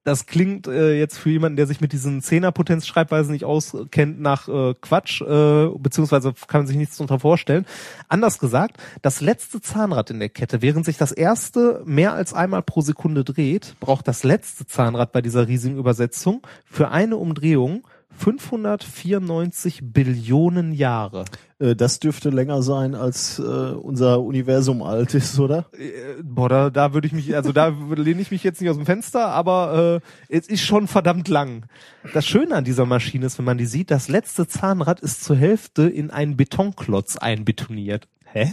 Das 0.09 0.25
klingt 0.25 0.67
äh, 0.67 0.99
jetzt 0.99 1.19
für 1.19 1.29
jemanden, 1.29 1.57
der 1.57 1.67
sich 1.67 1.83
mit 1.83 1.93
diesen 1.93 2.23
Zehnerpotenzschreibweisen 2.23 3.31
nicht 3.31 3.45
auskennt, 3.45 4.19
nach 4.19 4.49
äh, 4.49 4.73
Quatsch, 4.81 5.21
äh, 5.21 5.69
beziehungsweise 5.77 6.33
kann 6.47 6.61
man 6.63 6.67
sich 6.67 6.79
nichts 6.79 6.97
darunter 6.97 7.21
vorstellen. 7.21 7.67
Anders 8.09 8.39
gesagt, 8.39 8.79
das 9.03 9.21
letzte 9.21 9.61
Zahnrad 9.61 10.09
in 10.09 10.19
der 10.19 10.31
Kette, 10.31 10.63
während 10.63 10.87
sich 10.87 10.97
das 10.97 11.13
erste 11.13 11.83
mehr 11.85 12.15
als 12.15 12.33
einmal 12.33 12.63
pro 12.63 12.81
Sekunde 12.81 13.23
dreht, 13.23 13.75
braucht 13.81 14.09
das 14.09 14.25
letzte 14.25 14.67
Zahnrad 14.67 15.13
bei 15.13 15.21
dieser 15.21 15.47
riesigen 15.47 15.77
Übersetzung 15.77 16.41
für 16.65 16.91
eine 16.91 17.19
Umdrehung 17.19 17.87
594 18.19 19.81
Billionen 19.83 20.73
Jahre. 20.73 21.25
Äh, 21.59 21.77
das 21.77 22.01
dürfte 22.01 22.31
länger 22.31 22.63
sein, 22.63 22.95
als 22.95 23.39
äh, 23.39 23.43
unser 23.43 24.21
Universum 24.21 24.83
alt 24.83 25.15
ist, 25.15 25.39
oder? 25.39 25.67
Äh, 25.73 26.23
Boah, 26.23 26.49
da, 26.49 26.71
da 26.71 26.95
würde 26.95 27.07
ich 27.07 27.13
mich, 27.13 27.35
also 27.35 27.53
da 27.53 27.69
lehne 27.97 28.21
ich 28.21 28.31
mich 28.31 28.43
jetzt 28.43 28.61
nicht 28.61 28.71
aus 28.71 28.77
dem 28.77 28.87
Fenster, 28.87 29.29
aber 29.29 30.01
äh, 30.29 30.37
es 30.37 30.49
ist 30.49 30.63
schon 30.63 30.89
verdammt 30.89 31.29
lang. 31.29 31.67
Das 32.13 32.27
Schöne 32.27 32.55
an 32.57 32.65
dieser 32.65 32.87
Maschine 32.87 33.27
ist, 33.27 33.39
wenn 33.39 33.45
man 33.45 33.59
die 33.59 33.67
sieht, 33.67 33.91
das 33.91 34.09
letzte 34.09 34.47
Zahnrad 34.47 35.01
ist 35.01 35.25
zur 35.25 35.37
Hälfte 35.37 35.89
in 35.89 36.11
einen 36.11 36.37
Betonklotz 36.37 37.17
einbetoniert. 37.17 38.09
Hä? 38.25 38.53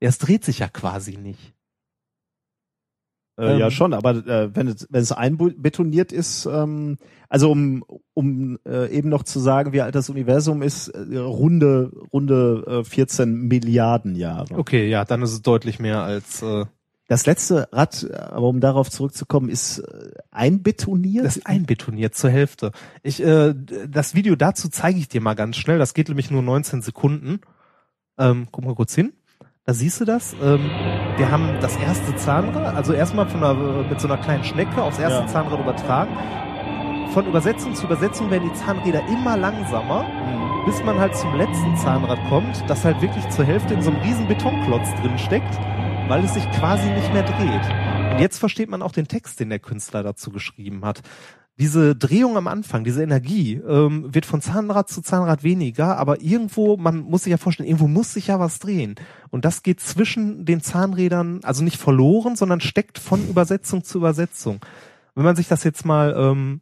Ja, 0.00 0.08
es 0.08 0.18
dreht 0.18 0.44
sich 0.44 0.60
ja 0.60 0.68
quasi 0.68 1.16
nicht. 1.16 1.57
Äh, 3.38 3.52
Ähm. 3.52 3.58
ja, 3.60 3.70
schon, 3.70 3.94
aber 3.94 4.10
äh, 4.26 4.54
wenn 4.54 4.66
es 4.66 4.86
wenn 4.90 5.00
es 5.02 5.12
einbetoniert 5.12 6.12
ist, 6.12 6.46
ähm, 6.46 6.98
also 7.28 7.50
um 7.52 7.84
um 8.12 8.58
äh, 8.66 8.90
eben 8.90 9.08
noch 9.08 9.22
zu 9.22 9.38
sagen, 9.38 9.72
wie 9.72 9.80
alt 9.80 9.94
das 9.94 10.10
Universum 10.10 10.60
ist, 10.62 10.88
äh, 10.88 11.18
runde 11.18 11.92
runde 12.12 12.82
äh, 12.82 12.84
14 12.84 13.46
Milliarden 13.46 14.16
Jahre. 14.16 14.58
Okay, 14.58 14.88
ja, 14.88 15.04
dann 15.04 15.22
ist 15.22 15.32
es 15.32 15.42
deutlich 15.42 15.78
mehr 15.78 16.02
als 16.02 16.42
äh, 16.42 16.64
Das 17.06 17.26
letzte 17.26 17.68
Rad, 17.72 18.02
äh, 18.10 18.16
aber 18.16 18.48
um 18.48 18.58
darauf 18.60 18.90
zurückzukommen, 18.90 19.48
ist 19.50 19.78
äh, 19.78 20.10
einbetoniert. 20.32 21.24
das 21.24 21.36
ist 21.36 21.46
einbetoniert 21.46 22.16
zur 22.16 22.30
Hälfte. 22.30 22.72
Ich, 23.04 23.22
äh, 23.22 23.54
das 23.88 24.16
Video 24.16 24.34
dazu 24.34 24.68
zeige 24.68 24.98
ich 24.98 25.08
dir 25.08 25.20
mal 25.20 25.34
ganz 25.34 25.56
schnell. 25.56 25.78
Das 25.78 25.94
geht 25.94 26.08
nämlich 26.08 26.32
nur 26.32 26.42
19 26.42 26.82
Sekunden. 26.82 27.40
Ähm, 28.18 28.48
guck 28.50 28.64
mal 28.64 28.74
kurz 28.74 28.96
hin. 28.96 29.12
Da 29.68 29.74
siehst 29.74 30.00
du 30.00 30.06
das. 30.06 30.34
Ähm, 30.42 30.70
wir 31.18 31.30
haben 31.30 31.58
das 31.60 31.76
erste 31.76 32.16
Zahnrad, 32.16 32.74
also 32.74 32.94
erstmal 32.94 33.28
von 33.28 33.44
einer, 33.44 33.82
mit 33.82 34.00
so 34.00 34.08
einer 34.08 34.16
kleinen 34.16 34.42
Schnecke 34.42 34.82
aufs 34.82 34.98
erste 34.98 35.20
Ja. 35.20 35.26
Zahnrad 35.26 35.60
übertragen. 35.60 36.16
Von 37.12 37.26
Übersetzung 37.26 37.74
zu 37.74 37.84
Übersetzung 37.84 38.30
werden 38.30 38.48
die 38.50 38.58
Zahnräder 38.58 39.06
immer 39.08 39.36
langsamer, 39.36 40.06
bis 40.64 40.82
man 40.84 40.98
halt 40.98 41.14
zum 41.14 41.34
letzten 41.34 41.76
Zahnrad 41.76 42.18
kommt, 42.30 42.64
das 42.66 42.82
halt 42.82 43.02
wirklich 43.02 43.28
zur 43.28 43.44
Hälfte 43.44 43.74
in 43.74 43.82
so 43.82 43.90
einem 43.90 44.00
riesen 44.00 44.26
Betonklotz 44.26 44.88
drin 45.02 45.18
steckt, 45.18 45.54
weil 46.08 46.24
es 46.24 46.32
sich 46.32 46.50
quasi 46.52 46.88
nicht 46.88 47.12
mehr 47.12 47.24
dreht. 47.24 48.14
Und 48.14 48.20
jetzt 48.20 48.38
versteht 48.38 48.70
man 48.70 48.80
auch 48.80 48.92
den 48.92 49.06
Text, 49.06 49.38
den 49.38 49.50
der 49.50 49.58
Künstler 49.58 50.02
dazu 50.02 50.30
geschrieben 50.30 50.82
hat. 50.86 51.02
Diese 51.60 51.94
Drehung 51.94 52.38
am 52.38 52.46
Anfang, 52.46 52.84
diese 52.84 53.02
Energie, 53.02 53.60
ähm, 53.68 54.14
wird 54.14 54.24
von 54.24 54.40
Zahnrad 54.40 54.88
zu 54.88 55.02
Zahnrad 55.02 55.42
weniger, 55.42 55.98
aber 55.98 56.22
irgendwo, 56.22 56.78
man 56.78 57.00
muss 57.00 57.24
sich 57.24 57.32
ja 57.32 57.36
vorstellen, 57.36 57.68
irgendwo 57.68 57.88
muss 57.88 58.14
sich 58.14 58.28
ja 58.28 58.40
was 58.40 58.60
drehen. 58.60 58.94
Und 59.30 59.44
das 59.44 59.62
geht 59.62 59.80
zwischen 59.80 60.44
den 60.44 60.60
Zahnrädern, 60.60 61.40
also 61.42 61.62
nicht 61.62 61.78
verloren, 61.78 62.36
sondern 62.36 62.60
steckt 62.60 62.98
von 62.98 63.28
Übersetzung 63.28 63.84
zu 63.84 63.98
Übersetzung. 63.98 64.60
Wenn 65.14 65.24
man 65.24 65.36
sich 65.36 65.48
das 65.48 65.64
jetzt 65.64 65.84
mal 65.84 66.14
ähm, 66.16 66.60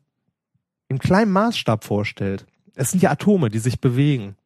im 0.88 0.98
kleinen 0.98 1.32
Maßstab 1.32 1.84
vorstellt, 1.84 2.46
es 2.74 2.90
sind 2.90 3.02
ja 3.02 3.10
Atome, 3.10 3.48
die 3.48 3.58
sich 3.58 3.80
bewegen 3.80 4.36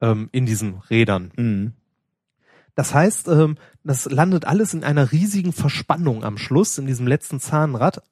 ähm, 0.00 0.28
in 0.32 0.46
diesen 0.46 0.78
Rädern. 0.90 1.30
Mhm. 1.36 1.72
Das 2.74 2.94
heißt, 2.94 3.28
ähm, 3.28 3.56
das 3.84 4.06
landet 4.06 4.44
alles 4.44 4.74
in 4.74 4.84
einer 4.84 5.12
riesigen 5.12 5.52
Verspannung 5.52 6.24
am 6.24 6.38
Schluss, 6.38 6.78
in 6.78 6.86
diesem 6.86 7.06
letzten 7.06 7.40
Zahnrad. 7.40 8.02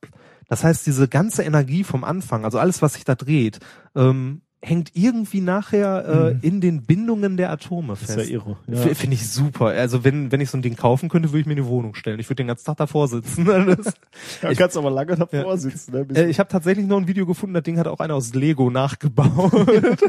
Das 0.48 0.65
heißt, 0.65 0.86
diese 0.86 1.09
ganze 1.09 1.43
Energie 1.43 1.85
vom 1.85 2.05
Anfang, 2.05 2.44
also 2.44 2.59
alles, 2.59 2.82
was 2.82 2.94
sich 2.94 3.05
da 3.05 3.15
dreht, 3.15 3.60
ähm, 3.94 4.43
hängt 4.60 4.90
irgendwie 4.94 5.40
nachher 5.40 6.32
äh, 6.43 6.47
in 6.47 6.60
den 6.60 6.82
Bindungen 6.82 7.36
der 7.36 7.51
Atome 7.51 7.93
ist 7.93 8.09
ja 8.09 8.14
fest. 8.16 8.30
irre. 8.30 8.56
Ja. 8.66 8.76
Finde 8.94 9.14
ich 9.14 9.30
super. 9.30 9.66
Also 9.66 10.02
wenn, 10.02 10.32
wenn 10.32 10.40
ich 10.40 10.51
so 10.51 10.59
ein 10.59 10.62
Ding 10.62 10.74
kaufen 10.74 11.09
könnte, 11.09 11.28
würde 11.30 11.40
ich 11.40 11.47
mir 11.47 11.52
in 11.52 11.62
die 11.62 11.66
Wohnung 11.66 11.94
stellen. 11.94 12.18
Ich 12.18 12.26
würde 12.28 12.43
den 12.43 12.48
ganzen 12.48 12.64
Tag 12.66 12.76
davor 12.76 13.06
sitzen. 13.09 13.47
Das, 13.78 13.94
Da 14.43 14.55
kannst 14.55 14.76
aber 14.76 14.90
lange 14.90 15.14
davor 15.14 15.39
Ja. 15.52 15.56
sitzen. 15.56 15.93
Ne? 15.93 16.06
Äh, 16.14 16.26
ich 16.28 16.40
habe 16.40 16.48
tatsächlich 16.48 16.86
noch 16.86 16.97
ein 16.98 17.06
Video 17.06 17.24
gefunden, 17.24 17.55
das 17.55 17.62
Ding 17.62 17.78
hat 17.78 17.86
auch 17.86 18.01
einer 18.01 18.14
aus 18.14 18.35
Lego 18.35 18.68
nachgebaut. 18.70 19.52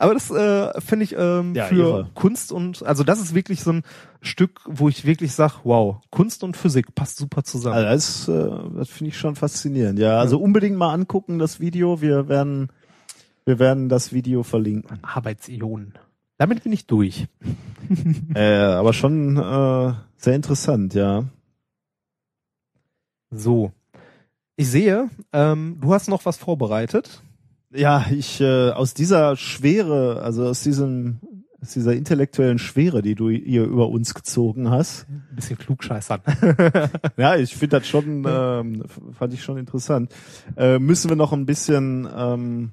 Aber 0.00 0.14
das 0.14 0.30
äh, 0.30 0.80
finde 0.80 1.04
ich 1.04 1.14
ähm, 1.16 1.54
Ja, 1.54 1.66
für 1.66 1.74
irre. 1.76 2.10
Kunst 2.14 2.50
und 2.50 2.82
also 2.84 3.04
das 3.04 3.20
ist 3.20 3.34
wirklich 3.34 3.62
so 3.62 3.72
ein 3.72 3.82
Stück, 4.20 4.60
wo 4.66 4.88
ich 4.88 5.04
wirklich 5.04 5.32
sag, 5.32 5.60
wow, 5.64 5.96
Kunst 6.10 6.42
und 6.42 6.56
Physik 6.56 6.94
passt 6.96 7.16
super 7.18 7.44
zusammen. 7.44 7.76
Also 7.86 8.32
das, 8.32 8.50
äh, 8.50 8.76
das 8.76 8.88
finde 8.88 9.10
ich 9.10 9.18
schon 9.18 9.36
faszinierend. 9.36 9.98
Ja, 10.00 10.18
also 10.18 10.40
unbedingt 10.40 10.76
mal 10.76 10.92
angucken 10.92 11.38
das 11.38 11.60
Video. 11.60 12.00
Wir 12.00 12.28
werden, 12.28 12.70
wir 13.48 13.58
werden 13.58 13.88
das 13.88 14.12
Video 14.12 14.42
verlinken. 14.42 14.98
Arbeitsionen. 15.02 15.94
Damit 16.36 16.62
bin 16.64 16.72
ich 16.72 16.86
durch. 16.86 17.26
äh, 18.34 18.56
aber 18.56 18.92
schon 18.92 19.38
äh, 19.38 19.94
sehr 20.18 20.34
interessant, 20.34 20.92
ja. 20.92 21.24
So. 23.30 23.72
Ich 24.56 24.68
sehe, 24.68 25.08
ähm, 25.32 25.78
du 25.80 25.94
hast 25.94 26.08
noch 26.08 26.26
was 26.26 26.36
vorbereitet. 26.36 27.22
Ja, 27.70 28.04
ich 28.10 28.40
äh, 28.42 28.70
aus 28.70 28.92
dieser 28.92 29.36
Schwere, 29.36 30.20
also 30.22 30.46
aus 30.46 30.62
diesem 30.62 31.20
aus 31.62 31.72
dieser 31.72 31.94
intellektuellen 31.94 32.58
Schwere, 32.58 33.02
die 33.02 33.14
du 33.14 33.30
hier 33.30 33.64
über 33.64 33.88
uns 33.88 34.14
gezogen 34.14 34.70
hast. 34.70 35.06
Ein 35.08 35.36
bisschen 35.36 35.58
klugscheißern. 35.58 36.20
Ja, 37.16 37.36
ich 37.36 37.56
finde 37.56 37.78
das 37.78 37.88
schon, 37.88 38.24
ähm, 38.28 38.84
fand 39.18 39.32
ich 39.32 39.42
schon 39.42 39.58
interessant. 39.58 40.14
Äh, 40.56 40.78
müssen 40.78 41.08
wir 41.08 41.16
noch 41.16 41.32
ein 41.32 41.46
bisschen, 41.46 42.08
ähm, 42.14 42.72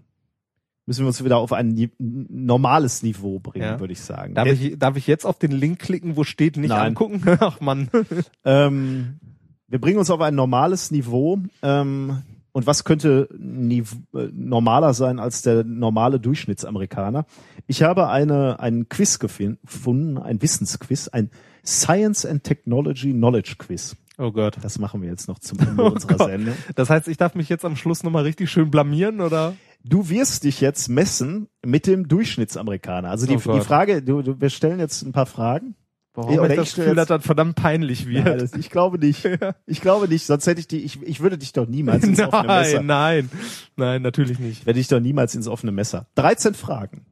müssen 0.85 1.01
wir 1.01 1.07
uns 1.07 1.23
wieder 1.23 1.37
auf 1.37 1.51
ein 1.53 1.91
normales 1.99 3.03
Niveau 3.03 3.39
bringen, 3.39 3.65
Ja. 3.65 3.79
würde 3.79 3.93
ich 3.93 4.01
sagen. 4.01 4.33
Darf 4.35 4.47
ich, 4.47 4.77
darf 4.77 4.97
ich 4.97 5.07
jetzt 5.07 5.25
auf 5.25 5.39
den 5.39 5.51
Link 5.51 5.79
klicken, 5.79 6.15
wo 6.15 6.23
steht 6.23 6.57
nicht 6.57 6.69
Nein. 6.69 6.89
angucken? 6.89 7.21
Ach 7.39 7.59
man. 7.59 7.89
Ähm, 8.45 9.19
wir 9.67 9.79
bringen 9.81 9.97
uns 9.97 10.11
auf 10.11 10.21
ein 10.21 10.35
normales 10.35 10.91
Niveau. 10.91 11.39
Ähm, 11.63 12.21
und 12.51 12.67
was 12.67 12.83
könnte 12.83 13.27
niv 13.37 13.97
äh, 14.13 14.27
normaler 14.31 14.93
sein 14.93 15.19
als 15.19 15.41
der 15.41 15.63
normale 15.63 16.19
Durchschnittsamerikaner? 16.19 17.25
Ich 17.67 17.81
habe 17.83 18.07
eine, 18.09 18.59
einen 18.59 18.87
Quiz 18.87 19.17
gefunden, 19.19 20.17
ein 20.19 20.41
Wissensquiz, 20.41 21.07
ein 21.09 21.31
Science 21.65 22.25
and 22.25 22.43
Technology 22.43 23.11
Knowledge 23.11 23.55
Quiz. 23.57 23.97
Oh 24.17 24.31
Gott. 24.31 24.57
Das 24.61 24.79
machen 24.79 25.01
wir 25.01 25.09
jetzt 25.09 25.27
noch 25.27 25.39
zum 25.39 25.59
Ende 25.59 25.83
Oh 25.83 25.87
unserer 25.89 26.15
Gott. 26.15 26.27
Sendung. 26.29 26.53
Das 26.75 26.89
heißt, 26.89 27.07
ich 27.09 27.17
darf 27.17 27.35
mich 27.35 27.49
jetzt 27.49 27.65
am 27.65 27.75
Schluss 27.75 28.03
nochmal 28.03 28.23
richtig 28.23 28.49
schön 28.49 28.69
blamieren, 28.71 29.19
oder? 29.19 29.55
Du 29.87 30.09
wirst 30.09 30.43
dich 30.45 30.61
jetzt 30.61 30.89
messen 30.89 31.47
mit 31.63 31.85
dem 31.85 32.07
Durchschnittsamerikaner. 32.07 33.09
Also 33.09 33.27
die, 33.27 33.35
Oh 33.37 33.53
die. 33.53 33.61
Frage, 33.61 34.01
du, 34.01 34.21
du, 34.23 34.41
wir 34.41 34.49
stellen 34.49 34.79
jetzt 34.79 35.03
ein 35.03 35.11
paar 35.11 35.27
Fragen. 35.27 35.75
Warum 36.15 36.33
Ja, 36.33 36.45
ich 36.47 36.55
das 36.55 36.73
Gefühl, 36.73 36.95
dass 36.95 37.09
jetzt- 37.09 37.19
das 37.19 37.25
verdammt 37.25 37.55
peinlich 37.55 38.07
wird? 38.07 38.25
Nein, 38.25 38.39
das, 38.39 38.53
ich 38.53 38.69
glaube 38.71 38.97
nicht. 38.97 39.27
Ich 39.67 39.81
glaube 39.81 40.07
nicht, 40.07 40.25
sonst 40.25 40.47
hätte 40.47 40.59
ich 40.61 40.67
die, 40.67 40.79
ich, 40.79 41.01
ich 41.03 41.19
würde 41.19 41.37
dich 41.37 41.51
doch 41.53 41.67
niemals 41.67 42.03
ins 42.05 42.19
offene 42.21 42.47
Messer. 42.47 42.81
nein, 42.81 42.85
nein, 42.85 43.29
nein, 43.75 44.01
natürlich 44.01 44.39
nicht. 44.39 44.65
werde 44.65 44.79
ich 44.79 44.87
doch 44.87 44.99
niemals 44.99 45.35
ins 45.35 45.47
offene 45.47 45.71
Messer. 45.71 46.07
13 46.15 46.53
Fragen. 46.53 47.05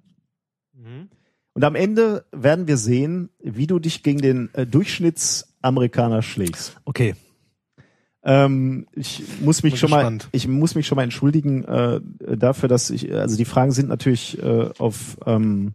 Mhm. 0.74 1.10
Und 1.54 1.64
am 1.64 1.76
Ende 1.76 2.26
werden 2.32 2.66
wir 2.68 2.78
sehen, 2.78 3.30
wie 3.40 3.68
du 3.68 3.78
dich 3.78 4.02
gegen 4.04 4.20
den 4.22 4.50
äh, 4.54 4.66
Durchschnittsamerikaner 4.66 6.22
schlägst. 6.24 6.78
Okay. 6.86 7.16
Ähm, 8.26 8.88
ich 8.94 9.24
muss 9.42 9.64
mich 9.64 9.78
schon 9.80 9.90
gespannt. 9.90 10.24
mal, 10.24 10.30
ich 10.32 10.48
muss 10.48 10.76
mich 10.76 10.88
schon 10.88 10.96
mal 10.96 11.04
entschuldigen 11.04 11.64
äh, 11.66 12.00
dafür, 12.38 12.70
dass 12.70 12.90
ich, 12.90 13.14
also 13.14 13.36
die 13.36 13.46
Fragen 13.46 13.72
sind 13.72 13.90
natürlich 13.90 14.42
äh, 14.42 14.70
auf 14.78 15.18
ähm, 15.26 15.74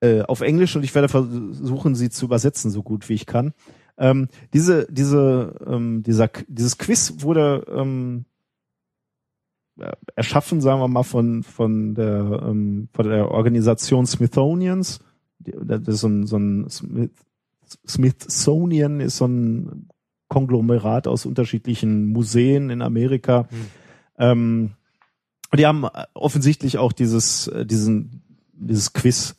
äh, 0.00 0.22
auf 0.22 0.42
Englisch 0.42 0.76
und 0.76 0.84
ich 0.84 0.94
werde 0.94 1.08
versuchen, 1.08 1.94
sie 1.94 2.10
zu 2.10 2.26
übersetzen, 2.26 2.70
so 2.70 2.82
gut 2.82 3.08
wie 3.08 3.14
ich 3.14 3.24
kann. 3.24 3.54
Ähm, 3.96 4.28
diese, 4.52 4.86
diese, 4.90 5.54
ähm, 5.66 6.02
dieser, 6.02 6.28
dieses 6.48 6.76
Quiz 6.76 7.14
wurde 7.18 7.64
ähm, 7.74 8.26
äh, 9.78 9.92
erschaffen, 10.14 10.60
sagen 10.60 10.80
wir 10.80 10.88
mal, 10.88 11.02
von 11.04 11.42
von 11.42 11.94
der 11.94 12.42
ähm, 12.44 12.88
von 12.92 13.08
der 13.08 13.30
Organisation 13.30 14.06
Smithsonians. 14.06 15.00
Das 15.38 15.80
ist 15.86 16.00
so 16.00 16.08
ein, 16.08 16.26
so 16.26 16.36
ein 16.36 16.68
Smith, 16.68 17.10
Smithsonian 17.88 19.00
ist 19.00 19.16
so 19.16 19.26
ein 19.26 19.88
Konglomerat 20.34 21.06
aus 21.06 21.26
unterschiedlichen 21.26 22.06
Museen 22.06 22.68
in 22.70 22.82
Amerika. 22.82 23.46
Hm. 23.48 23.66
Ähm, 24.18 24.70
und 25.52 25.60
die 25.60 25.66
haben 25.66 25.86
offensichtlich 26.14 26.78
auch 26.78 26.92
dieses, 26.92 27.46
äh, 27.46 27.64
diesen, 27.64 28.22
dieses 28.52 28.92
Quiz 28.92 29.36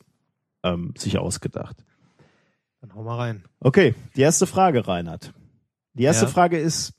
ähm, 0.62 0.94
sich 0.96 1.18
ausgedacht. 1.18 1.76
Dann 2.80 2.94
hau 2.94 3.02
mal 3.02 3.16
rein. 3.16 3.44
Okay, 3.60 3.94
die 4.16 4.22
erste 4.22 4.46
Frage, 4.46 4.88
Reinhard. 4.88 5.34
Die 5.92 6.04
erste 6.04 6.24
Ja. 6.24 6.30
Frage 6.30 6.58
ist, 6.58 6.94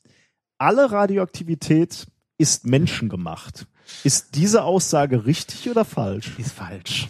alle 0.59 0.91
Radioaktivität 0.91 2.05
ist 2.37 2.67
menschengemacht. 2.67 3.65
Ist 4.03 4.35
diese 4.35 4.63
Aussage 4.63 5.25
richtig 5.25 5.69
oder 5.71 5.85
falsch? 5.85 6.35
Die 6.37 6.41
ist 6.41 6.51
falsch. 6.51 7.09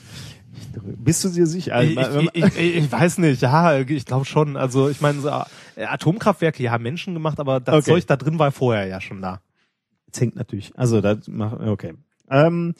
Bist 0.97 1.23
du 1.23 1.29
dir 1.29 1.47
sicher? 1.47 1.81
Ich, 1.83 1.97
Also, 1.97 2.19
ich, 2.19 2.29
ich, 2.33 2.45
ich, 2.45 2.75
ich 2.75 2.91
weiß 2.91 3.17
nicht, 3.19 3.41
ja, 3.41 3.79
ich 3.79 4.05
glaube 4.05 4.25
schon. 4.25 4.57
Also 4.57 4.89
ich 4.89 5.01
meine, 5.01 5.21
so, 5.21 5.29
äh, 5.75 5.85
Atomkraftwerke, 5.85 6.61
ja, 6.63 6.77
Menschen 6.77 7.13
gemacht, 7.13 7.39
aber 7.39 7.59
das 7.59 7.75
Okay. 7.75 7.91
Zeug 7.91 8.07
da 8.07 8.15
drin 8.15 8.39
war 8.39 8.51
vorher 8.51 8.85
ja 8.85 9.01
schon 9.01 9.21
da. 9.21 9.41
Jetzt 10.07 10.21
hängt 10.21 10.35
natürlich. 10.35 10.77
Also 10.77 11.01
das 11.01 11.27
macht 11.27 11.59
okay. 11.59 11.93
Ähm, 12.29 12.75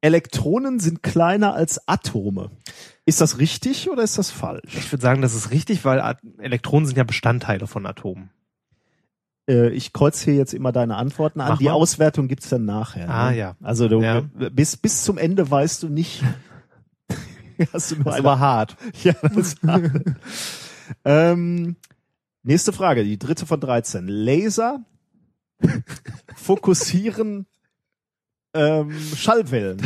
Elektronen 0.00 0.78
sind 0.78 1.02
kleiner 1.02 1.54
als 1.54 1.88
Atome. 1.88 2.50
Ist 3.06 3.20
das 3.20 3.38
richtig 3.38 3.90
oder 3.90 4.02
ist 4.02 4.18
das 4.18 4.30
falsch? 4.30 4.76
Ich 4.76 4.92
würde 4.92 5.02
sagen, 5.02 5.22
das 5.22 5.34
ist 5.34 5.50
richtig, 5.50 5.84
weil 5.84 6.16
Elektronen 6.38 6.86
sind 6.86 6.96
ja 6.96 7.04
Bestandteile 7.04 7.66
von 7.66 7.86
Atomen. 7.86 8.30
Äh, 9.48 9.68
ich 9.70 9.92
kreuze 9.92 10.24
hier 10.24 10.34
jetzt 10.34 10.54
immer 10.54 10.72
deine 10.72 10.96
Antworten 10.96 11.40
an. 11.40 11.50
Mach 11.50 11.58
Die 11.58 11.64
mal. 11.64 11.72
Auswertung 11.72 12.28
gibt's 12.28 12.48
dann 12.48 12.64
nachher. 12.64 13.08
Ah, 13.08 13.30
ne? 13.30 13.36
ja. 13.36 13.56
Also 13.62 13.88
du 13.88 14.00
Ja. 14.02 14.22
bis 14.52 14.76
bis 14.76 15.04
zum 15.04 15.18
Ende 15.18 15.48
weißt 15.50 15.82
du 15.82 15.88
nicht. 15.88 16.22
hast 17.72 17.90
du 17.90 17.96
nur 17.96 18.04
Das 18.04 18.14
eine 18.14 18.24
war 18.24 18.38
hart. 18.38 18.76
Ja, 19.04 19.14
das 19.34 19.56
war, 19.62 19.80
ähm, 21.04 21.76
nächste 22.42 22.72
Frage, 22.72 23.04
die 23.04 23.18
dritte 23.18 23.46
von 23.46 23.60
13. 23.60 24.06
Laser 24.08 24.84
fokussieren 26.36 27.46
ähm, 28.54 28.94
Schallwellen. 29.16 29.80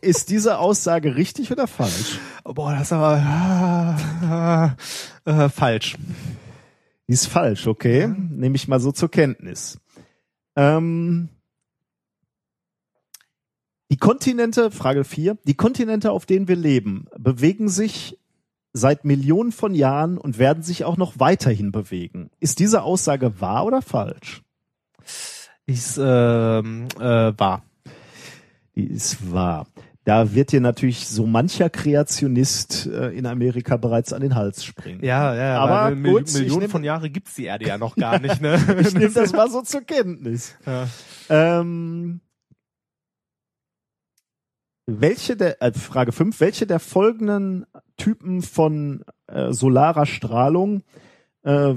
Ist 0.00 0.30
diese 0.30 0.58
Aussage 0.58 1.16
richtig 1.16 1.50
oder 1.52 1.66
falsch? 1.66 2.18
Boah, 2.44 2.72
das 2.72 2.82
ist 2.82 2.92
aber 2.92 4.76
äh, 5.26 5.30
äh, 5.30 5.48
falsch. 5.48 5.96
Die 7.08 7.12
ist 7.12 7.26
falsch, 7.26 7.66
okay. 7.66 8.08
Nehme 8.08 8.56
ich 8.56 8.68
mal 8.68 8.80
so 8.80 8.92
zur 8.92 9.10
Kenntnis. 9.10 9.78
Ähm, 10.56 11.28
die 13.90 13.96
Kontinente, 13.96 14.70
Frage 14.72 15.04
4, 15.04 15.38
die 15.44 15.54
Kontinente, 15.54 16.10
auf 16.10 16.26
denen 16.26 16.48
wir 16.48 16.56
leben, 16.56 17.06
bewegen 17.16 17.68
sich 17.68 18.18
seit 18.72 19.04
Millionen 19.04 19.52
von 19.52 19.74
Jahren 19.74 20.18
und 20.18 20.38
werden 20.38 20.62
sich 20.62 20.84
auch 20.84 20.96
noch 20.96 21.18
weiterhin 21.18 21.70
bewegen. 21.70 22.30
Ist 22.40 22.58
diese 22.58 22.82
Aussage 22.82 23.40
wahr 23.40 23.64
oder 23.64 23.82
falsch? 23.82 24.42
Ist 25.66 25.98
ähm, 26.02 26.88
äh, 26.98 27.32
wahr. 27.38 27.62
Die 28.74 28.86
ist 28.86 29.32
wahr. 29.32 29.66
Da 30.06 30.32
wird 30.34 30.52
dir 30.52 30.60
natürlich 30.60 31.08
so 31.08 31.26
mancher 31.26 31.68
Kreationist 31.68 32.86
äh, 32.86 33.08
in 33.08 33.26
Amerika 33.26 33.76
bereits 33.76 34.12
an 34.12 34.20
den 34.22 34.36
Hals 34.36 34.64
springen. 34.64 35.04
Ja, 35.04 35.34
ja, 35.34 35.58
Aber 35.58 35.80
aber 35.80 35.96
Mil 35.96 36.12
gut, 36.12 36.32
Millionen 36.32 36.60
nehm- 36.62 36.70
von 36.70 36.84
Jahren 36.84 37.12
gibt's 37.12 37.34
die 37.34 37.46
Erde 37.46 37.66
ja 37.66 37.76
noch 37.76 37.96
gar 37.96 38.20
nicht, 38.20 38.40
ne? 38.40 38.56
Ich 38.82 38.94
nehme 38.94 39.10
das 39.12 39.32
mal 39.32 39.50
so 39.50 39.62
zur 39.62 39.80
Kenntnis. 39.80 40.54
Ja. 40.64 40.86
Ähm, 41.28 42.20
welche 44.86 45.36
der, 45.36 45.60
äh, 45.60 45.72
Frage 45.72 46.12
5, 46.12 46.38
welche 46.38 46.68
der 46.68 46.78
folgenden 46.78 47.66
Typen 47.96 48.42
von 48.42 49.04
äh, 49.26 49.52
solarer 49.52 50.06
Strahlung 50.06 50.84
äh, 51.42 51.74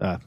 ja, 0.00 0.18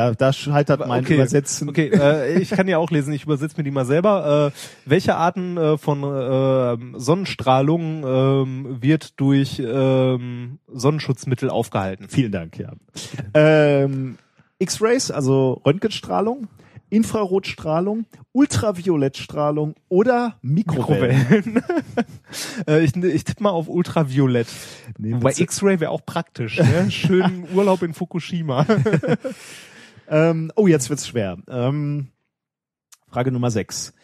da, 0.00 0.14
da 0.14 0.32
scheitert 0.32 0.86
mein 0.86 1.04
Okay, 1.04 1.14
Übersetzen. 1.14 1.68
Okay, 1.68 1.88
äh, 1.88 2.40
ich 2.40 2.50
kann 2.50 2.68
ja 2.68 2.78
auch 2.78 2.90
lesen, 2.90 3.12
ich 3.12 3.24
übersetze 3.24 3.56
mir 3.58 3.64
die 3.64 3.70
mal 3.70 3.84
selber. 3.84 4.52
Äh, 4.54 4.58
welche 4.88 5.16
Arten 5.16 5.56
äh, 5.56 5.76
von 5.76 6.02
äh, 6.02 6.98
Sonnenstrahlung 6.98 8.04
ähm, 8.06 8.78
wird 8.80 9.20
durch 9.20 9.60
ähm, 9.64 10.58
Sonnenschutzmittel 10.68 11.50
aufgehalten? 11.50 12.08
Vielen 12.08 12.32
Dank, 12.32 12.58
ja. 12.58 12.72
Ähm, 13.34 14.16
X-Rays, 14.58 15.10
also 15.10 15.60
Röntgenstrahlung, 15.66 16.48
Infrarotstrahlung, 16.88 18.06
Ultraviolettstrahlung 18.32 19.74
oder 19.88 20.38
Mikrowellen. 20.42 21.18
Mikrowellen. 21.18 21.62
äh, 22.66 22.84
ich 22.84 22.96
ich 22.96 23.24
tippe 23.24 23.42
mal 23.42 23.50
auf 23.50 23.68
Ultraviolett. 23.68 24.48
Nee, 24.98 25.12
Wobei. 25.14 25.32
X-Ray 25.36 25.80
wäre 25.80 25.90
auch 25.90 26.04
praktisch. 26.04 26.58
Ne? 26.58 26.90
Schönen 26.90 27.46
Urlaub 27.54 27.82
in 27.82 27.94
Fukushima. 27.94 28.66
Ähm, 30.10 30.50
oh, 30.56 30.66
jetzt 30.66 30.90
wird's 30.90 31.06
schwer. 31.06 31.38
Ähm, 31.48 32.08
Frage 33.08 33.30
Nummer 33.30 33.50
6. 33.50 33.94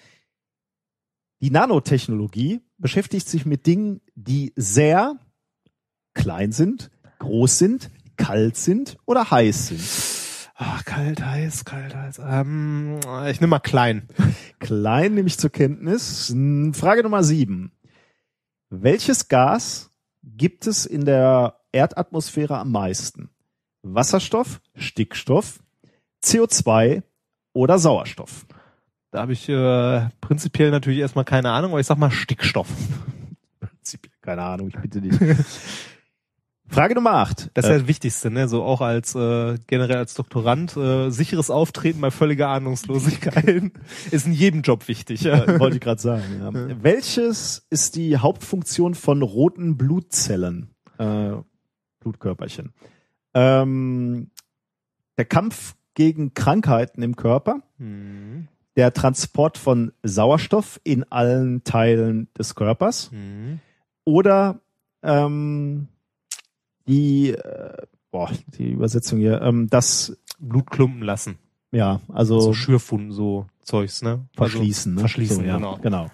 Die 1.40 1.50
Nanotechnologie 1.50 2.60
beschäftigt 2.78 3.28
sich 3.28 3.44
mit 3.44 3.66
Dingen, 3.66 4.00
die 4.14 4.52
sehr 4.54 5.18
klein 6.14 6.52
sind, 6.52 6.90
groß 7.18 7.58
sind, 7.58 7.90
kalt 8.16 8.56
sind 8.56 8.96
oder 9.04 9.30
heiß 9.30 9.66
sind. 9.66 10.52
Ach, 10.54 10.84
kalt, 10.84 11.22
heiß, 11.22 11.64
kalt, 11.64 11.94
heiß. 11.94 12.20
Ähm, 12.24 13.00
ich 13.28 13.40
nehme 13.40 13.50
mal 13.50 13.58
klein. 13.58 14.08
Klein 14.58 15.12
nehme 15.14 15.28
ich 15.28 15.38
zur 15.38 15.50
Kenntnis. 15.50 16.30
Hm, 16.30 16.72
Frage 16.72 17.02
Nummer 17.02 17.22
7. 17.22 17.72
Welches 18.70 19.28
Gas 19.28 19.90
gibt 20.22 20.66
es 20.66 20.86
in 20.86 21.04
der 21.04 21.60
Erdatmosphäre 21.72 22.56
am 22.56 22.72
meisten? 22.72 23.28
Wasserstoff, 23.82 24.62
Stickstoff, 24.74 25.60
CO2 26.26 27.02
oder 27.52 27.78
Sauerstoff? 27.78 28.46
Da 29.10 29.20
habe 29.20 29.32
ich 29.32 29.48
äh, 29.48 30.08
prinzipiell 30.20 30.70
natürlich 30.70 30.98
erstmal 30.98 31.24
keine 31.24 31.50
Ahnung, 31.50 31.70
aber 31.70 31.80
ich 31.80 31.86
sag 31.86 31.96
mal 31.98 32.10
Stickstoff. 32.10 32.68
Prinzipiell 33.60 34.12
keine 34.20 34.42
Ahnung, 34.42 34.68
ich 34.68 34.76
bitte 34.76 35.00
dich. 35.00 35.14
Frage 36.68 36.96
Nummer 36.96 37.12
8. 37.12 37.52
Das 37.54 37.64
ist 37.64 37.70
ja 37.70 37.78
das 37.78 37.86
Wichtigste, 37.86 38.30
ne? 38.30 38.48
So 38.48 38.64
auch 38.64 38.80
als 38.80 39.14
äh, 39.14 39.56
generell 39.68 39.98
als 39.98 40.14
Doktorand 40.14 40.76
äh, 40.76 41.10
sicheres 41.10 41.48
Auftreten 41.48 42.00
bei 42.00 42.10
völliger 42.10 42.48
Ahnungslosigkeit 42.48 43.70
ist 44.10 44.26
in 44.26 44.32
jedem 44.32 44.62
Job 44.62 44.88
wichtig. 44.88 45.22
Ja. 45.22 45.44
Ja, 45.44 45.60
wollte 45.60 45.76
ich 45.76 45.82
gerade 45.82 46.02
sagen. 46.02 46.24
Ja. 46.40 46.82
Welches 46.82 47.64
ist 47.70 47.94
die 47.94 48.16
Hauptfunktion 48.16 48.94
von 48.94 49.22
roten 49.22 49.76
Blutzellen? 49.76 50.74
Äh, 50.98 51.34
Blutkörperchen. 52.00 52.72
Ähm, 53.34 54.30
der 55.18 55.24
Kampf 55.24 55.76
gegen 55.96 56.34
Krankheiten 56.34 57.02
im 57.02 57.16
Körper, 57.16 57.62
Hm, 57.78 58.46
der 58.76 58.92
Transport 58.92 59.58
von 59.58 59.92
Sauerstoff 60.04 60.78
in 60.84 61.10
allen 61.10 61.64
Teilen 61.64 62.28
des 62.38 62.54
Körpers 62.54 63.10
hm. 63.10 63.58
oder 64.04 64.60
ähm, 65.02 65.88
die, 66.86 67.30
äh, 67.30 67.72
boah, 68.10 68.30
die 68.58 68.70
Übersetzung 68.70 69.18
hier, 69.18 69.40
ähm, 69.42 69.66
das, 69.68 70.16
Blut 70.38 70.70
klumpen 70.70 71.00
lassen. 71.00 71.38
ja, 71.72 72.00
also 72.12 72.38
So 72.40 72.52
Schürfunden, 72.52 73.10
so 73.10 73.46
Zeugs, 73.62 74.02
ne? 74.02 74.26
verschließen. 74.36 74.92
Also, 74.92 74.96
ne? 74.96 75.00
Verschließen, 75.00 75.36
so, 75.36 75.42
ja, 75.42 75.56
genau. 75.56 75.78
genau. 75.78 76.06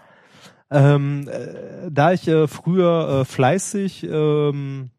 Ähm, 0.71 1.29
äh, 1.29 1.91
da 1.91 2.13
ich 2.13 2.27
äh, 2.29 2.47
früher 2.47 3.21
äh, 3.21 3.25
fleißig 3.25 4.07
ähm, 4.09 4.91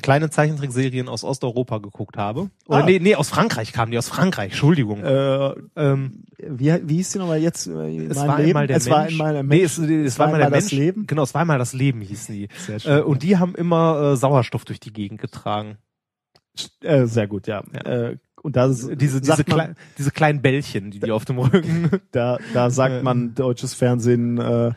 kleine 0.00 0.30
Zeichentrickserien 0.30 1.08
aus 1.08 1.24
Osteuropa 1.24 1.78
geguckt 1.78 2.16
habe. 2.16 2.50
Oder 2.66 2.78
Ah. 2.78 2.86
nee, 2.86 2.98
nee, 2.98 3.14
aus 3.14 3.28
Frankreich 3.28 3.72
kamen 3.72 3.92
die, 3.92 3.98
aus 3.98 4.08
Frankreich, 4.08 4.52
Entschuldigung. 4.52 5.02
Äh, 5.04 5.54
ähm, 5.76 6.24
wie, 6.38 6.72
wie 6.88 6.96
hieß 6.96 7.12
die 7.12 7.18
nochmal 7.18 7.38
jetzt? 7.40 7.66
äh, 7.66 8.06
es 8.06 8.16
mein 8.16 8.28
war 8.28 8.36
Leben? 8.38 8.48
einmal 8.50 8.66
der 8.66 8.76
es 8.76 8.84
Mensch. 8.86 8.96
war 8.96 9.06
einmal 9.06 9.32
der 9.34 9.42
nee, 9.42 9.48
Mensch. 9.60 9.64
es, 9.64 9.78
es 9.78 10.18
war 10.18 10.26
einmal 10.26 10.40
der 10.40 10.50
das 10.50 10.64
Mensch. 10.64 10.72
Leben. 10.72 11.06
Genau, 11.06 11.22
es 11.22 11.34
war 11.34 11.40
einmal 11.42 11.58
das 11.58 11.72
Leben 11.72 12.00
hießen 12.00 12.34
die. 12.34 12.48
Sehr 12.56 12.78
schön. 12.80 12.98
Äh, 12.98 13.02
und 13.02 13.22
die 13.22 13.36
haben 13.38 13.54
immer 13.54 14.12
äh, 14.12 14.16
Sauerstoff 14.16 14.64
durch 14.64 14.80
die 14.80 14.92
Gegend 14.92 15.20
getragen. 15.20 15.78
Äh, 16.82 17.06
sehr 17.06 17.26
gut, 17.28 17.46
ja. 17.46 17.62
Ja. 17.74 17.80
Äh, 18.10 18.16
und 18.42 18.54
da 18.56 18.68
Diese, 18.68 18.94
diese, 18.96 19.20
man, 19.20 19.44
klei 19.44 19.74
diese 19.98 20.10
kleinen 20.12 20.40
Bällchen, 20.40 20.90
die 20.92 21.00
die 21.00 21.10
auf 21.10 21.24
dem 21.24 21.38
Rücken. 21.38 21.90
da, 22.12 22.38
da 22.54 22.70
sagt 22.70 22.94
Äh. 22.96 23.02
man 23.02 23.34
deutsches 23.34 23.74
Fernsehen, 23.74 24.38
äh, 24.38 24.72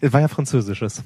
Es 0.00 0.12
war 0.12 0.20
ja 0.20 0.28
französisches. 0.28 1.02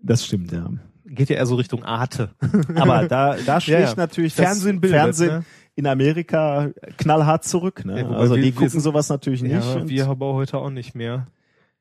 das 0.00 0.24
stimmt, 0.24 0.50
ja. 0.52 0.70
Geht 1.08 1.30
ja 1.30 1.36
eher 1.36 1.46
so 1.46 1.54
Richtung 1.56 1.84
Arte. 1.84 2.30
Aber 2.76 3.08
da, 3.08 3.36
da 3.36 3.60
schlägt 3.60 3.80
Ja, 3.80 3.88
ja. 3.88 3.94
natürlich 3.96 4.34
das 4.34 4.44
Fernsehen 4.44 4.80
bildet, 4.80 5.00
Fernsehen 5.00 5.28
ne? 5.38 5.44
in 5.74 5.86
Amerika 5.86 6.70
knallhart 6.98 7.44
zurück. 7.44 7.84
Ne? 7.84 8.00
Ja, 8.00 8.10
also 8.10 8.34
wir- 8.36 8.42
die 8.42 8.52
gucken 8.52 8.68
sind- 8.68 8.80
sowas 8.80 9.08
natürlich 9.08 9.42
nicht. 9.42 9.52
Ja, 9.52 9.88
wir 9.88 10.06
aber 10.08 10.34
heute 10.34 10.58
auch 10.58 10.70
nicht 10.70 10.94
mehr. 10.94 11.26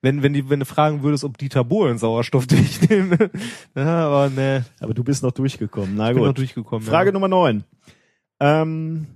Wenn, 0.02 0.22
wenn, 0.22 0.32
die, 0.34 0.48
wenn 0.50 0.60
du 0.60 0.66
fragen 0.66 1.02
würdest, 1.02 1.24
ob 1.24 1.38
Dieter 1.40 1.64
Bohlen 1.64 1.98
Sauerstoff 1.98 2.46
durchnimmt. 2.48 3.18
ja, 3.76 4.08
aber 4.08 4.30
ne, 4.30 4.64
aber 4.80 4.94
du 4.94 5.04
bist 5.04 5.24
noch 5.24 5.32
durchgekommen. 5.32 5.96
Na 5.96 6.10
ich 6.10 6.14
bin 6.14 6.20
gut. 6.20 6.28
noch 6.28 6.36
durchgekommen. 6.36 6.88
Frage. 6.88 7.12
Nummer 7.12 7.28
neun. 7.28 7.64
Ähm, 8.40 9.08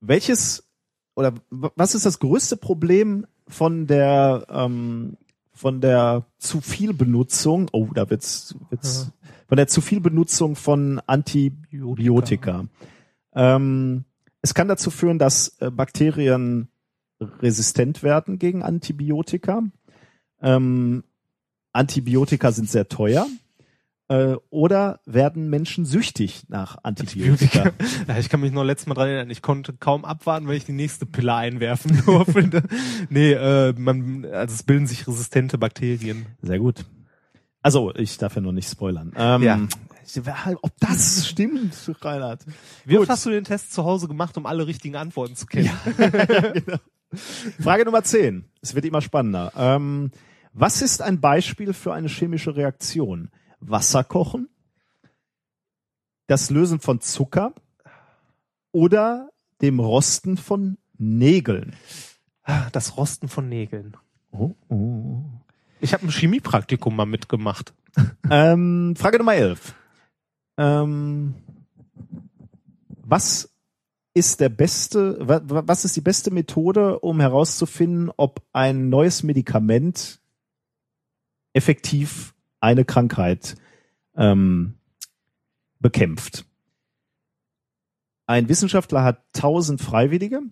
welches 0.00 0.66
oder 1.14 1.34
was 1.50 1.94
ist 1.94 2.06
das 2.06 2.18
größte 2.18 2.56
Problem 2.56 3.26
von 3.48 3.86
der 3.86 4.46
ähm, 4.50 5.16
von 5.56 5.80
der 5.80 6.26
zu 6.38 6.60
viel 6.60 6.92
Benutzung? 6.92 7.68
Oh, 7.72 7.88
da 7.92 8.08
wird's, 8.10 8.54
wird's 8.70 9.10
von 9.48 9.56
der 9.56 9.66
zu 9.66 9.80
viel 9.80 10.00
Benutzung 10.00 10.54
von 10.54 11.00
Antibiotika. 11.06 12.66
Ähm, 13.34 14.04
es 14.42 14.54
kann 14.54 14.68
dazu 14.68 14.90
führen, 14.90 15.18
dass 15.18 15.56
äh, 15.60 15.70
Bakterien 15.70 16.68
resistent 17.20 18.02
werden 18.02 18.38
gegen 18.38 18.62
Antibiotika. 18.62 19.62
Ähm, 20.42 21.04
Antibiotika 21.72 22.52
sind 22.52 22.68
sehr 22.68 22.88
teuer. 22.88 23.26
Äh, 24.08 24.36
oder 24.50 25.00
werden 25.04 25.50
Menschen 25.50 25.84
süchtig 25.84 26.44
nach 26.48 26.78
Antibiotika? 26.84 27.72
Ja, 28.08 28.18
ich 28.18 28.28
kann 28.28 28.40
mich 28.40 28.52
noch 28.52 28.62
letztes 28.62 28.86
Mal 28.86 28.94
dran 28.94 29.08
erinnern, 29.08 29.30
ich 29.30 29.42
konnte 29.42 29.72
kaum 29.72 30.04
abwarten, 30.04 30.46
weil 30.46 30.56
ich 30.56 30.64
die 30.64 30.72
nächste 30.72 31.06
Pille 31.06 31.34
einwerfen 31.34 32.02
durfte. 32.06 32.62
nee, 33.08 33.32
äh, 33.32 33.72
man, 33.76 34.24
also 34.26 34.54
es 34.54 34.62
bilden 34.62 34.86
sich 34.86 35.08
resistente 35.08 35.58
Bakterien. 35.58 36.26
Sehr 36.40 36.58
gut. 36.60 36.84
Also, 37.62 37.92
ich 37.96 38.16
darf 38.18 38.36
ja 38.36 38.42
noch 38.42 38.52
nicht 38.52 38.70
spoilern. 38.70 39.12
Ähm, 39.16 39.42
Ja. 39.42 39.58
Ob 40.62 40.72
das 40.78 41.26
stimmt, 41.26 41.74
Reinhard. 42.00 42.46
Wie 42.84 42.96
oft 42.96 43.08
hast 43.08 43.26
du 43.26 43.30
den 43.30 43.42
Test 43.42 43.72
zu 43.72 43.82
Hause 43.82 44.06
gemacht, 44.06 44.36
um 44.36 44.46
alle 44.46 44.68
richtigen 44.68 44.94
Antworten 44.94 45.34
zu 45.34 45.46
kennen? 45.46 45.68
Frage 47.60 47.84
Nummer 47.84 48.04
10. 48.04 48.44
Es 48.62 48.76
wird 48.76 48.84
immer 48.84 49.00
spannender. 49.00 49.52
Ähm, 49.56 50.12
was 50.52 50.80
ist 50.80 51.02
ein 51.02 51.20
Beispiel 51.20 51.72
für 51.72 51.92
eine 51.92 52.06
chemische 52.08 52.54
Reaktion? 52.54 53.30
Wasser 53.60 54.04
kochen, 54.04 54.48
das 56.26 56.50
Lösen 56.50 56.80
von 56.80 57.00
Zucker 57.00 57.54
oder 58.72 59.30
dem 59.62 59.80
Rosten 59.80 60.36
von 60.36 60.76
Nägeln? 60.98 61.74
Das 62.72 62.96
Rosten 62.96 63.28
von 63.28 63.48
Nägeln. 63.48 63.96
Oh, 64.32 64.54
oh. 64.68 65.20
Ich 65.80 65.92
habe 65.94 66.06
ein 66.06 66.10
Chemiepraktikum 66.10 66.94
mal 66.96 67.06
mitgemacht. 67.06 67.72
Ähm, 68.30 68.94
Frage 68.96 69.16
Nummer 69.18 69.34
11. 69.36 69.74
Ähm, 70.58 71.34
was 72.88 73.48
ist 74.14 74.40
der 74.40 74.48
beste, 74.50 75.16
wa- 75.26 75.40
wa- 75.44 75.62
was 75.66 75.84
ist 75.86 75.96
die 75.96 76.00
beste 76.02 76.30
Methode, 76.30 76.98
um 77.00 77.20
herauszufinden, 77.20 78.10
ob 78.16 78.42
ein 78.52 78.88
neues 78.90 79.22
Medikament 79.22 80.20
effektiv 81.54 82.34
eine 82.60 82.84
Krankheit 82.84 83.56
ähm, 84.16 84.78
bekämpft? 85.78 86.44
Ein 88.26 88.48
Wissenschaftler 88.48 89.04
hat 89.04 89.22
1000 89.34 89.80
Freiwillige. 89.80 90.42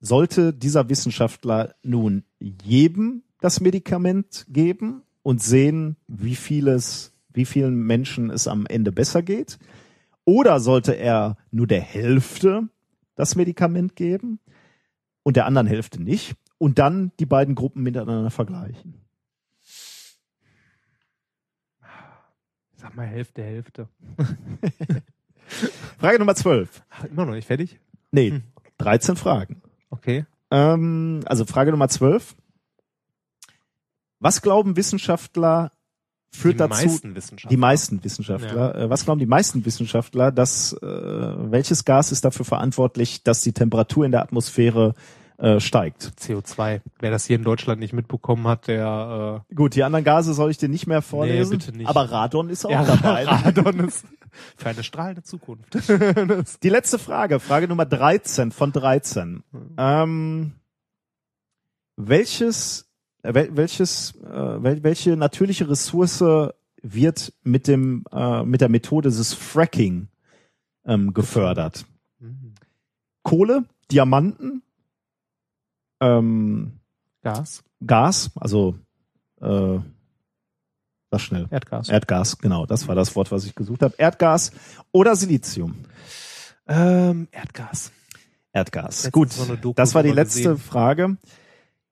Sollte 0.00 0.52
dieser 0.52 0.88
Wissenschaftler 0.88 1.74
nun 1.82 2.24
jedem 2.38 3.22
das 3.40 3.60
Medikament 3.60 4.46
geben 4.48 5.02
und 5.22 5.42
sehen, 5.42 5.96
wie 6.06 6.36
vieles, 6.36 7.12
wie 7.32 7.44
vielen 7.44 7.74
Menschen 7.74 8.30
es 8.30 8.46
am 8.46 8.66
Ende 8.66 8.92
besser 8.92 9.22
geht? 9.22 9.58
Oder 10.24 10.60
sollte 10.60 10.92
er 10.92 11.36
nur 11.50 11.66
der 11.66 11.80
Hälfte 11.80 12.68
das 13.14 13.36
Medikament 13.36 13.96
geben 13.96 14.38
und 15.22 15.36
der 15.36 15.46
anderen 15.46 15.66
Hälfte 15.66 16.02
nicht 16.02 16.34
und 16.58 16.78
dann 16.78 17.12
die 17.18 17.26
beiden 17.26 17.54
Gruppen 17.54 17.82
miteinander 17.82 18.30
vergleichen? 18.30 18.94
Sag 22.80 22.96
mal 22.96 23.06
Hälfte, 23.06 23.42
Hälfte. 23.42 23.88
Frage 25.98 26.18
Nummer 26.18 26.34
12. 26.34 26.82
Ach, 26.90 27.04
immer 27.04 27.26
noch 27.26 27.34
nicht 27.34 27.46
fertig? 27.46 27.78
Nee, 28.10 28.30
Hm. 28.30 28.42
13 28.78 29.16
Fragen. 29.16 29.60
Okay. 29.90 30.24
Ähm, 30.50 31.20
also 31.26 31.44
Frage 31.44 31.70
Nummer 31.72 31.88
12. 31.88 32.34
Was 34.20 34.40
glauben 34.42 34.76
Wissenschaftler 34.76 35.70
führt 36.32 36.54
die 36.54 36.58
dazu, 36.58 36.86
meisten 36.86 37.14
Wissenschaftler. 37.14 37.48
die 37.50 37.56
meisten 37.56 38.04
Wissenschaftler, 38.04 38.74
äh, 38.76 38.90
was 38.90 39.04
glauben 39.04 39.18
die 39.18 39.26
meisten 39.26 39.64
Wissenschaftler, 39.66 40.30
dass 40.32 40.72
äh, 40.72 40.86
welches 40.86 41.84
Gas 41.84 42.12
ist 42.12 42.24
dafür 42.24 42.44
verantwortlich, 42.44 43.22
dass 43.24 43.42
die 43.42 43.52
Temperatur 43.52 44.06
in 44.06 44.12
der 44.12 44.22
Atmosphäre 44.22 44.94
äh, 45.40 45.58
steigt? 45.58 46.12
CO2. 46.18 46.80
Wer 46.98 47.10
das 47.10 47.26
hier 47.26 47.36
in 47.36 47.44
Deutschland 47.44 47.80
nicht 47.80 47.92
mitbekommen 47.92 48.46
hat, 48.46 48.66
der 48.68 49.44
Gut, 49.54 49.74
die 49.74 49.82
anderen 49.82 50.04
Gase 50.04 50.34
soll 50.34 50.50
ich 50.50 50.58
dir 50.58 50.68
nicht 50.68 50.86
mehr 50.86 51.02
vorlesen, 51.02 51.58
bitte 51.58 51.76
nicht. 51.76 51.88
aber 51.88 52.10
Radon 52.10 52.50
ist 52.50 52.64
auch 52.64 52.70
äh, 52.70 52.74
ja, 52.74 52.84
dabei. 52.84 53.24
Radon 53.26 53.80
ist 53.80 54.04
für 54.56 54.68
eine 54.68 54.82
strahlende 54.82 55.22
Zukunft. 55.22 55.74
Die 56.62 56.68
letzte 56.68 56.98
Frage, 56.98 57.40
Frage 57.40 57.68
Nummer 57.68 57.86
13 57.86 58.52
von 58.52 58.72
13. 58.72 59.42
Ähm, 59.76 60.52
welches, 61.96 62.90
äh, 63.22 63.34
wel, 63.34 63.56
welches, 63.56 64.14
äh, 64.22 64.62
wel, 64.62 64.82
welche 64.82 65.16
natürliche 65.16 65.68
Ressource 65.68 66.22
wird 66.82 67.32
mit 67.42 67.66
dem, 67.66 68.04
äh, 68.12 68.42
mit 68.44 68.60
der 68.60 68.68
Methode 68.68 69.08
des 69.10 69.34
Fracking 69.34 70.08
ähm, 70.84 71.12
gefördert? 71.12 71.86
Mhm. 72.18 72.54
Kohle, 73.22 73.64
Diamanten, 73.90 74.62
ähm, 76.00 76.72
Gas, 77.22 77.62
Gas, 77.84 78.30
also 78.36 78.74
äh, 79.40 79.78
das 81.10 81.22
schnell. 81.22 81.46
Erdgas. 81.50 81.88
Erdgas, 81.88 82.38
genau, 82.38 82.66
das 82.66 82.86
war 82.88 82.94
das 82.94 83.14
Wort, 83.16 83.30
was 83.32 83.44
ich 83.44 83.54
gesucht 83.54 83.82
habe. 83.82 83.94
Erdgas 83.98 84.52
oder 84.92 85.16
Silizium. 85.16 85.76
ähm, 86.68 87.28
Erdgas. 87.32 87.90
Erdgas. 88.52 89.04
Letztens 89.04 89.12
Gut, 89.12 89.32
so 89.32 89.72
das 89.74 89.94
war 89.94 90.02
die 90.02 90.10
letzte 90.10 90.42
gesehen. 90.42 90.58
Frage. 90.58 91.16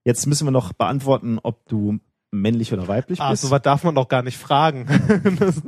Jetzt 0.05 0.27
müssen 0.27 0.47
wir 0.47 0.51
noch 0.51 0.73
beantworten, 0.73 1.39
ob 1.43 1.67
du 1.69 1.99
männlich 2.31 2.73
oder 2.73 2.89
weiblich 2.89 3.21
Ah, 3.21 3.31
bist. 3.31 3.43
so 3.43 3.51
was 3.51 3.63
darf 3.63 3.85
man 3.85 3.95
doch 3.95 4.09
gar 4.09 4.23
nicht 4.23 4.39
fragen. 4.39 4.87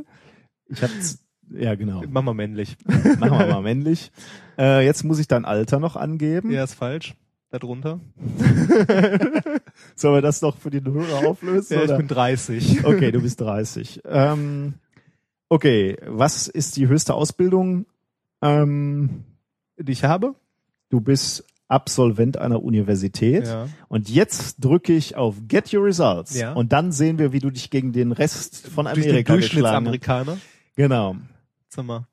ich 0.69 0.83
hab's, 0.83 1.19
ja 1.51 1.75
genau. 1.75 2.03
mach 2.09 2.23
mal 2.23 2.35
männlich. 2.35 2.77
Machen 2.87 3.39
wir 3.39 3.47
mal 3.47 3.63
männlich. 3.63 4.11
Äh, 4.59 4.85
jetzt 4.85 5.05
muss 5.05 5.19
ich 5.19 5.29
dein 5.29 5.45
Alter 5.45 5.79
noch 5.81 5.97
angeben. 5.97 6.51
Ja, 6.51 6.65
ist 6.65 6.75
falsch. 6.75 7.15
Darunter. 7.51 8.01
Sollen 9.97 10.15
wir 10.15 10.23
das 10.23 10.41
noch 10.41 10.57
für 10.57 10.71
die 10.71 10.83
Hörer 10.83 11.27
auflösen? 11.27 11.75
Ja, 11.75 11.81
ich 11.81 11.89
oder? 11.89 11.97
bin 11.97 12.09
30. 12.09 12.85
Okay, 12.85 13.11
du 13.11 13.21
bist 13.21 13.41
30. 13.41 14.03
Ähm, 14.05 14.75
okay, 15.49 15.97
was 16.07 16.47
ist 16.47 16.77
die 16.77 16.87
höchste 16.87 17.15
Ausbildung? 17.15 17.87
Ähm, 18.41 19.25
Die 19.79 19.93
ich 19.93 20.05
habe? 20.05 20.35
du 20.91 21.01
bist 21.01 21.45
Absolvent 21.69 22.37
einer 22.37 22.65
Universität. 22.65 23.47
Ja. 23.47 23.69
Und 23.87 24.11
jetzt 24.11 24.57
drücke 24.59 24.93
ich 24.93 25.15
auf 25.15 25.37
Get 25.47 25.73
Your 25.73 25.85
Results. 25.85 26.37
Ja. 26.37 26.53
Und 26.53 26.73
dann 26.73 26.91
sehen 26.91 27.21
wir, 27.21 27.33
wie 27.33 27.39
du 27.39 27.49
dich 27.51 27.71
gegen 27.71 27.93
den 27.93 28.11
Rest 28.11 28.67
von 28.67 28.87
Durch 28.87 28.97
den 28.97 29.11
Amerika 29.11 29.37
geschlagen 29.37 29.87
hast. 29.87 29.87
Durchschnittsamerikaner. 29.87 30.39
Genau. 30.75 31.17
Mal. 31.77 32.09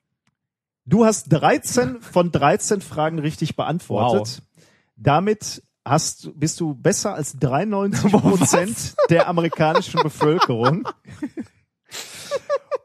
Du 0.86 1.06
hast 1.06 1.30
13 1.30 2.02
von 2.02 2.32
13 2.32 2.82
Fragen 2.82 3.18
richtig 3.18 3.56
beantwortet. 3.56 4.44
Damit 4.98 5.62
hast, 5.86 6.38
bist 6.38 6.60
du 6.60 6.76
besser 6.76 7.14
als 7.16 7.38
93 7.40 8.12
Prozent 8.12 8.96
der 9.10 9.28
amerikanischen 9.28 10.02
Bevölkerung. 10.02 10.88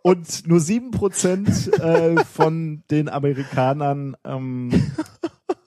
Und 0.02 0.48
nur 0.48 0.60
7 0.60 0.90
Prozent 0.90 1.72
äh, 1.78 2.24
von 2.24 2.82
den 2.90 3.08
Amerikanern, 3.08 4.16
ähm, 4.24 4.92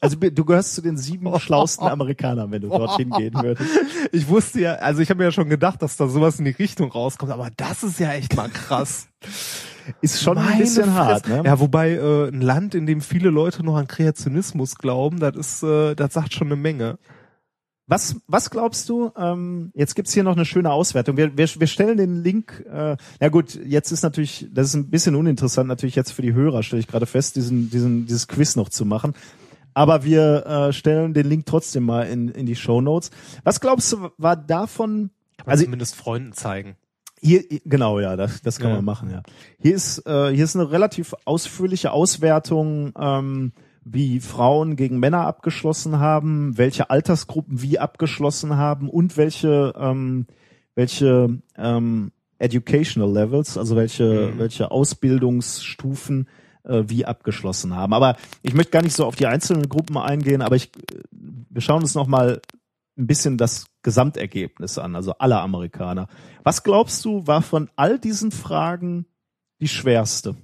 also 0.01 0.17
du 0.17 0.45
gehörst 0.45 0.75
zu 0.75 0.81
den 0.81 0.97
sieben 0.97 1.39
schlausten 1.39 1.87
Amerikanern, 1.87 2.51
wenn 2.51 2.61
du 2.61 2.67
dorthin 2.67 3.11
gehen 3.11 3.33
würdest. 3.33 3.69
Ich 4.11 4.27
wusste 4.27 4.59
ja, 4.59 4.73
also 4.75 5.01
ich 5.01 5.09
habe 5.09 5.19
mir 5.19 5.23
ja 5.25 5.31
schon 5.31 5.49
gedacht, 5.49 5.81
dass 5.81 5.95
da 5.95 6.07
sowas 6.07 6.37
in 6.37 6.45
die 6.45 6.51
Richtung 6.51 6.91
rauskommt, 6.91 7.31
aber 7.31 7.49
das 7.55 7.81
ist 7.83 7.99
ja 7.99 8.11
echt 8.11 8.35
mal 8.35 8.49
krass. 8.49 9.07
Ist 10.01 10.21
schon 10.21 10.37
ein 10.37 10.45
Meine 10.45 10.59
bisschen 10.59 10.93
hart, 10.93 11.25
Fresse. 11.25 11.41
ne? 11.41 11.43
Ja, 11.45 11.59
wobei 11.59 11.91
äh, 11.91 12.27
ein 12.29 12.41
Land, 12.41 12.75
in 12.75 12.85
dem 12.85 13.01
viele 13.01 13.29
Leute 13.29 13.63
noch 13.63 13.75
an 13.75 13.87
Kreationismus 13.87 14.75
glauben, 14.75 15.19
das 15.19 15.35
ist, 15.35 15.63
äh, 15.63 15.95
das 15.95 16.13
sagt 16.13 16.33
schon 16.33 16.47
eine 16.47 16.55
Menge. 16.55 16.97
Was, 17.87 18.15
was 18.27 18.49
glaubst 18.49 18.89
du? 18.89 19.11
Ähm, 19.15 19.71
jetzt 19.75 19.93
gibt's 19.95 20.11
hier 20.11 20.23
noch 20.23 20.35
eine 20.35 20.45
schöne 20.45 20.71
Auswertung. 20.71 21.17
Wir, 21.17 21.37
wir, 21.37 21.47
wir 21.47 21.67
stellen 21.67 21.97
den 21.97 22.23
Link. 22.23 22.65
Äh, 22.67 22.97
na 23.19 23.29
gut, 23.29 23.59
jetzt 23.63 23.91
ist 23.91 24.01
natürlich, 24.01 24.47
das 24.51 24.69
ist 24.69 24.73
ein 24.73 24.89
bisschen 24.89 25.13
uninteressant 25.15 25.67
natürlich 25.67 25.95
jetzt 25.95 26.11
für 26.11 26.23
die 26.23 26.33
Hörer, 26.33 26.63
stelle 26.63 26.79
ich 26.79 26.87
gerade 26.87 27.05
fest, 27.05 27.35
diesen, 27.35 27.69
diesen, 27.69 28.07
dieses 28.07 28.27
Quiz 28.27 28.55
noch 28.55 28.69
zu 28.69 28.85
machen. 28.85 29.13
Aber 29.75 30.03
wir 30.03 30.45
äh, 30.47 30.73
stellen 30.73 31.13
den 31.13 31.27
Link 31.29 31.45
trotzdem 31.45 31.83
mal 31.83 32.07
in, 32.07 32.29
in 32.29 32.47
die 32.47 32.55
Show 32.55 32.81
Notes. 32.81 33.11
Was 33.43 33.59
glaubst 33.59 33.91
du, 33.93 34.09
war 34.17 34.35
davon? 34.35 35.11
Kann 35.37 35.45
man 35.45 35.51
Also 35.51 35.65
zumindest 35.65 35.95
Freunden 35.95 36.31
zeigen. 36.33 36.77
Hier, 37.25 37.43
genau, 37.65 37.99
ja, 37.99 38.15
das, 38.15 38.41
das 38.41 38.59
kann 38.59 38.69
Ja. 38.69 38.75
man 38.77 38.85
machen, 38.85 39.09
ja. 39.09 39.23
Hier 39.59 39.75
ist, 39.75 40.05
äh, 40.05 40.31
hier 40.33 40.43
ist 40.43 40.55
eine 40.55 40.69
relativ 40.71 41.15
ausführliche 41.25 41.91
Auswertung, 41.91 42.93
ähm, 42.99 43.51
wie 43.83 44.19
Frauen 44.19 44.75
gegen 44.75 44.99
Männer 44.99 45.27
abgeschlossen 45.27 45.99
haben, 45.99 46.57
welche 46.57 46.89
Altersgruppen 46.89 47.61
wie 47.61 47.77
abgeschlossen 47.79 48.57
haben 48.57 48.89
und 48.89 49.15
welche, 49.17 49.73
ähm, 49.77 50.25
welche 50.75 51.39
ähm, 51.57 52.11
Educational 52.39 53.11
Levels, 53.13 53.57
also 53.57 53.75
welche, 53.75 54.31
Mhm. 54.33 54.39
welche 54.39 54.71
Ausbildungsstufen 54.71 56.27
äh, 56.63 56.83
wie 56.87 57.05
abgeschlossen 57.05 57.75
haben. 57.75 57.93
Aber 57.93 58.15
ich 58.41 58.53
möchte 58.53 58.71
gar 58.71 58.81
nicht 58.81 58.95
so 58.95 59.05
auf 59.05 59.15
die 59.15 59.27
einzelnen 59.27 59.69
Gruppen 59.69 59.97
eingehen, 59.97 60.41
aber 60.41 60.55
ich, 60.55 60.71
äh, 60.75 60.99
wir 61.49 61.61
schauen 61.61 61.81
uns 61.83 61.95
noch 61.95 62.07
mal 62.07 62.41
ein 62.97 63.07
bisschen 63.07 63.37
das 63.37 63.65
Gesamtergebnis 63.83 64.77
an, 64.77 64.95
also 64.95 65.13
aller 65.17 65.41
Amerikaner. 65.41 66.07
Was 66.43 66.63
glaubst 66.63 67.03
du, 67.05 67.27
war 67.27 67.41
von 67.41 67.69
all 67.75 67.99
diesen 67.99 68.31
Fragen 68.31 69.05
die 69.59 69.67
schwerste? 69.67 70.35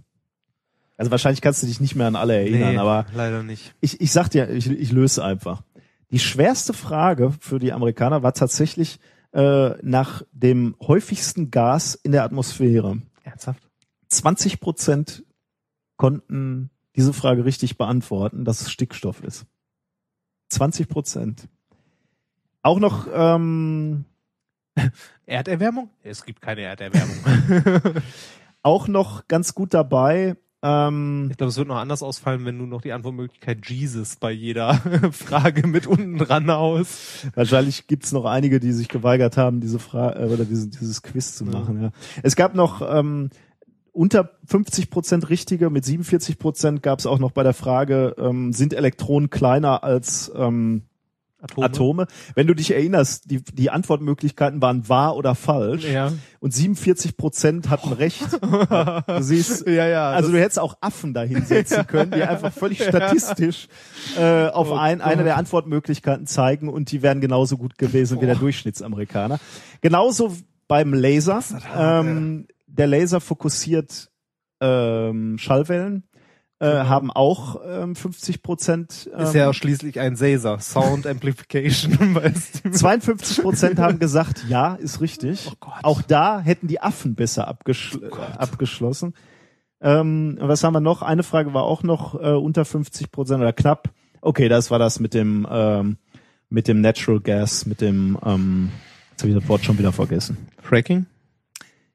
Also 0.98 1.12
wahrscheinlich 1.12 1.42
kannst 1.42 1.64
du 1.64 1.68
dich 1.68 1.80
nicht 1.80 1.96
mehr 1.96 2.08
an 2.08 2.16
alle 2.16 2.36
erinnern, 2.36 2.74
Nee, 2.74 2.78
aber 2.78 3.06
leider 3.16 3.42
nicht. 3.42 3.74
ich, 3.82 4.02
ich 4.02 4.12
sag 4.12 4.30
dir, 4.30 4.50
ich, 4.50 4.70
ich 4.70 4.92
löse 4.92 5.24
einfach. 5.24 5.64
Die 6.12 6.20
schwerste 6.20 6.74
Frage 6.74 7.34
für 7.40 7.58
die 7.58 7.74
Amerikaner 7.74 8.22
war 8.22 8.34
tatsächlich 8.34 9.00
äh, 9.34 9.70
nach 9.82 10.24
dem 10.34 10.76
häufigsten 10.82 11.50
Gas 11.52 11.96
in 11.96 12.12
der 12.12 12.24
Atmosphäre. 12.24 13.02
Ernsthaft? 13.24 13.64
20 14.10 14.60
Prozent 14.60 15.24
konnten 15.96 16.70
diese 16.98 17.14
Frage 17.14 17.46
richtig 17.46 17.78
beantworten, 17.78 18.44
dass 18.44 18.62
es 18.62 18.72
Stickstoff 18.72 19.24
ist. 19.24 19.46
20 20.50 20.90
Prozent. 20.90 21.48
Auch 22.64 22.80
noch 22.80 23.08
ähm, 23.14 24.06
Erderwärmung? 25.26 25.90
Es 26.04 26.26
gibt 26.26 26.42
keine 26.42 26.62
Erderwärmung. 26.62 27.18
auch 28.64 28.88
noch 28.88 29.28
ganz 29.28 29.56
gut 29.56 29.74
dabei. 29.74 30.36
Ähm, 30.64 31.30
ich 31.32 31.38
glaube, 31.38 31.50
es 31.50 31.58
wird 31.58 31.68
noch 31.68 31.78
anders 31.78 32.04
ausfallen, 32.04 32.46
wenn 32.46 32.60
du 32.60 32.68
noch 32.68 32.82
die 32.82 32.92
Antwortmöglichkeit 32.94 33.66
Jesus 33.68 34.18
bei 34.18 34.32
jeder 34.32 34.76
Frage 35.12 35.66
mit 35.68 35.88
unten 35.88 36.20
dran 36.20 36.50
haust. 36.52 37.28
wahrscheinlich 37.36 37.88
gibt's 37.88 38.12
noch 38.12 38.26
einige, 38.26 38.60
die 38.60 38.72
sich 38.72 38.88
geweigert 38.88 39.38
haben, 39.38 39.60
diese 39.60 39.80
Frage 39.80 40.28
oder 40.32 40.46
diese, 40.46 40.68
dieses 40.70 41.02
Quiz 41.02 41.36
zu 41.36 41.46
Ja. 41.46 41.52
machen. 41.52 41.82
Ja. 41.82 41.92
Es 42.22 42.36
gab 42.36 42.54
noch 42.54 42.82
ähm, 42.88 43.32
unter 43.92 44.38
50 44.46 44.92
Prozent 44.92 45.30
richtige, 45.30 45.72
mit 45.72 45.84
47 45.84 46.38
Prozent 46.38 46.84
gab's 46.84 47.08
auch 47.08 47.18
noch 47.20 47.32
bei 47.32 47.42
der 47.42 47.56
Frage, 47.56 48.16
ähm, 48.20 48.54
sind 48.54 48.74
Elektronen 48.76 49.32
kleiner 49.32 49.84
als 49.84 50.32
ähm, 50.36 50.84
Atome. 51.42 51.66
Atome? 51.66 52.08
Wenn 52.36 52.48
du 52.48 52.54
dich 52.54 52.72
erinnerst, 52.72 53.30
die, 53.30 53.44
die 53.44 53.70
Antwortmöglichkeiten 53.70 54.62
waren 54.62 54.88
wahr 54.88 55.16
oder 55.16 55.36
falsch. 55.36 55.86
Ja. 55.86 56.12
Und 56.40 56.54
47 56.54 57.18
Prozent 57.18 57.70
hatten 57.70 57.94
recht. 57.94 58.22
Du 58.42 59.24
siehst, 59.24 59.68
Ja, 59.68 59.88
ja. 59.88 60.12
also 60.12 60.32
du 60.32 60.40
hättest 60.40 60.60
auch 60.60 60.76
Affen 60.82 61.14
da 61.14 61.22
hinsetzen 61.24 61.86
können, 61.88 62.12
die 62.12 62.24
einfach 62.24 62.52
völlig 62.54 62.82
statistisch 62.84 63.68
äh, 64.18 64.48
auf 64.48 64.70
Oh 64.70 64.76
ein, 64.76 65.02
eine 65.02 65.24
der 65.24 65.38
Antwortmöglichkeiten 65.38 66.28
zeigen 66.28 66.70
und 66.70 66.92
die 66.92 67.02
wären 67.02 67.22
genauso 67.22 67.58
gut 67.58 67.78
gewesen 67.78 68.22
wie 68.22 68.26
der 68.26 68.36
Durchschnittsamerikaner. 68.36 69.40
Genauso 69.82 70.34
beim 70.68 70.94
Laser. 70.94 71.44
Ähm, 71.76 72.48
der 72.68 72.88
Laser 72.88 73.20
fokussiert 73.20 74.10
ähm, 74.62 75.38
Schallwellen, 75.38 76.04
äh, 76.62 76.86
haben 76.86 77.10
auch 77.10 77.60
ähm, 77.66 77.96
50 77.96 78.44
Prozent. 78.44 79.10
Ähm, 79.14 79.24
ist 79.24 79.34
ja 79.34 79.52
schließlich 79.52 80.00
ein 80.00 80.16
Saser. 80.16 80.60
Sound 80.60 81.08
Amplification. 81.08 82.16
weißt 82.16 82.66
du. 82.66 82.72
52 82.72 83.42
Prozent 83.42 83.80
haben 83.80 83.98
gesagt, 83.98 84.46
ja, 84.48 84.76
ist 84.76 85.02
richtig. 85.02 85.50
Oh 85.52 85.56
Gott. 85.60 85.74
Auch 85.82 86.04
da 86.04 86.40
hätten 86.40 86.68
die 86.68 86.80
Affen 86.80 87.16
besser 87.16 87.48
abgeschl 87.48 88.04
äh, 88.04 88.38
abgeschlossen. 88.38 89.16
Ähm, 89.82 90.38
was 90.40 90.64
haben 90.64 90.74
wir 90.74 90.82
noch? 90.82 91.02
Eine 91.02 91.24
Frage 91.24 91.56
war 91.56 91.64
auch 91.64 91.82
noch 91.82 92.14
äh, 92.14 92.34
unter 92.34 92.64
50 92.64 93.12
Prozent 93.12 93.42
oder 93.42 93.54
knapp. 93.54 93.90
Okay, 94.22 94.48
das 94.48 94.70
war 94.70 94.78
das 94.78 95.00
mit 95.00 95.16
dem 95.16 95.48
ähm, 95.50 95.98
mit 96.50 96.68
dem 96.68 96.82
Natural 96.82 97.20
Gas, 97.20 97.66
mit 97.66 97.82
dem 97.82 98.20
ähm, 98.24 98.70
jetzt 99.12 99.24
habe 99.24 99.32
ich 99.32 99.40
das 99.40 99.50
Wort 99.50 99.66
schon 99.66 99.80
wieder 99.80 99.92
vergessen. 99.92 100.38
Fracking? 100.62 101.08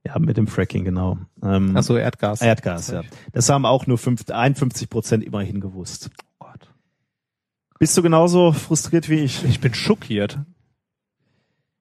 Ja, 0.06 0.18
mit 0.20 0.36
dem 0.36 0.46
Fracking 0.46 0.84
genau. 0.84 1.18
Ähm, 1.42 1.76
Achso, 1.76 1.96
Erdgas. 1.96 2.40
Erdgas, 2.40 2.88
ja. 2.90 3.02
Das 3.32 3.48
haben 3.48 3.66
auch 3.66 3.86
nur 3.86 3.98
fünf- 3.98 4.28
51 4.30 4.88
Prozent 4.88 5.24
immerhin 5.24 5.60
gewusst. 5.60 6.10
Oh 6.40 6.46
Gott. 6.46 6.72
Bist 7.80 7.96
du 7.96 8.02
genauso 8.02 8.52
frustriert 8.52 9.08
wie 9.08 9.20
ich? 9.20 9.44
Ich 9.44 9.60
bin 9.60 9.74
schockiert. 9.74 10.38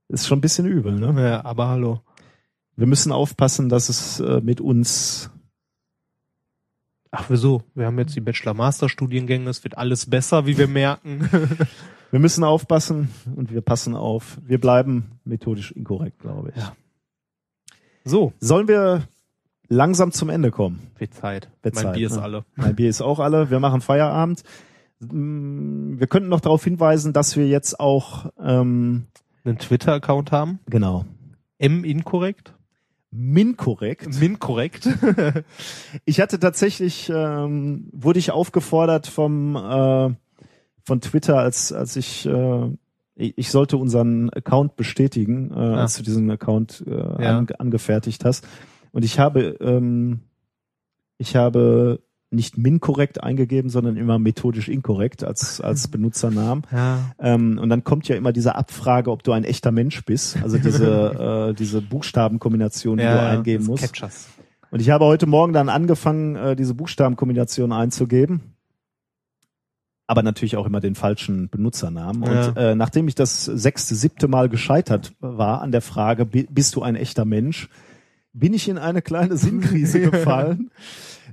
Ist 0.08 0.28
schon 0.28 0.40
ein 0.40 0.42
bisschen 0.42 0.66
übel, 0.66 0.94
ne? 1.00 1.22
Ja, 1.30 1.46
aber 1.46 1.68
hallo. 1.68 2.02
Wir 2.76 2.88
müssen 2.88 3.12
aufpassen, 3.12 3.70
dass 3.70 3.90
es 3.90 4.20
äh, 4.20 4.42
mit 4.42 4.60
uns 4.62 5.30
Ach, 7.12 7.30
wieso? 7.30 7.64
Wir 7.76 7.86
haben 7.86 7.98
jetzt 7.98 8.16
die 8.16 8.22
Bachelor-Master-Studiengänge, 8.22 9.50
es 9.50 9.64
wird 9.64 9.78
alles 9.78 10.10
besser, 10.10 10.46
wie 10.48 10.58
wir 10.58 10.68
merken. 10.68 11.30
Wir 12.12 12.20
müssen 12.20 12.44
aufpassen 12.44 13.10
und 13.36 13.52
wir 13.54 13.62
passen 13.62 13.96
auf. 13.96 14.38
Wir 14.46 14.60
bleiben 14.60 15.20
methodisch 15.24 15.72
inkorrekt, 15.72 16.20
glaube 16.20 16.50
ich. 16.50 16.62
Ja. 16.62 16.76
So, 18.06 18.32
Sollen 18.40 18.68
wir 18.68 19.04
langsam 19.68 20.12
zum 20.12 20.30
Ende 20.30 20.52
kommen? 20.52 20.80
wird 20.98 21.14
Zeit. 21.14 21.50
Wird 21.64 21.76
mein 21.76 21.84
Zeit, 21.86 21.94
Bier 21.96 22.08
ist 22.08 22.16
ne? 22.16 22.22
alle. 22.22 22.46
Mein 22.56 22.76
Bier 22.76 22.90
ist 22.90 23.02
auch 23.02 23.20
alle. 23.20 23.50
Wir 23.50 23.60
machen 23.60 23.82
Feierabend. 23.82 24.44
Mm, 25.00 26.00
Wir 26.00 26.08
könnten 26.08 26.30
noch 26.30 26.40
darauf 26.40 26.64
hinweisen, 26.64 27.12
dass 27.14 27.36
wir 27.36 27.48
jetzt 27.48 27.80
auch 27.80 28.32
ähm, 28.40 29.08
Einen 29.44 29.58
Twitter-Account 29.58 30.32
haben. 30.32 30.60
genau 30.68 31.06
M 31.58 31.84
inkorrekt. 31.84 32.54
Minkorrekt. 33.12 34.20
Min 34.20 34.40
korrekt. 34.40 34.88
Ich 36.06 36.20
hatte 36.20 36.38
tatsächlich, 36.40 37.10
ähm, 37.14 37.88
wurde 37.94 38.20
ich 38.20 38.32
aufgefordert 38.32 39.08
vom 39.08 39.56
äh, 39.56 40.14
von 40.84 41.02
Twitter, 41.02 41.38
als 41.40 41.72
als 41.72 41.96
ich 41.96 42.26
äh, 42.26 42.70
ich 43.16 43.50
sollte 43.50 43.78
unseren 43.78 44.30
Account 44.30 44.76
bestätigen, 44.76 45.52
äh, 45.52 45.56
als 45.56 45.96
du 45.98 46.04
diesen 46.04 46.30
Account 46.30 46.84
äh, 46.86 46.92
Ja. 46.92 47.38
ange 47.38 47.60
angefertigt 47.60 48.26
hast. 48.26 48.48
Und 48.92 49.06
ich 49.06 49.20
habe 49.20 49.58
ähm, 49.62 50.22
ich 51.18 51.36
habe 51.36 52.02
nicht 52.32 52.58
min 52.58 52.82
korrekt 52.82 53.24
eingegeben, 53.24 53.70
sondern 53.70 53.96
immer 53.96 54.20
methodisch 54.20 54.68
inkorrekt 54.68 55.24
als 55.24 55.62
als 55.62 55.88
Benutzernamen. 55.92 56.66
Ja. 56.72 57.00
Ähm, 57.20 57.58
und 57.58 57.70
dann 57.70 57.84
kommt 57.86 58.08
ja 58.10 58.18
immer 58.18 58.34
diese 58.34 58.56
Abfrage, 58.56 59.12
ob 59.12 59.24
du 59.24 59.32
ein 59.32 59.46
echter 59.46 59.72
Mensch 59.72 60.04
bist. 60.04 60.38
Also 60.44 60.58
diese, 60.58 60.86
äh, 61.52 61.54
diese 61.54 61.82
Buchstabenkombination, 61.82 62.98
die 62.98 63.04
du 63.04 63.22
eingeben 63.22 63.66
musst. 63.66 63.84
Captchas. 63.84 64.28
Und 64.72 64.82
ich 64.82 64.90
habe 64.90 65.06
heute 65.06 65.26
Morgen 65.28 65.54
dann 65.54 65.70
angefangen, 65.70 66.36
äh, 66.36 66.56
diese 66.58 66.74
Buchstabenkombination 66.74 67.72
einzugeben. 67.72 68.55
Aber 70.08 70.22
natürlich 70.22 70.56
auch 70.56 70.68
immer 70.68 70.82
den 70.82 70.94
falschen 70.96 71.50
Benutzernamen. 71.50 72.24
Ja. 72.24 72.48
Und 72.50 72.58
äh, 72.58 72.76
nachdem 72.76 73.08
ich 73.08 73.16
das 73.16 73.46
sechste, 73.46 73.96
siebte 73.96 74.28
Mal 74.28 74.50
gescheitert 74.50 75.14
war 75.20 75.62
an 75.62 75.72
der 75.72 75.82
Frage, 75.82 76.26
bi- 76.26 76.48
bist 76.50 76.76
du 76.76 76.84
ein 76.84 76.96
echter 76.96 77.26
Mensch, 77.26 77.70
bin 78.34 78.54
ich 78.54 78.70
in 78.70 78.78
eine 78.78 79.02
kleine 79.02 79.38
Sinnkrise 79.38 80.02
gefallen, 80.12 80.70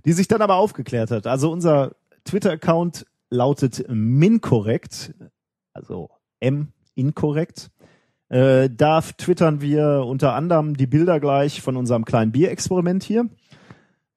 die 0.06 0.12
sich 0.12 0.26
dann 0.28 0.40
aber 0.40 0.56
aufgeklärt 0.56 1.10
hat. 1.10 1.26
Also 1.26 1.50
unser 1.52 1.92
Twitter-Account 2.24 3.04
lautet 3.28 3.84
minkorrekt, 3.88 5.14
also 5.74 6.08
M 6.40 6.68
inkorrekt. 6.94 7.70
Äh, 8.28 8.70
da 8.70 9.02
twittern 9.02 9.60
wir 9.60 10.04
unter 10.06 10.34
anderem 10.34 10.76
die 10.76 10.86
Bilder 10.86 11.20
gleich 11.20 11.60
von 11.60 11.76
unserem 11.76 12.06
kleinen 12.06 12.32
Bierexperiment 12.32 13.02
hier. 13.02 13.28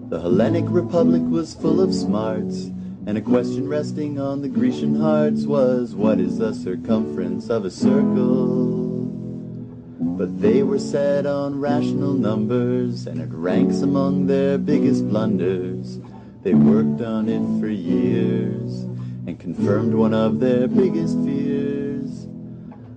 The 0.09 0.19
Hellenic 0.19 0.65
Republic 0.69 1.21
was 1.21 1.53
full 1.53 1.81
of 1.81 1.93
smarts, 1.93 2.71
and 3.05 3.15
a 3.15 3.21
question 3.21 3.67
resting 3.67 4.19
on 4.19 4.41
the 4.41 4.49
Grecian 4.49 4.99
hearts 4.99 5.45
was, 5.45 5.93
What 5.93 6.19
is 6.19 6.39
the 6.39 6.51
circumference 6.51 7.47
of 7.51 7.63
a 7.63 7.69
circle? 7.69 9.05
But 9.99 10.41
they 10.41 10.63
were 10.63 10.79
set 10.79 11.27
on 11.27 11.59
rational 11.59 12.13
numbers, 12.13 13.05
and 13.05 13.21
it 13.21 13.29
ranks 13.29 13.81
among 13.81 14.25
their 14.25 14.57
biggest 14.57 15.07
blunders. 15.07 15.99
They 16.41 16.55
worked 16.55 17.01
on 17.01 17.29
it 17.29 17.59
for 17.61 17.67
years 17.67 18.87
and 19.25 19.39
confirmed 19.39 19.93
one 19.93 20.13
of 20.13 20.39
their 20.39 20.67
biggest 20.67 21.17
fears. 21.19 22.27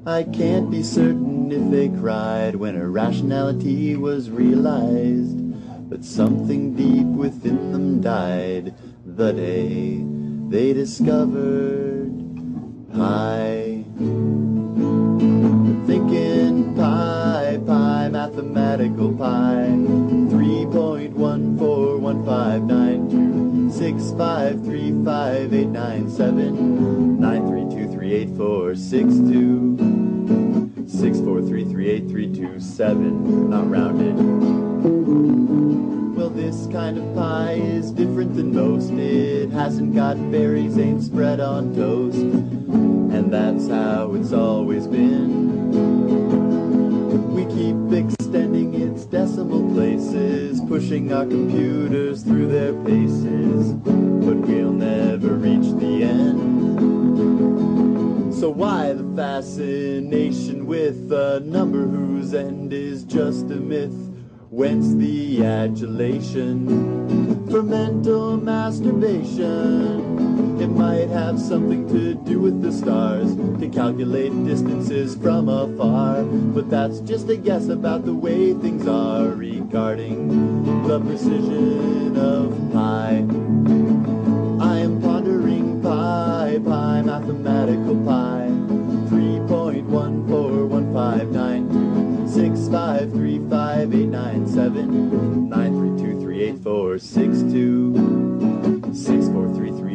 I 0.05 0.25
can't 0.25 0.71
be 0.71 0.83
certain 0.83 1.53
if 1.53 1.71
they 1.71 1.89
cried 1.89 2.57
when 2.57 2.77
irrationality 2.77 3.97
was 3.97 4.31
realized, 4.31 5.39
but 5.89 6.05
something 6.05 6.75
deep 6.75 7.07
within 7.07 7.73
them 7.73 8.01
died 8.01 8.75
the 9.05 9.33
day 9.33 10.03
they 10.49 10.73
discovered 10.73 12.13
pi. 12.93 13.85
Thinking 15.87 16.75
pi, 16.75 17.61
pi, 17.67 18.09
mathematical 18.09 19.13
pi 19.15 19.67
six 23.77 24.13
five 24.13 24.65
three 24.65 24.91
five 25.05 25.53
eight 25.53 25.69
nine 25.69 26.09
seven 26.09 27.21
nine 27.21 27.47
three 27.47 27.69
two 27.69 27.87
three 27.93 28.15
eight 28.15 28.31
four 28.31 28.75
six 28.75 29.13
two 29.17 29.77
six 30.89 31.21
four 31.21 31.43
three 31.43 31.63
three 31.63 31.91
eight 31.91 32.09
three 32.09 32.33
two 32.35 32.59
seven. 32.59 33.51
Not 33.51 33.69
rounded. 33.69 34.17
Well 36.17 36.31
this 36.31 36.67
kind 36.73 36.97
of 36.97 37.15
pie 37.15 37.61
is 37.61 37.93
different 37.93 38.35
than 38.35 38.55
most. 38.55 38.93
It 38.93 39.51
hasn't 39.51 39.95
got 39.95 40.17
berries 40.31 40.79
ain't 40.79 41.03
spread 41.03 41.39
on 41.39 41.75
toast. 41.75 42.17
And 42.17 43.31
that's 43.31 43.69
how 43.69 44.15
it's 44.15 44.33
always 44.33 44.87
been. 44.87 45.67
We 47.35 47.45
keep 47.45 47.77
extending 47.93 48.76
decimal 49.11 49.69
places, 49.73 50.61
pushing 50.63 51.13
our 51.13 51.27
computers 51.27 52.23
through 52.23 52.49
their 52.49 52.73
paces. 52.85 53.73
But 53.73 54.37
we'll 54.37 54.73
never 54.73 55.35
reach 55.35 55.73
the 55.81 56.05
end. 56.05 56.65
So 58.35 58.51
why 58.51 58.93
the 58.93 59.05
fascination 59.17 60.67
with 60.67 61.13
a 61.13 61.41
number 61.41 61.87
whose 61.87 62.35
end 62.35 62.73
is 62.73 63.05
just 63.05 63.51
a 63.51 63.57
myth? 63.57 63.95
Whence 64.51 64.95
the 64.95 65.45
adulation 65.45 66.69
for 67.51 67.63
mental 67.63 68.37
masturbation? 68.37 70.46
It 70.67 70.71
might 70.71 71.11
have 71.11 71.41
something 71.41 71.87
to 71.91 72.15
do 72.15 72.41
with 72.41 72.61
the 72.61 72.73
stars 72.73 73.37
to 73.37 73.69
calculate 73.69 74.33
distances 74.45 75.15
from 75.15 75.49
afar, 75.49 76.25
but 76.25 76.69
that's 76.69 76.99
just 76.99 77.29
a 77.29 77.37
guess 77.37 77.69
about 77.69 78.05
the 78.05 78.13
way 78.13 78.53
things 78.53 78.89
are 78.89 79.29
regarding 79.29 80.89
the 80.89 80.99
precision 80.99 82.17
of 82.17 82.51
pi. 82.73 83.23
I 84.61 84.79
am 84.79 85.01
pondering 85.01 85.81
pi, 85.83 86.59
pi, 86.65 87.01
mathematical 87.01 88.05
pi. 88.05 88.37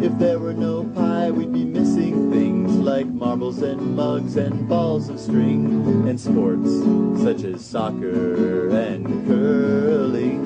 If 0.02 0.18
there 0.18 0.38
were 0.38 0.52
no 0.52 0.84
pi, 0.94 1.30
we'd 1.30 1.52
be 1.52 1.64
missing 1.64 2.30
things 2.30 2.76
like 2.76 3.06
marbles 3.06 3.62
and 3.62 3.96
mugs 3.96 4.36
and 4.36 4.68
balls 4.68 5.08
of 5.08 5.18
string, 5.18 6.06
and 6.06 6.20
sports 6.20 6.70
such 7.22 7.44
as 7.44 7.64
soccer 7.64 8.68
and 8.68 9.06
curling. 9.26 10.42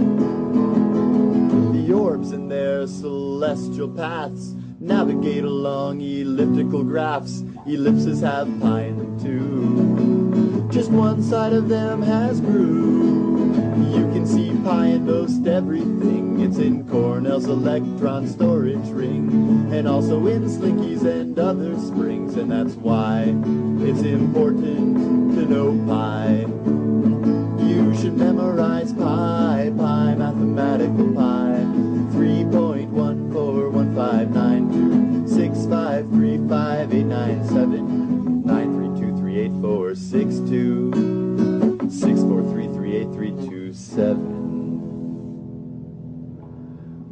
The 1.72 1.92
orbs 1.92 2.30
in 2.30 2.48
their 2.48 2.86
celestial 2.86 3.88
paths 3.88 4.54
navigate 4.80 5.44
along 5.44 6.00
elliptical 6.00 6.84
graphs. 6.84 7.42
Ellipses 7.66 8.20
have 8.20 8.48
pi 8.60 8.82
in 8.82 8.98
them 8.98 9.20
too. 9.20 10.68
Just 10.70 10.90
one 10.90 11.22
side 11.22 11.52
of 11.52 11.68
them 11.68 12.02
has 12.02 12.40
groove. 12.40 13.56
You 13.92 14.04
can 14.12 14.26
see 14.26 14.50
pi 14.62 14.86
in 14.86 15.06
most 15.06 15.46
everything. 15.46 16.40
It's 16.40 16.58
in 16.58 16.84
Cornell's 16.84 17.46
electron 17.46 18.28
storage 18.28 18.88
ring, 18.90 19.72
and 19.72 19.88
also 19.88 20.26
in 20.26 20.48
Slinky's 20.48 21.02
and 21.02 21.36
other 21.38 21.76
springs, 21.78 22.36
and 22.36 22.50
that's 22.50 22.74
why 22.74 23.22
it's 23.84 24.02
important 24.02 25.34
to 25.34 25.46
know 25.46 25.72
pi. 25.86 26.46
You 27.64 27.96
should 27.96 28.16
memorize 28.16 28.92
pi, 28.92 29.72
pi, 29.76 30.14
mathematical 30.14 31.12
pi 31.14 31.87
five 34.10 34.30
nine 34.30 34.72
two 34.72 35.28
six 35.28 35.66
five 35.66 36.08
three 36.08 36.38
five 36.48 36.94
eight 36.94 37.04
nine 37.04 37.46
seven 37.46 38.42
nine 38.42 38.72
three 38.74 38.98
two 38.98 39.14
three 39.18 39.38
eight 39.38 39.52
four 39.60 39.94
six 39.94 40.36
two 40.48 40.90
six 41.90 42.18
four 42.22 42.42
three 42.44 42.68
three 42.68 42.96
eight 42.96 43.12
three 43.12 43.32
two 43.46 43.70
seven. 43.74 44.24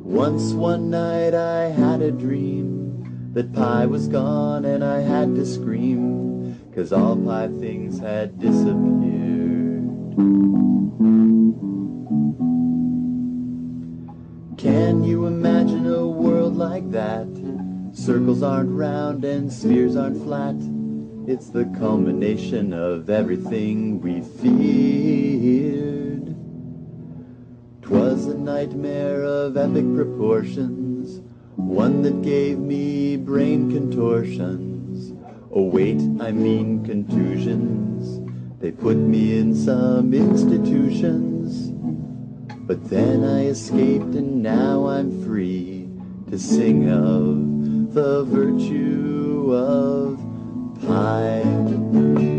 Once 0.03 0.55
one 0.55 0.89
night 0.89 1.35
I 1.35 1.65
had 1.65 2.01
a 2.01 2.11
dream 2.11 3.31
that 3.35 3.53
pie 3.53 3.85
was 3.85 4.09
gone 4.09 4.65
and 4.65 4.83
I 4.83 5.01
had 5.01 5.35
to 5.35 5.45
scream 5.45 6.59
cause 6.75 6.95
all 6.95 7.15
pie 7.15 7.49
things 7.49 7.99
had 7.99 8.39
disappeared. 8.39 9.37
Can 14.57 15.05
you 15.05 15.27
imagine 15.27 15.87
a 15.87 16.07
world 16.07 16.57
like 16.57 16.91
that? 16.91 17.29
Circles 17.93 18.43
aren't 18.43 18.71
round 18.71 19.23
and 19.23 19.53
spheres 19.53 19.97
aren't 19.97 20.25
flat. 20.25 20.55
It's 21.31 21.51
the 21.51 21.67
culmination 21.79 22.73
of 22.73 23.11
everything 23.11 24.01
we 24.01 24.23
feared. 24.23 26.35
Twas 27.83 28.25
a 28.25 28.39
nightmare 28.39 29.25
of 29.25 29.59
epic 29.59 29.85
proportions, 29.95 31.21
one 31.57 32.01
that 32.03 32.23
gave 32.23 32.59
me 32.59 33.19
brain 33.19 33.71
contortions. 33.71 35.13
Oh 35.53 35.65
wait, 35.65 36.01
I 36.19 36.33
mean 36.33 36.83
contusions. 36.83 38.23
They 38.59 38.73
put 38.73 38.97
me 38.97 39.37
in 39.37 39.55
some 39.55 40.15
institutions. 40.15 41.36
But 42.67 42.91
then 42.91 43.23
I 43.23 43.47
escaped 43.47 44.17
and 44.17 44.43
now 44.43 44.87
I'm 44.87 45.25
free 45.25 45.89
to 46.31 46.37
sing 46.37 46.91
of 46.91 47.95
the 47.95 48.25
virtue 48.25 49.55
of 49.55 50.19
pie. 50.85 52.36